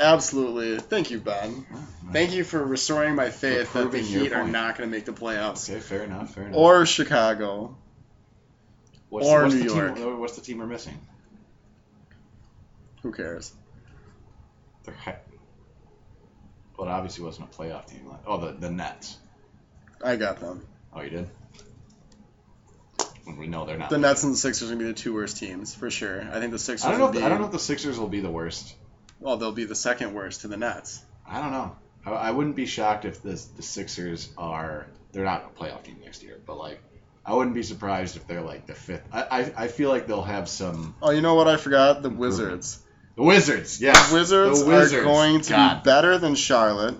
Absolutely. 0.00 0.78
Thank 0.80 1.10
you, 1.10 1.18
Ben. 1.20 1.64
Thank 2.12 2.32
you 2.32 2.42
for 2.44 2.62
restoring 2.64 3.14
my 3.14 3.30
faith 3.30 3.72
that 3.74 3.90
the 3.92 3.98
Heat 4.00 4.32
are 4.32 4.46
not 4.46 4.76
going 4.76 4.90
to 4.90 4.96
make 4.96 5.04
the 5.04 5.12
playoffs. 5.12 5.70
Okay, 5.70 5.80
fair 5.80 6.02
enough. 6.02 6.34
Fair 6.34 6.44
enough. 6.44 6.56
Or 6.58 6.84
Chicago. 6.86 7.76
what's, 9.08 9.26
or 9.26 9.42
what's 9.44 9.54
New 9.54 9.68
the 9.68 9.74
York. 9.74 9.96
Team, 9.96 10.20
what's 10.20 10.36
the 10.36 10.42
team 10.42 10.58
we're 10.58 10.66
missing? 10.66 10.98
Who 13.02 13.12
cares? 13.12 13.52
They're 14.84 14.94
he- 15.04 15.10
well, 16.76 16.88
it 16.88 16.90
obviously 16.90 17.24
wasn't 17.24 17.48
a 17.54 17.56
playoff 17.56 17.86
team. 17.86 18.10
Oh, 18.26 18.38
the 18.38 18.52
the 18.52 18.70
Nets. 18.70 19.16
I 20.02 20.16
got 20.16 20.40
them. 20.40 20.66
Oh, 20.92 21.02
you 21.02 21.10
did. 21.10 21.28
When 23.24 23.36
we 23.38 23.46
know 23.46 23.64
they're 23.64 23.78
not. 23.78 23.90
The 23.90 23.98
Nets 23.98 24.22
and 24.24 24.32
the 24.34 24.36
Sixers 24.36 24.70
are 24.70 24.74
going 24.74 24.80
to 24.80 24.84
be 24.86 24.92
the 24.92 24.98
two 24.98 25.14
worst 25.14 25.38
teams, 25.38 25.74
for 25.74 25.90
sure. 25.90 26.20
I 26.30 26.40
think 26.40 26.52
the 26.52 26.58
Sixers 26.58 26.84
I 26.84 26.90
don't 26.90 26.98
know. 26.98 27.04
will 27.06 27.10
If 27.10 27.14
be, 27.14 27.20
the, 27.20 27.26
I 27.26 27.28
don't 27.30 27.38
know 27.40 27.46
if 27.46 27.52
the 27.52 27.58
Sixers 27.58 27.98
will 27.98 28.08
be 28.08 28.20
the 28.20 28.30
worst. 28.30 28.74
well, 29.20 29.36
they'll 29.38 29.52
be 29.52 29.64
the 29.64 29.74
second 29.74 30.12
worst 30.14 30.42
to 30.42 30.48
the 30.48 30.56
Nets. 30.56 31.02
I 31.26 31.40
don't 31.40 31.52
know. 31.52 31.76
I, 32.04 32.10
I 32.10 32.30
wouldn't 32.32 32.54
be 32.56 32.66
shocked 32.66 33.04
if 33.06 33.22
the 33.22 33.40
the 33.56 33.62
Sixers 33.62 34.28
are. 34.36 34.86
They're 35.12 35.24
not 35.24 35.52
a 35.56 35.58
playoff 35.62 35.84
team 35.84 35.96
next 36.04 36.22
year, 36.22 36.38
but 36.44 36.58
like, 36.58 36.80
I 37.24 37.34
wouldn't 37.34 37.54
be 37.54 37.62
surprised 37.62 38.16
if 38.16 38.26
they're 38.26 38.42
like 38.42 38.66
the 38.66 38.74
fifth. 38.74 39.04
I 39.12 39.22
I, 39.22 39.52
I 39.64 39.68
feel 39.68 39.88
like 39.88 40.06
they'll 40.06 40.22
have 40.22 40.48
some. 40.48 40.94
Oh, 41.00 41.10
you 41.10 41.20
know 41.22 41.34
what 41.36 41.48
I 41.48 41.56
forgot? 41.56 42.02
The 42.02 42.10
Wizards. 42.10 42.80
The 43.16 43.22
Wizards, 43.22 43.80
yes. 43.80 44.10
The 44.10 44.16
Wizards, 44.16 44.60
The 44.64 44.66
Wizards. 44.66 44.92
are 44.94 45.04
going 45.04 45.40
to 45.42 45.50
God. 45.50 45.82
be 45.82 45.88
better 45.88 46.18
than 46.18 46.34
Charlotte. 46.34 46.96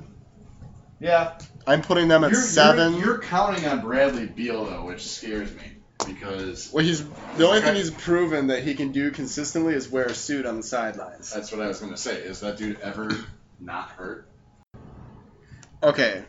Yeah. 1.01 1.37
I'm 1.67 1.83
putting 1.83 2.09
them 2.09 2.23
at 2.25 2.31
You're, 2.31 2.41
7 2.41 2.93
You're, 2.95 3.05
you're 3.05 3.19
counting 3.19 3.67
on 3.67 3.81
Bradley 3.81 4.27
Beal 4.27 4.65
though, 4.65 4.85
which 4.85 5.07
scares 5.07 5.53
me 5.55 5.63
because 6.05 6.73
Well, 6.73 6.85
he's 6.85 7.05
the 7.37 7.47
only 7.47 7.61
thing 7.61 7.75
he's 7.75 7.91
proven 7.91 8.49
that 8.49 8.63
he 8.63 8.75
can 8.75 8.93
do 8.93 9.11
consistently 9.11 9.75
is 9.75 9.89
wear 9.89 10.07
a 10.07 10.15
suit 10.15 10.47
on 10.47 10.57
the 10.57 10.63
sidelines. 10.63 11.33
that's 11.33 11.51
what 11.53 11.61
I 11.61 11.69
was 11.69 11.81
gonna 11.81 11.97
say. 11.97 12.17
Is 12.17 12.41
that 12.41 12.57
dude 12.57 12.81
ever 12.81 13.11
not 13.61 13.91
hurt? 13.91 14.29
Okay, 15.83 16.23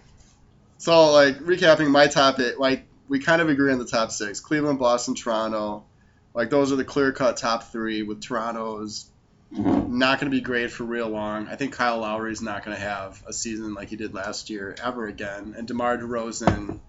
so 0.77 1.11
like 1.13 1.39
recapping 1.39 1.89
my 1.89 2.07
top 2.07 2.39
eight, 2.39 2.59
like 2.59 2.87
we 3.07 3.19
kind 3.19 3.41
of 3.41 3.49
agree 3.49 3.71
on 3.71 3.79
the 3.79 3.85
top 3.85 4.11
six: 4.11 4.39
Cleveland, 4.39 4.79
Boston, 4.79 5.15
Toronto. 5.15 5.85
Like 6.33 6.49
those 6.49 6.73
are 6.73 6.75
the 6.75 6.83
clear-cut 6.83 7.37
top 7.37 7.71
three. 7.71 8.03
With 8.03 8.21
Toronto's 8.21 9.09
not 9.51 10.19
going 10.19 10.29
to 10.29 10.35
be 10.35 10.41
great 10.41 10.71
for 10.71 10.83
real 10.83 11.07
long. 11.07 11.47
I 11.47 11.55
think 11.55 11.73
Kyle 11.73 11.99
Lowry's 11.99 12.41
not 12.41 12.65
going 12.65 12.75
to 12.75 12.83
have 12.83 13.23
a 13.25 13.31
season 13.31 13.73
like 13.73 13.89
he 13.89 13.95
did 13.95 14.13
last 14.13 14.49
year 14.49 14.75
ever 14.83 15.07
again. 15.07 15.55
And 15.57 15.67
DeMar 15.67 15.97
DeRozan, 15.97 16.79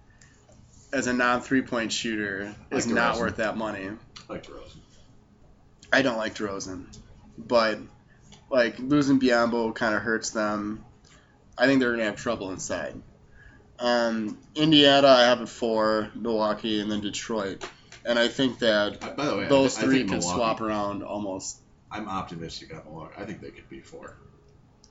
as 0.93 1.07
a 1.07 1.13
non-three-point 1.13 1.91
shooter, 1.91 2.55
is 2.71 2.85
Like 2.87 2.95
not 2.95 3.17
worth 3.19 3.37
that 3.37 3.57
money. 3.57 3.89
Like 4.29 4.45
DeRozan. 4.45 4.77
I 5.91 6.01
don't 6.01 6.17
like 6.17 6.35
DeRozan, 6.35 6.85
but 7.37 7.79
like 8.49 8.77
losing 8.79 9.19
Biyombo 9.19 9.73
kind 9.75 9.95
of 9.95 10.01
hurts 10.01 10.31
them. 10.31 10.83
I 11.57 11.65
think 11.65 11.79
they're 11.79 11.91
gonna 11.91 12.03
have 12.05 12.15
trouble 12.17 12.51
inside. 12.51 13.01
Um, 13.79 14.37
Indiana, 14.55 15.07
I 15.07 15.23
have 15.25 15.41
it 15.41 15.49
four, 15.49 16.09
Milwaukee, 16.15 16.81
and 16.81 16.91
then 16.91 17.01
Detroit, 17.01 17.63
and 18.05 18.17
I 18.17 18.27
think 18.27 18.59
that 18.59 19.03
Uh, 19.03 19.09
By 19.11 19.25
the 19.25 19.37
way, 19.37 19.47
those 19.47 19.77
thi- 19.77 19.83
I 19.83 19.85
three 19.85 19.97
can 19.99 20.07
Milwaukee- 20.17 20.35
swap 20.35 20.61
around 20.61 21.03
almost. 21.03 21.59
I'm 21.91 22.07
optimistic 22.09 22.73
on 22.73 22.83
Milwaukee. 22.85 23.13
I 23.17 23.25
think 23.25 23.39
they 23.41 23.51
could 23.51 23.69
be 23.69 23.79
four. 23.81 24.17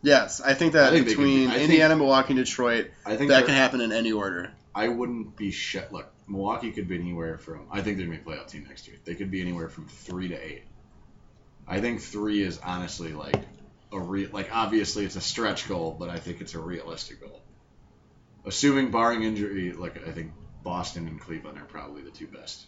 Yes, 0.07 0.41
I 0.41 0.55
think 0.55 0.75
that 0.75 0.85
I 0.85 0.91
think 0.91 1.09
can 1.09 1.17
be- 1.17 1.25
between 1.25 1.51
think- 1.51 1.63
Indiana, 1.63 1.97
Milwaukee, 1.97 2.35
and 2.35 2.45
Detroit, 2.45 2.93
I 3.05 3.17
think 3.17 3.31
that 3.31 3.45
can 3.45 3.55
happen 3.55 3.81
in 3.81 3.91
any 3.91 4.13
order. 4.13 4.53
I 4.73 4.87
wouldn't 4.87 5.37
be 5.37 5.51
shit. 5.51 5.91
Look, 5.91 6.07
Milwaukee 6.29 6.71
could 6.71 6.87
be 6.87 6.97
anywhere 6.97 7.39
from. 7.39 7.67
I 7.73 7.81
think 7.81 7.97
they're 7.97 8.07
gonna 8.07 8.19
be 8.19 8.31
a 8.31 8.37
playoff 8.37 8.49
team 8.49 8.67
next 8.69 8.87
year. 8.87 8.99
They 9.05 9.17
could 9.17 9.33
be 9.33 9.41
anywhere 9.41 9.69
from 9.69 9.89
three 9.89 10.29
to 10.29 10.37
eight. 10.37 10.63
I 11.67 11.81
think 11.81 12.03
three 12.03 12.41
is 12.41 12.59
honestly 12.59 13.15
like 13.15 13.43
a 13.91 13.99
real. 13.99 14.31
Like 14.33 14.55
obviously 14.55 15.05
it's 15.05 15.17
a 15.17 15.21
stretch 15.21 15.67
goal, 15.67 15.97
but 15.99 16.09
I 16.09 16.21
think 16.21 16.41
it's 16.41 16.55
a 16.55 16.61
realistic 16.61 17.21
goal. 17.21 17.43
Assuming 18.45 18.93
barring 18.93 19.25
injury, 19.25 19.73
like 19.73 20.07
I 20.07 20.13
think 20.13 20.31
Boston 20.63 21.09
and 21.09 21.21
Cleveland 21.21 21.59
are 21.59 21.65
probably 21.65 22.03
the 22.03 22.11
two 22.11 22.29
best. 22.29 22.67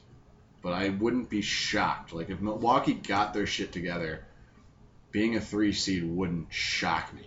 But 0.61 0.73
I 0.73 0.89
wouldn't 0.89 1.31
be 1.31 1.43
shocked. 1.43 2.13
Like 2.13 2.31
if 2.31 2.41
Milwaukee 2.41 2.95
got 2.95 3.33
their 3.33 3.47
shit 3.47 3.71
together, 3.71 4.25
being 5.11 5.37
a 5.37 5.41
three 5.41 5.73
seed 5.73 6.05
wouldn't 6.05 6.53
shock 6.53 7.13
me 7.15 7.23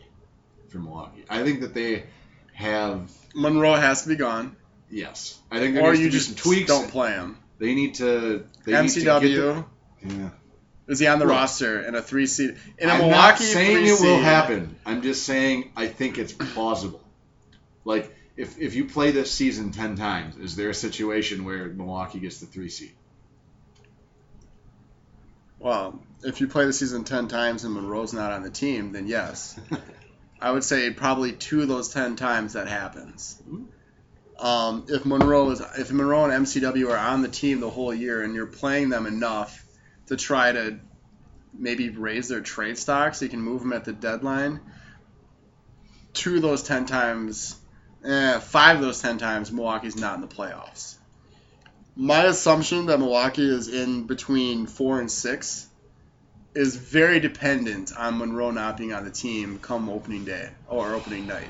for 0.70 0.80
Milwaukee. 0.80 1.26
I 1.30 1.44
think 1.44 1.62
that 1.62 1.74
they 1.74 2.04
have 2.54 3.12
Monroe 3.34 3.76
has 3.76 4.04
to 4.04 4.10
be 4.10 4.16
gone, 4.16 4.56
Yes, 4.90 5.40
I 5.50 5.60
think 5.60 5.76
there 5.76 5.84
or 5.84 5.94
you 5.94 6.10
just 6.10 6.38
tweaks. 6.38 6.68
don't 6.68 6.90
play 6.90 7.12
him. 7.12 7.38
They 7.60 7.74
need 7.76 7.96
to. 7.96 8.46
They 8.66 8.82
Need 8.82 8.90
to 8.90 9.00
MCW 9.00 9.22
get 10.02 10.10
the, 10.10 10.16
yeah. 10.16 10.30
is 10.88 11.00
he 11.00 11.08
on 11.08 11.20
the 11.20 11.26
Look, 11.26 11.34
roster 11.36 11.80
in 11.82 11.96
a 11.96 12.02
three 12.02 12.28
seed 12.28 12.58
in 12.78 12.90
a 12.90 12.92
I'm 12.94 13.00
Milwaukee 13.00 13.18
not 13.20 13.38
saying 13.38 13.88
it 13.88 14.02
will 14.02 14.20
happen. 14.20 14.76
I'm 14.86 15.02
just 15.02 15.24
saying 15.24 15.72
I 15.76 15.88
think 15.88 16.18
it's 16.18 16.34
plausible. 16.34 17.02
Like 17.86 18.14
if 18.36 18.60
if 18.60 18.76
you 18.76 18.86
play 18.86 19.12
this 19.12 19.32
season 19.32 19.72
ten 19.72 19.96
times, 19.96 20.36
is 20.38 20.56
there 20.56 20.70
a 20.70 20.74
situation 20.74 21.46
where 21.46 21.68
Milwaukee 21.68 22.20
gets 22.20 22.40
the 22.40 22.48
three 22.48 22.70
seed? 22.70 22.92
Well, 25.62 26.02
if 26.24 26.42
you 26.42 26.48
play 26.48 26.66
the 26.66 26.74
season 26.74 27.04
ten 27.04 27.28
times 27.28 27.64
and 27.64 27.76
Monroe's 27.76 28.14
not 28.14 28.32
on 28.32 28.42
the 28.42 28.50
team, 28.50 28.94
then 28.94 29.06
yes. 29.06 29.60
I 30.42 30.50
would 30.50 30.64
say 30.64 30.90
probably 30.90 31.34
two 31.34 31.62
of 31.62 31.68
those 31.68 31.90
ten 31.90 32.16
times 32.16 32.54
that 32.54 32.68
happens. 32.68 33.40
Um, 34.40 34.86
if 34.90 35.06
Monroe 35.06 35.52
is, 35.52 35.62
if 35.78 35.92
Monroe 35.92 36.26
and 36.26 36.48
MCW 36.48 36.90
are 36.90 36.98
on 36.98 37.22
the 37.22 37.28
team 37.28 37.60
the 37.60 37.70
whole 37.70 37.94
year 37.94 38.24
and 38.24 38.34
you're 38.34 38.48
playing 38.48 38.90
them 38.90 39.06
enough 39.06 39.64
to 40.08 40.16
try 40.16 40.52
to 40.52 40.80
maybe 41.54 41.90
raise 41.90 42.28
their 42.28 42.42
trade 42.42 42.80
stock 42.80 43.14
so 43.14 43.26
you 43.26 43.30
can 43.30 43.42
move 43.42 43.62
them 43.62 43.72
at 43.72 43.86
the 43.86 43.94
deadline, 43.94 44.62
two 46.14 46.38
of 46.38 46.42
those 46.42 46.64
ten 46.64 46.88
times, 46.88 47.56
eh, 48.04 48.40
five 48.40 48.78
of 48.78 48.82
those 48.82 49.00
ten 49.00 49.20
times, 49.20 49.52
Milwaukee's 49.52 49.96
not 49.96 50.16
in 50.16 50.22
the 50.22 50.28
playoffs. 50.28 50.96
My 51.96 52.24
assumption 52.26 52.86
that 52.88 53.00
Milwaukee 53.00 53.48
is 53.50 53.68
in 53.68 54.08
between 54.08 54.66
four 54.66 55.00
and 55.00 55.12
six 55.12 55.68
is 56.56 56.76
very 56.76 57.20
dependent 57.20 57.92
on 57.98 58.18
Monroe 58.18 58.52
not 58.52 58.78
being 58.78 58.94
on 58.94 59.04
the 59.06 59.12
team 59.12 59.60
come 59.60 59.90
opening 59.90 60.26
day 60.26 60.50
or 60.68 60.94
opening 60.96 61.28
night. 61.28 61.50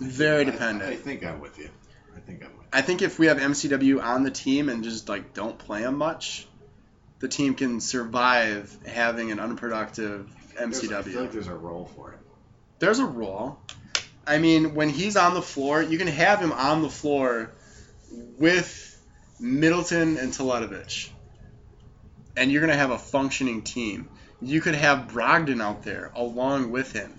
Very 0.00 0.42
I- 0.42 0.44
dependent. 0.44 0.90
I, 0.90 0.96
think 0.96 1.24
I'm 1.24 1.40
with 1.40 1.58
you. 1.58 1.68
I 2.16 2.20
think 2.20 2.44
I'm 2.44 2.56
with. 2.56 2.66
I 2.72 2.82
think 2.82 3.02
if 3.02 3.18
we 3.18 3.26
have 3.26 3.38
MCW 3.38 4.02
on 4.02 4.22
the 4.22 4.30
team 4.30 4.68
and 4.68 4.82
just 4.82 5.08
like 5.08 5.34
don't 5.34 5.58
play 5.58 5.82
him 5.82 5.96
much, 5.96 6.46
the 7.20 7.28
team 7.28 7.54
can 7.54 7.80
survive 7.80 8.76
having 8.86 9.30
an 9.30 9.38
unproductive 9.38 10.28
you. 10.28 10.58
There's- 10.58 10.78
I 10.84 11.02
feel 11.02 11.02
MCW. 11.02 11.20
like 11.20 11.32
there's 11.32 11.46
a 11.46 11.54
role 11.54 11.90
for 11.96 12.12
it. 12.12 12.18
There's 12.78 12.98
a 12.98 13.04
role. 13.06 13.58
I 14.26 14.38
mean, 14.38 14.74
when 14.74 14.88
he's 14.88 15.16
on 15.16 15.34
the 15.34 15.42
floor, 15.42 15.82
you 15.82 15.98
can 15.98 16.06
have 16.08 16.40
him 16.40 16.52
on 16.52 16.82
the 16.82 16.90
floor 16.90 17.50
with 18.38 19.00
Middleton 19.40 20.16
and 20.18 20.32
Teletovic, 20.32 21.08
and 22.36 22.50
you're 22.52 22.60
gonna 22.60 22.76
have 22.76 22.90
a 22.90 22.98
functioning 22.98 23.62
team. 23.62 24.08
You 24.40 24.60
could 24.60 24.74
have 24.74 25.08
Brogdon 25.08 25.62
out 25.62 25.82
there 25.82 26.10
along 26.14 26.70
with 26.70 26.92
him. 26.92 27.12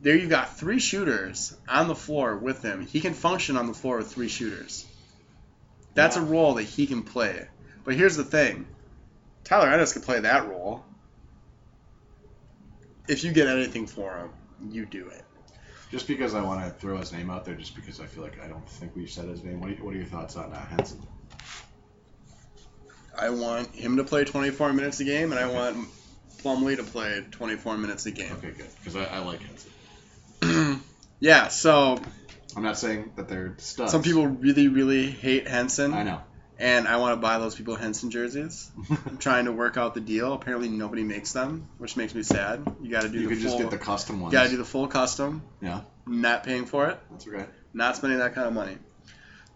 there 0.00 0.16
you've 0.16 0.30
got 0.30 0.56
three 0.56 0.80
shooters 0.80 1.54
on 1.68 1.86
the 1.86 1.94
floor 1.94 2.36
with 2.36 2.60
him. 2.60 2.84
He 2.84 3.00
can 3.00 3.14
function 3.14 3.56
on 3.56 3.68
the 3.68 3.72
floor 3.72 3.98
with 3.98 4.12
three 4.12 4.26
shooters. 4.28 4.84
That's 5.94 6.16
Yeah. 6.16 6.22
a 6.22 6.24
role 6.24 6.54
that 6.54 6.64
he 6.64 6.88
can 6.88 7.04
play. 7.04 7.46
But 7.84 7.94
here's 7.94 8.16
the 8.16 8.24
thing 8.24 8.66
Tyler 9.44 9.68
Ennis 9.68 9.92
can 9.92 10.02
play 10.02 10.18
that 10.18 10.48
role. 10.48 10.84
If 13.06 13.22
you 13.22 13.32
get 13.32 13.46
anything 13.46 13.86
for 13.86 14.16
him, 14.16 14.30
you 14.72 14.86
do 14.86 15.06
it. 15.08 15.24
Just 15.92 16.08
because 16.08 16.34
I 16.34 16.42
want 16.42 16.64
to 16.64 16.70
throw 16.70 16.96
his 16.96 17.12
name 17.12 17.28
out 17.28 17.44
there, 17.44 17.54
just 17.54 17.76
because 17.76 18.00
I 18.00 18.06
feel 18.06 18.22
like 18.22 18.42
I 18.42 18.48
don't 18.48 18.66
think 18.66 18.96
we've 18.96 19.10
said 19.10 19.28
his 19.28 19.44
name. 19.44 19.60
What 19.60 19.68
are, 19.68 19.72
you, 19.74 19.84
what 19.84 19.92
are 19.92 19.98
your 19.98 20.06
thoughts 20.06 20.36
on 20.36 20.50
uh, 20.50 20.66
Henson? 20.66 21.06
I 23.16 23.28
want 23.28 23.74
him 23.74 23.98
to 23.98 24.04
play 24.04 24.24
24 24.24 24.72
minutes 24.72 25.00
a 25.00 25.04
game, 25.04 25.32
and 25.32 25.38
I 25.38 25.52
want 25.52 25.86
Plumlee 26.42 26.76
to 26.76 26.82
play 26.82 27.22
24 27.30 27.76
minutes 27.76 28.06
a 28.06 28.10
game. 28.10 28.32
Okay, 28.32 28.52
good. 28.52 28.68
Because 28.78 28.96
I, 28.96 29.04
I 29.04 29.18
like 29.18 29.40
Henson. 29.42 30.82
yeah, 31.20 31.48
so 31.48 32.00
I'm 32.56 32.62
not 32.62 32.78
saying 32.78 33.12
that 33.16 33.28
they're 33.28 33.54
studs. 33.58 33.92
some 33.92 34.02
people 34.02 34.26
really, 34.26 34.68
really 34.68 35.10
hate 35.10 35.46
Henson. 35.46 35.92
I 35.92 36.04
know. 36.04 36.22
And 36.62 36.86
I 36.86 36.98
want 36.98 37.14
to 37.14 37.16
buy 37.16 37.40
those 37.40 37.56
people 37.56 37.74
Henson 37.74 38.12
jerseys. 38.12 38.70
I'm 38.88 39.18
trying 39.18 39.46
to 39.46 39.52
work 39.52 39.76
out 39.76 39.94
the 39.94 40.00
deal. 40.00 40.32
Apparently, 40.32 40.68
nobody 40.68 41.02
makes 41.02 41.32
them, 41.32 41.68
which 41.78 41.96
makes 41.96 42.14
me 42.14 42.22
sad. 42.22 42.62
You 42.80 42.88
got 42.88 43.02
to 43.02 43.08
do 43.08 43.18
you 43.18 43.28
the 43.28 43.34
could 43.34 43.42
full. 43.42 43.50
just 43.50 43.58
get 43.58 43.70
the 43.72 43.84
custom 43.84 44.16
you 44.16 44.22
ones. 44.22 44.32
got 44.32 44.44
to 44.44 44.50
do 44.50 44.56
the 44.58 44.64
full 44.64 44.86
custom. 44.86 45.42
Yeah. 45.60 45.80
Not 46.06 46.44
paying 46.44 46.66
for 46.66 46.88
it. 46.88 47.00
That's 47.10 47.26
okay. 47.26 47.46
Not 47.74 47.96
spending 47.96 48.20
that 48.20 48.36
kind 48.36 48.46
of 48.46 48.54
money. 48.54 48.78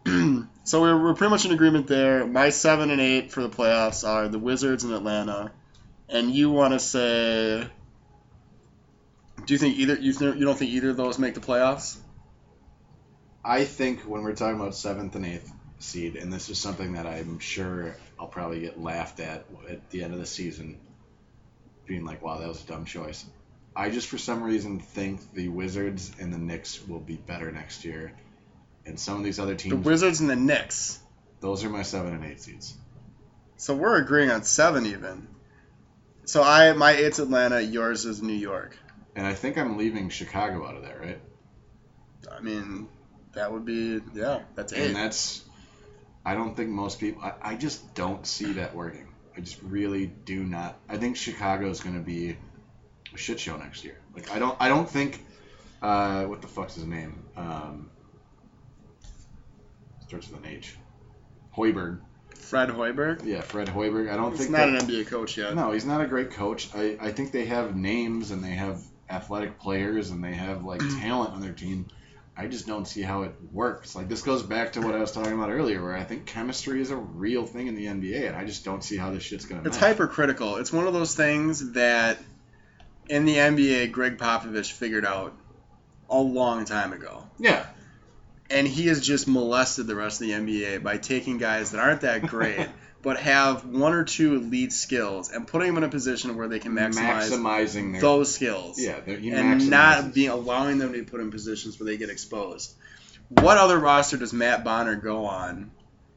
so 0.65 0.81
we're, 0.81 1.01
we're 1.01 1.15
pretty 1.15 1.31
much 1.31 1.45
in 1.45 1.53
agreement 1.53 1.87
there. 1.87 2.27
My 2.27 2.51
seven 2.51 2.91
and 2.91 3.01
eight 3.01 3.31
for 3.31 3.41
the 3.41 3.51
playoffs 3.51 4.07
are 4.07 4.27
the 4.27 4.41
Wizards 4.41 4.83
and 4.83 4.93
Atlanta, 4.93 5.53
and 6.09 6.33
you 6.33 6.51
want 6.51 6.73
to 6.73 6.81
say. 6.81 7.69
Do 9.45 9.55
you 9.55 9.59
think 9.59 9.77
either 9.79 9.95
you 9.95 10.13
th- 10.13 10.35
you 10.35 10.45
don't 10.45 10.59
think 10.59 10.73
either 10.73 10.91
of 10.91 10.97
those 10.97 11.21
make 11.21 11.35
the 11.35 11.41
playoffs? 11.41 11.99
I 13.45 13.63
think 13.63 14.01
when 14.01 14.25
we're 14.25 14.35
talking 14.35 14.59
about 14.59 14.75
seventh 14.75 15.15
and 15.15 15.25
eighth 15.25 15.53
seed, 15.79 16.17
and 16.17 16.33
this 16.33 16.49
is 16.49 16.59
something 16.59 16.95
that 16.95 17.07
I'm 17.07 17.39
sure 17.39 17.97
I'll 18.19 18.27
probably 18.27 18.61
get 18.61 18.81
laughed 18.81 19.21
at 19.21 19.45
at 19.69 19.91
the 19.91 20.03
end 20.03 20.15
of 20.15 20.21
the 20.21 20.27
season, 20.27 20.79
being 21.87 22.05
like, 22.05 22.23
"Wow, 22.23 22.39
that 22.39 22.49
was 22.49 22.63
a 22.63 22.67
dumb 22.67 22.85
choice." 22.85 23.25
I 23.75 23.91
just 23.91 24.09
for 24.09 24.19
some 24.19 24.43
reason 24.43 24.81
think 24.81 25.35
the 25.35 25.49
Wizards 25.49 26.11
and 26.19 26.33
the 26.33 26.39
Knicks 26.39 26.87
will 26.87 27.01
be 27.01 27.17
better 27.17 27.53
next 27.53 27.85
year, 27.85 28.13
and 28.87 28.99
some 28.99 29.19
of 29.19 29.25
these 29.25 29.39
other 29.39 29.55
teams. 29.55 29.75
The. 29.75 29.81
Wizards 29.81 30.21
and 30.21 30.31
the 30.31 30.37
Knicks. 30.37 30.99
those 31.41 31.65
are 31.65 31.69
my 31.69 31.83
seven 31.83 32.15
and 32.15 32.25
eight 32.25 32.41
seeds. 32.41 32.75
So 33.59 33.75
we're 33.75 33.97
agreeing 33.97 34.31
on 34.31 34.43
seven 34.45 34.87
even. 34.87 35.29
So 36.25 36.43
I 36.43 36.73
my 36.73 36.93
eight's 36.93 37.19
Atlanta, 37.19 37.61
yours 37.61 38.05
is 38.05 38.23
New 38.23 38.33
York. 38.33 38.77
And 39.15 39.27
I 39.27 39.35
think 39.35 39.57
I'm 39.57 39.79
leaving 39.79 40.11
Chicago 40.11 40.67
out 40.67 40.77
of 40.77 40.83
that, 40.83 41.01
right? 41.01 41.21
I 42.31 42.41
mean, 42.41 42.89
that 43.33 43.53
would 43.53 43.65
be 43.65 44.01
yeah, 44.15 44.41
that's 44.55 44.73
eight. 44.73 44.87
And 44.89 44.97
that's, 44.97 45.43
I 46.27 46.35
don't 46.35 46.57
think 46.57 46.69
most 46.71 46.99
people, 46.99 47.23
I, 47.23 47.33
I 47.41 47.55
just 47.55 47.95
don't 47.95 48.27
see 48.27 48.55
that 48.55 48.75
working. 48.75 49.07
I 49.37 49.41
just 49.41 49.63
really 49.63 50.07
do 50.07 50.43
not. 50.43 50.77
I 50.89 50.97
think 50.97 51.17
Chicago 51.17 51.71
is 51.71 51.81
going 51.81 51.95
to 51.95 52.03
be 52.05 52.37
a 53.15 53.17
shit 53.17 53.39
show 53.39 53.57
next 53.57 53.85
year. 53.85 54.01
Like 54.15 54.31
I 54.33 54.39
don't, 54.41 54.57
I 54.61 54.69
don't 54.69 54.91
think, 54.91 55.25
uh, 55.81 56.25
what 56.25 56.43
the 56.43 56.49
fuck's 56.49 56.75
his 56.75 56.85
name? 56.85 57.23
Um, 57.37 57.91
starts 60.07 60.29
with 60.31 60.41
an 60.45 60.47
H. 60.51 60.77
Hoiberg. 61.57 62.01
Fred 62.35 62.69
Hoiberg. 62.71 63.25
Yeah, 63.25 63.41
Fred 63.41 63.69
Hoiberg. 63.69 64.11
I 64.13 64.17
don't 64.17 64.33
He's 64.33 64.41
think 64.41 64.51
not 64.51 64.67
that- 64.71 64.83
an 64.83 64.89
NBA 64.89 65.07
coach 65.07 65.37
yet. 65.37 65.55
no, 65.55 65.73
he's 65.73 65.85
not 65.87 66.01
a 66.01 66.07
great 66.07 66.31
coach. 66.33 66.69
I, 66.75 66.97
I 67.01 67.13
think 67.13 67.33
they 67.33 67.47
have 67.47 67.75
names 67.77 68.31
and 68.31 68.43
they 68.43 68.51
have 68.51 68.81
athletic 69.09 69.59
players 69.61 70.11
and 70.11 70.23
they 70.23 70.35
have 70.35 70.65
like 70.65 70.81
talent 71.01 71.31
on 71.35 71.41
their 71.41 71.53
team. 71.53 71.87
I 72.39 72.47
just 72.49 72.67
don't 72.67 72.87
see 72.87 73.01
how 73.03 73.23
it 73.23 73.33
works. 73.51 73.97
Like 73.97 74.09
this 74.09 74.23
goes 74.23 74.43
back 74.43 74.73
to 74.73 74.81
what 74.81 74.95
I 74.95 74.99
was 74.99 75.13
talking 75.13 75.33
about 75.33 75.51
earlier, 75.51 75.83
where 75.83 75.97
I 75.97 76.05
think 76.05 76.27
chemistry 76.27 76.83
is 76.83 76.91
a 76.91 76.97
real 76.97 77.47
thing 77.47 77.67
in 77.67 77.75
the 77.75 77.87
NBA, 77.87 78.27
and 78.27 78.37
I 78.37 78.45
just 78.45 78.65
don't 78.65 78.85
see 78.85 78.97
how 78.97 79.11
this 79.11 79.23
shit's 79.23 79.47
gonna. 79.47 79.63
It's 79.63 79.81
match. 79.81 79.91
hypercritical. 79.91 80.57
It's 80.57 80.73
one 80.73 80.87
of 80.87 80.93
those 80.93 81.15
things 81.15 81.73
that 81.73 82.19
in 83.09 83.25
the 83.25 83.37
NBA, 83.37 83.93
Gregg 83.93 84.19
Popovich 84.19 84.73
figured 84.73 85.07
out 85.07 85.33
a 86.11 86.21
long 86.21 86.65
time 86.65 86.93
ago. 86.93 87.25
Yeah, 87.39 87.67
And 88.51 88.67
he 88.67 88.89
has 88.89 89.05
just 89.05 89.27
molested 89.27 89.87
the 89.87 89.95
rest 89.95 90.21
of 90.21 90.29
the 90.29 90.35
NBA 90.35 90.83
by 90.83 90.99
taking 90.99 91.39
guys 91.39 91.71
that 91.71 91.81
aren't 91.81 92.03
that 92.03 92.27
great, 92.27 92.69
but 93.07 93.21
have 93.21 93.65
one 93.65 93.93
or 93.93 94.03
two 94.03 94.35
elite 94.35 94.73
skills 94.73 95.31
and 95.31 95.47
putting 95.47 95.69
them 95.69 95.77
in 95.77 95.85
a 95.85 95.89
position 95.89 96.37
where 96.37 96.49
they 96.49 96.59
can 96.59 96.73
maximize 96.73 97.31
maximizing 97.31 97.93
their. 97.93 98.01
those 98.01 98.35
skills. 98.35 98.81
yeah, 98.81 98.99
and 99.07 99.71
not 99.71 100.13
being 100.13 100.31
allowing 100.31 100.79
them 100.79 100.93
to 100.93 100.99
be 100.99 101.05
put 101.05 101.21
in 101.21 101.31
positions 101.31 101.79
where 101.79 101.87
they 101.87 101.99
get 101.99 102.11
exposed. 102.11 102.75
What 103.29 103.59
other 103.59 103.79
roster 103.79 104.17
does 104.17 104.33
Matt 104.33 104.65
Bonner 104.65 104.97
go 104.97 105.27
on 105.27 105.71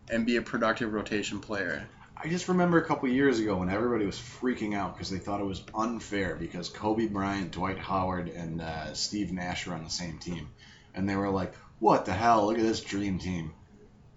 and 0.10 0.26
be 0.26 0.38
a 0.38 0.42
productive 0.42 0.92
rotation 0.92 1.42
player? 1.42 1.86
I 2.18 2.28
just 2.28 2.48
remember 2.48 2.80
a 2.80 2.86
couple 2.86 3.08
years 3.08 3.38
ago 3.38 3.58
when 3.58 3.70
everybody 3.70 4.08
was 4.08 4.18
freaking 4.18 4.76
out 4.76 4.96
because 4.96 5.12
they 5.12 5.20
thought 5.20 5.42
it 5.42 5.46
was 5.46 5.62
unfair 5.76 6.38
because 6.38 6.70
Kobe 6.70 7.06
Bryant, 7.06 7.52
Dwight 7.52 7.78
Howard, 7.78 8.30
and 8.30 8.64
uh, 8.64 8.96
Steve 8.96 9.32
Nash 9.32 9.68
were 9.68 9.76
on 9.76 9.84
the 9.84 9.92
same 9.92 10.18
team, 10.18 10.50
and 10.96 11.08
they 11.08 11.16
were 11.16 11.30
like, 11.30 11.54
"What 11.78 12.06
the 12.06 12.14
hell? 12.14 12.48
Look 12.48 12.58
at 12.58 12.64
this 12.64 12.82
dream 12.82 13.20
team." 13.20 13.54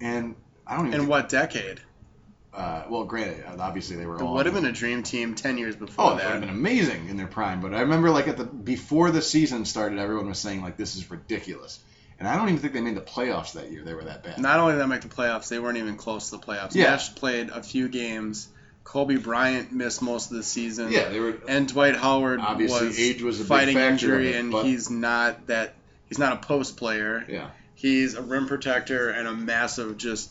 And 0.00 0.36
I 0.66 0.76
don't 0.76 0.86
even. 0.86 0.94
In 0.94 1.00
think- 1.00 1.10
what 1.10 1.28
decade? 1.28 1.82
Uh, 2.54 2.84
well, 2.90 3.04
granted, 3.04 3.44
obviously 3.58 3.96
they 3.96 4.04
were 4.06 4.16
It 4.16 4.22
all. 4.22 4.34
would 4.34 4.46
have 4.46 4.54
been 4.54 4.66
a 4.66 4.72
dream 4.72 5.02
team 5.02 5.34
ten 5.34 5.56
years 5.58 5.74
before 5.76 6.04
Oh, 6.04 6.10
it 6.10 6.14
would 6.16 6.22
have 6.24 6.40
been 6.40 6.50
amazing 6.50 7.08
in 7.08 7.16
their 7.16 7.26
prime. 7.26 7.60
But 7.60 7.72
I 7.74 7.80
remember, 7.80 8.10
like 8.10 8.28
at 8.28 8.36
the 8.36 8.44
before 8.44 9.10
the 9.10 9.22
season 9.22 9.64
started, 9.64 9.98
everyone 9.98 10.28
was 10.28 10.38
saying 10.38 10.60
like, 10.62 10.76
"This 10.76 10.94
is 10.96 11.10
ridiculous," 11.10 11.78
and 12.18 12.28
I 12.28 12.36
don't 12.36 12.48
even 12.48 12.60
think 12.60 12.74
they 12.74 12.80
made 12.82 12.96
the 12.96 13.00
playoffs 13.00 13.54
that 13.54 13.70
year. 13.70 13.82
They 13.84 13.94
were 13.94 14.04
that 14.04 14.22
bad. 14.22 14.38
Not 14.38 14.60
only 14.60 14.74
did 14.74 14.82
they 14.82 14.86
make 14.86 15.00
the 15.00 15.08
playoffs, 15.08 15.48
they 15.48 15.58
weren't 15.58 15.78
even 15.78 15.96
close 15.96 16.30
to 16.30 16.36
the 16.36 16.42
playoffs. 16.42 16.74
Yeah. 16.74 16.90
Nash 16.90 17.14
played 17.14 17.48
a 17.50 17.62
few 17.62 17.88
games. 17.88 18.48
Kobe 18.84 19.16
Bryant 19.16 19.70
missed 19.72 20.02
most 20.02 20.30
of 20.32 20.36
the 20.36 20.42
season. 20.42 20.90
yeah, 20.90 21.08
they 21.08 21.20
were. 21.20 21.38
And 21.48 21.68
Dwight 21.68 21.94
Howard 21.96 22.40
Obviously, 22.40 22.88
was 22.88 22.98
age 22.98 23.22
was 23.22 23.38
a 23.40 23.44
big 23.44 23.48
fighting 23.48 23.76
factor 23.76 24.18
injury, 24.18 24.32
it, 24.32 24.40
and 24.40 24.52
he's 24.52 24.90
not 24.90 25.46
that. 25.46 25.74
He's 26.08 26.18
not 26.18 26.32
a 26.34 26.46
post 26.46 26.76
player. 26.76 27.24
Yeah. 27.28 27.48
He's 27.76 28.14
a 28.14 28.22
rim 28.22 28.46
protector 28.46 29.08
and 29.08 29.26
a 29.26 29.32
massive, 29.32 29.96
just 29.96 30.30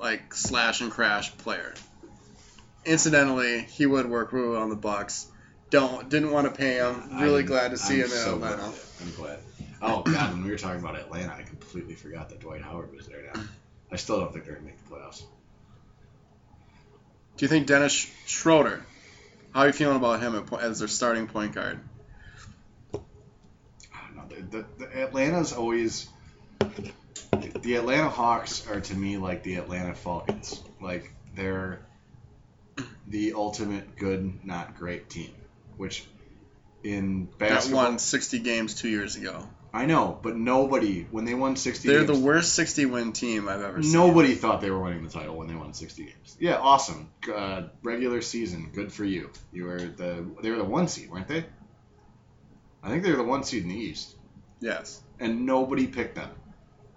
like 0.00 0.34
slash 0.34 0.80
and 0.80 0.90
crash 0.90 1.36
player. 1.38 1.74
Incidentally, 2.84 3.60
he 3.62 3.84
would 3.86 4.06
work 4.08 4.32
really 4.32 4.48
well 4.48 4.62
on 4.62 4.70
the 4.70 4.76
Bucks. 4.76 5.26
Don't 5.68 6.08
didn't 6.08 6.30
want 6.32 6.46
to 6.46 6.52
pay 6.58 6.76
him. 6.76 7.20
Really 7.20 7.38
I'm- 7.38 7.46
glad 7.46 7.70
to 7.72 7.76
see 7.76 8.02
I'm 8.02 8.08
him 8.08 8.12
in 8.16 8.28
Atlanta. 8.34 8.56
glad. 8.56 8.74
I'm 9.02 9.12
glad. 9.14 9.38
Oh 9.82 10.02
God, 10.02 10.32
when 10.32 10.44
we 10.44 10.50
were 10.50 10.58
talking 10.58 10.80
about 10.80 10.96
Atlanta, 10.98 11.32
I 11.34 11.42
completely 11.42 11.94
forgot 11.94 12.28
that 12.30 12.40
Dwight 12.40 12.60
Howard 12.62 12.94
was 12.94 13.06
there 13.06 13.30
now. 13.32 13.40
I 13.92 13.96
still 13.96 14.18
don't 14.20 14.32
think 14.32 14.44
they're 14.44 14.54
gonna 14.54 14.66
make 14.66 14.82
the 14.88 14.94
playoffs. 14.94 15.22
Do 17.36 17.44
you 17.44 17.48
think 17.48 17.66
Dennis 17.66 17.92
Schroeder? 18.26 18.82
How 19.54 19.60
are 19.62 19.66
you 19.68 19.72
feeling 19.72 19.96
about 19.96 20.20
him 20.20 20.44
as 20.60 20.78
their 20.80 20.88
starting 20.88 21.26
point 21.26 21.54
guard? 21.54 21.80
I 22.94 22.98
don't 24.14 24.16
know. 24.16 24.36
The, 24.50 24.58
the, 24.58 24.84
the 24.86 25.02
Atlanta's 25.02 25.52
always 25.52 26.08
the 27.62 27.74
Atlanta 27.76 28.08
Hawks 28.08 28.66
are 28.68 28.80
to 28.80 28.94
me 28.94 29.16
like 29.18 29.42
the 29.42 29.56
Atlanta 29.56 29.94
Falcons. 29.94 30.62
Like 30.80 31.12
they're 31.34 31.80
the 33.06 33.34
ultimate 33.34 33.96
good, 33.96 34.44
not 34.44 34.76
great 34.76 35.08
team. 35.10 35.34
Which 35.76 36.04
in 36.82 37.24
basketball. 37.38 37.82
That 37.82 37.88
won 37.90 37.98
60 37.98 38.38
games 38.40 38.74
two 38.74 38.88
years 38.88 39.16
ago. 39.16 39.46
I 39.72 39.86
know, 39.86 40.18
but 40.20 40.36
nobody 40.36 41.06
when 41.12 41.24
they 41.24 41.34
won 41.34 41.54
sixty. 41.54 41.88
They're 41.88 42.04
games, 42.04 42.18
the 42.18 42.24
worst 42.24 42.54
60 42.54 42.86
win 42.86 43.12
team 43.12 43.48
I've 43.48 43.62
ever 43.62 43.80
seen. 43.80 43.92
Nobody 43.92 44.34
thought 44.34 44.60
they 44.60 44.70
were 44.70 44.80
winning 44.82 45.04
the 45.04 45.10
title 45.10 45.36
when 45.36 45.46
they 45.46 45.54
won 45.54 45.74
60 45.74 46.06
games. 46.06 46.36
Yeah, 46.40 46.56
awesome. 46.56 47.08
Uh, 47.32 47.68
regular 47.84 48.20
season, 48.20 48.70
good 48.74 48.92
for 48.92 49.04
you. 49.04 49.30
You 49.52 49.66
were 49.66 49.78
the 49.78 50.26
they 50.42 50.50
were 50.50 50.56
the 50.56 50.64
one 50.64 50.88
seed, 50.88 51.08
weren't 51.08 51.28
they? 51.28 51.44
I 52.82 52.88
think 52.88 53.04
they 53.04 53.12
were 53.12 53.18
the 53.18 53.22
one 53.22 53.44
seed 53.44 53.62
in 53.62 53.68
the 53.68 53.76
East, 53.76 54.16
Yes. 54.58 55.00
and 55.20 55.46
nobody 55.46 55.86
picked 55.86 56.16
them 56.16 56.30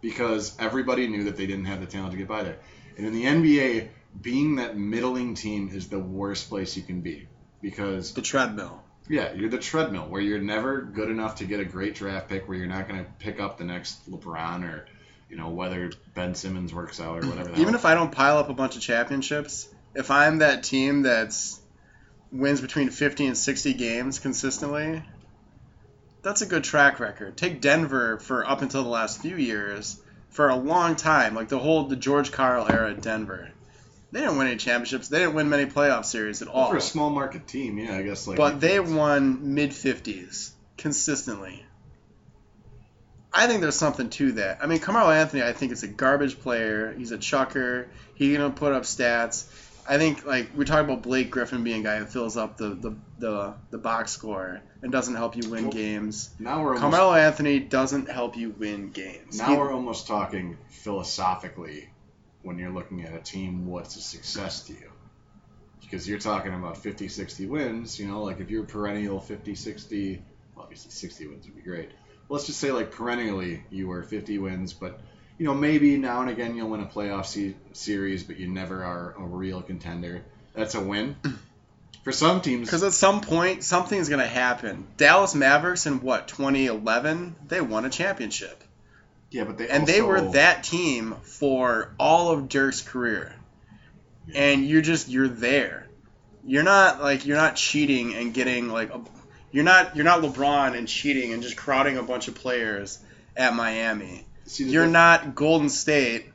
because 0.03 0.55
everybody 0.59 1.07
knew 1.07 1.23
that 1.23 1.37
they 1.37 1.47
didn't 1.47 1.65
have 1.65 1.79
the 1.79 1.87
talent 1.87 2.11
to 2.11 2.17
get 2.17 2.27
by 2.27 2.43
there. 2.43 2.57
And 2.97 3.07
in 3.07 3.13
the 3.13 3.23
NBA, 3.23 3.87
being 4.21 4.57
that 4.57 4.77
middling 4.77 5.33
team 5.33 5.71
is 5.73 5.87
the 5.87 5.97
worst 5.97 6.49
place 6.49 6.75
you 6.77 6.83
can 6.83 6.99
be 7.01 7.27
because 7.61 8.13
The 8.13 8.21
treadmill. 8.21 8.83
yeah, 9.09 9.31
you're 9.33 9.49
the 9.49 9.57
treadmill 9.57 10.03
where 10.09 10.21
you're 10.21 10.41
never 10.41 10.81
good 10.81 11.09
enough 11.09 11.35
to 11.35 11.45
get 11.45 11.61
a 11.61 11.65
great 11.65 11.95
draft 11.95 12.27
pick, 12.27 12.47
where 12.49 12.57
you're 12.57 12.67
not 12.67 12.87
going 12.89 13.03
to 13.03 13.09
pick 13.17 13.39
up 13.39 13.57
the 13.57 13.63
next 13.63 14.11
LeBron 14.11 14.69
or, 14.69 14.85
you 15.29 15.37
know, 15.37 15.49
whether 15.49 15.89
Ben 16.13 16.35
Simmons 16.35 16.73
works 16.73 16.99
out 16.99 17.23
or 17.23 17.27
whatever. 17.27 17.55
Even 17.55 17.73
if 17.73 17.85
I 17.85 17.95
don't 17.95 18.11
pile 18.11 18.37
up 18.37 18.49
a 18.49 18.53
bunch 18.53 18.75
of 18.75 18.81
championships, 18.81 19.69
if 19.95 20.11
I'm 20.11 20.39
that 20.39 20.63
team 20.63 21.03
that's 21.03 21.61
wins 22.29 22.59
between 22.59 22.89
50 22.89 23.27
and 23.27 23.37
60 23.37 23.73
games 23.75 24.19
consistently, 24.19 25.01
that's 26.23 26.41
a 26.41 26.45
good 26.45 26.63
track 26.63 26.99
record. 26.99 27.37
Take 27.37 27.61
Denver 27.61 28.17
for 28.17 28.47
up 28.49 28.61
until 28.61 28.83
the 28.83 28.89
last 28.89 29.21
few 29.21 29.35
years 29.35 30.01
for 30.29 30.49
a 30.49 30.55
long 30.55 30.95
time, 30.95 31.35
like 31.35 31.49
the 31.49 31.59
whole 31.59 31.83
the 31.83 31.95
George 31.95 32.31
Karl 32.31 32.67
era 32.67 32.91
at 32.91 33.01
Denver. 33.01 33.49
They 34.11 34.21
didn't 34.21 34.37
win 34.37 34.47
any 34.47 34.57
championships. 34.57 35.07
They 35.07 35.19
didn't 35.19 35.33
win 35.33 35.49
many 35.49 35.65
playoff 35.65 36.05
series 36.05 36.41
at 36.41 36.47
all. 36.47 36.69
for 36.69 36.77
a 36.77 36.81
small 36.81 37.09
market 37.09 37.47
team, 37.47 37.77
yeah, 37.77 37.97
I 37.97 38.03
guess 38.03 38.27
like. 38.27 38.37
But 38.37 38.59
they 38.61 38.79
won 38.79 39.55
mid 39.55 39.71
50s 39.71 40.51
consistently. 40.77 41.65
I 43.33 43.47
think 43.47 43.61
there's 43.61 43.75
something 43.75 44.11
to 44.11 44.33
that. 44.33 44.59
I 44.61 44.67
mean, 44.67 44.79
Carmelo 44.79 45.09
Anthony, 45.11 45.41
I 45.41 45.53
think 45.53 45.71
is 45.71 45.81
a 45.81 45.87
garbage 45.87 46.39
player. 46.39 46.93
He's 46.93 47.11
a 47.11 47.17
chucker. 47.17 47.89
He's 48.13 48.37
gonna 48.37 48.51
put 48.51 48.73
up 48.73 48.83
stats. 48.83 49.45
I 49.87 49.97
think 49.97 50.25
like 50.25 50.51
we 50.55 50.65
talk 50.65 50.79
about 50.83 51.01
Blake 51.03 51.29
Griffin 51.29 51.63
being 51.63 51.81
a 51.81 51.83
guy 51.83 51.97
who 51.99 52.05
fills 52.05 52.37
up 52.37 52.57
the 52.57 52.69
the, 52.69 52.95
the, 53.19 53.53
the 53.71 53.77
box 53.77 54.11
score 54.11 54.61
and 54.81 54.91
doesn't 54.91 55.15
help 55.15 55.35
you 55.35 55.49
win 55.49 55.63
Well, 55.63 55.71
games. 55.73 56.33
Now 56.39 56.61
we're 56.61 56.75
almost, 56.75 56.81
Carmelo 56.81 57.13
Anthony 57.13 57.59
doesn't 57.59 58.09
help 58.09 58.37
you 58.37 58.51
win 58.51 58.91
games. 58.91 59.37
now 59.37 59.47
He- 59.47 59.57
we're 59.57 59.71
almost 59.73 60.07
talking 60.07 60.57
philosophically 60.69 61.89
when 62.43 62.57
you're 62.57 62.71
looking 62.71 63.03
at 63.03 63.13
a 63.13 63.19
team. 63.19 63.67
What's 63.67 63.95
a 63.95 64.01
success 64.01 64.63
to 64.67 64.73
you? 64.73 64.89
Because 65.81 66.07
you're 66.07 66.19
talking 66.19 66.53
about 66.53 66.77
50, 66.77 67.07
60 67.07 67.45
wins. 67.45 67.99
You 67.99 68.07
know, 68.07 68.23
like 68.23 68.39
if 68.39 68.49
you're 68.49 68.63
perennial 68.63 69.19
50, 69.19 69.53
60, 69.55 70.23
obviously 70.57 70.91
60 70.91 71.27
wins 71.27 71.45
would 71.45 71.55
be 71.55 71.61
great. 71.61 71.91
Let's 72.29 72.45
just 72.47 72.59
say 72.59 72.71
like 72.71 72.91
perennially 72.91 73.63
you 73.69 73.87
were 73.87 74.01
50 74.01 74.37
wins, 74.39 74.73
but 74.73 74.99
you 75.37 75.45
know 75.45 75.53
maybe 75.53 75.97
now 75.97 76.21
and 76.21 76.29
again 76.29 76.55
you'll 76.55 76.69
win 76.69 76.81
a 76.81 76.85
playoff 76.85 77.25
se- 77.25 77.55
series, 77.73 78.23
but 78.23 78.37
you 78.37 78.47
never 78.47 78.83
are 78.83 79.15
a 79.17 79.23
real 79.23 79.61
contender. 79.61 80.23
That's 80.53 80.75
a 80.75 80.81
win. 80.81 81.15
For 82.03 82.11
some 82.11 82.41
teams, 82.41 82.67
Because 82.67 82.83
at 82.83 82.91
some 82.91 83.21
point, 83.21 83.63
something's 83.63 84.09
going 84.09 84.19
to 84.19 84.27
happen. 84.27 84.85
Dallas 84.97 85.35
Mavericks 85.35 85.85
in 85.85 86.01
what 86.01 86.27
2011, 86.27 87.33
they 87.47 87.61
won 87.61 87.85
a 87.85 87.89
championship, 87.89 88.61
yeah, 89.31 89.45
but 89.45 89.57
they 89.57 89.69
and 89.69 89.87
they 89.87 90.01
were 90.01 90.19
that 90.33 90.63
team 90.63 91.15
for 91.23 91.93
all 91.97 92.31
of 92.31 92.49
Dirk's 92.49 92.81
career. 92.81 93.33
Yeah. 94.27 94.41
And 94.41 94.67
you're 94.67 94.81
just 94.81 95.09
you're 95.09 95.27
there. 95.27 95.87
You're 96.45 96.63
not 96.63 97.01
like 97.01 97.25
you're 97.25 97.37
not 97.37 97.55
cheating 97.55 98.13
and 98.15 98.33
getting 98.33 98.69
like 98.69 98.93
a, 98.93 99.01
you're 99.51 99.63
not 99.63 99.95
you're 99.95 100.05
not 100.05 100.21
LeBron 100.21 100.77
and 100.77 100.87
cheating 100.87 101.33
and 101.33 101.41
just 101.41 101.55
crowding 101.55 101.97
a 101.97 102.03
bunch 102.03 102.27
of 102.27 102.35
players 102.35 102.99
at 103.35 103.55
Miami. 103.55 104.25
You're 104.57 104.87
not 104.87 105.35
Golden 105.35 105.69
State, 105.69 106.25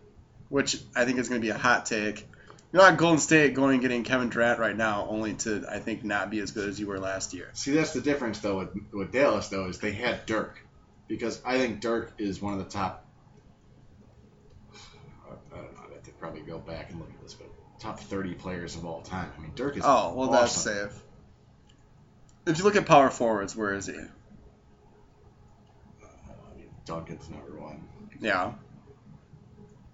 which 0.48 0.76
I 0.96 1.04
think 1.04 1.18
is 1.18 1.28
going 1.28 1.40
to 1.40 1.44
be 1.44 1.50
a 1.50 1.58
hot 1.58 1.86
take. 1.86 2.26
You're 2.72 2.82
not 2.82 2.98
Golden 2.98 3.18
State 3.18 3.54
going 3.54 3.74
and 3.74 3.82
getting 3.82 4.04
Kevin 4.04 4.28
Durant 4.28 4.58
right 4.58 4.76
now, 4.76 5.06
only 5.08 5.34
to 5.34 5.64
I 5.70 5.78
think 5.78 6.04
not 6.04 6.30
be 6.30 6.40
as 6.40 6.50
good 6.50 6.68
as 6.68 6.78
you 6.78 6.86
were 6.86 6.98
last 6.98 7.32
year. 7.32 7.48
See, 7.54 7.72
that's 7.72 7.92
the 7.92 8.00
difference 8.02 8.40
though 8.40 8.58
with 8.58 8.68
with 8.92 9.12
Dallas 9.12 9.48
though 9.48 9.68
is 9.68 9.78
they 9.78 9.92
had 9.92 10.26
Dirk, 10.26 10.60
because 11.06 11.40
I 11.44 11.58
think 11.58 11.80
Dirk 11.80 12.12
is 12.18 12.42
one 12.42 12.52
of 12.52 12.58
the 12.58 12.70
top. 12.70 13.06
I 14.72 15.30
don't 15.30 15.50
know. 15.50 15.68
I'd 15.82 15.92
have 15.94 16.02
to 16.02 16.10
probably 16.12 16.42
go 16.42 16.58
back 16.58 16.90
and 16.90 16.98
look 17.00 17.08
at 17.10 17.22
this, 17.22 17.32
but 17.34 17.48
top 17.78 18.00
thirty 18.00 18.34
players 18.34 18.76
of 18.76 18.84
all 18.84 19.00
time. 19.00 19.32
I 19.38 19.40
mean, 19.40 19.52
Dirk 19.54 19.78
is. 19.78 19.82
Oh 19.86 20.12
well, 20.14 20.30
that's 20.30 20.52
safe. 20.52 20.92
If 22.46 22.58
you 22.58 22.64
look 22.64 22.76
at 22.76 22.84
power 22.84 23.08
forwards, 23.08 23.56
where 23.56 23.72
is 23.74 23.86
he? 23.86 23.94
Uh, 23.94 23.96
I 26.04 26.56
mean, 26.56 26.68
Duncan's 26.84 27.30
number 27.30 27.58
one. 27.58 27.87
Yeah, 28.20 28.52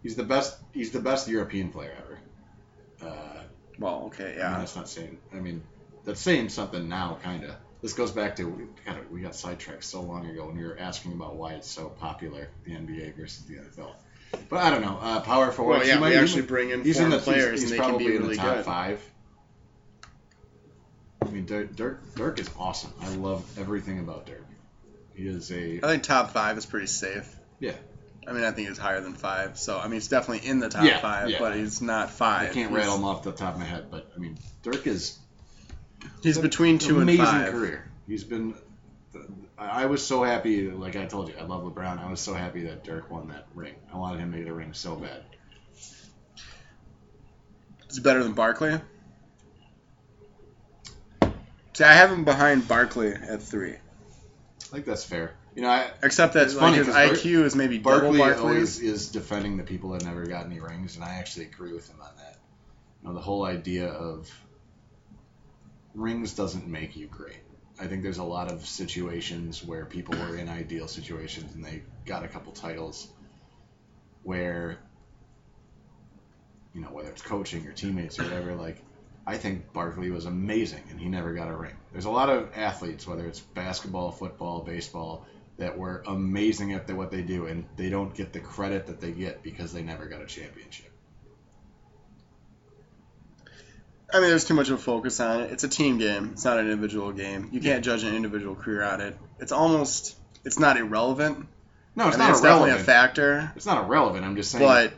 He's 0.04 0.16
the 0.16 0.22
best. 0.22 0.58
He's 0.72 0.90
the 0.92 1.00
best 1.00 1.26
European 1.28 1.70
player 1.70 1.96
ever. 1.98 3.10
Uh, 3.10 3.42
well, 3.78 4.04
okay, 4.06 4.24
I 4.24 4.28
mean, 4.28 4.38
yeah. 4.38 4.58
that's 4.58 4.76
not 4.76 4.88
saying. 4.88 5.18
I 5.32 5.36
mean, 5.36 5.62
that's 6.04 6.20
saying 6.20 6.50
something 6.50 6.88
now, 6.88 7.18
kind 7.22 7.42
of. 7.42 7.54
This 7.80 7.94
goes 7.94 8.12
back 8.12 8.36
to 8.36 8.44
we 8.44 8.64
got 8.84 9.10
we 9.10 9.22
got 9.22 9.34
sidetracked 9.34 9.82
so 9.82 10.02
long 10.02 10.26
ago 10.26 10.46
when 10.46 10.58
we 10.58 10.64
were 10.64 10.78
asking 10.78 11.12
about 11.12 11.36
why 11.36 11.54
it's 11.54 11.68
so 11.68 11.88
popular 11.88 12.48
the 12.64 12.72
NBA 12.72 13.16
versus 13.16 13.46
the 13.46 13.54
NFL. 13.54 13.92
But 14.50 14.58
I 14.58 14.70
don't 14.70 14.82
know. 14.82 14.98
Uh, 15.00 15.20
power 15.20 15.50
forward. 15.50 15.78
Well, 15.78 15.86
yeah, 15.86 16.00
we 16.00 16.14
actually 16.14 16.42
bring 16.42 16.68
in 16.68 16.84
he's 16.84 17.00
in 17.00 17.08
the 17.08 17.18
players 17.18 17.62
he's, 17.62 17.62
and 17.62 17.70
he's 17.70 17.70
they 17.70 17.76
can 17.76 17.86
probably 17.86 18.06
be 18.06 18.16
in 18.16 18.28
the 18.28 18.36
top 18.36 18.56
good. 18.56 18.64
five. 18.66 19.10
I 21.22 21.30
mean, 21.30 21.46
Dirk, 21.46 21.74
Dirk 21.74 22.14
Dirk 22.14 22.40
is 22.40 22.50
awesome. 22.58 22.92
I 23.00 23.08
love 23.14 23.42
everything 23.58 24.00
about 24.00 24.26
Dirk. 24.26 24.44
He 25.14 25.26
is 25.26 25.50
a 25.50 25.78
I 25.78 25.92
think 25.92 26.02
top 26.02 26.32
five 26.32 26.58
is 26.58 26.66
pretty 26.66 26.88
safe. 26.88 27.34
Yeah. 27.58 27.72
I 28.26 28.32
mean, 28.32 28.44
I 28.44 28.50
think 28.50 28.68
he's 28.68 28.78
higher 28.78 29.00
than 29.00 29.14
five. 29.14 29.58
So 29.58 29.78
I 29.78 29.84
mean, 29.84 29.94
he's 29.94 30.08
definitely 30.08 30.48
in 30.48 30.60
the 30.60 30.68
top 30.68 30.84
Yeah, 30.84 31.00
five, 31.00 31.30
yeah. 31.30 31.38
but 31.38 31.56
he's 31.56 31.80
not 31.82 32.10
five. 32.10 32.50
I 32.50 32.52
can't 32.52 32.70
he's, 32.70 32.76
rattle 32.76 32.96
him 32.96 33.04
off 33.04 33.22
the 33.22 33.32
top 33.32 33.54
of 33.54 33.60
my 33.60 33.66
head, 33.66 33.90
but 33.90 34.10
I 34.14 34.18
mean, 34.18 34.38
Dirk 34.62 34.86
is 34.86 35.18
He's 36.22 36.38
between 36.38 36.78
two 36.78 36.94
and 37.00 37.02
amazing 37.02 37.24
five. 37.24 37.52
career. 37.52 37.90
He's 38.06 38.24
been. 38.24 38.54
I 39.58 39.82
I 39.82 39.86
was 39.86 40.04
so 40.04 40.22
happy, 40.22 40.70
like 40.70 40.96
I 40.96 41.06
told 41.06 41.28
you, 41.28 41.34
I 41.38 41.44
love 41.44 41.62
LeBron. 41.62 41.98
I 42.04 42.10
was 42.10 42.20
so 42.20 42.34
happy 42.34 42.64
that 42.64 42.84
Dirk 42.84 43.10
won 43.10 43.28
that 43.28 43.46
ring. 43.54 43.74
I 43.92 43.96
wanted 43.96 44.20
him 44.20 44.32
to 44.32 44.38
get 44.38 44.48
a 44.48 44.52
ring 44.52 44.72
so 44.72 44.96
bad. 44.96 45.22
He's 47.88 48.00
better 48.00 48.22
than 48.22 48.32
Barkley. 48.32 48.80
See, 51.74 51.84
I 51.84 51.92
have 51.92 52.10
him 52.10 52.24
behind 52.24 52.68
Barkley 52.68 53.12
at 53.12 53.42
three, 53.42 53.76
I 54.64 54.76
think 54.76 54.86
that's 54.86 55.04
fair. 55.04 55.36
You 55.54 55.62
know, 55.62 55.68
I, 55.68 55.90
except 56.02 56.34
that 56.34 56.44
It's 56.44 56.54
like, 56.54 56.60
funny 56.62 56.78
his 56.78 56.86
'cause 56.86 56.94
Bar- 56.94 57.14
IQ 57.14 57.44
is 57.44 57.54
maybe 57.54 57.78
double 57.78 58.00
Barkley 58.00 58.18
Barkley's. 58.18 58.40
always 58.40 58.78
is 58.80 59.10
defending 59.10 59.56
the 59.56 59.62
people 59.62 59.90
that 59.90 60.04
never 60.04 60.26
got 60.26 60.46
any 60.46 60.58
rings, 60.60 60.96
and 60.96 61.04
I 61.04 61.14
actually 61.14 61.46
agree 61.46 61.72
with 61.72 61.88
him 61.88 62.00
on 62.00 62.16
that. 62.16 62.38
You 63.02 63.08
know, 63.08 63.14
the 63.14 63.20
whole 63.20 63.44
idea 63.44 63.86
of 63.88 64.28
rings 65.94 66.34
doesn't 66.34 66.66
make 66.66 66.96
you 66.96 67.06
great. 67.06 67.40
I 67.78 67.86
think 67.86 68.02
there's 68.02 68.18
a 68.18 68.24
lot 68.24 68.50
of 68.50 68.66
situations 68.66 69.62
where 69.62 69.84
people 69.84 70.14
were 70.16 70.36
in 70.36 70.48
ideal 70.48 70.88
situations 70.88 71.54
and 71.54 71.64
they 71.64 71.82
got 72.06 72.24
a 72.24 72.28
couple 72.28 72.52
titles 72.52 73.08
where, 74.22 74.78
you 76.72 76.80
know, 76.80 76.88
whether 76.88 77.10
it's 77.10 77.22
coaching 77.22 77.66
or 77.66 77.72
teammates 77.72 78.18
or 78.18 78.24
whatever, 78.24 78.54
like, 78.54 78.82
I 79.26 79.38
think 79.38 79.72
Barkley 79.72 80.10
was 80.10 80.26
amazing 80.26 80.82
and 80.90 81.00
he 81.00 81.08
never 81.08 81.32
got 81.32 81.48
a 81.48 81.56
ring. 81.56 81.74
There's 81.92 82.04
a 82.04 82.10
lot 82.10 82.28
of 82.28 82.50
athletes, 82.54 83.06
whether 83.06 83.26
it's 83.26 83.40
basketball, 83.40 84.10
football, 84.10 84.60
baseball, 84.60 85.26
that 85.56 85.78
were 85.78 86.02
amazing 86.06 86.72
at 86.72 86.86
the, 86.86 86.94
what 86.94 87.10
they 87.10 87.22
do 87.22 87.46
and 87.46 87.64
they 87.76 87.88
don't 87.88 88.14
get 88.14 88.32
the 88.32 88.40
credit 88.40 88.86
that 88.86 89.00
they 89.00 89.12
get 89.12 89.42
because 89.42 89.72
they 89.72 89.82
never 89.82 90.06
got 90.06 90.20
a 90.20 90.26
championship. 90.26 90.90
I 94.12 94.20
mean, 94.20 94.28
there's 94.28 94.44
too 94.44 94.54
much 94.54 94.68
of 94.68 94.78
a 94.78 94.82
focus 94.82 95.18
on 95.20 95.40
it. 95.40 95.52
It's 95.52 95.64
a 95.64 95.68
team 95.68 95.98
game. 95.98 96.30
It's 96.32 96.44
not 96.44 96.58
an 96.58 96.66
individual 96.66 97.12
game. 97.12 97.48
You 97.52 97.60
can't 97.60 97.84
judge 97.84 98.04
an 98.04 98.14
individual 98.14 98.54
career 98.54 98.82
on 98.82 99.00
it. 99.00 99.16
It's 99.40 99.50
almost. 99.50 100.16
It's 100.44 100.58
not 100.58 100.76
irrelevant. 100.76 101.48
No, 101.96 102.06
it's 102.06 102.16
I 102.16 102.18
mean, 102.18 102.26
not 102.28 102.30
it's 102.32 102.40
definitely 102.40 102.70
a 102.72 102.78
factor. 102.78 103.52
It's 103.56 103.66
not 103.66 103.84
irrelevant. 103.84 104.24
I'm 104.24 104.36
just 104.36 104.52
saying 104.52 104.64
But 104.64 104.92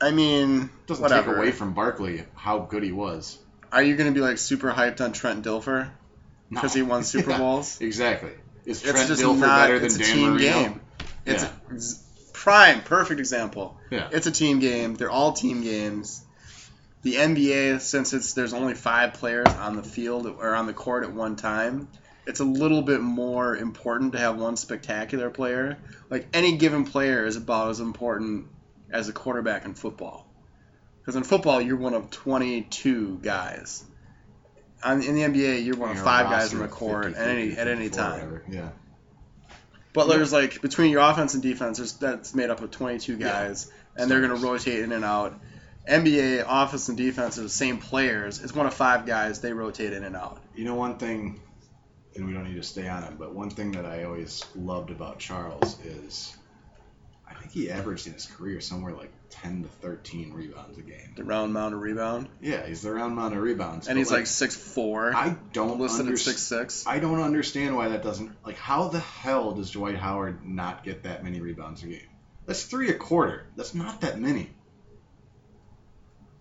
I 0.00 0.10
mean, 0.10 0.62
it 0.62 0.86
doesn't 0.86 1.02
whatever. 1.02 1.32
take 1.32 1.38
away 1.38 1.50
from 1.52 1.72
Barkley 1.72 2.24
how 2.34 2.60
good 2.60 2.82
he 2.82 2.92
was. 2.92 3.38
Are 3.74 3.82
you 3.82 3.96
going 3.96 4.08
to 4.08 4.14
be 4.14 4.20
like 4.20 4.38
super 4.38 4.70
hyped 4.72 5.00
on 5.00 5.12
Trent 5.12 5.44
Dilfer 5.44 5.88
No. 6.50 6.60
because 6.60 6.72
he 6.72 6.82
won 6.82 7.02
Super 7.12 7.30
Yeah, 7.30 7.38
Bowls? 7.38 7.80
exactly. 7.80 8.30
Is 8.64 8.82
It's 8.82 8.90
Trent 8.92 9.08
just 9.08 9.22
Dilfer 9.22 9.40
not. 9.40 9.56
better 9.66 9.78
than 9.78 9.86
it's 9.86 9.96
a 9.96 9.98
Dan 9.98 10.14
team 10.14 10.30
Marino? 10.34 10.38
game. 10.62 10.80
It's 11.26 11.42
Yeah. 11.42 11.50
a, 11.70 12.32
prime, 12.32 12.82
perfect 12.82 13.20
example. 13.20 13.78
Yeah. 13.90 14.08
It's 14.12 14.26
a 14.26 14.30
team 14.30 14.58
game. 14.60 14.94
They're 14.94 15.10
all 15.10 15.32
team 15.32 15.62
games. 15.62 16.22
The 17.02 17.14
NBA, 17.16 17.80
since 17.80 18.12
it's 18.14 18.32
there's 18.32 18.54
only 18.54 18.74
five 18.74 19.14
players 19.14 19.46
on 19.48 19.76
the 19.76 19.82
field 19.82 20.26
or 20.26 20.54
on 20.54 20.66
the 20.66 20.72
court 20.72 21.04
at 21.04 21.12
one 21.12 21.36
time, 21.36 21.88
it's 22.26 22.40
a 22.40 22.44
little 22.44 22.80
bit 22.82 23.00
more 23.02 23.54
important 23.56 24.12
to 24.12 24.18
have 24.18 24.38
one 24.38 24.56
spectacular 24.56 25.28
player. 25.30 25.76
Like 26.10 26.28
any 26.32 26.56
given 26.56 26.84
player 26.86 27.26
is 27.26 27.36
about 27.36 27.70
as 27.70 27.80
important 27.80 28.46
as 28.90 29.08
a 29.08 29.12
quarterback 29.12 29.64
in 29.66 29.74
football. 29.74 30.26
Because 31.04 31.16
in 31.16 31.24
football, 31.24 31.60
you're 31.60 31.76
one 31.76 31.92
of 31.92 32.10
22 32.10 33.18
guys. 33.22 33.84
On, 34.82 35.02
in 35.02 35.14
the 35.14 35.20
NBA, 35.20 35.64
you're 35.64 35.76
one 35.76 35.90
of 35.90 35.98
five 35.98 36.26
guys 36.30 36.54
on 36.54 36.60
the 36.60 36.68
court 36.68 37.06
50, 37.14 37.20
at 37.20 37.28
any 37.28 37.52
at 37.52 37.68
any 37.68 37.90
time. 37.90 38.40
Yeah. 38.50 38.70
But 39.92 40.08
there's 40.08 40.32
like 40.32 40.60
between 40.62 40.90
your 40.90 41.00
offense 41.02 41.34
and 41.34 41.42
defense, 41.42 41.76
there's, 41.78 41.92
that's 41.94 42.34
made 42.34 42.50
up 42.50 42.60
of 42.62 42.70
22 42.70 43.12
Yeah. 43.12 43.18
guys, 43.18 43.70
and 43.96 44.10
they're 44.10 44.20
going 44.20 44.38
to 44.38 44.46
rotate 44.46 44.80
in 44.80 44.92
and 44.92 45.04
out. 45.04 45.38
NBA 45.88 46.44
offense 46.48 46.88
and 46.88 46.96
defense 46.96 47.38
are 47.38 47.42
the 47.42 47.48
same 47.50 47.78
players. 47.78 48.42
It's 48.42 48.54
one 48.54 48.66
of 48.66 48.72
five 48.72 49.04
guys. 49.04 49.40
They 49.40 49.52
rotate 49.52 49.92
in 49.92 50.04
and 50.04 50.16
out. 50.16 50.40
You 50.56 50.64
know 50.64 50.74
one 50.74 50.96
thing, 50.96 51.40
and 52.16 52.26
we 52.26 52.32
don't 52.32 52.44
need 52.44 52.56
to 52.56 52.62
stay 52.62 52.88
on 52.88 53.04
it, 53.04 53.18
but 53.18 53.34
one 53.34 53.50
thing 53.50 53.72
that 53.72 53.84
I 53.84 54.04
always 54.04 54.44
loved 54.56 54.90
about 54.90 55.18
Charles 55.18 55.78
is 55.84 56.34
I 57.28 57.34
think 57.34 57.52
he 57.52 57.70
averaged 57.70 58.06
in 58.06 58.14
his 58.14 58.24
career 58.26 58.60
somewhere 58.62 58.94
like 58.94 59.12
10 59.42 59.62
to 59.64 59.68
13 59.68 60.32
rebounds 60.32 60.78
a 60.78 60.82
game. 60.82 61.12
The 61.16 61.24
round 61.24 61.52
mound 61.52 61.74
of 61.74 61.80
rebound, 61.80 62.28
Yeah, 62.40 62.66
he's 62.66 62.82
the 62.82 62.92
round 62.92 63.14
mound 63.16 63.34
of 63.34 63.42
rebounds. 63.42 63.88
and 63.88 63.98
he's 63.98 64.10
like 64.10 64.26
six 64.26 64.54
four, 64.56 65.14
I 65.14 65.36
don't 65.52 65.78
listen 65.80 66.00
understand. 66.06 66.36
six 66.38 66.42
six. 66.42 66.86
I 66.86 66.98
don't 66.98 67.20
understand 67.20 67.76
why 67.76 67.88
that 67.88 68.02
doesn't 68.02 68.32
like 68.44 68.56
how 68.56 68.88
the 68.88 69.00
hell 69.00 69.52
does 69.52 69.70
Dwight 69.70 69.96
Howard 69.96 70.44
not 70.46 70.84
get 70.84 71.02
that 71.04 71.22
many 71.24 71.40
rebounds 71.40 71.82
a 71.82 71.86
game? 71.86 72.08
That's 72.46 72.64
three 72.64 72.90
a 72.90 72.94
quarter. 72.94 73.46
That's 73.56 73.74
not 73.74 74.02
that 74.02 74.18
many. 74.20 74.50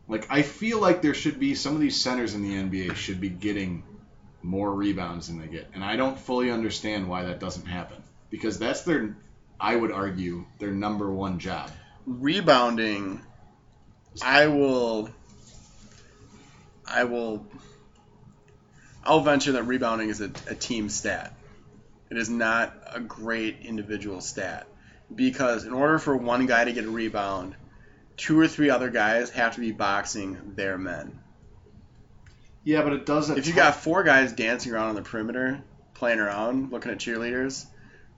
Like 0.08 0.28
I 0.30 0.42
feel 0.42 0.80
like 0.80 1.02
there 1.02 1.14
should 1.14 1.40
be 1.40 1.56
some 1.56 1.76
of 1.76 1.82
these 1.82 2.00
centers 2.02 2.34
in 2.34 2.42
the 2.42 2.56
NBA 2.56 2.96
should 2.96 3.22
be 3.22 3.30
getting 3.30 3.84
more 4.42 4.74
rebounds 4.74 5.28
than 5.28 5.40
they 5.40 5.48
get. 5.48 5.70
And 5.74 5.84
I 5.84 5.96
don't 5.96 6.20
fully 6.20 6.52
understand 6.52 7.08
why 7.08 7.24
that 7.26 7.40
doesn't 7.40 7.66
happen. 7.66 8.04
Because 8.30 8.60
that's 8.60 8.82
their 8.82 9.16
I 9.60 9.76
would 9.76 9.92
argue 9.92 10.46
their 10.60 10.72
number 10.72 11.10
one 11.10 11.40
job. 11.40 11.72
Rebounding, 12.06 13.22
I 14.22 14.48
will. 14.48 15.10
I 16.86 17.06
will. 17.06 17.46
I'll 19.04 19.22
venture 19.22 19.54
that 19.54 19.64
rebounding 19.64 20.10
is 20.10 20.22
a, 20.22 20.32
a 20.50 20.56
team 20.56 20.90
stat. 20.90 21.34
It 22.10 22.18
is 22.18 22.30
not 22.30 22.74
a 22.94 23.00
great 23.00 23.60
individual 23.64 24.22
stat. 24.22 24.68
because 25.14 25.66
in 25.66 25.74
order 25.74 26.00
for 26.00 26.16
one 26.16 26.46
guy 26.46 26.66
to 26.66 26.74
get 26.74 26.86
a 26.86 26.90
rebound, 26.90 27.56
two 28.18 28.40
or 28.40 28.48
three 28.48 28.70
other 28.70 28.90
guys 28.90 29.30
have 29.32 29.56
to 29.56 29.62
be 29.62 29.72
boxing 29.72 30.54
their 30.56 30.78
men. 30.78 31.20
Yeah, 32.64 32.84
but 32.84 32.94
it 32.94 33.06
doesn't. 33.06 33.38
If 33.38 33.48
you 33.48 33.54
got 33.54 33.76
four 33.76 34.04
guys 34.04 34.32
dancing 34.32 34.72
around 34.72 34.90
on 34.90 34.96
the 34.96 35.02
perimeter, 35.02 35.62
playing 35.94 36.20
around, 36.20 36.72
looking 36.72 36.92
at 36.92 36.98
cheerleaders, 36.98 37.66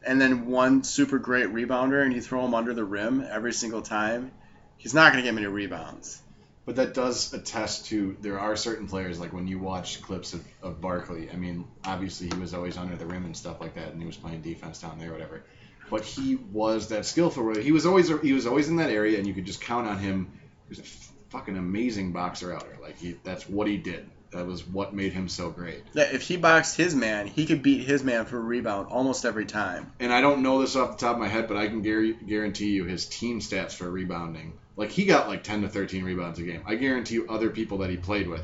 and 0.05 0.19
then 0.19 0.47
one 0.47 0.83
super 0.83 1.19
great 1.19 1.47
rebounder, 1.47 2.03
and 2.03 2.13
you 2.13 2.21
throw 2.21 2.45
him 2.45 2.53
under 2.53 2.73
the 2.73 2.83
rim 2.83 3.25
every 3.29 3.53
single 3.53 3.81
time, 3.81 4.31
he's 4.77 4.93
not 4.93 5.11
going 5.11 5.23
to 5.23 5.27
get 5.27 5.33
many 5.33 5.47
rebounds. 5.47 6.21
But 6.65 6.77
that 6.77 6.95
does 6.95 7.33
attest 7.33 7.87
to 7.87 8.17
there 8.21 8.39
are 8.39 8.55
certain 8.55 8.87
players 8.87 9.19
like 9.19 9.33
when 9.33 9.47
you 9.47 9.59
watch 9.59 10.01
clips 10.01 10.33
of, 10.33 10.43
of 10.63 10.81
Barkley. 10.81 11.29
I 11.31 11.35
mean, 11.35 11.65
obviously 11.83 12.27
he 12.27 12.39
was 12.39 12.55
always 12.55 12.75
under 12.75 12.95
the 12.95 13.05
rim 13.05 13.25
and 13.25 13.37
stuff 13.37 13.61
like 13.61 13.75
that, 13.75 13.89
and 13.89 14.01
he 14.01 14.07
was 14.07 14.17
playing 14.17 14.41
defense 14.41 14.79
down 14.81 14.97
there, 14.97 15.11
whatever. 15.11 15.43
But 15.91 16.03
he 16.03 16.35
was 16.35 16.89
that 16.89 17.05
skillful. 17.05 17.55
He 17.55 17.71
was 17.71 17.85
always 17.85 18.09
he 18.21 18.33
was 18.33 18.47
always 18.47 18.67
in 18.67 18.77
that 18.77 18.89
area, 18.89 19.19
and 19.19 19.27
you 19.27 19.33
could 19.35 19.45
just 19.45 19.61
count 19.61 19.87
on 19.87 19.99
him. 19.99 20.31
He 20.67 20.69
was 20.69 20.79
a 20.79 21.29
fucking 21.29 21.55
amazing 21.55 22.11
boxer 22.11 22.53
outer. 22.53 22.77
Like 22.81 22.97
he, 22.97 23.17
that's 23.23 23.47
what 23.47 23.67
he 23.67 23.77
did. 23.77 24.09
That 24.35 24.45
was 24.45 24.67
what 24.67 24.93
made 24.93 25.13
him 25.13 25.29
so 25.29 25.49
great. 25.49 25.83
Yeah, 25.93 26.03
if 26.11 26.21
he 26.21 26.37
boxed 26.37 26.77
his 26.77 26.93
man, 26.93 27.27
he 27.27 27.45
could 27.45 27.63
beat 27.63 27.85
his 27.85 28.03
man 28.03 28.25
for 28.25 28.37
a 28.37 28.41
rebound 28.41 28.89
almost 28.89 29.25
every 29.25 29.45
time. 29.45 29.91
And 29.99 30.13
I 30.13 30.21
don't 30.21 30.43
know 30.43 30.59
this 30.61 30.75
off 30.75 30.97
the 30.97 31.05
top 31.05 31.15
of 31.15 31.21
my 31.21 31.27
head, 31.27 31.47
but 31.47 31.57
I 31.57 31.67
can 31.67 31.81
guarantee 31.81 32.71
you 32.71 32.85
his 32.85 33.05
team 33.05 33.39
stats 33.39 33.73
for 33.73 33.89
rebounding. 33.89 34.59
Like 34.75 34.91
he 34.91 35.05
got 35.05 35.29
like 35.29 35.43
10 35.43 35.61
to 35.61 35.69
13 35.69 36.03
rebounds 36.03 36.37
a 36.39 36.43
game. 36.43 36.63
I 36.65 36.75
guarantee 36.75 37.15
you 37.15 37.27
other 37.29 37.49
people 37.49 37.77
that 37.77 37.89
he 37.89 37.97
played 37.97 38.27
with, 38.27 38.43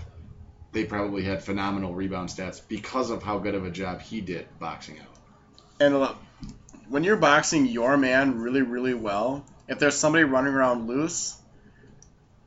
they 0.71 0.85
probably 0.85 1.23
had 1.23 1.43
phenomenal 1.43 1.93
rebound 1.93 2.29
stats 2.29 2.61
because 2.65 3.09
of 3.09 3.21
how 3.21 3.39
good 3.39 3.55
of 3.55 3.65
a 3.65 3.71
job 3.71 4.01
he 4.01 4.21
did 4.21 4.47
boxing 4.59 4.97
out. 4.99 5.07
And 5.81 5.99
look, 5.99 6.15
when 6.87 7.03
you're 7.03 7.17
boxing 7.17 7.65
your 7.65 7.97
man 7.97 8.39
really, 8.39 8.61
really 8.61 8.93
well, 8.93 9.43
if 9.67 9.79
there's 9.79 9.95
somebody 9.95 10.23
running 10.23 10.53
around 10.53 10.87
loose, 10.87 11.35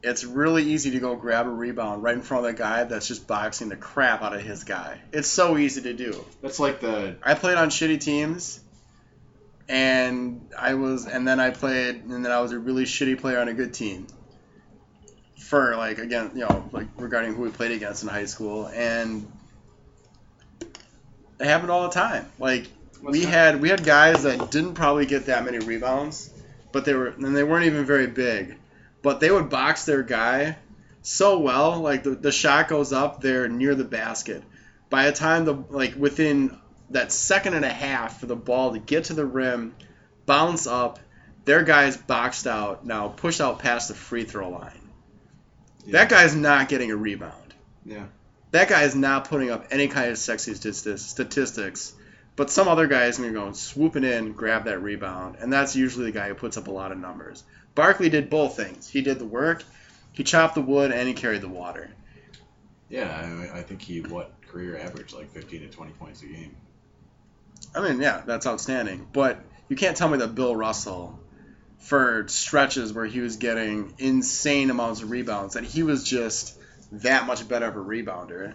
it's 0.05 0.22
really 0.22 0.62
easy 0.64 0.90
to 0.90 1.01
go 1.01 1.16
grab 1.16 1.47
a 1.47 1.51
rebound 1.51 2.02
right 2.02 2.14
in 2.14 2.20
front 2.20 2.44
of 2.44 2.52
the 2.52 2.59
guy 2.59 2.85
that's 2.85 3.09
just 3.09 3.26
boxing 3.26 3.70
the 3.70 3.76
crap 3.76 4.20
out 4.22 4.35
of 4.35 4.43
his 4.43 4.64
guy. 4.64 5.01
It's 5.12 5.28
so 5.28 5.56
easy 5.56 5.81
to 5.82 5.94
do. 5.94 6.22
That's 6.43 6.60
like 6.60 6.81
the 6.81 7.16
I 7.22 7.32
played 7.35 7.56
on 7.56 7.70
shitty 7.70 8.01
teams 8.01 8.60
and 9.66 10.47
I 10.59 10.74
was 10.74 11.06
and 11.06 11.26
then 11.26 11.40
I 11.40 11.51
played 11.51 12.05
and 12.05 12.22
then 12.22 12.31
I 12.31 12.40
was 12.40 12.52
a 12.52 12.59
really 12.59 12.85
shitty 12.85 13.18
player 13.18 13.39
on 13.40 13.48
a 13.48 13.55
good 13.55 13.72
team. 13.72 14.06
For 15.39 15.74
like 15.74 15.97
again, 15.98 16.32
you 16.35 16.40
know, 16.40 16.68
like 16.70 16.89
regarding 16.98 17.35
who 17.35 17.43
we 17.43 17.48
played 17.48 17.72
against 17.72 18.02
in 18.02 18.10
high 18.10 18.26
school 18.26 18.66
and 18.68 19.26
it 20.60 21.47
happened 21.47 21.70
all 21.70 21.85
the 21.85 21.94
time. 21.94 22.26
Like 22.39 22.68
What's 23.01 23.16
we 23.16 23.24
that? 23.24 23.31
had 23.31 23.60
we 23.62 23.70
had 23.70 23.85
guys 23.85 24.24
that 24.24 24.51
didn't 24.51 24.74
probably 24.74 25.06
get 25.06 25.26
that 25.26 25.47
many 25.47 25.60
rebounds, 25.60 26.31
but 26.72 26.85
they 26.85 26.93
were 26.93 27.06
and 27.06 27.35
they 27.35 27.43
weren't 27.43 27.64
even 27.64 27.86
very 27.86 28.06
big 28.06 28.59
but 29.05 29.20
they 29.20 29.31
would 29.31 29.51
box 29.51 29.85
their 29.85 30.02
guy 30.02 30.56
so 31.02 31.39
well. 31.39 31.78
Like 31.78 32.02
the, 32.05 32.12
the 32.12 32.32
shot 32.32 32.68
goes 32.68 32.90
up, 32.90 33.20
they're 33.20 33.48
near 33.48 33.74
the 33.74 33.85
basket. 33.85 34.43
By 34.89 35.05
the 35.05 35.12
time 35.12 35.44
the 35.44 35.62
like 35.68 35.94
within 35.94 36.59
that 36.90 37.12
second 37.12 37.52
and 37.52 37.66
a 37.66 37.72
half 37.72 38.18
for 38.18 38.26
the 38.26 38.35
ball 38.35 38.72
to 38.72 38.78
get 38.78 39.05
to 39.05 39.14
the 39.14 39.26
rim, 39.26 39.74
bounce 40.24 40.66
up, 40.66 40.98
their 41.44 41.62
guy's 41.62 41.98
boxed 41.98 42.47
out 42.47 42.86
now, 42.86 43.09
pushed 43.09 43.43
out 43.43 43.59
past 43.59 43.89
the 43.89 43.94
free 43.94 44.24
throw 44.24 44.48
line. 44.48 44.90
Yeah. 45.85 45.93
That 45.93 46.09
guy's 46.09 46.35
not 46.35 46.70
getting 46.70 46.90
a 46.90 46.97
rebound. 46.97 47.55
Yeah. 47.85 48.06
That 48.52 48.70
guy 48.70 48.85
is 48.85 48.94
not 48.94 49.28
putting 49.28 49.51
up 49.51 49.66
any 49.70 49.89
kind 49.89 50.10
of 50.10 50.16
sexy 50.16 50.55
statistics. 50.55 51.93
But 52.36 52.51
some 52.51 52.68
other 52.68 52.86
guy 52.86 53.05
is 53.05 53.18
going 53.18 53.32
to 53.32 53.39
go 53.39 53.52
swooping 53.52 54.02
in, 54.02 54.32
grab 54.32 54.64
that 54.64 54.82
rebound, 54.82 55.36
and 55.39 55.52
that's 55.52 55.76
usually 55.76 56.06
the 56.06 56.12
guy 56.12 56.28
who 56.28 56.35
puts 56.35 56.56
up 56.56 56.66
a 56.66 56.70
lot 56.70 56.90
of 56.90 56.98
numbers. 56.98 57.44
Barkley 57.74 58.09
did 58.09 58.30
both 58.30 58.56
things. 58.56 58.88
He 58.88 59.02
did 59.02 59.18
the 59.18 59.24
work, 59.24 59.64
he 60.12 60.22
chopped 60.24 60.55
the 60.55 60.62
wood, 60.62 60.92
and 60.92 61.09
he 61.09 61.14
carried 61.14 61.40
the 61.40 61.48
water. 61.48 61.90
Yeah, 62.88 63.48
I, 63.52 63.59
I 63.59 63.62
think 63.62 63.82
he 63.82 64.01
what 64.01 64.32
career 64.48 64.78
average 64.78 65.12
like 65.12 65.30
15 65.30 65.62
to 65.62 65.68
20 65.68 65.92
points 65.92 66.22
a 66.22 66.26
game. 66.26 66.56
I 67.74 67.80
mean, 67.80 68.01
yeah, 68.01 68.22
that's 68.24 68.46
outstanding. 68.46 69.09
But 69.12 69.40
you 69.68 69.76
can't 69.76 69.96
tell 69.96 70.09
me 70.09 70.18
that 70.18 70.34
Bill 70.34 70.55
Russell, 70.55 71.18
for 71.78 72.26
stretches 72.28 72.92
where 72.92 73.06
he 73.06 73.20
was 73.20 73.36
getting 73.36 73.94
insane 73.98 74.70
amounts 74.70 75.02
of 75.02 75.10
rebounds, 75.10 75.55
that 75.55 75.64
he 75.64 75.82
was 75.82 76.05
just 76.05 76.56
that 76.92 77.26
much 77.26 77.48
better 77.48 77.66
of 77.66 77.76
a 77.76 77.80
rebounder. 77.80 78.55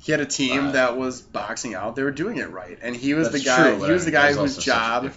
He 0.00 0.12
had 0.12 0.20
a 0.20 0.26
team 0.26 0.72
that 0.72 0.96
was 0.96 1.22
boxing 1.22 1.74
out. 1.74 1.96
They 1.96 2.02
were 2.02 2.12
doing 2.12 2.36
it 2.36 2.50
right, 2.50 2.78
and 2.82 2.94
he 2.94 3.14
was 3.14 3.32
the 3.32 3.40
guy. 3.40 3.76
True, 3.76 3.86
he 3.86 3.92
was 3.92 4.04
the 4.04 4.10
guy 4.10 4.32
whose 4.32 4.56
job. 4.56 5.10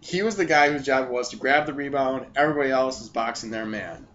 He 0.00 0.22
was 0.22 0.36
the 0.36 0.44
guy 0.44 0.70
whose 0.70 0.84
job 0.84 1.08
was 1.08 1.30
to 1.30 1.36
grab 1.36 1.66
the 1.66 1.72
rebound. 1.72 2.26
Everybody 2.36 2.70
else 2.70 3.00
was 3.00 3.08
boxing 3.08 3.50
their 3.50 3.66
man 3.66 4.06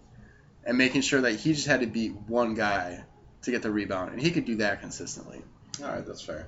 and 0.64 0.78
making 0.78 1.02
sure 1.02 1.20
that 1.22 1.32
he 1.32 1.52
just 1.52 1.66
had 1.66 1.80
to 1.80 1.86
beat 1.86 2.12
one 2.26 2.54
guy 2.54 3.04
to 3.42 3.50
get 3.50 3.62
the 3.62 3.70
rebound, 3.70 4.12
and 4.12 4.20
he 4.20 4.30
could 4.30 4.44
do 4.44 4.56
that 4.56 4.80
consistently. 4.80 5.42
All 5.82 5.88
right, 5.88 6.06
that's 6.06 6.22
fair. 6.22 6.46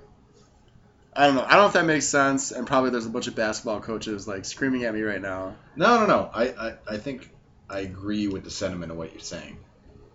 I 1.17 1.27
don't 1.27 1.37
know. 1.37 1.45
I 1.45 1.51
don't 1.53 1.61
know 1.61 1.67
if 1.67 1.73
that 1.75 1.87
makes 1.87 2.07
sense, 2.07 2.51
and 2.53 2.67
probably 2.67 2.91
there's 2.91 3.07
a 3.07 3.11
bunch 3.11 3.27
of 3.27 3.35
basketball 3.35 3.81
coaches 3.81 4.27
like 4.27 4.45
screaming 4.45 4.85
at 4.85 4.95
me 4.95 5.03
right 5.03 5.21
now. 5.21 5.57
No, 5.77 6.01
no, 6.01 6.07
no. 6.07 6.31
I, 6.33 6.49
I, 6.49 6.75
I 6.89 6.97
think 6.99 7.31
I 7.71 7.81
agree 7.81 8.27
with 8.29 8.45
the 8.45 8.51
sentiment 8.51 8.91
of 8.91 8.99
what 8.99 9.13
you're 9.13 9.21
saying. 9.21 9.59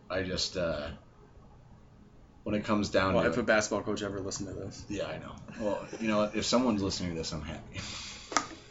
I 0.10 0.24
just 0.24 0.58
uh, 0.58 0.90
when 2.44 2.56
it 2.56 2.66
comes 2.66 2.90
down 2.90 3.14
well, 3.14 3.24
to 3.24 3.30
if 3.30 3.38
a 3.38 3.44
basketball 3.44 3.84
coach 3.84 4.02
ever 4.02 4.20
listened 4.20 4.50
to 4.50 4.56
this. 4.56 4.84
Yeah, 4.90 5.08
I 5.08 5.18
know. 5.20 5.36
Well, 5.60 5.88
you 6.02 6.08
know, 6.08 6.24
if 6.34 6.46
someone's 6.46 6.82
listening 6.82 7.12
to 7.12 7.18
this, 7.18 7.32
I'm 7.32 7.42
happy. 7.42 7.80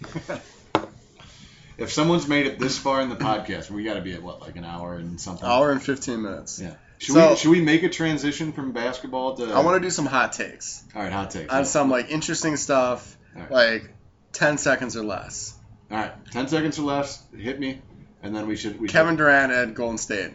if 1.79 1.93
someone's 1.93 2.29
made 2.29 2.47
it 2.47 2.59
this 2.59 2.79
far 2.79 3.01
in 3.01 3.09
the 3.09 3.16
podcast, 3.16 3.70
we 3.70 3.85
got 3.85 3.95
to 3.95 4.01
be 4.01 4.12
at 4.15 4.23
what, 4.23 4.41
like 4.41 4.57
an 4.57 4.65
hour 4.65 4.95
and 4.95 5.20
something? 5.20 5.49
Hour 5.49 5.70
and 5.70 5.83
fifteen 5.83 6.23
minutes. 6.23 6.61
Yeah. 6.61 6.75
Should 6.99 7.15
so, 7.15 7.31
we 7.31 7.37
should 7.37 7.51
we 7.51 7.61
make 7.61 7.85
a 7.85 7.89
transition 7.89 8.53
from 8.53 8.73
basketball 8.73 9.37
to? 9.37 9.53
I 9.53 9.61
want 9.61 9.81
to 9.81 9.87
do 9.87 9.91
some 9.91 10.07
hot 10.07 10.33
takes. 10.33 10.83
All 10.95 11.03
right, 11.03 11.12
hot 11.12 11.31
takes. 11.31 11.53
On 11.53 11.61
yeah. 11.61 11.65
some 11.65 11.91
like 11.91 12.11
interesting 12.11 12.57
stuff, 12.57 13.16
right. 13.35 13.51
like 13.51 13.91
ten 14.33 14.59
seconds 14.59 14.97
or 14.97 15.05
less. 15.05 15.55
All 15.91 15.97
right, 15.97 16.12
ten 16.33 16.49
seconds 16.49 16.79
or 16.79 16.83
less. 16.83 17.23
Hit 17.37 17.61
me, 17.61 17.81
and 18.23 18.35
then 18.35 18.49
we 18.49 18.57
should. 18.57 18.81
We 18.81 18.89
Kevin 18.89 19.12
should. 19.12 19.19
Durant 19.19 19.53
at 19.53 19.75
Golden 19.75 19.99
State. 19.99 20.33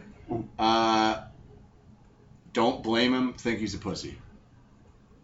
Uh, 0.57 1.21
don't 2.53 2.81
blame 2.81 3.13
him. 3.13 3.33
Think 3.33 3.59
he's 3.59 3.75
a 3.75 3.79
pussy. 3.79 4.17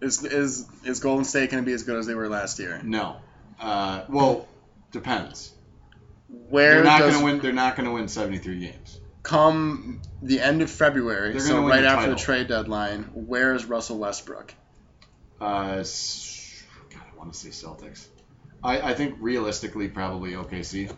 Is 0.02 0.24
is 0.24 0.66
is 0.84 0.99
Golden 0.99 1.24
State 1.24 1.52
going 1.52 1.64
to 1.64 1.66
be 1.66 1.74
as 1.74 1.84
good 1.84 1.98
as 1.98 2.06
they 2.06 2.16
were 2.16 2.28
last 2.28 2.60
year? 2.60 2.82
No. 2.84 3.18
Uh, 3.60 4.03
well, 4.10 4.48
depends. 4.91 5.53
Where 6.49 6.76
they're 6.76 6.84
not 6.84 6.99
going 6.99 7.14
to 7.14 7.23
win? 7.23 7.40
They're 7.40 7.53
not 7.53 7.76
going 7.76 7.88
to 7.88 7.91
win 7.91 8.07
seventy 8.07 8.38
three 8.38 8.60
games. 8.60 8.99
Come 9.23 10.02
the 10.22 10.40
end 10.40 10.61
of 10.61 10.69
February, 10.69 11.40
so 11.40 11.68
right 11.68 11.84
after 11.84 12.02
title. 12.02 12.15
the 12.15 12.22
trade 12.22 12.48
deadline, 12.48 13.03
where 13.14 13.53
is 13.56 13.65
Russell 13.65 13.98
Westbrook? 13.98 14.53
Uh, 15.41 15.76
God, 15.77 17.02
I 17.14 17.18
want 17.18 17.34
to 17.34 17.40
say 17.40 17.49
Celtics. 17.49 18.07
I, 18.64 18.91
I 18.91 18.94
think 18.94 19.15
realistically, 19.19 19.88
probably 19.88 20.31
OKC. 20.31 20.94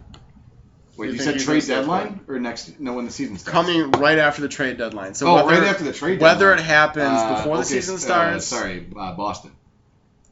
Wait, 0.97 1.07
you, 1.07 1.13
you 1.13 1.19
said 1.19 1.39
trade 1.39 1.63
deadline 1.65 2.21
or 2.27 2.39
next? 2.39 2.79
No, 2.79 2.93
when 2.93 3.05
the 3.05 3.11
season 3.11 3.37
starts. 3.37 3.51
Coming 3.51 3.91
right 3.91 4.17
after 4.17 4.41
the 4.41 4.49
trade 4.49 4.77
deadline. 4.77 5.13
So 5.13 5.27
oh, 5.27 5.35
whether, 5.35 5.47
right 5.47 5.63
after 5.63 5.83
the 5.83 5.93
trade 5.93 6.19
deadline. 6.19 6.35
Whether 6.35 6.53
it 6.53 6.59
happens 6.59 7.07
uh, 7.07 7.35
before 7.35 7.57
the 7.57 7.63
season 7.63 7.97
starts. 7.97 8.51
Uh, 8.51 8.55
sorry, 8.57 8.87
uh, 8.97 9.13
Boston. 9.15 9.51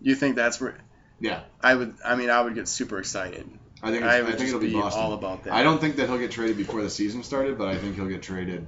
You 0.01 0.15
think 0.15 0.35
that's 0.35 0.59
where? 0.59 0.77
Yeah. 1.19 1.41
I 1.61 1.75
would. 1.75 1.95
I 2.03 2.15
mean, 2.15 2.29
I 2.29 2.41
would 2.41 2.55
get 2.55 2.67
super 2.67 2.99
excited. 2.99 3.49
I 3.81 3.91
think. 3.91 4.03
I, 4.03 4.19
I 4.19 4.31
think 4.31 4.49
it'll 4.49 4.59
be, 4.59 4.69
be 4.69 4.81
all 4.81 5.13
about 5.13 5.43
that. 5.43 5.53
I 5.53 5.63
don't 5.63 5.79
think 5.79 5.97
that 5.97 6.07
he'll 6.07 6.17
get 6.17 6.31
traded 6.31 6.57
before 6.57 6.81
the 6.81 6.89
season 6.89 7.23
started, 7.23 7.57
but 7.57 7.67
I 7.67 7.77
think 7.77 7.95
he'll 7.95 8.07
get 8.07 8.21
traded. 8.21 8.67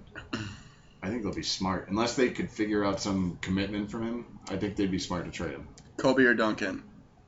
I 1.04 1.10
think 1.10 1.24
they'll 1.24 1.34
be 1.34 1.44
smart, 1.44 1.90
unless 1.90 2.16
they 2.16 2.30
could 2.30 2.52
figure 2.52 2.86
out 2.86 3.02
some 3.02 3.40
commitment 3.42 3.90
from 3.90 4.04
him. 4.04 4.26
I 4.50 4.58
think 4.58 4.76
they'd 4.76 4.92
be 4.92 5.00
smart 5.00 5.26
to 5.26 5.32
trade 5.32 5.52
him. 5.52 5.68
Kobe 5.98 6.24
or 6.24 6.34
Duncan? 6.36 6.84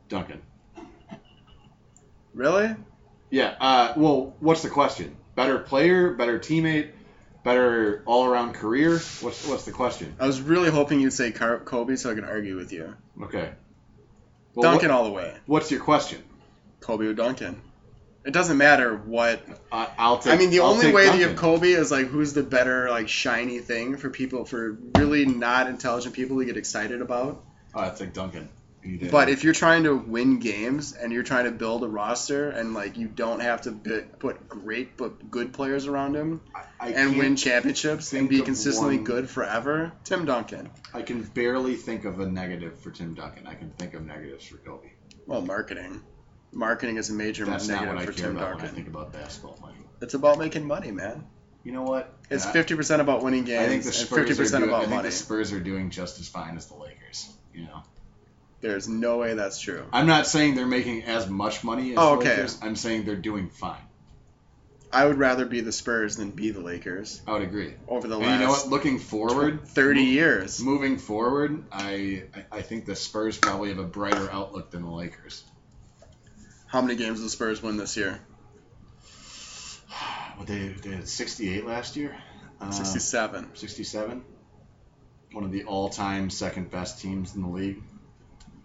Duncan. 0.09 0.41
Really? 2.33 2.75
Yeah. 3.29 3.55
Uh, 3.59 3.93
well, 3.97 4.35
what's 4.39 4.61
the 4.61 4.69
question? 4.69 5.15
Better 5.35 5.57
player, 5.57 6.13
better 6.13 6.37
teammate, 6.37 6.91
better 7.43 8.03
all-around 8.05 8.53
career. 8.53 8.91
What's 9.21 9.47
what's 9.47 9.65
the 9.65 9.71
question? 9.71 10.15
I 10.19 10.27
was 10.27 10.39
really 10.39 10.69
hoping 10.69 10.99
you'd 10.99 11.13
say 11.13 11.31
Kobe 11.31 11.95
so 11.95 12.11
I 12.11 12.13
could 12.13 12.25
argue 12.25 12.55
with 12.55 12.71
you. 12.71 12.95
Okay. 13.23 13.51
Well, 14.55 14.71
Duncan 14.71 14.89
what, 14.89 14.97
all 14.97 15.03
the 15.05 15.11
way. 15.11 15.33
What's 15.45 15.71
your 15.71 15.81
question? 15.81 16.23
Kobe 16.79 17.05
or 17.05 17.13
Duncan. 17.13 17.61
It 18.25 18.31
doesn't 18.31 18.57
matter 18.57 18.95
what. 18.95 19.41
Uh, 19.71 19.87
I'll 19.97 20.19
take. 20.19 20.33
I 20.33 20.37
mean, 20.37 20.49
the 20.49 20.59
I'll 20.59 20.67
only 20.67 20.93
way 20.93 21.05
Duncan. 21.05 21.21
to 21.21 21.27
give 21.27 21.37
Kobe 21.37 21.71
is 21.71 21.91
like 21.91 22.07
who's 22.07 22.33
the 22.33 22.43
better 22.43 22.89
like 22.89 23.09
shiny 23.09 23.59
thing 23.59 23.97
for 23.97 24.09
people 24.09 24.45
for 24.45 24.77
really 24.95 25.25
not 25.25 25.67
intelligent 25.67 26.15
people 26.15 26.39
to 26.39 26.45
get 26.45 26.55
excited 26.55 27.01
about. 27.01 27.43
Oh, 27.73 27.81
I 27.81 27.89
think 27.89 28.13
Duncan. 28.13 28.49
But 29.11 29.29
if 29.29 29.43
you're 29.43 29.53
trying 29.53 29.83
to 29.83 29.95
win 29.95 30.39
games 30.39 30.93
and 30.93 31.13
you're 31.13 31.23
trying 31.23 31.45
to 31.45 31.51
build 31.51 31.83
a 31.83 31.87
roster 31.87 32.49
and 32.49 32.73
like 32.73 32.97
you 32.97 33.07
don't 33.07 33.39
have 33.39 33.61
to 33.61 33.71
put 34.19 34.49
great 34.49 34.97
but 34.97 35.31
good 35.31 35.53
players 35.53 35.87
around 35.87 36.15
him 36.15 36.41
I, 36.53 36.63
I 36.79 36.89
and 36.89 37.17
win 37.17 37.35
championships 37.35 38.11
and 38.13 38.27
be 38.27 38.41
consistently 38.41 38.97
one, 38.97 39.05
good 39.05 39.29
forever, 39.29 39.93
Tim 40.03 40.25
Duncan. 40.25 40.69
I 40.93 41.01
can 41.01 41.21
barely 41.23 41.75
think 41.75 42.05
of 42.05 42.19
a 42.19 42.25
negative 42.25 42.79
for 42.79 42.91
Tim 42.91 43.13
Duncan. 43.13 43.47
I 43.47 43.55
can 43.55 43.71
think 43.71 43.93
of 43.93 44.05
negatives 44.05 44.45
for 44.45 44.57
Kobe. 44.57 44.91
Well, 45.25 45.41
marketing. 45.41 46.01
Marketing 46.51 46.97
is 46.97 47.09
a 47.09 47.13
major 47.13 47.45
That's 47.45 47.67
not 47.67 47.81
negative 47.81 48.01
I 48.01 48.05
for 48.05 48.11
care 48.11 48.27
Tim 48.27 48.37
about 48.37 48.57
when 48.57 48.65
I 48.65 48.67
think 48.67 48.87
about 48.87 49.13
basketball 49.13 49.57
money. 49.61 49.77
It's 50.01 50.13
about 50.13 50.37
making 50.37 50.67
money, 50.67 50.91
man. 50.91 51.25
You 51.63 51.71
know 51.71 51.83
what? 51.83 52.13
It's 52.29 52.45
fifty 52.45 52.75
percent 52.75 53.01
about 53.01 53.23
winning 53.23 53.45
games 53.45 53.61
I 53.63 53.67
think 53.67 53.83
the 53.83 53.87
and 53.87 53.95
Spurs 53.95 54.17
fifty 54.19 54.33
are 54.33 54.35
percent 54.35 54.63
doing, 54.63 54.73
I 54.73 54.77
about 54.77 54.81
think 54.87 54.95
money. 54.97 55.09
the 55.09 55.15
Spurs 55.15 55.53
are 55.53 55.59
doing 55.61 55.89
just 55.89 56.19
as 56.19 56.27
fine 56.27 56.57
as 56.57 56.67
the 56.67 56.75
Lakers. 56.75 57.31
You 57.53 57.63
know, 57.63 57.83
There's 58.63 58.87
no 58.87 59.17
way 59.17 59.33
that's 59.33 59.59
true. 59.59 59.83
I'm 59.91 60.07
not 60.07 60.25
saying 60.25 60.55
they're 60.55 60.65
making 60.65 61.03
as 61.03 61.27
much 61.29 61.65
money 61.65 61.91
as 61.91 61.97
Oh, 61.99 62.11
the 62.15 62.21
okay. 62.21 62.29
Lakers. 62.29 62.57
I'm 62.61 62.77
saying 62.77 63.03
they're 63.03 63.17
doing 63.17 63.49
fine. 63.49 63.81
I 64.89 65.05
would 65.05 65.17
rather 65.17 65.45
be 65.45 65.59
the 65.59 65.73
Spurs 65.73 66.15
than 66.15 66.31
be 66.31 66.51
the 66.51 66.61
Lakers 66.61 67.21
I 67.27 67.33
would 67.33 67.41
agree. 67.41 67.73
over 67.89 68.07
the 68.07 68.15
And 68.15 68.23
last 68.25 68.39
you 68.39 68.45
know 68.45 68.51
what? 68.51 68.67
Looking 68.69 68.99
forward, 68.99 69.67
thirty 69.67 70.05
mo- 70.05 70.11
years. 70.11 70.61
moving 70.61 70.97
forward, 70.97 71.65
I 71.73 72.23
I- 72.51 72.61
think 72.61 72.85
the 72.85 72.95
Spurs 72.95 73.37
probably 73.37 73.67
have 73.69 73.79
a 73.79 73.83
brighter 73.83 74.29
outlook 74.31 74.71
than 74.71 74.83
the 74.83 74.91
Lakers. 74.91 75.43
How 76.67 76.81
many 76.81 76.95
games 76.95 77.19
did 77.19 77.25
the 77.25 77.29
Spurs 77.31 77.61
win 77.61 77.75
this 77.75 77.97
year? 77.97 78.21
What 80.37 80.47
they, 80.47 80.69
they 80.69 80.91
had 80.95 81.07
68 81.07 81.65
last 81.65 81.95
year. 81.95 82.15
Uh, 82.61 82.71
Sixty-seven. 82.71 83.55
67. 83.55 84.23
One 85.33 85.43
of 85.43 85.51
the 85.51 85.65
all-time 85.65 86.29
second 86.29 86.71
best 86.71 87.01
teams 87.01 87.35
in 87.35 87.41
the 87.41 87.47
league. 87.49 87.83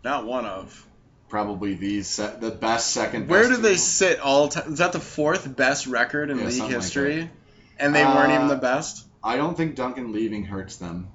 Not 0.09 0.25
one 0.25 0.47
of. 0.47 0.87
Probably 1.29 1.75
the 1.75 2.03
se- 2.03 2.37
the 2.41 2.51
best 2.51 2.93
second. 2.93 3.29
Where 3.29 3.43
best 3.47 3.57
do 3.57 3.69
they 3.69 3.77
sit 3.77 4.21
all 4.21 4.49
time? 4.49 4.73
Is 4.73 4.79
that 4.79 4.93
the 4.93 5.01
fourth 5.01 5.55
best 5.55 5.87
record 5.87 6.31
in 6.31 6.39
Yeah, 6.39 6.45
league 6.47 6.55
something 6.55 6.77
like 6.77 6.83
history? 6.83 7.31
and 7.79 7.95
they 7.95 8.03
weren't 8.05 8.33
even 8.33 8.47
Uh, 8.47 8.55
the 8.55 8.57
best. 8.57 9.05
I 9.23 9.37
don't 9.37 9.55
think 9.55 9.75
Duncan 9.75 10.13
leaving 10.13 10.45
hurts 10.47 10.77
them. 10.77 11.09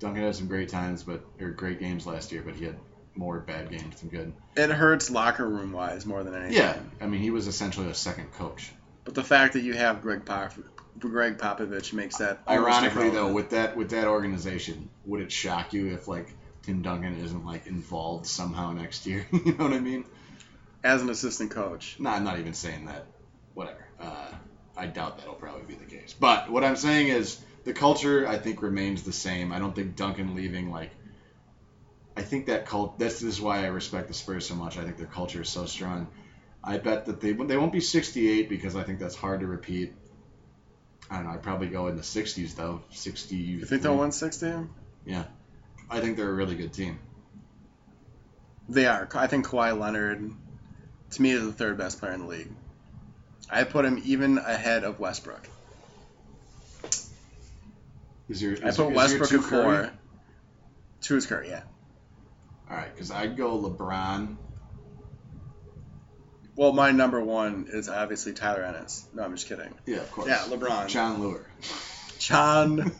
Duncan 0.00 0.24
had 0.24 0.34
some 0.34 0.48
great 0.48 0.68
times, 0.68 1.04
but 1.04 1.24
or 1.40 1.50
great 1.50 1.78
games 1.78 2.08
last 2.08 2.32
year, 2.32 2.42
but 2.44 2.54
he 2.54 2.64
had 2.64 2.74
more 3.14 3.38
bad 3.38 3.70
games 3.70 4.00
than 4.00 4.08
good. 4.08 4.32
It 4.56 4.70
hurts 4.70 5.08
locker 5.08 5.48
room 5.48 5.70
wise 5.70 6.04
more 6.04 6.24
than 6.24 6.34
anything. 6.34 6.56
Yeah, 6.56 6.76
I 7.00 7.06
mean 7.06 7.20
he 7.20 7.30
was 7.30 7.46
essentially 7.46 7.88
a 7.88 7.94
second 7.94 8.32
coach. 8.32 8.72
But 9.04 9.14
the 9.14 9.22
fact 9.22 9.52
that 9.52 9.60
you 9.60 9.74
have 9.74 10.02
Gregg 10.02 10.24
Pop, 10.24 10.54
Gregg 10.98 11.38
Popovich 11.38 11.92
makes 11.92 12.16
that. 12.16 12.40
Ironically, 12.48 13.10
though, 13.10 13.32
with 13.32 13.50
that 13.50 13.76
with 13.76 13.90
that 13.90 14.08
organization, 14.08 14.88
would 15.06 15.20
it 15.20 15.30
shock 15.30 15.72
you 15.72 15.94
if 15.94 16.08
like 16.08 16.34
Tim 16.68 16.82
Duncan 16.82 17.18
isn't 17.18 17.46
like 17.46 17.66
involved 17.66 18.26
somehow 18.26 18.72
next 18.72 19.06
year? 19.06 19.26
you 19.32 19.56
know 19.56 19.64
what 19.64 19.72
I 19.72 19.80
mean? 19.80 20.04
as 20.84 21.00
an 21.00 21.08
assistant 21.08 21.50
coach, 21.50 21.96
No, 21.98 22.10
I'm 22.10 22.24
not 22.24 22.38
even 22.38 22.52
saying 22.52 22.84
that. 22.84 23.06
Whatever. 23.54 23.86
Uh, 23.98 24.32
I 24.76 24.86
doubt 24.86 25.16
that'll 25.16 25.32
probably 25.32 25.62
be 25.62 25.82
the 25.82 25.90
case. 25.90 26.14
But 26.20 26.50
what 26.50 26.64
I'm 26.64 26.76
saying 26.76 27.08
is 27.08 27.42
the 27.64 27.72
culture, 27.72 28.28
I 28.28 28.36
think, 28.36 28.60
remains 28.60 29.02
the 29.02 29.14
same. 29.14 29.50
I 29.50 29.58
don't 29.58 29.74
think 29.74 29.96
Duncan 29.96 30.34
leaving 30.34 30.70
like. 30.70 30.90
I 32.14 32.20
think 32.20 32.46
that 32.46 32.66
cult. 32.66 32.98
This 32.98 33.22
is 33.22 33.40
why 33.40 33.64
I 33.64 33.68
respect 33.68 34.08
the 34.08 34.14
Spurs 34.14 34.46
so 34.46 34.54
much. 34.54 34.76
I 34.76 34.84
think 34.84 34.98
their 34.98 35.06
culture 35.06 35.40
is 35.40 35.48
so 35.48 35.64
strong. 35.64 36.08
I 36.62 36.76
bet 36.76 37.06
that 37.06 37.18
they 37.18 37.32
they 37.32 37.56
won't 37.56 37.72
be 37.72 37.80
68 37.80 38.50
because 38.50 38.76
I 38.76 38.82
think 38.82 38.98
that's 38.98 39.14
hard 39.14 39.40
to 39.40 39.46
repeat. 39.46 39.94
I 41.10 41.16
don't 41.16 41.24
know. 41.24 41.30
I'd 41.30 41.42
probably 41.42 41.68
go 41.68 41.86
in 41.86 41.96
the 41.96 42.02
60s 42.02 42.54
though. 42.56 42.82
60. 42.90 43.36
you 43.36 43.64
think 43.64 43.80
they'll 43.80 43.96
win 43.96 44.12
sixty? 44.12 44.52
I 45.90 46.00
think 46.00 46.16
they're 46.16 46.28
a 46.30 46.34
really 46.34 46.54
good 46.56 46.72
team. 46.72 46.98
They 48.68 48.86
are. 48.86 49.08
I 49.14 49.26
think 49.26 49.46
Kawhi 49.46 49.78
Leonard, 49.78 50.30
to 51.12 51.22
me, 51.22 51.30
is 51.30 51.44
the 51.44 51.52
third 51.52 51.78
best 51.78 51.98
player 52.00 52.12
in 52.12 52.20
the 52.20 52.26
league. 52.26 52.50
I 53.50 53.64
put 53.64 53.84
him 53.86 54.00
even 54.04 54.36
ahead 54.38 54.84
of 54.84 55.00
Westbrook. 55.00 55.48
Is 58.28 58.42
your 58.42 58.56
I 58.62 58.68
is 58.68 58.76
put 58.76 58.88
your- 58.88 58.92
Westbrook 58.96 59.32
at 59.32 59.40
Curry? 59.40 59.62
four. 59.86 59.90
Two 61.00 61.16
is 61.16 61.26
Curry, 61.26 61.48
yeah. 61.48 61.62
All 62.70 62.76
right, 62.76 62.92
because 62.92 63.10
I'd 63.10 63.36
go 63.38 63.56
LeBron. 63.58 64.36
Well, 66.56 66.72
my 66.72 66.90
number 66.90 67.22
one 67.22 67.68
is 67.72 67.88
obviously 67.88 68.32
Tyler 68.34 68.62
Ennis. 68.64 69.06
No, 69.14 69.22
I'm 69.22 69.34
just 69.34 69.48
kidding. 69.48 69.72
Yeah, 69.86 69.98
of 69.98 70.10
course. 70.12 70.28
Yeah, 70.28 70.38
LeBron. 70.48 70.88
Jon 70.88 71.20
Leuer. 71.22 71.44
John 72.18 72.92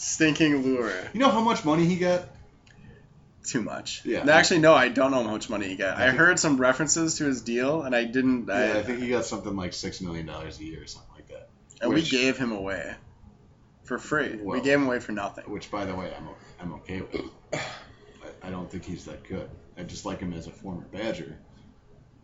Stinking 0.00 0.62
Leuer. 0.62 1.12
You 1.12 1.20
know 1.20 1.28
how 1.30 1.42
much 1.42 1.62
money 1.62 1.84
he 1.84 1.96
got? 1.96 2.26
Too 3.44 3.60
much. 3.60 4.02
Yeah. 4.06 4.24
No, 4.24 4.32
Actually, 4.32 4.60
no, 4.60 4.72
I 4.74 4.88
don't 4.88 5.10
know 5.10 5.22
how 5.22 5.30
much 5.30 5.50
money 5.50 5.68
he 5.68 5.76
got. 5.76 5.98
I 5.98 6.06
I, 6.06 6.10
heard 6.10 6.38
some 6.38 6.56
references 6.56 7.16
to 7.18 7.24
his 7.24 7.42
deal, 7.42 7.82
and 7.82 7.94
I 7.94 8.04
didn't. 8.04 8.46
Yeah, 8.48 8.54
I, 8.54 8.78
I 8.78 8.82
think 8.82 9.00
he 9.00 9.10
got 9.10 9.26
something 9.26 9.54
like 9.54 9.74
six 9.74 10.00
million 10.00 10.24
dollars 10.24 10.58
a 10.58 10.64
year 10.64 10.82
or 10.82 10.86
something 10.86 11.10
like 11.14 11.28
that. 11.28 11.50
and 11.82 11.92
which- 11.92 12.10
we 12.10 12.18
gave 12.18 12.38
him 12.38 12.50
away 12.50 12.94
for 13.84 13.98
free. 13.98 14.36
Well- 14.36 14.58
we 14.58 14.64
gave 14.64 14.78
him 14.78 14.86
away 14.86 15.00
for 15.00 15.12
nothing. 15.12 15.44
Which, 15.50 15.70
by 15.70 15.84
the 15.84 15.94
way, 15.94 16.10
I'm 16.16 16.28
I'm 16.58 16.72
okay 16.76 17.02
with. 17.02 17.20
I, 17.52 17.58
I 18.44 18.50
don't 18.50 18.70
think 18.70 18.86
he's 18.86 19.04
that 19.04 19.24
good. 19.28 19.50
I 19.76 19.82
just 19.82 20.06
like 20.06 20.20
him 20.20 20.32
as 20.32 20.46
a 20.46 20.50
former 20.50 20.86
Badger, 20.90 21.36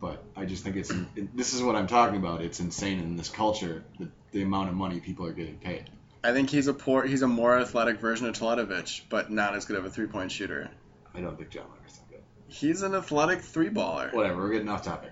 but 0.01 0.23
I 0.35 0.45
just 0.45 0.63
think 0.63 0.77
it's 0.77 0.89
it, 1.15 1.37
this 1.37 1.53
is 1.53 1.61
what 1.61 1.75
I'm 1.75 1.87
talking 1.87 2.17
about. 2.17 2.41
It's 2.41 2.59
insane 2.59 2.99
in 2.99 3.17
this 3.17 3.29
culture 3.29 3.83
the, 3.99 4.09
the 4.31 4.41
amount 4.41 4.69
of 4.69 4.75
money 4.75 4.99
people 4.99 5.27
are 5.27 5.33
getting 5.33 5.57
paid. 5.57 5.91
I 6.27 6.33
think 6.33 6.49
he's 6.49 6.67
a 6.67 6.73
poor. 6.73 7.05
He's 7.05 7.21
a 7.21 7.27
more 7.27 7.57
athletic 7.57 8.01
version 8.01 8.27
of 8.27 8.35
Teletovic, 8.35 9.03
but 9.07 9.31
not 9.31 9.55
as 9.55 9.63
good 9.63 9.77
of 9.77 9.85
a 9.85 9.89
three 9.89 10.07
point 10.07 10.29
shooter. 10.29 10.69
I 11.15 11.21
don't 11.21 11.37
think 11.37 11.51
Jon 11.51 11.63
Leuer's 11.63 11.93
that 11.93 12.09
good. 12.09 12.21
He's 12.49 12.81
an 12.81 12.95
athletic 12.95 13.39
three 13.39 13.69
baller. 13.69 14.13
Whatever, 14.13 14.41
we're 14.41 14.51
getting 14.51 14.67
off 14.67 14.83
topic. 14.83 15.11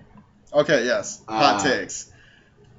Okay, 0.52 0.84
yes. 0.84 1.22
Hot 1.26 1.60
Uh, 1.60 1.64
takes. 1.64 2.12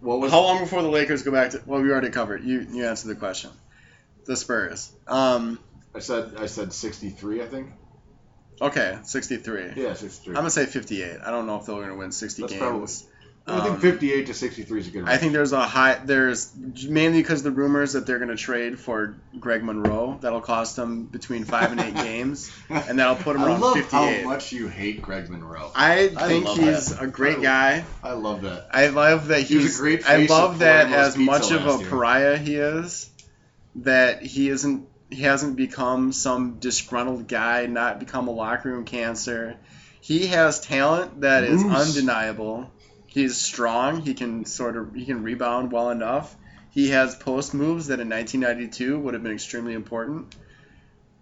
What 0.02 0.20
was 0.20 0.32
How 0.32 0.42
long 0.42 0.60
before 0.60 0.84
the 0.84 0.90
Lakers 0.90 1.24
go 1.24 1.32
back 1.32 1.50
to? 1.52 1.64
Well, 1.66 1.82
we 1.82 1.90
already 1.90 2.12
covered. 2.12 2.44
You 2.44 2.60
you 2.72 2.86
answered 2.86 3.08
the 3.08 3.16
question. 3.16 3.50
The 4.26 4.36
Spurs. 4.36 4.92
Um. 5.08 5.60
I 5.96 6.00
said? 6.00 6.36
I 6.38 6.46
said 6.46 6.74
63, 6.74 7.42
I 7.42 7.48
think. 7.48 7.72
Okay, 8.62 9.00
63. 9.04 9.74
Yeah, 9.76 9.96
63. 9.96 10.32
I'm 10.34 10.36
gonna 10.36 10.52
say 10.52 10.68
58. 10.68 11.22
I 11.26 11.32
don't 11.32 11.48
know 11.48 11.58
if 11.58 11.66
they're 11.66 11.82
gonna 11.82 11.96
win 11.96 12.12
60 12.12 12.44
That's 12.44 12.54
games. 12.54 13.08
I 13.50 13.62
think 13.62 13.76
Um, 13.76 13.80
58 13.80 14.28
to 14.28 14.34
63 14.34 14.80
is 14.82 14.88
a 14.88 14.92
good. 14.92 15.06
I 15.08 15.16
think 15.18 15.32
there's 15.32 15.54
a 15.54 15.62
high. 15.62 16.00
There's 16.04 16.52
mainly 16.90 17.22
because 17.22 17.44
the 17.44 17.52
rumors 17.52 17.94
that 17.94 18.06
they're 18.06 18.18
going 18.20 18.30
to 18.30 18.36
trade 18.36 18.78
for 18.78 19.16
Greg 19.40 19.64
Monroe. 19.64 20.18
That'll 20.20 20.42
cost 20.42 20.76
them 20.76 21.06
between 21.06 21.46
five 21.46 21.72
and 21.72 21.80
eight 21.80 21.96
games, 22.04 22.52
and 22.70 23.00
that'll 23.00 23.16
put 23.16 23.36
him 23.38 23.44
I 23.44 23.46
around 23.48 23.62
love 23.62 23.76
58. 23.78 24.22
how 24.24 24.30
much 24.30 24.52
you 24.52 24.68
hate 24.68 25.02
Greg 25.02 25.30
Monroe. 25.30 25.72
I 25.74 26.12
I 26.18 26.28
think 26.28 26.48
he's 26.50 26.88
that. 26.96 27.04
a 27.04 27.08
great 27.08 27.38
I- 27.40 27.42
guy. 27.42 27.86
I 28.04 28.12
love 28.14 28.42
that. 28.42 28.68
I 28.72 28.88
love 28.88 29.28
that 29.30 29.44
He 29.44 29.56
was 29.56 29.64
a 29.64 29.68
he's. 29.68 29.80
great 29.80 30.10
I 30.10 30.26
love 30.26 30.60
that 30.60 30.92
as 30.92 31.16
much 31.18 31.52
of 31.52 31.66
a 31.66 31.80
year. 31.80 31.90
pariah 31.90 32.38
he 32.38 32.56
is, 32.56 33.10
that 33.76 34.24
he 34.24 34.50
isn't. 34.50 34.88
He 35.10 35.22
hasn't 35.22 35.56
become 35.56 36.12
some 36.12 36.60
disgruntled 36.60 37.30
guy, 37.30 37.66
not 37.68 38.00
become 38.02 38.28
a 38.28 38.32
locker 38.32 38.70
room 38.70 38.84
cancer. 38.84 39.56
He 40.02 40.28
has 40.28 40.60
talent 40.60 41.22
that 41.22 41.46
is 41.46 41.64
undeniable. 41.64 42.70
He's 43.08 43.38
strong. 43.38 44.02
He 44.02 44.14
can 44.14 44.46
sort 44.46 44.78
of 44.78 44.94
he 44.94 45.06
can 45.06 45.24
rebound 45.24 45.72
well 45.72 45.90
enough. 45.90 46.36
He 46.72 46.90
has 46.90 47.16
post 47.16 47.54
moves 47.54 47.88
that 47.88 48.00
in 48.00 48.10
1992 48.10 49.00
would 49.00 49.14
have 49.16 49.24
been 49.24 49.34
extremely 49.34 49.74
important. 49.74 50.36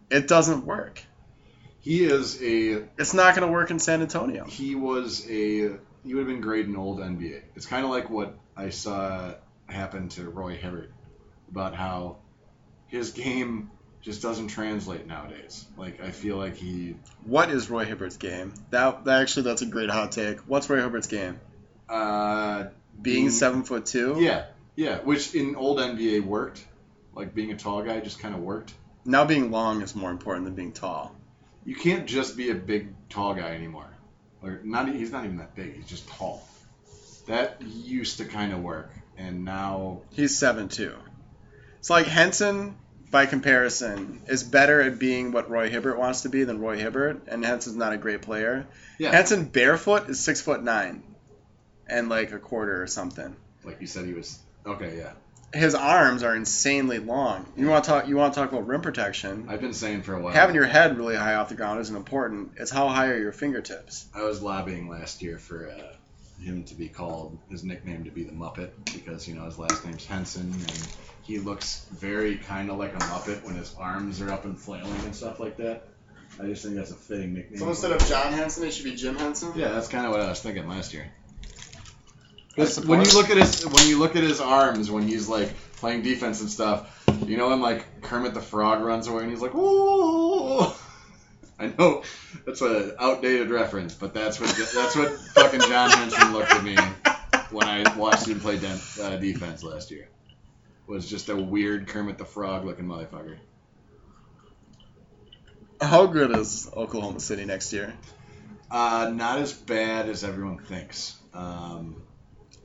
It 0.09 0.27
doesn't 0.27 0.65
work. 0.65 1.01
He 1.79 2.03
is 2.03 2.41
a. 2.41 2.83
It's 2.97 3.13
not 3.13 3.35
going 3.35 3.47
to 3.47 3.53
work 3.53 3.69
in 3.69 3.79
San 3.79 4.01
Antonio. 4.01 4.45
He 4.45 4.75
was 4.75 5.23
a. 5.29 5.77
He 6.03 6.13
would 6.13 6.21
have 6.21 6.27
been 6.27 6.41
great 6.41 6.65
in 6.65 6.75
old 6.75 6.99
NBA. 6.99 7.41
It's 7.55 7.67
kind 7.67 7.85
of 7.85 7.91
like 7.91 8.09
what 8.09 8.37
I 8.57 8.69
saw 8.69 9.35
happen 9.67 10.09
to 10.09 10.29
Roy 10.29 10.55
Hibbert 10.55 10.91
about 11.49 11.75
how 11.75 12.17
his 12.87 13.11
game 13.11 13.71
just 14.01 14.21
doesn't 14.21 14.47
translate 14.47 15.07
nowadays. 15.07 15.65
Like 15.77 16.01
I 16.01 16.11
feel 16.11 16.37
like 16.37 16.55
he. 16.55 16.95
What 17.23 17.49
is 17.49 17.69
Roy 17.69 17.85
Hibbert's 17.85 18.17
game? 18.17 18.53
That, 18.71 19.05
that 19.05 19.21
actually 19.21 19.43
that's 19.43 19.61
a 19.61 19.67
great 19.67 19.89
hot 19.89 20.11
take. 20.11 20.39
What's 20.41 20.69
Roy 20.69 20.81
Hibbert's 20.81 21.07
game? 21.07 21.39
Uh, 21.89 22.65
Being 23.01 23.29
seven 23.29 23.63
foot 23.63 23.85
two. 23.85 24.17
yeah, 24.19 24.45
yeah. 24.75 24.97
Which 24.99 25.35
in 25.35 25.55
old 25.55 25.77
NBA 25.79 26.25
worked. 26.25 26.63
Like 27.13 27.33
being 27.33 27.51
a 27.51 27.55
tall 27.57 27.81
guy 27.83 27.99
just 28.01 28.19
kind 28.19 28.35
of 28.35 28.41
worked. 28.41 28.73
Now 29.05 29.23
being 29.25 29.51
long 29.51 29.81
is 29.81 29.95
more 29.95 30.11
important 30.11 30.45
than 30.45 30.55
being 30.55 30.71
tall. 30.73 31.15
You 31.63 31.75
can't 31.75 32.05
just 32.07 32.35
be 32.35 32.49
a 32.49 32.55
big 32.55 32.93
tall 33.09 33.33
guy 33.35 33.53
anymore. 33.55 33.89
Or 34.43 34.59
not. 34.63 34.89
He's 34.93 35.11
not 35.11 35.25
even 35.25 35.37
that 35.37 35.55
big. 35.55 35.75
He's 35.75 35.87
just 35.87 36.07
tall. 36.07 36.47
That 37.27 37.61
used 37.61 38.17
to 38.17 38.25
kind 38.25 38.53
of 38.53 38.61
work, 38.61 38.91
and 39.17 39.45
now 39.45 40.01
He's 40.11 40.37
seven 40.37 40.67
two. 40.69 40.93
It's 41.79 41.89
like 41.89 42.05
Henson, 42.05 42.75
by 43.11 43.25
comparison, 43.25 44.21
is 44.27 44.43
better 44.43 44.81
at 44.81 44.99
being 44.99 45.31
what 45.31 45.49
Roy 45.49 45.69
Hibbert 45.69 45.97
wants 45.97 46.21
to 46.23 46.29
be 46.29 46.43
than 46.43 46.59
Roy 46.59 46.77
Hibbert, 46.77 47.21
and 47.27 47.43
Henson's 47.45 47.75
not 47.77 47.93
a 47.93 47.97
great 47.97 48.21
player. 48.21 48.67
Yeah. 48.99 49.11
Henson 49.11 49.45
barefoot 49.45 50.09
is 50.09 50.19
six 50.19 50.41
foot 50.41 50.63
nine, 50.63 51.01
and 51.87 52.09
like 52.09 52.31
a 52.31 52.39
quarter 52.39 52.81
or 52.81 52.87
something. 52.87 53.35
like 53.63 53.81
you 53.81 53.87
said, 53.87 54.05
he 54.05 54.13
was 54.13 54.39
okay. 54.65 54.97
Yeah, 54.97 55.13
His 55.53 55.75
arms 55.75 56.23
are 56.23 56.35
insanely 56.35 56.99
long. 56.99 57.45
You 57.55 57.67
want 57.67 57.83
to 57.85 57.89
talk? 57.89 58.07
You 58.07 58.15
want 58.17 58.33
to 58.33 58.39
talk 58.39 58.51
about 58.51 58.67
rim 58.67 58.81
protection? 58.81 59.45
I've 59.49 59.61
been 59.61 59.73
saying 59.73 60.03
for 60.03 60.15
a 60.15 60.21
while. 60.21 60.33
Having 60.33 60.55
your 60.55 60.65
head 60.65 60.97
really 60.97 61.15
high 61.15 61.35
off 61.35 61.49
the 61.49 61.55
ground 61.55 61.79
isn't 61.81 61.95
important. 61.95 62.51
It's 62.57 62.71
how 62.71 62.87
high 62.87 63.07
are 63.07 63.17
your 63.17 63.31
fingertips. 63.31 64.05
I 64.13 64.23
was 64.23 64.41
lobbying 64.41 64.89
last 64.89 65.21
year 65.21 65.37
for 65.37 65.69
uh, 65.69 66.43
him 66.43 66.63
to 66.65 66.75
be 66.75 66.87
called 66.89 67.37
his 67.49 67.63
nickname 67.63 68.03
to 68.05 68.11
be 68.11 68.23
the 68.23 68.33
Muppet 68.33 68.71
because 68.93 69.27
you 69.27 69.35
know 69.35 69.45
his 69.45 69.57
last 69.57 69.85
name's 69.85 70.05
Henson 70.05 70.51
and 70.51 70.87
he 71.23 71.39
looks 71.39 71.85
very 71.91 72.37
kind 72.37 72.69
of 72.69 72.77
like 72.77 72.93
a 72.93 72.99
Muppet 72.99 73.43
when 73.43 73.55
his 73.55 73.73
arms 73.79 74.21
are 74.21 74.31
up 74.31 74.45
and 74.45 74.59
flailing 74.59 74.91
and 75.05 75.15
stuff 75.15 75.39
like 75.39 75.57
that. 75.57 75.87
I 76.39 76.47
just 76.47 76.63
think 76.63 76.75
that's 76.75 76.91
a 76.91 76.95
fitting 76.95 77.33
nickname. 77.33 77.59
So 77.59 77.69
instead 77.69 77.91
of 77.93 78.05
John 78.07 78.33
Henson, 78.33 78.65
it 78.67 78.71
should 78.73 78.83
be 78.83 78.95
Jim 78.95 79.15
Henson. 79.15 79.53
Yeah, 79.55 79.69
that's 79.69 79.87
kind 79.87 80.05
of 80.05 80.11
what 80.11 80.19
I 80.21 80.27
was 80.27 80.41
thinking 80.41 80.67
last 80.67 80.93
year. 80.93 81.09
I 82.57 82.65
when 82.85 83.03
you 83.03 83.11
look 83.13 83.29
at 83.29 83.37
his 83.37 83.65
when 83.65 83.87
you 83.87 83.99
look 83.99 84.15
at 84.15 84.23
his 84.23 84.39
arms 84.39 84.89
when 84.89 85.07
he's 85.07 85.27
like 85.27 85.53
playing 85.77 86.03
defense 86.03 86.41
and 86.41 86.49
stuff, 86.49 87.05
you 87.25 87.37
know 87.37 87.49
when 87.49 87.61
like 87.61 88.01
Kermit 88.01 88.33
the 88.33 88.41
Frog 88.41 88.81
runs 88.81 89.07
away 89.07 89.23
and 89.23 89.31
he's 89.31 89.41
like, 89.41 89.53
"Whoa!" 89.53 90.73
I 91.59 91.67
know 91.67 92.03
that's 92.45 92.61
an 92.61 92.93
outdated 92.99 93.49
reference, 93.49 93.93
but 93.93 94.13
that's 94.13 94.39
what 94.39 94.49
that's 94.49 94.95
what 94.95 95.11
fucking 95.33 95.61
John 95.61 95.89
Henson 95.91 96.33
looked 96.33 96.51
at 96.51 96.63
me 96.63 96.77
when 97.51 97.67
I 97.67 97.95
watched 97.95 98.27
him 98.27 98.39
play 98.39 98.57
den- 98.57 98.79
uh, 99.01 99.17
defense 99.17 99.63
last 99.63 99.91
year. 99.91 100.07
Was 100.87 101.09
just 101.09 101.29
a 101.29 101.35
weird 101.35 101.87
Kermit 101.87 102.17
the 102.17 102.25
Frog 102.25 102.65
looking 102.65 102.85
motherfucker. 102.85 103.37
How 105.81 106.05
good 106.05 106.31
is 106.37 106.69
Oklahoma 106.73 107.19
City 107.19 107.43
next 107.45 107.73
year? 107.73 107.93
Uh, 108.71 109.11
not 109.13 109.39
as 109.39 109.51
bad 109.51 110.09
as 110.09 110.23
everyone 110.23 110.59
thinks. 110.59 111.15
Um, 111.33 112.04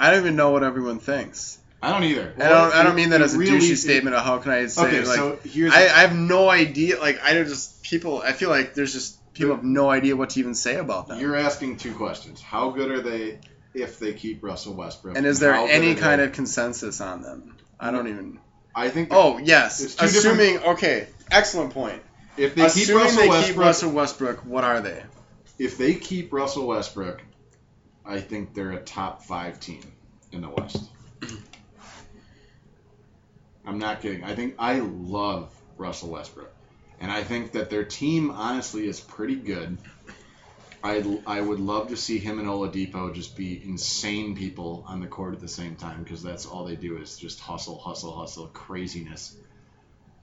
I 0.00 0.10
don't 0.10 0.20
even 0.20 0.34
know 0.34 0.50
what 0.50 0.64
everyone 0.64 0.98
thinks. 0.98 1.58
I 1.82 1.92
don't 1.92 2.04
either. 2.04 2.32
I 2.38 2.48
don't. 2.48 2.74
I 2.74 2.82
don't 2.82 2.94
mean 2.94 3.10
that 3.10 3.20
as 3.20 3.34
a 3.34 3.38
really- 3.38 3.52
douchey 3.52 3.76
statement 3.76 4.16
of 4.16 4.24
how 4.24 4.38
can 4.38 4.50
I 4.50 4.66
say 4.66 4.86
Okay, 4.86 5.04
like 5.04 5.16
so 5.16 5.38
here's 5.44 5.72
I, 5.72 5.82
I 5.82 6.00
have 6.00 6.14
no 6.14 6.48
idea. 6.48 6.98
Like 6.98 7.22
I 7.22 7.34
just 7.34 7.82
people. 7.82 8.20
I 8.20 8.32
feel 8.32 8.48
like 8.48 8.74
there's 8.74 8.92
just 8.92 9.18
people 9.34 9.54
have 9.54 9.64
no 9.64 9.90
idea 9.90 10.16
what 10.16 10.30
to 10.30 10.40
even 10.40 10.54
say 10.54 10.76
about 10.76 11.08
them. 11.08 11.20
You're 11.20 11.36
asking 11.36 11.76
two 11.76 11.94
questions. 11.94 12.40
How 12.40 12.70
good 12.70 12.90
are 12.90 13.00
they 13.02 13.38
if 13.74 13.98
they 13.98 14.14
keep 14.14 14.42
Russell 14.42 14.74
Westbrook? 14.74 15.16
and 15.16 15.26
is 15.26 15.38
there 15.38 15.54
any 15.54 15.94
they- 15.94 16.00
kind 16.00 16.20
of 16.20 16.32
consensus 16.32 17.00
on 17.00 17.22
them? 17.22 17.56
I 17.78 17.90
don't 17.90 18.08
even. 18.08 18.40
I 18.74 18.88
think 18.88 19.08
Oh 19.10 19.38
yes, 19.38 19.96
assuming 20.00 20.58
okay. 20.58 21.08
Excellent 21.30 21.72
point. 21.72 22.02
if 22.36 22.54
they 22.54 22.68
keep 22.68 22.88
Russell 22.88 23.30
they 23.30 23.46
keep 23.46 23.56
Russell 23.56 23.92
Westbrook, 23.92 24.44
what 24.46 24.64
are 24.64 24.80
they? 24.80 25.02
if 25.58 25.76
they 25.76 25.94
keep 25.94 26.32
Russell 26.32 26.66
Westbrook, 26.66 27.20
I 28.04 28.20
think 28.20 28.54
they're 28.54 28.72
a 28.72 28.82
top 28.82 29.22
five 29.22 29.60
team 29.60 29.82
in 30.32 30.40
the 30.40 30.48
West. 30.48 30.82
I'm 33.66 33.78
not 33.78 34.00
kidding. 34.00 34.24
I 34.24 34.34
think 34.34 34.54
I 34.58 34.80
love 34.80 35.52
Russell 35.76 36.10
Westbrook, 36.10 36.52
and 37.00 37.10
I 37.10 37.22
think 37.22 37.52
that 37.52 37.70
their 37.70 37.84
team 37.84 38.30
honestly 38.30 38.86
is 38.86 39.00
pretty 39.00 39.36
good. 39.36 39.78
I 40.82 41.20
I 41.26 41.40
would 41.40 41.60
love 41.60 41.88
to 41.88 41.96
see 41.96 42.18
him 42.18 42.38
and 42.38 42.48
Oladipo 42.48 43.14
just 43.14 43.36
be 43.36 43.62
insane 43.62 44.34
people 44.34 44.84
on 44.88 45.00
the 45.00 45.06
court 45.06 45.34
at 45.34 45.40
the 45.40 45.48
same 45.48 45.76
time 45.76 46.02
because 46.02 46.22
that's 46.22 46.46
all 46.46 46.64
they 46.64 46.76
do 46.76 46.96
is 46.96 47.18
just 47.18 47.38
hustle, 47.40 47.78
hustle, 47.78 48.16
hustle, 48.16 48.46
craziness. 48.46 49.36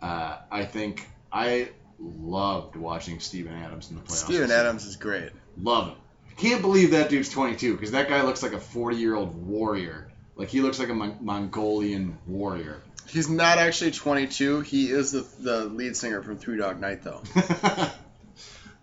Uh, 0.01 0.37
I 0.51 0.65
think 0.65 1.07
I 1.31 1.69
loved 1.99 2.75
watching 2.75 3.19
Steven 3.19 3.53
Adams 3.53 3.89
in 3.89 3.97
the 3.97 4.01
playoffs. 4.01 4.25
Steven. 4.25 4.51
Adams 4.51 4.85
is 4.85 4.95
great. 4.95 5.31
Love 5.61 5.89
him. 5.89 5.97
Can't 6.37 6.61
believe 6.61 6.91
that 6.91 7.09
dude's 7.09 7.29
22 7.29 7.73
because 7.73 7.91
that 7.91 8.09
guy 8.09 8.21
looks 8.21 8.43
like 8.43 8.53
a 8.53 8.59
40 8.59 8.97
year 8.97 9.15
old 9.15 9.47
warrior. 9.47 10.11
Like 10.35 10.49
he 10.49 10.61
looks 10.61 10.79
like 10.79 10.89
a 10.89 10.93
Mon- 10.93 11.17
Mongolian 11.19 12.17
warrior. 12.27 12.81
He's 13.07 13.29
not 13.29 13.57
actually 13.57 13.91
22. 13.91 14.61
He 14.61 14.91
is 14.91 15.11
the, 15.11 15.25
the 15.39 15.65
lead 15.65 15.95
singer 15.95 16.21
from 16.21 16.37
Three 16.37 16.57
Dog 16.57 16.79
Night, 16.79 17.03
though. 17.03 17.23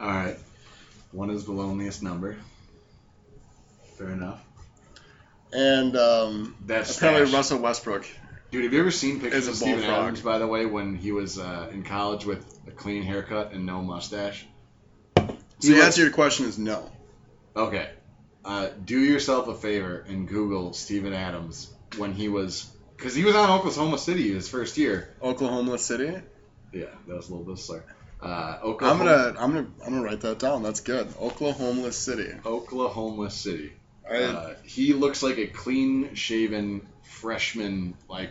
All 0.00 0.08
right. 0.08 0.36
One 1.12 1.30
is 1.30 1.44
the 1.44 1.52
loneliest 1.52 2.02
number. 2.02 2.36
Fair 3.98 4.08
enough. 4.08 4.42
And 5.52 5.96
um, 5.96 6.56
That's 6.66 6.96
apparently 6.96 7.26
stash. 7.26 7.36
Russell 7.36 7.58
Westbrook. 7.60 8.06
Dude, 8.50 8.64
have 8.64 8.72
you 8.72 8.80
ever 8.80 8.90
seen 8.90 9.20
pictures 9.20 9.46
of 9.46 9.54
Steven 9.54 9.80
bullfrog. 9.80 10.02
Adams, 10.04 10.20
by 10.22 10.38
the 10.38 10.46
way, 10.46 10.66
when 10.66 10.96
he 10.96 11.12
was 11.12 11.38
uh, 11.38 11.70
in 11.72 11.84
college 11.84 12.24
with 12.24 12.44
a 12.66 12.70
clean 12.70 13.02
haircut 13.02 13.52
and 13.52 13.66
no 13.66 13.82
mustache? 13.82 14.46
So 15.16 15.26
the 15.60 15.82
answer 15.82 15.96
to 15.96 16.02
your 16.02 16.10
question 16.10 16.46
is 16.46 16.58
no. 16.58 16.90
Okay. 17.56 17.88
Uh, 18.44 18.68
do 18.84 18.98
yourself 18.98 19.48
a 19.48 19.54
favor 19.54 20.04
and 20.06 20.28
Google 20.28 20.72
Steven 20.72 21.12
Adams 21.12 21.72
when 21.96 22.12
he 22.12 22.28
was. 22.28 22.70
Because 22.96 23.14
he 23.14 23.24
was 23.24 23.34
on 23.34 23.50
Oklahoma 23.50 23.98
City 23.98 24.32
his 24.32 24.48
first 24.48 24.76
year. 24.76 25.14
Oklahoma 25.22 25.78
City. 25.78 26.12
Yeah, 26.72 26.86
that 27.06 27.16
was 27.16 27.28
a 27.28 27.34
little 27.34 27.54
bit. 27.54 27.84
Uh, 28.20 28.58
I'm 28.62 28.98
gonna 28.98 29.34
I'm 29.38 29.52
gonna 29.52 29.66
I'm 29.84 29.92
gonna 29.92 30.02
write 30.02 30.22
that 30.22 30.38
down. 30.38 30.62
That's 30.62 30.80
good. 30.80 31.08
Oklahoma 31.20 31.92
City. 31.92 32.32
Oklahoma 32.44 33.30
City. 33.30 33.72
I, 34.08 34.16
Uh, 34.22 34.54
he 34.64 34.92
looks 34.92 35.22
like 35.22 35.38
a 35.38 35.46
clean 35.46 36.14
shaven 36.14 36.86
freshman, 37.02 37.94
like 38.08 38.30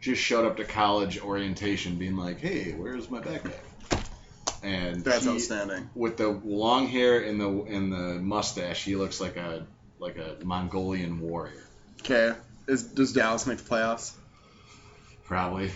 just 0.00 0.20
showed 0.20 0.46
up 0.46 0.56
to 0.58 0.64
college 0.64 1.20
orientation 1.20 1.96
being 1.96 2.16
like, 2.16 2.40
hey, 2.40 2.72
where's 2.72 3.10
my 3.10 3.20
backpack? 3.20 3.52
And 4.62 5.02
that's 5.02 5.24
he- 5.24 5.30
outstanding. 5.30 5.90
with 5.94 6.16
the 6.16 6.28
long 6.28 6.86
hair 6.86 7.20
and 7.20 7.40
the 7.40 7.48
and 7.48 7.92
the 7.92 8.20
mustache, 8.20 8.84
he 8.84 8.96
looks 8.96 9.20
like 9.20 9.36
a 9.36 9.66
like 9.98 10.18
a 10.18 10.36
Mongolian 10.44 11.20
warrior. 11.20 11.64
Okay. 12.00 12.32
Is 12.68 12.84
does 12.84 13.12
Dallas 13.12 13.46
make 13.46 13.58
the 13.58 13.68
playoffs? 13.68 14.12
Probably. 15.24 15.70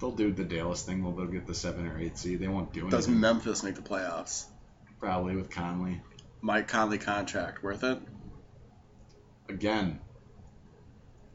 They'll 0.00 0.12
do 0.12 0.32
the 0.32 0.44
Dallas 0.44 0.82
thing. 0.82 1.02
They'll, 1.02 1.12
they'll 1.12 1.26
get 1.26 1.46
the 1.46 1.54
seven 1.54 1.86
or 1.86 1.98
eight 1.98 2.16
seed. 2.16 2.38
They 2.40 2.48
won't 2.48 2.72
do 2.72 2.86
it. 2.86 2.90
Does. 2.90 3.08
Memphis 3.08 3.62
make 3.62 3.74
the 3.74 3.82
playoffs? 3.82 4.44
Probably 5.00 5.36
with 5.36 5.50
Conley. 5.50 6.00
Mike 6.40 6.68
Conley 6.68 6.98
contract 6.98 7.62
worth 7.62 7.82
it? 7.82 7.98
Again, 9.48 9.98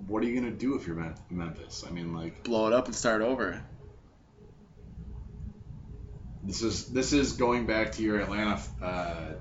what 0.08 0.24
are 0.24 0.28
you 0.28 0.40
gonna 0.40 0.52
do 0.52 0.76
if 0.76 0.88
you're 0.88 1.16
Memphis? 1.30 1.84
I 1.88 1.92
mean, 1.92 2.14
like 2.14 2.44
Blow 2.44 2.68
it 2.68 2.74
up 2.74 2.86
and 2.86 2.96
start 2.96 3.22
over. 3.22 3.62
This 6.44 6.62
is 6.62 6.86
this 6.88 7.14
is 7.14 7.34
going 7.34 7.66
back 7.66 7.94
to 7.94 8.04
your 8.04 8.20
Atlanta 8.20 8.62
uh, 8.82 9.32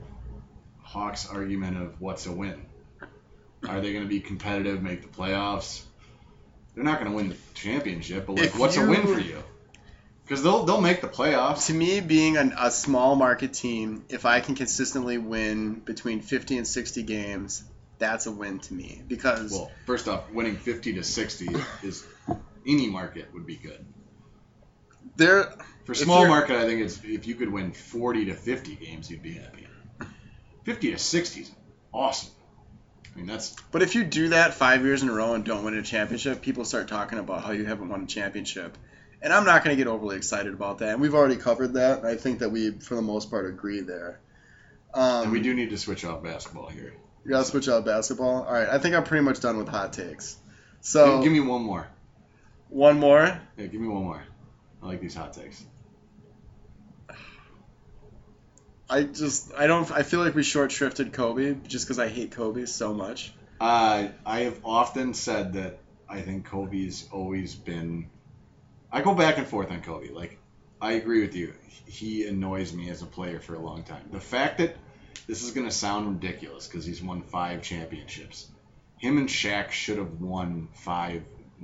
Hawks 0.82 1.28
argument 1.28 1.76
of 1.76 2.00
what's 2.00 2.26
a 2.26 2.32
win. 2.32 2.66
Are 3.68 3.80
they 3.80 3.92
going 3.92 4.04
to 4.04 4.08
be 4.08 4.20
competitive, 4.20 4.82
make 4.82 5.02
the 5.02 5.08
playoffs? 5.08 5.82
They're 6.74 6.84
not 6.84 6.98
going 6.98 7.10
to 7.10 7.16
win 7.16 7.28
the 7.28 7.36
championship, 7.54 8.26
but 8.26 8.36
like, 8.36 8.46
If 8.46 8.58
what's 8.58 8.76
a 8.76 8.86
win 8.86 9.06
for 9.06 9.20
you? 9.20 9.42
Because 10.24 10.42
they'll 10.42 10.64
they'll 10.64 10.80
make 10.80 11.00
the 11.00 11.08
playoffs. 11.08 11.66
To 11.66 11.74
me, 11.74 12.00
being 12.00 12.36
an, 12.36 12.54
a 12.58 12.70
small 12.70 13.16
market 13.16 13.52
team, 13.52 14.04
if 14.08 14.24
I 14.24 14.40
can 14.40 14.54
consistently 14.54 15.18
win 15.18 15.74
between 15.74 16.20
50 16.22 16.58
and 16.58 16.66
60 16.66 17.02
games, 17.02 17.62
that's 17.98 18.26
a 18.26 18.32
win 18.32 18.58
to 18.60 18.74
me. 18.74 19.02
Because 19.06 19.52
Well, 19.52 19.70
first 19.86 20.08
off, 20.08 20.30
winning 20.30 20.56
fifty 20.56 20.94
to 20.94 21.04
sixty 21.04 21.48
is 21.82 22.04
any 22.66 22.88
market 22.88 23.32
would 23.32 23.46
be 23.46 23.56
good. 23.56 23.84
They're 25.16 25.52
For 25.84 25.94
small 25.94 26.26
market, 26.26 26.56
I 26.56 26.64
think 26.66 26.80
it's 26.80 27.02
if 27.04 27.26
you 27.26 27.34
could 27.34 27.52
win 27.52 27.72
forty 27.72 28.26
to 28.26 28.34
fifty 28.34 28.76
games, 28.76 29.10
you'd 29.10 29.22
be 29.22 29.34
happy. 29.34 29.66
Fifty 30.64 30.92
to 30.92 30.98
sixty 30.98 31.42
is 31.42 31.50
awesome. 31.92 32.30
I 33.12 33.18
mean, 33.18 33.26
that's 33.26 33.54
But 33.70 33.82
if 33.82 33.94
you 33.94 34.04
do 34.04 34.28
that 34.30 34.54
five 34.54 34.84
years 34.84 35.02
in 35.02 35.08
a 35.08 35.12
row 35.12 35.34
and 35.34 35.44
don't 35.44 35.64
win 35.64 35.74
a 35.74 35.82
championship, 35.82 36.40
people 36.40 36.64
start 36.64 36.88
talking 36.88 37.18
about 37.18 37.42
how 37.44 37.52
you 37.52 37.64
haven't 37.64 37.88
won 37.88 38.02
a 38.02 38.06
championship. 38.06 38.78
And 39.20 39.32
I'm 39.32 39.44
not 39.44 39.62
going 39.62 39.76
to 39.76 39.80
get 39.80 39.88
overly 39.88 40.16
excited 40.16 40.52
about 40.52 40.78
that. 40.78 40.94
And 40.94 41.00
we've 41.00 41.14
already 41.14 41.36
covered 41.36 41.74
that. 41.74 41.98
And 41.98 42.08
I 42.08 42.16
think 42.16 42.40
that 42.40 42.50
we, 42.50 42.70
for 42.72 42.96
the 42.96 43.02
most 43.02 43.30
part, 43.30 43.46
agree 43.46 43.80
there. 43.80 44.18
Um, 44.94 45.24
and 45.24 45.32
we 45.32 45.40
do 45.40 45.54
need 45.54 45.70
to 45.70 45.78
switch 45.78 46.04
off 46.04 46.22
basketball 46.22 46.68
here. 46.68 46.94
You 47.24 47.30
got 47.30 47.40
to 47.40 47.44
switch 47.44 47.68
out 47.68 47.84
basketball. 47.84 48.42
All 48.42 48.52
right, 48.52 48.68
I 48.68 48.78
think 48.78 48.96
I'm 48.96 49.04
pretty 49.04 49.24
much 49.24 49.40
done 49.40 49.58
with 49.58 49.68
hot 49.68 49.92
takes. 49.92 50.36
So 50.80 51.16
give, 51.16 51.24
give 51.24 51.32
me 51.32 51.40
one 51.40 51.62
more. 51.62 51.86
one 52.68 52.98
more. 52.98 53.40
Yeah, 53.56 53.66
give 53.66 53.80
me 53.80 53.86
one 53.88 54.02
more. 54.02 54.22
I 54.82 54.86
like 54.86 55.00
these 55.00 55.14
hot 55.14 55.32
takes. 55.32 55.64
I 58.90 59.04
just 59.04 59.54
I 59.54 59.66
don't 59.66 59.90
I 59.90 60.02
feel 60.02 60.20
like 60.20 60.34
we 60.34 60.42
short 60.42 60.70
shrifted 60.70 61.12
Kobe 61.12 61.56
just 61.66 61.86
because 61.86 61.98
I 61.98 62.08
hate 62.08 62.32
Kobe 62.32 62.66
so 62.66 62.92
much. 62.92 63.32
Uh, 63.60 64.08
I 64.26 64.40
have 64.40 64.58
often 64.64 65.14
said 65.14 65.52
that 65.52 65.78
I 66.08 66.20
think 66.20 66.46
Kobe's 66.46 67.08
always 67.12 67.54
been. 67.54 68.10
I 68.90 69.00
go 69.00 69.14
back 69.14 69.38
and 69.38 69.46
forth 69.46 69.70
on 69.70 69.80
Kobe. 69.80 70.10
Like, 70.10 70.36
I 70.80 70.92
agree 70.92 71.22
with 71.22 71.36
you. 71.36 71.54
He 71.86 72.26
annoys 72.26 72.72
me 72.72 72.90
as 72.90 73.02
a 73.02 73.06
player 73.06 73.40
for 73.40 73.54
a 73.54 73.60
long 73.60 73.84
time. 73.84 74.08
The 74.10 74.20
fact 74.20 74.58
that 74.58 74.76
this 75.26 75.42
is 75.42 75.52
going 75.52 75.66
to 75.66 75.72
sound 75.72 76.08
ridiculous 76.08 76.66
because 76.66 76.84
he's 76.84 77.00
won 77.00 77.22
five 77.22 77.62
championships. 77.62 78.48
Him 78.98 79.16
and 79.16 79.28
Shaq 79.28 79.70
should 79.70 79.98
have 79.98 80.20
won 80.20 80.68
five, 80.74 81.22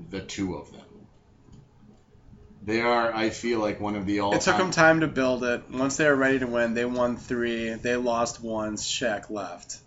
the 0.09 0.20
two 0.20 0.55
of 0.55 0.73
them. 0.73 0.88
They 2.69 2.82
are, 2.82 3.15
I 3.15 3.31
feel 3.31 3.61
like, 3.61 3.81
one 3.81 3.97
of 3.97 4.05
the 4.05 4.20
all 4.20 4.35
It 4.35 4.43
took 4.43 4.59
them 4.59 4.73
time 4.73 5.01
to 5.01 5.07
build 5.07 5.43
it. 5.43 5.70
Once 5.70 5.97
they 5.97 6.05
were 6.05 6.15
ready 6.15 6.39
to 6.40 6.47
win, 6.47 6.74
they 6.74 6.85
won 6.85 7.16
three. 7.16 7.73
They 7.73 7.97
lost 7.97 8.43
once. 8.43 8.86
Shaq 8.86 9.31
left. 9.31 9.78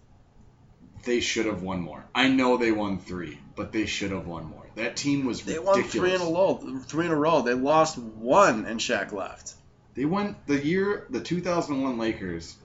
They 1.05 1.19
should 1.19 1.45
have 1.45 1.61
won 1.61 1.81
more. 1.81 2.03
I 2.15 2.27
know 2.27 2.57
they 2.57 2.71
won 2.71 2.97
three, 2.97 3.37
but 3.55 3.71
they 3.71 3.85
should 3.85 4.09
have 4.09 4.25
won 4.25 4.45
more. 4.45 4.65
That 4.73 4.95
team 4.95 5.27
was 5.27 5.45
ridiculous. 5.45 5.75
They 5.75 5.99
ridiculous. 5.99 6.19
won 6.19 6.19
three 6.19 6.25
in 6.25 6.33
a 6.33 6.33
row. 6.33 6.79
Three 6.87 7.05
in 7.05 7.11
a 7.11 7.15
row. 7.15 7.41
They 7.43 7.53
lost 7.53 7.99
one, 7.99 8.65
and 8.65 8.79
Shaq 8.79 9.11
left. 9.11 9.53
They 9.93 10.05
went 10.05 10.47
the 10.47 10.57
year 10.57 11.05
the 11.11 11.19
2001 11.19 11.99
Lakers 11.99 12.55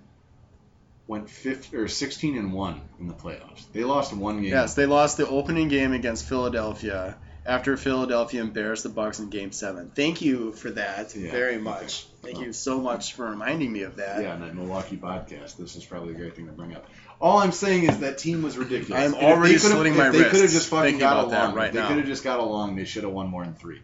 went 1.07 1.29
50 1.29 1.77
or 1.77 1.89
16 1.89 2.39
and 2.39 2.55
1 2.55 2.81
in 3.01 3.09
the 3.09 3.15
playoffs. 3.15 3.71
They 3.71 3.85
lost 3.85 4.15
one 4.15 4.41
game. 4.41 4.51
Yes, 4.51 4.75
they 4.75 4.87
lost 4.87 5.19
the 5.19 5.29
opening 5.29 5.69
game 5.69 5.93
against 5.93 6.27
Philadelphia, 6.27 7.19
after 7.47 7.77
Philadelphia 7.77 8.41
embarrassed 8.41 8.83
the 8.83 8.89
Bucks 8.89 9.19
in 9.21 9.31
Game 9.31 9.53
Seven. 9.53 9.91
Thank 9.95 10.21
you 10.23 10.53
for 10.53 10.71
that 10.73 11.15
Yeah, 11.15 11.31
very 11.31 11.55
okay. 11.55 11.63
much. 11.63 12.07
Thank 12.23 12.37
Well. 12.39 12.47
you 12.47 12.53
so 12.53 12.81
much 12.81 13.15
for 13.15 13.31
reminding 13.31 13.73
me 13.73 13.83
of 13.83 13.97
that. 13.97 14.23
Yeah, 14.23 14.33
on 14.35 14.41
that 14.41 14.55
Milwaukee 14.55 14.97
podcast. 14.97 15.57
This 15.57 15.77
is 15.77 15.85
probably 15.85 16.15
a 16.15 16.17
great 16.17 16.35
thing 16.35 16.47
to 16.47 16.53
bring 16.53 16.75
up. 16.75 16.87
All 17.21 17.39
I'm 17.39 17.53
saying 17.53 17.85
is 17.85 18.01
that 18.01 18.19
team 18.19 18.43
was 18.43 18.59
ridiculous. 18.59 19.03
I'm 19.03 19.13
they 19.13 19.25
already 19.27 19.59
slitting 19.59 19.93
if 19.93 19.99
my 19.99 20.11
They 20.11 20.19
could 20.19 20.25
have 20.33 20.41
wrists 20.43 20.57
just 20.57 20.69
fucking 20.69 20.99
got 20.99 21.25
along. 21.25 21.55
right 21.55 21.73
they 21.73 21.81
could 21.87 21.97
have 21.99 22.07
just 22.07 22.25
got 22.25 22.41
along. 22.41 22.77
They 22.77 22.85
should 22.85 23.05
have 23.05 23.13
won 23.13 23.29
more 23.29 23.45
than 23.45 23.55
three. 23.55 23.81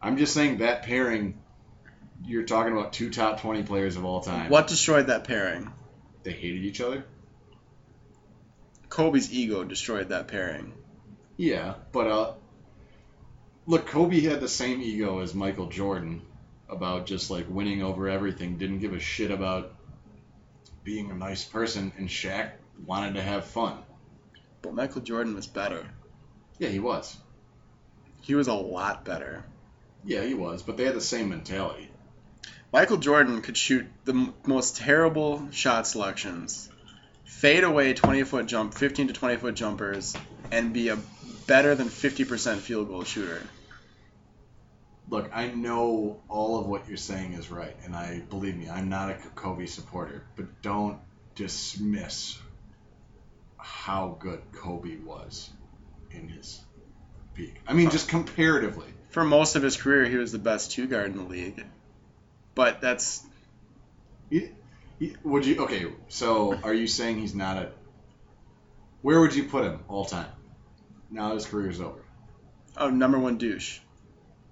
I'm 0.00 0.16
just 0.16 0.34
saying 0.34 0.58
that 0.58 0.82
pairing. 0.82 1.38
You're 2.24 2.44
talking 2.44 2.72
about 2.72 2.92
two 2.92 3.10
top 3.10 3.40
20 3.40 3.64
players 3.64 3.96
of 3.96 4.04
all 4.04 4.20
time. 4.20 4.48
What 4.50 4.66
destroyed 4.68 5.08
that 5.08 5.24
pairing? 5.24 5.72
They 6.22 6.32
hated 6.32 6.62
each 6.64 6.80
other. 6.80 7.04
Kobe's 8.88 9.32
ego 9.32 9.64
destroyed 9.64 10.08
that 10.10 10.28
pairing. 10.28 10.72
Yeah, 11.36 11.74
but 11.92 12.06
uh, 12.06 12.32
look, 13.66 13.86
Kobe 13.86 14.20
had 14.20 14.40
the 14.40 14.48
same 14.48 14.80
ego 14.82 15.20
as 15.20 15.34
Michael 15.34 15.68
Jordan 15.68 16.22
about 16.68 17.06
just 17.06 17.30
like 17.30 17.46
winning 17.48 17.82
over 17.82 18.08
everything. 18.08 18.58
Didn't 18.58 18.80
give 18.80 18.94
a 18.94 19.00
shit 19.00 19.30
about 19.30 19.74
being 20.84 21.10
a 21.10 21.14
nice 21.14 21.44
person, 21.44 21.92
and 21.96 22.08
Shaq 22.08 22.52
wanted 22.86 23.14
to 23.14 23.22
have 23.22 23.44
fun. 23.44 23.78
But 24.62 24.74
Michael 24.74 25.02
Jordan 25.02 25.34
was 25.34 25.46
better. 25.46 25.84
Yeah, 26.58 26.68
he 26.68 26.78
was. 26.78 27.16
He 28.20 28.34
was 28.34 28.48
a 28.48 28.54
lot 28.54 29.04
better. 29.04 29.44
Yeah, 30.04 30.22
he 30.22 30.34
was. 30.34 30.62
But 30.62 30.76
they 30.76 30.84
had 30.84 30.94
the 30.94 31.00
same 31.00 31.28
mentality. 31.28 31.90
Michael 32.72 32.96
Jordan 32.96 33.42
could 33.42 33.56
shoot 33.56 33.86
the 34.04 34.12
m- 34.12 34.34
most 34.46 34.76
terrible 34.76 35.50
shot 35.50 35.86
selections, 35.86 36.70
fade 37.24 37.64
away 37.64 37.92
20 37.92 38.22
foot 38.24 38.46
jump, 38.46 38.74
15 38.74 39.08
to 39.08 39.12
20 39.12 39.36
foot 39.36 39.54
jumpers, 39.54 40.16
and 40.50 40.72
be 40.72 40.88
a 40.88 40.96
better 41.46 41.74
than 41.74 41.88
50% 41.88 42.56
field 42.58 42.88
goal 42.88 43.04
shooter. 43.04 43.42
Look, 45.08 45.30
I 45.34 45.48
know 45.48 46.20
all 46.28 46.58
of 46.58 46.66
what 46.66 46.88
you're 46.88 46.96
saying 46.96 47.34
is 47.34 47.50
right, 47.50 47.76
and 47.84 47.94
I 47.94 48.20
believe 48.30 48.56
me, 48.56 48.70
I'm 48.70 48.88
not 48.88 49.10
a 49.10 49.14
Kobe 49.34 49.66
supporter, 49.66 50.24
but 50.36 50.62
don't 50.62 50.98
dismiss 51.34 52.38
how 53.58 54.16
good 54.18 54.40
Kobe 54.52 54.96
was 55.04 55.50
in 56.10 56.28
his 56.28 56.60
peak. 57.34 57.60
I 57.66 57.74
mean, 57.74 57.90
just 57.90 58.08
comparatively. 58.08 58.86
For 59.10 59.24
most 59.24 59.56
of 59.56 59.62
his 59.62 59.76
career, 59.76 60.06
he 60.06 60.16
was 60.16 60.32
the 60.32 60.38
best 60.38 60.72
two 60.72 60.86
guard 60.86 61.10
in 61.10 61.16
the 61.16 61.24
league. 61.24 61.64
But 62.54 62.80
that's 62.80 63.24
Would 65.24 65.46
you 65.46 65.64
okay? 65.64 65.86
So, 66.08 66.58
are 66.62 66.72
you 66.72 66.86
saying 66.86 67.18
he's 67.18 67.34
not 67.34 67.58
a? 67.58 67.70
Where 69.02 69.20
would 69.20 69.34
you 69.34 69.44
put 69.44 69.64
him 69.64 69.80
all 69.88 70.04
time? 70.04 70.30
Now 71.12 71.34
his 71.34 71.46
career's 71.46 71.80
over. 71.80 72.02
oh 72.76 72.90
number 72.90 73.18
one 73.18 73.36
douche, 73.38 73.78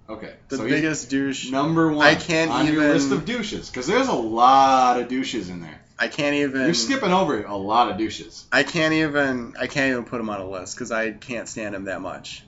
Okay, 0.09 0.33
the 0.49 0.57
so 0.57 0.63
biggest 0.67 1.09
douche. 1.09 1.49
number 1.51 1.91
one. 1.91 2.05
I 2.05 2.15
can't 2.15 2.51
on 2.51 2.65
your 2.67 2.75
even- 2.75 2.89
list 2.89 3.11
of 3.11 3.25
douches 3.25 3.69
because 3.69 3.87
there's 3.87 4.07
a 4.07 4.13
lot 4.13 4.99
of 5.01 5.07
douches 5.09 5.49
in 5.49 5.59
there. 5.61 5.81
I 5.97 6.07
can't 6.07 6.35
even. 6.35 6.61
You're 6.61 6.73
skipping 6.73 7.11
over 7.11 7.43
a 7.43 7.55
lot 7.55 7.89
of 7.91 7.97
douches. 7.97 8.45
I 8.51 8.63
can't 8.63 8.93
even. 8.93 9.53
I 9.59 9.67
can't 9.67 9.91
even 9.91 10.03
put 10.05 10.19
him 10.19 10.29
on 10.29 10.39
a 10.41 10.49
list 10.49 10.75
because 10.75 10.91
I 10.91 11.11
can't 11.11 11.47
stand 11.47 11.75
him 11.75 11.85
that 11.85 12.01
much. 12.01 12.43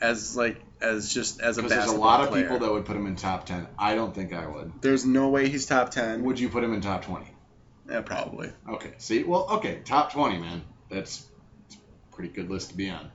As 0.00 0.36
like 0.36 0.60
as 0.80 1.12
just 1.12 1.40
as 1.40 1.58
a 1.58 1.62
Because 1.62 1.78
there's 1.86 1.90
a 1.90 1.96
lot 1.96 2.20
of 2.22 2.28
player. 2.28 2.42
people 2.42 2.58
that 2.60 2.70
would 2.72 2.84
put 2.84 2.96
him 2.96 3.06
in 3.06 3.16
top 3.16 3.46
ten. 3.46 3.66
I 3.78 3.94
don't 3.94 4.14
think 4.14 4.32
I 4.32 4.46
would. 4.46 4.72
There's 4.82 5.06
no 5.06 5.28
way 5.30 5.48
he's 5.48 5.64
top 5.66 5.90
ten. 5.90 6.22
Would 6.24 6.38
you 6.38 6.48
put 6.48 6.62
him 6.64 6.74
in 6.74 6.80
top 6.80 7.04
twenty? 7.04 7.30
Yeah, 7.88 8.00
probably. 8.02 8.52
Okay. 8.68 8.92
See, 8.98 9.22
well, 9.22 9.46
okay, 9.52 9.80
top 9.84 10.12
twenty, 10.12 10.38
man. 10.38 10.62
That's, 10.90 11.24
that's 11.68 11.76
a 11.76 12.14
pretty 12.16 12.32
good 12.34 12.50
list 12.50 12.70
to 12.70 12.76
be 12.76 12.90
on. 12.90 13.10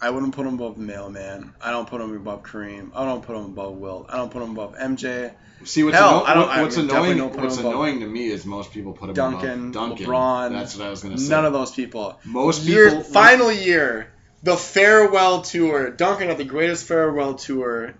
I 0.00 0.10
wouldn't 0.10 0.34
put 0.34 0.46
him 0.46 0.54
above 0.54 0.78
mailman. 0.78 1.52
I 1.60 1.70
don't 1.72 1.88
put 1.88 2.00
him 2.00 2.14
above 2.14 2.42
Kareem. 2.44 2.90
I 2.94 3.04
don't 3.04 3.22
put 3.24 3.34
him 3.36 3.46
above 3.46 3.74
Wilt. 3.76 4.06
I 4.08 4.16
don't 4.18 4.30
put 4.30 4.42
him 4.42 4.50
above 4.52 4.76
MJ. 4.76 5.32
See 5.64 5.82
what's, 5.82 5.96
Hell, 5.96 6.18
anno- 6.18 6.24
I 6.24 6.34
don't- 6.34 6.48
what- 6.48 6.60
what's 6.62 6.76
annoying. 6.76 7.18
don't 7.18 7.30
put 7.30 7.38
him 7.40 7.44
What's 7.46 7.58
annoying 7.58 8.00
to 8.00 8.06
me 8.06 8.28
is 8.28 8.46
most 8.46 8.72
people 8.72 8.92
put 8.92 9.08
him 9.08 9.14
Duncan, 9.16 9.70
above 9.70 9.72
Duncan. 9.72 10.06
LeBron. 10.06 10.50
That's 10.52 10.76
what 10.76 10.86
I 10.86 10.90
was 10.90 11.02
gonna 11.02 11.18
say. 11.18 11.28
None 11.30 11.44
of 11.44 11.52
those 11.52 11.72
people. 11.72 12.18
most 12.24 12.62
Year 12.62 12.88
people. 12.90 13.02
final 13.02 13.50
year, 13.50 14.12
the 14.44 14.56
farewell 14.56 15.42
tour. 15.42 15.90
Duncan 15.90 16.28
had 16.28 16.38
the 16.38 16.44
greatest 16.44 16.86
farewell 16.86 17.34
tour. 17.34 17.94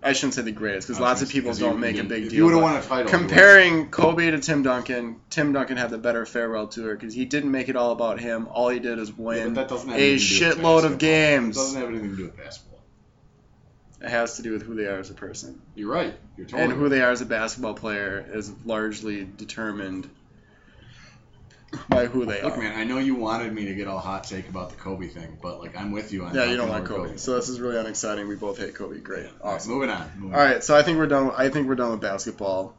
I 0.00 0.12
shouldn't 0.12 0.34
say 0.34 0.42
the 0.42 0.52
greatest 0.52 0.86
because 0.86 1.00
lots 1.00 1.22
of 1.22 1.28
people 1.28 1.52
you- 1.52 1.58
don't 1.58 1.72
you 1.74 1.78
make 1.78 1.98
a 1.98 2.04
big 2.04 2.24
deal. 2.24 2.32
You 2.34 2.44
would 2.44 2.54
have 2.54 2.62
won 2.62 2.76
a 2.76 2.82
title. 2.82 3.10
Comparing 3.10 3.88
Kobe 3.90 4.30
to 4.30 4.38
Tim 4.38 4.62
Duncan, 4.62 5.16
Tim 5.28 5.52
Duncan 5.52 5.76
had 5.76 5.90
the 5.90 5.98
better 5.98 6.24
farewell 6.24 6.68
tour 6.68 6.94
because 6.94 7.14
he 7.14 7.24
didn't 7.24 7.50
make 7.50 7.68
it 7.68 7.74
all 7.76 7.90
about 7.90 8.20
him. 8.20 8.46
All 8.52 8.68
he 8.68 8.78
did 8.78 8.98
is 9.00 9.08
Yeah, 9.08 9.14
win 9.18 9.54
that 9.54 9.70
a 9.70 9.74
anything 9.74 9.88
to 9.90 9.96
do 9.96 10.12
with 10.12 10.20
shitload 10.22 10.84
of 10.84 10.92
basketball. 10.92 10.94
It 10.94 10.98
games. 11.00 11.56
doesn't 11.56 11.80
have 11.80 11.90
anything 11.90 12.10
to 12.10 12.16
do 12.16 12.22
with 12.24 12.36
basketball. 12.36 12.78
It 14.00 14.08
has 14.10 14.36
to 14.36 14.42
do 14.42 14.52
with 14.52 14.62
who 14.62 14.76
they 14.76 14.86
are 14.86 15.00
as 15.00 15.10
a 15.10 15.14
person. 15.14 15.60
You're 15.74 15.90
right. 15.90 16.14
You're 16.36 16.46
totally 16.46 16.62
and 16.62 16.72
who 16.74 16.82
right. 16.82 16.90
they 16.90 17.00
are 17.02 17.10
as 17.10 17.20
a 17.20 17.26
basketball 17.26 17.74
player 17.74 18.24
is 18.32 18.52
largely 18.64 19.24
determined 19.24 20.08
by 21.88 22.06
who 22.06 22.24
they 22.24 22.42
Look, 22.42 22.56
are. 22.56 22.60
man, 22.60 22.78
I 22.78 22.84
know 22.84 22.98
you 22.98 23.14
wanted 23.14 23.52
me 23.52 23.66
to 23.66 23.74
get 23.74 23.88
all 23.88 23.98
hot 23.98 24.24
take 24.24 24.48
about 24.48 24.70
the 24.70 24.76
Kobe 24.76 25.08
thing, 25.08 25.38
but 25.42 25.60
like 25.60 25.76
I'm 25.76 25.90
with 25.90 26.12
you 26.12 26.24
on. 26.24 26.32
That. 26.32 26.46
Yeah, 26.46 26.50
you 26.52 26.56
don't 26.56 26.68
like 26.70 26.84
Kobe, 26.84 27.16
so 27.16 27.36
this 27.36 27.48
is 27.48 27.60
really 27.60 27.78
unexciting. 27.78 28.28
We 28.28 28.36
both 28.36 28.58
hate 28.58 28.74
Kobe. 28.74 29.00
Great, 29.00 29.24
right, 29.24 29.34
awesome. 29.42 29.72
moving 29.72 29.90
on. 29.90 30.10
Moving 30.16 30.34
All 30.34 30.40
right, 30.40 30.62
so 30.62 30.76
I 30.76 30.82
think 30.82 30.98
we're 30.98 31.06
done. 31.06 31.32
I 31.36 31.48
think 31.48 31.68
we're 31.68 31.74
done 31.74 31.90
with 31.92 32.00
basketball. 32.00 32.74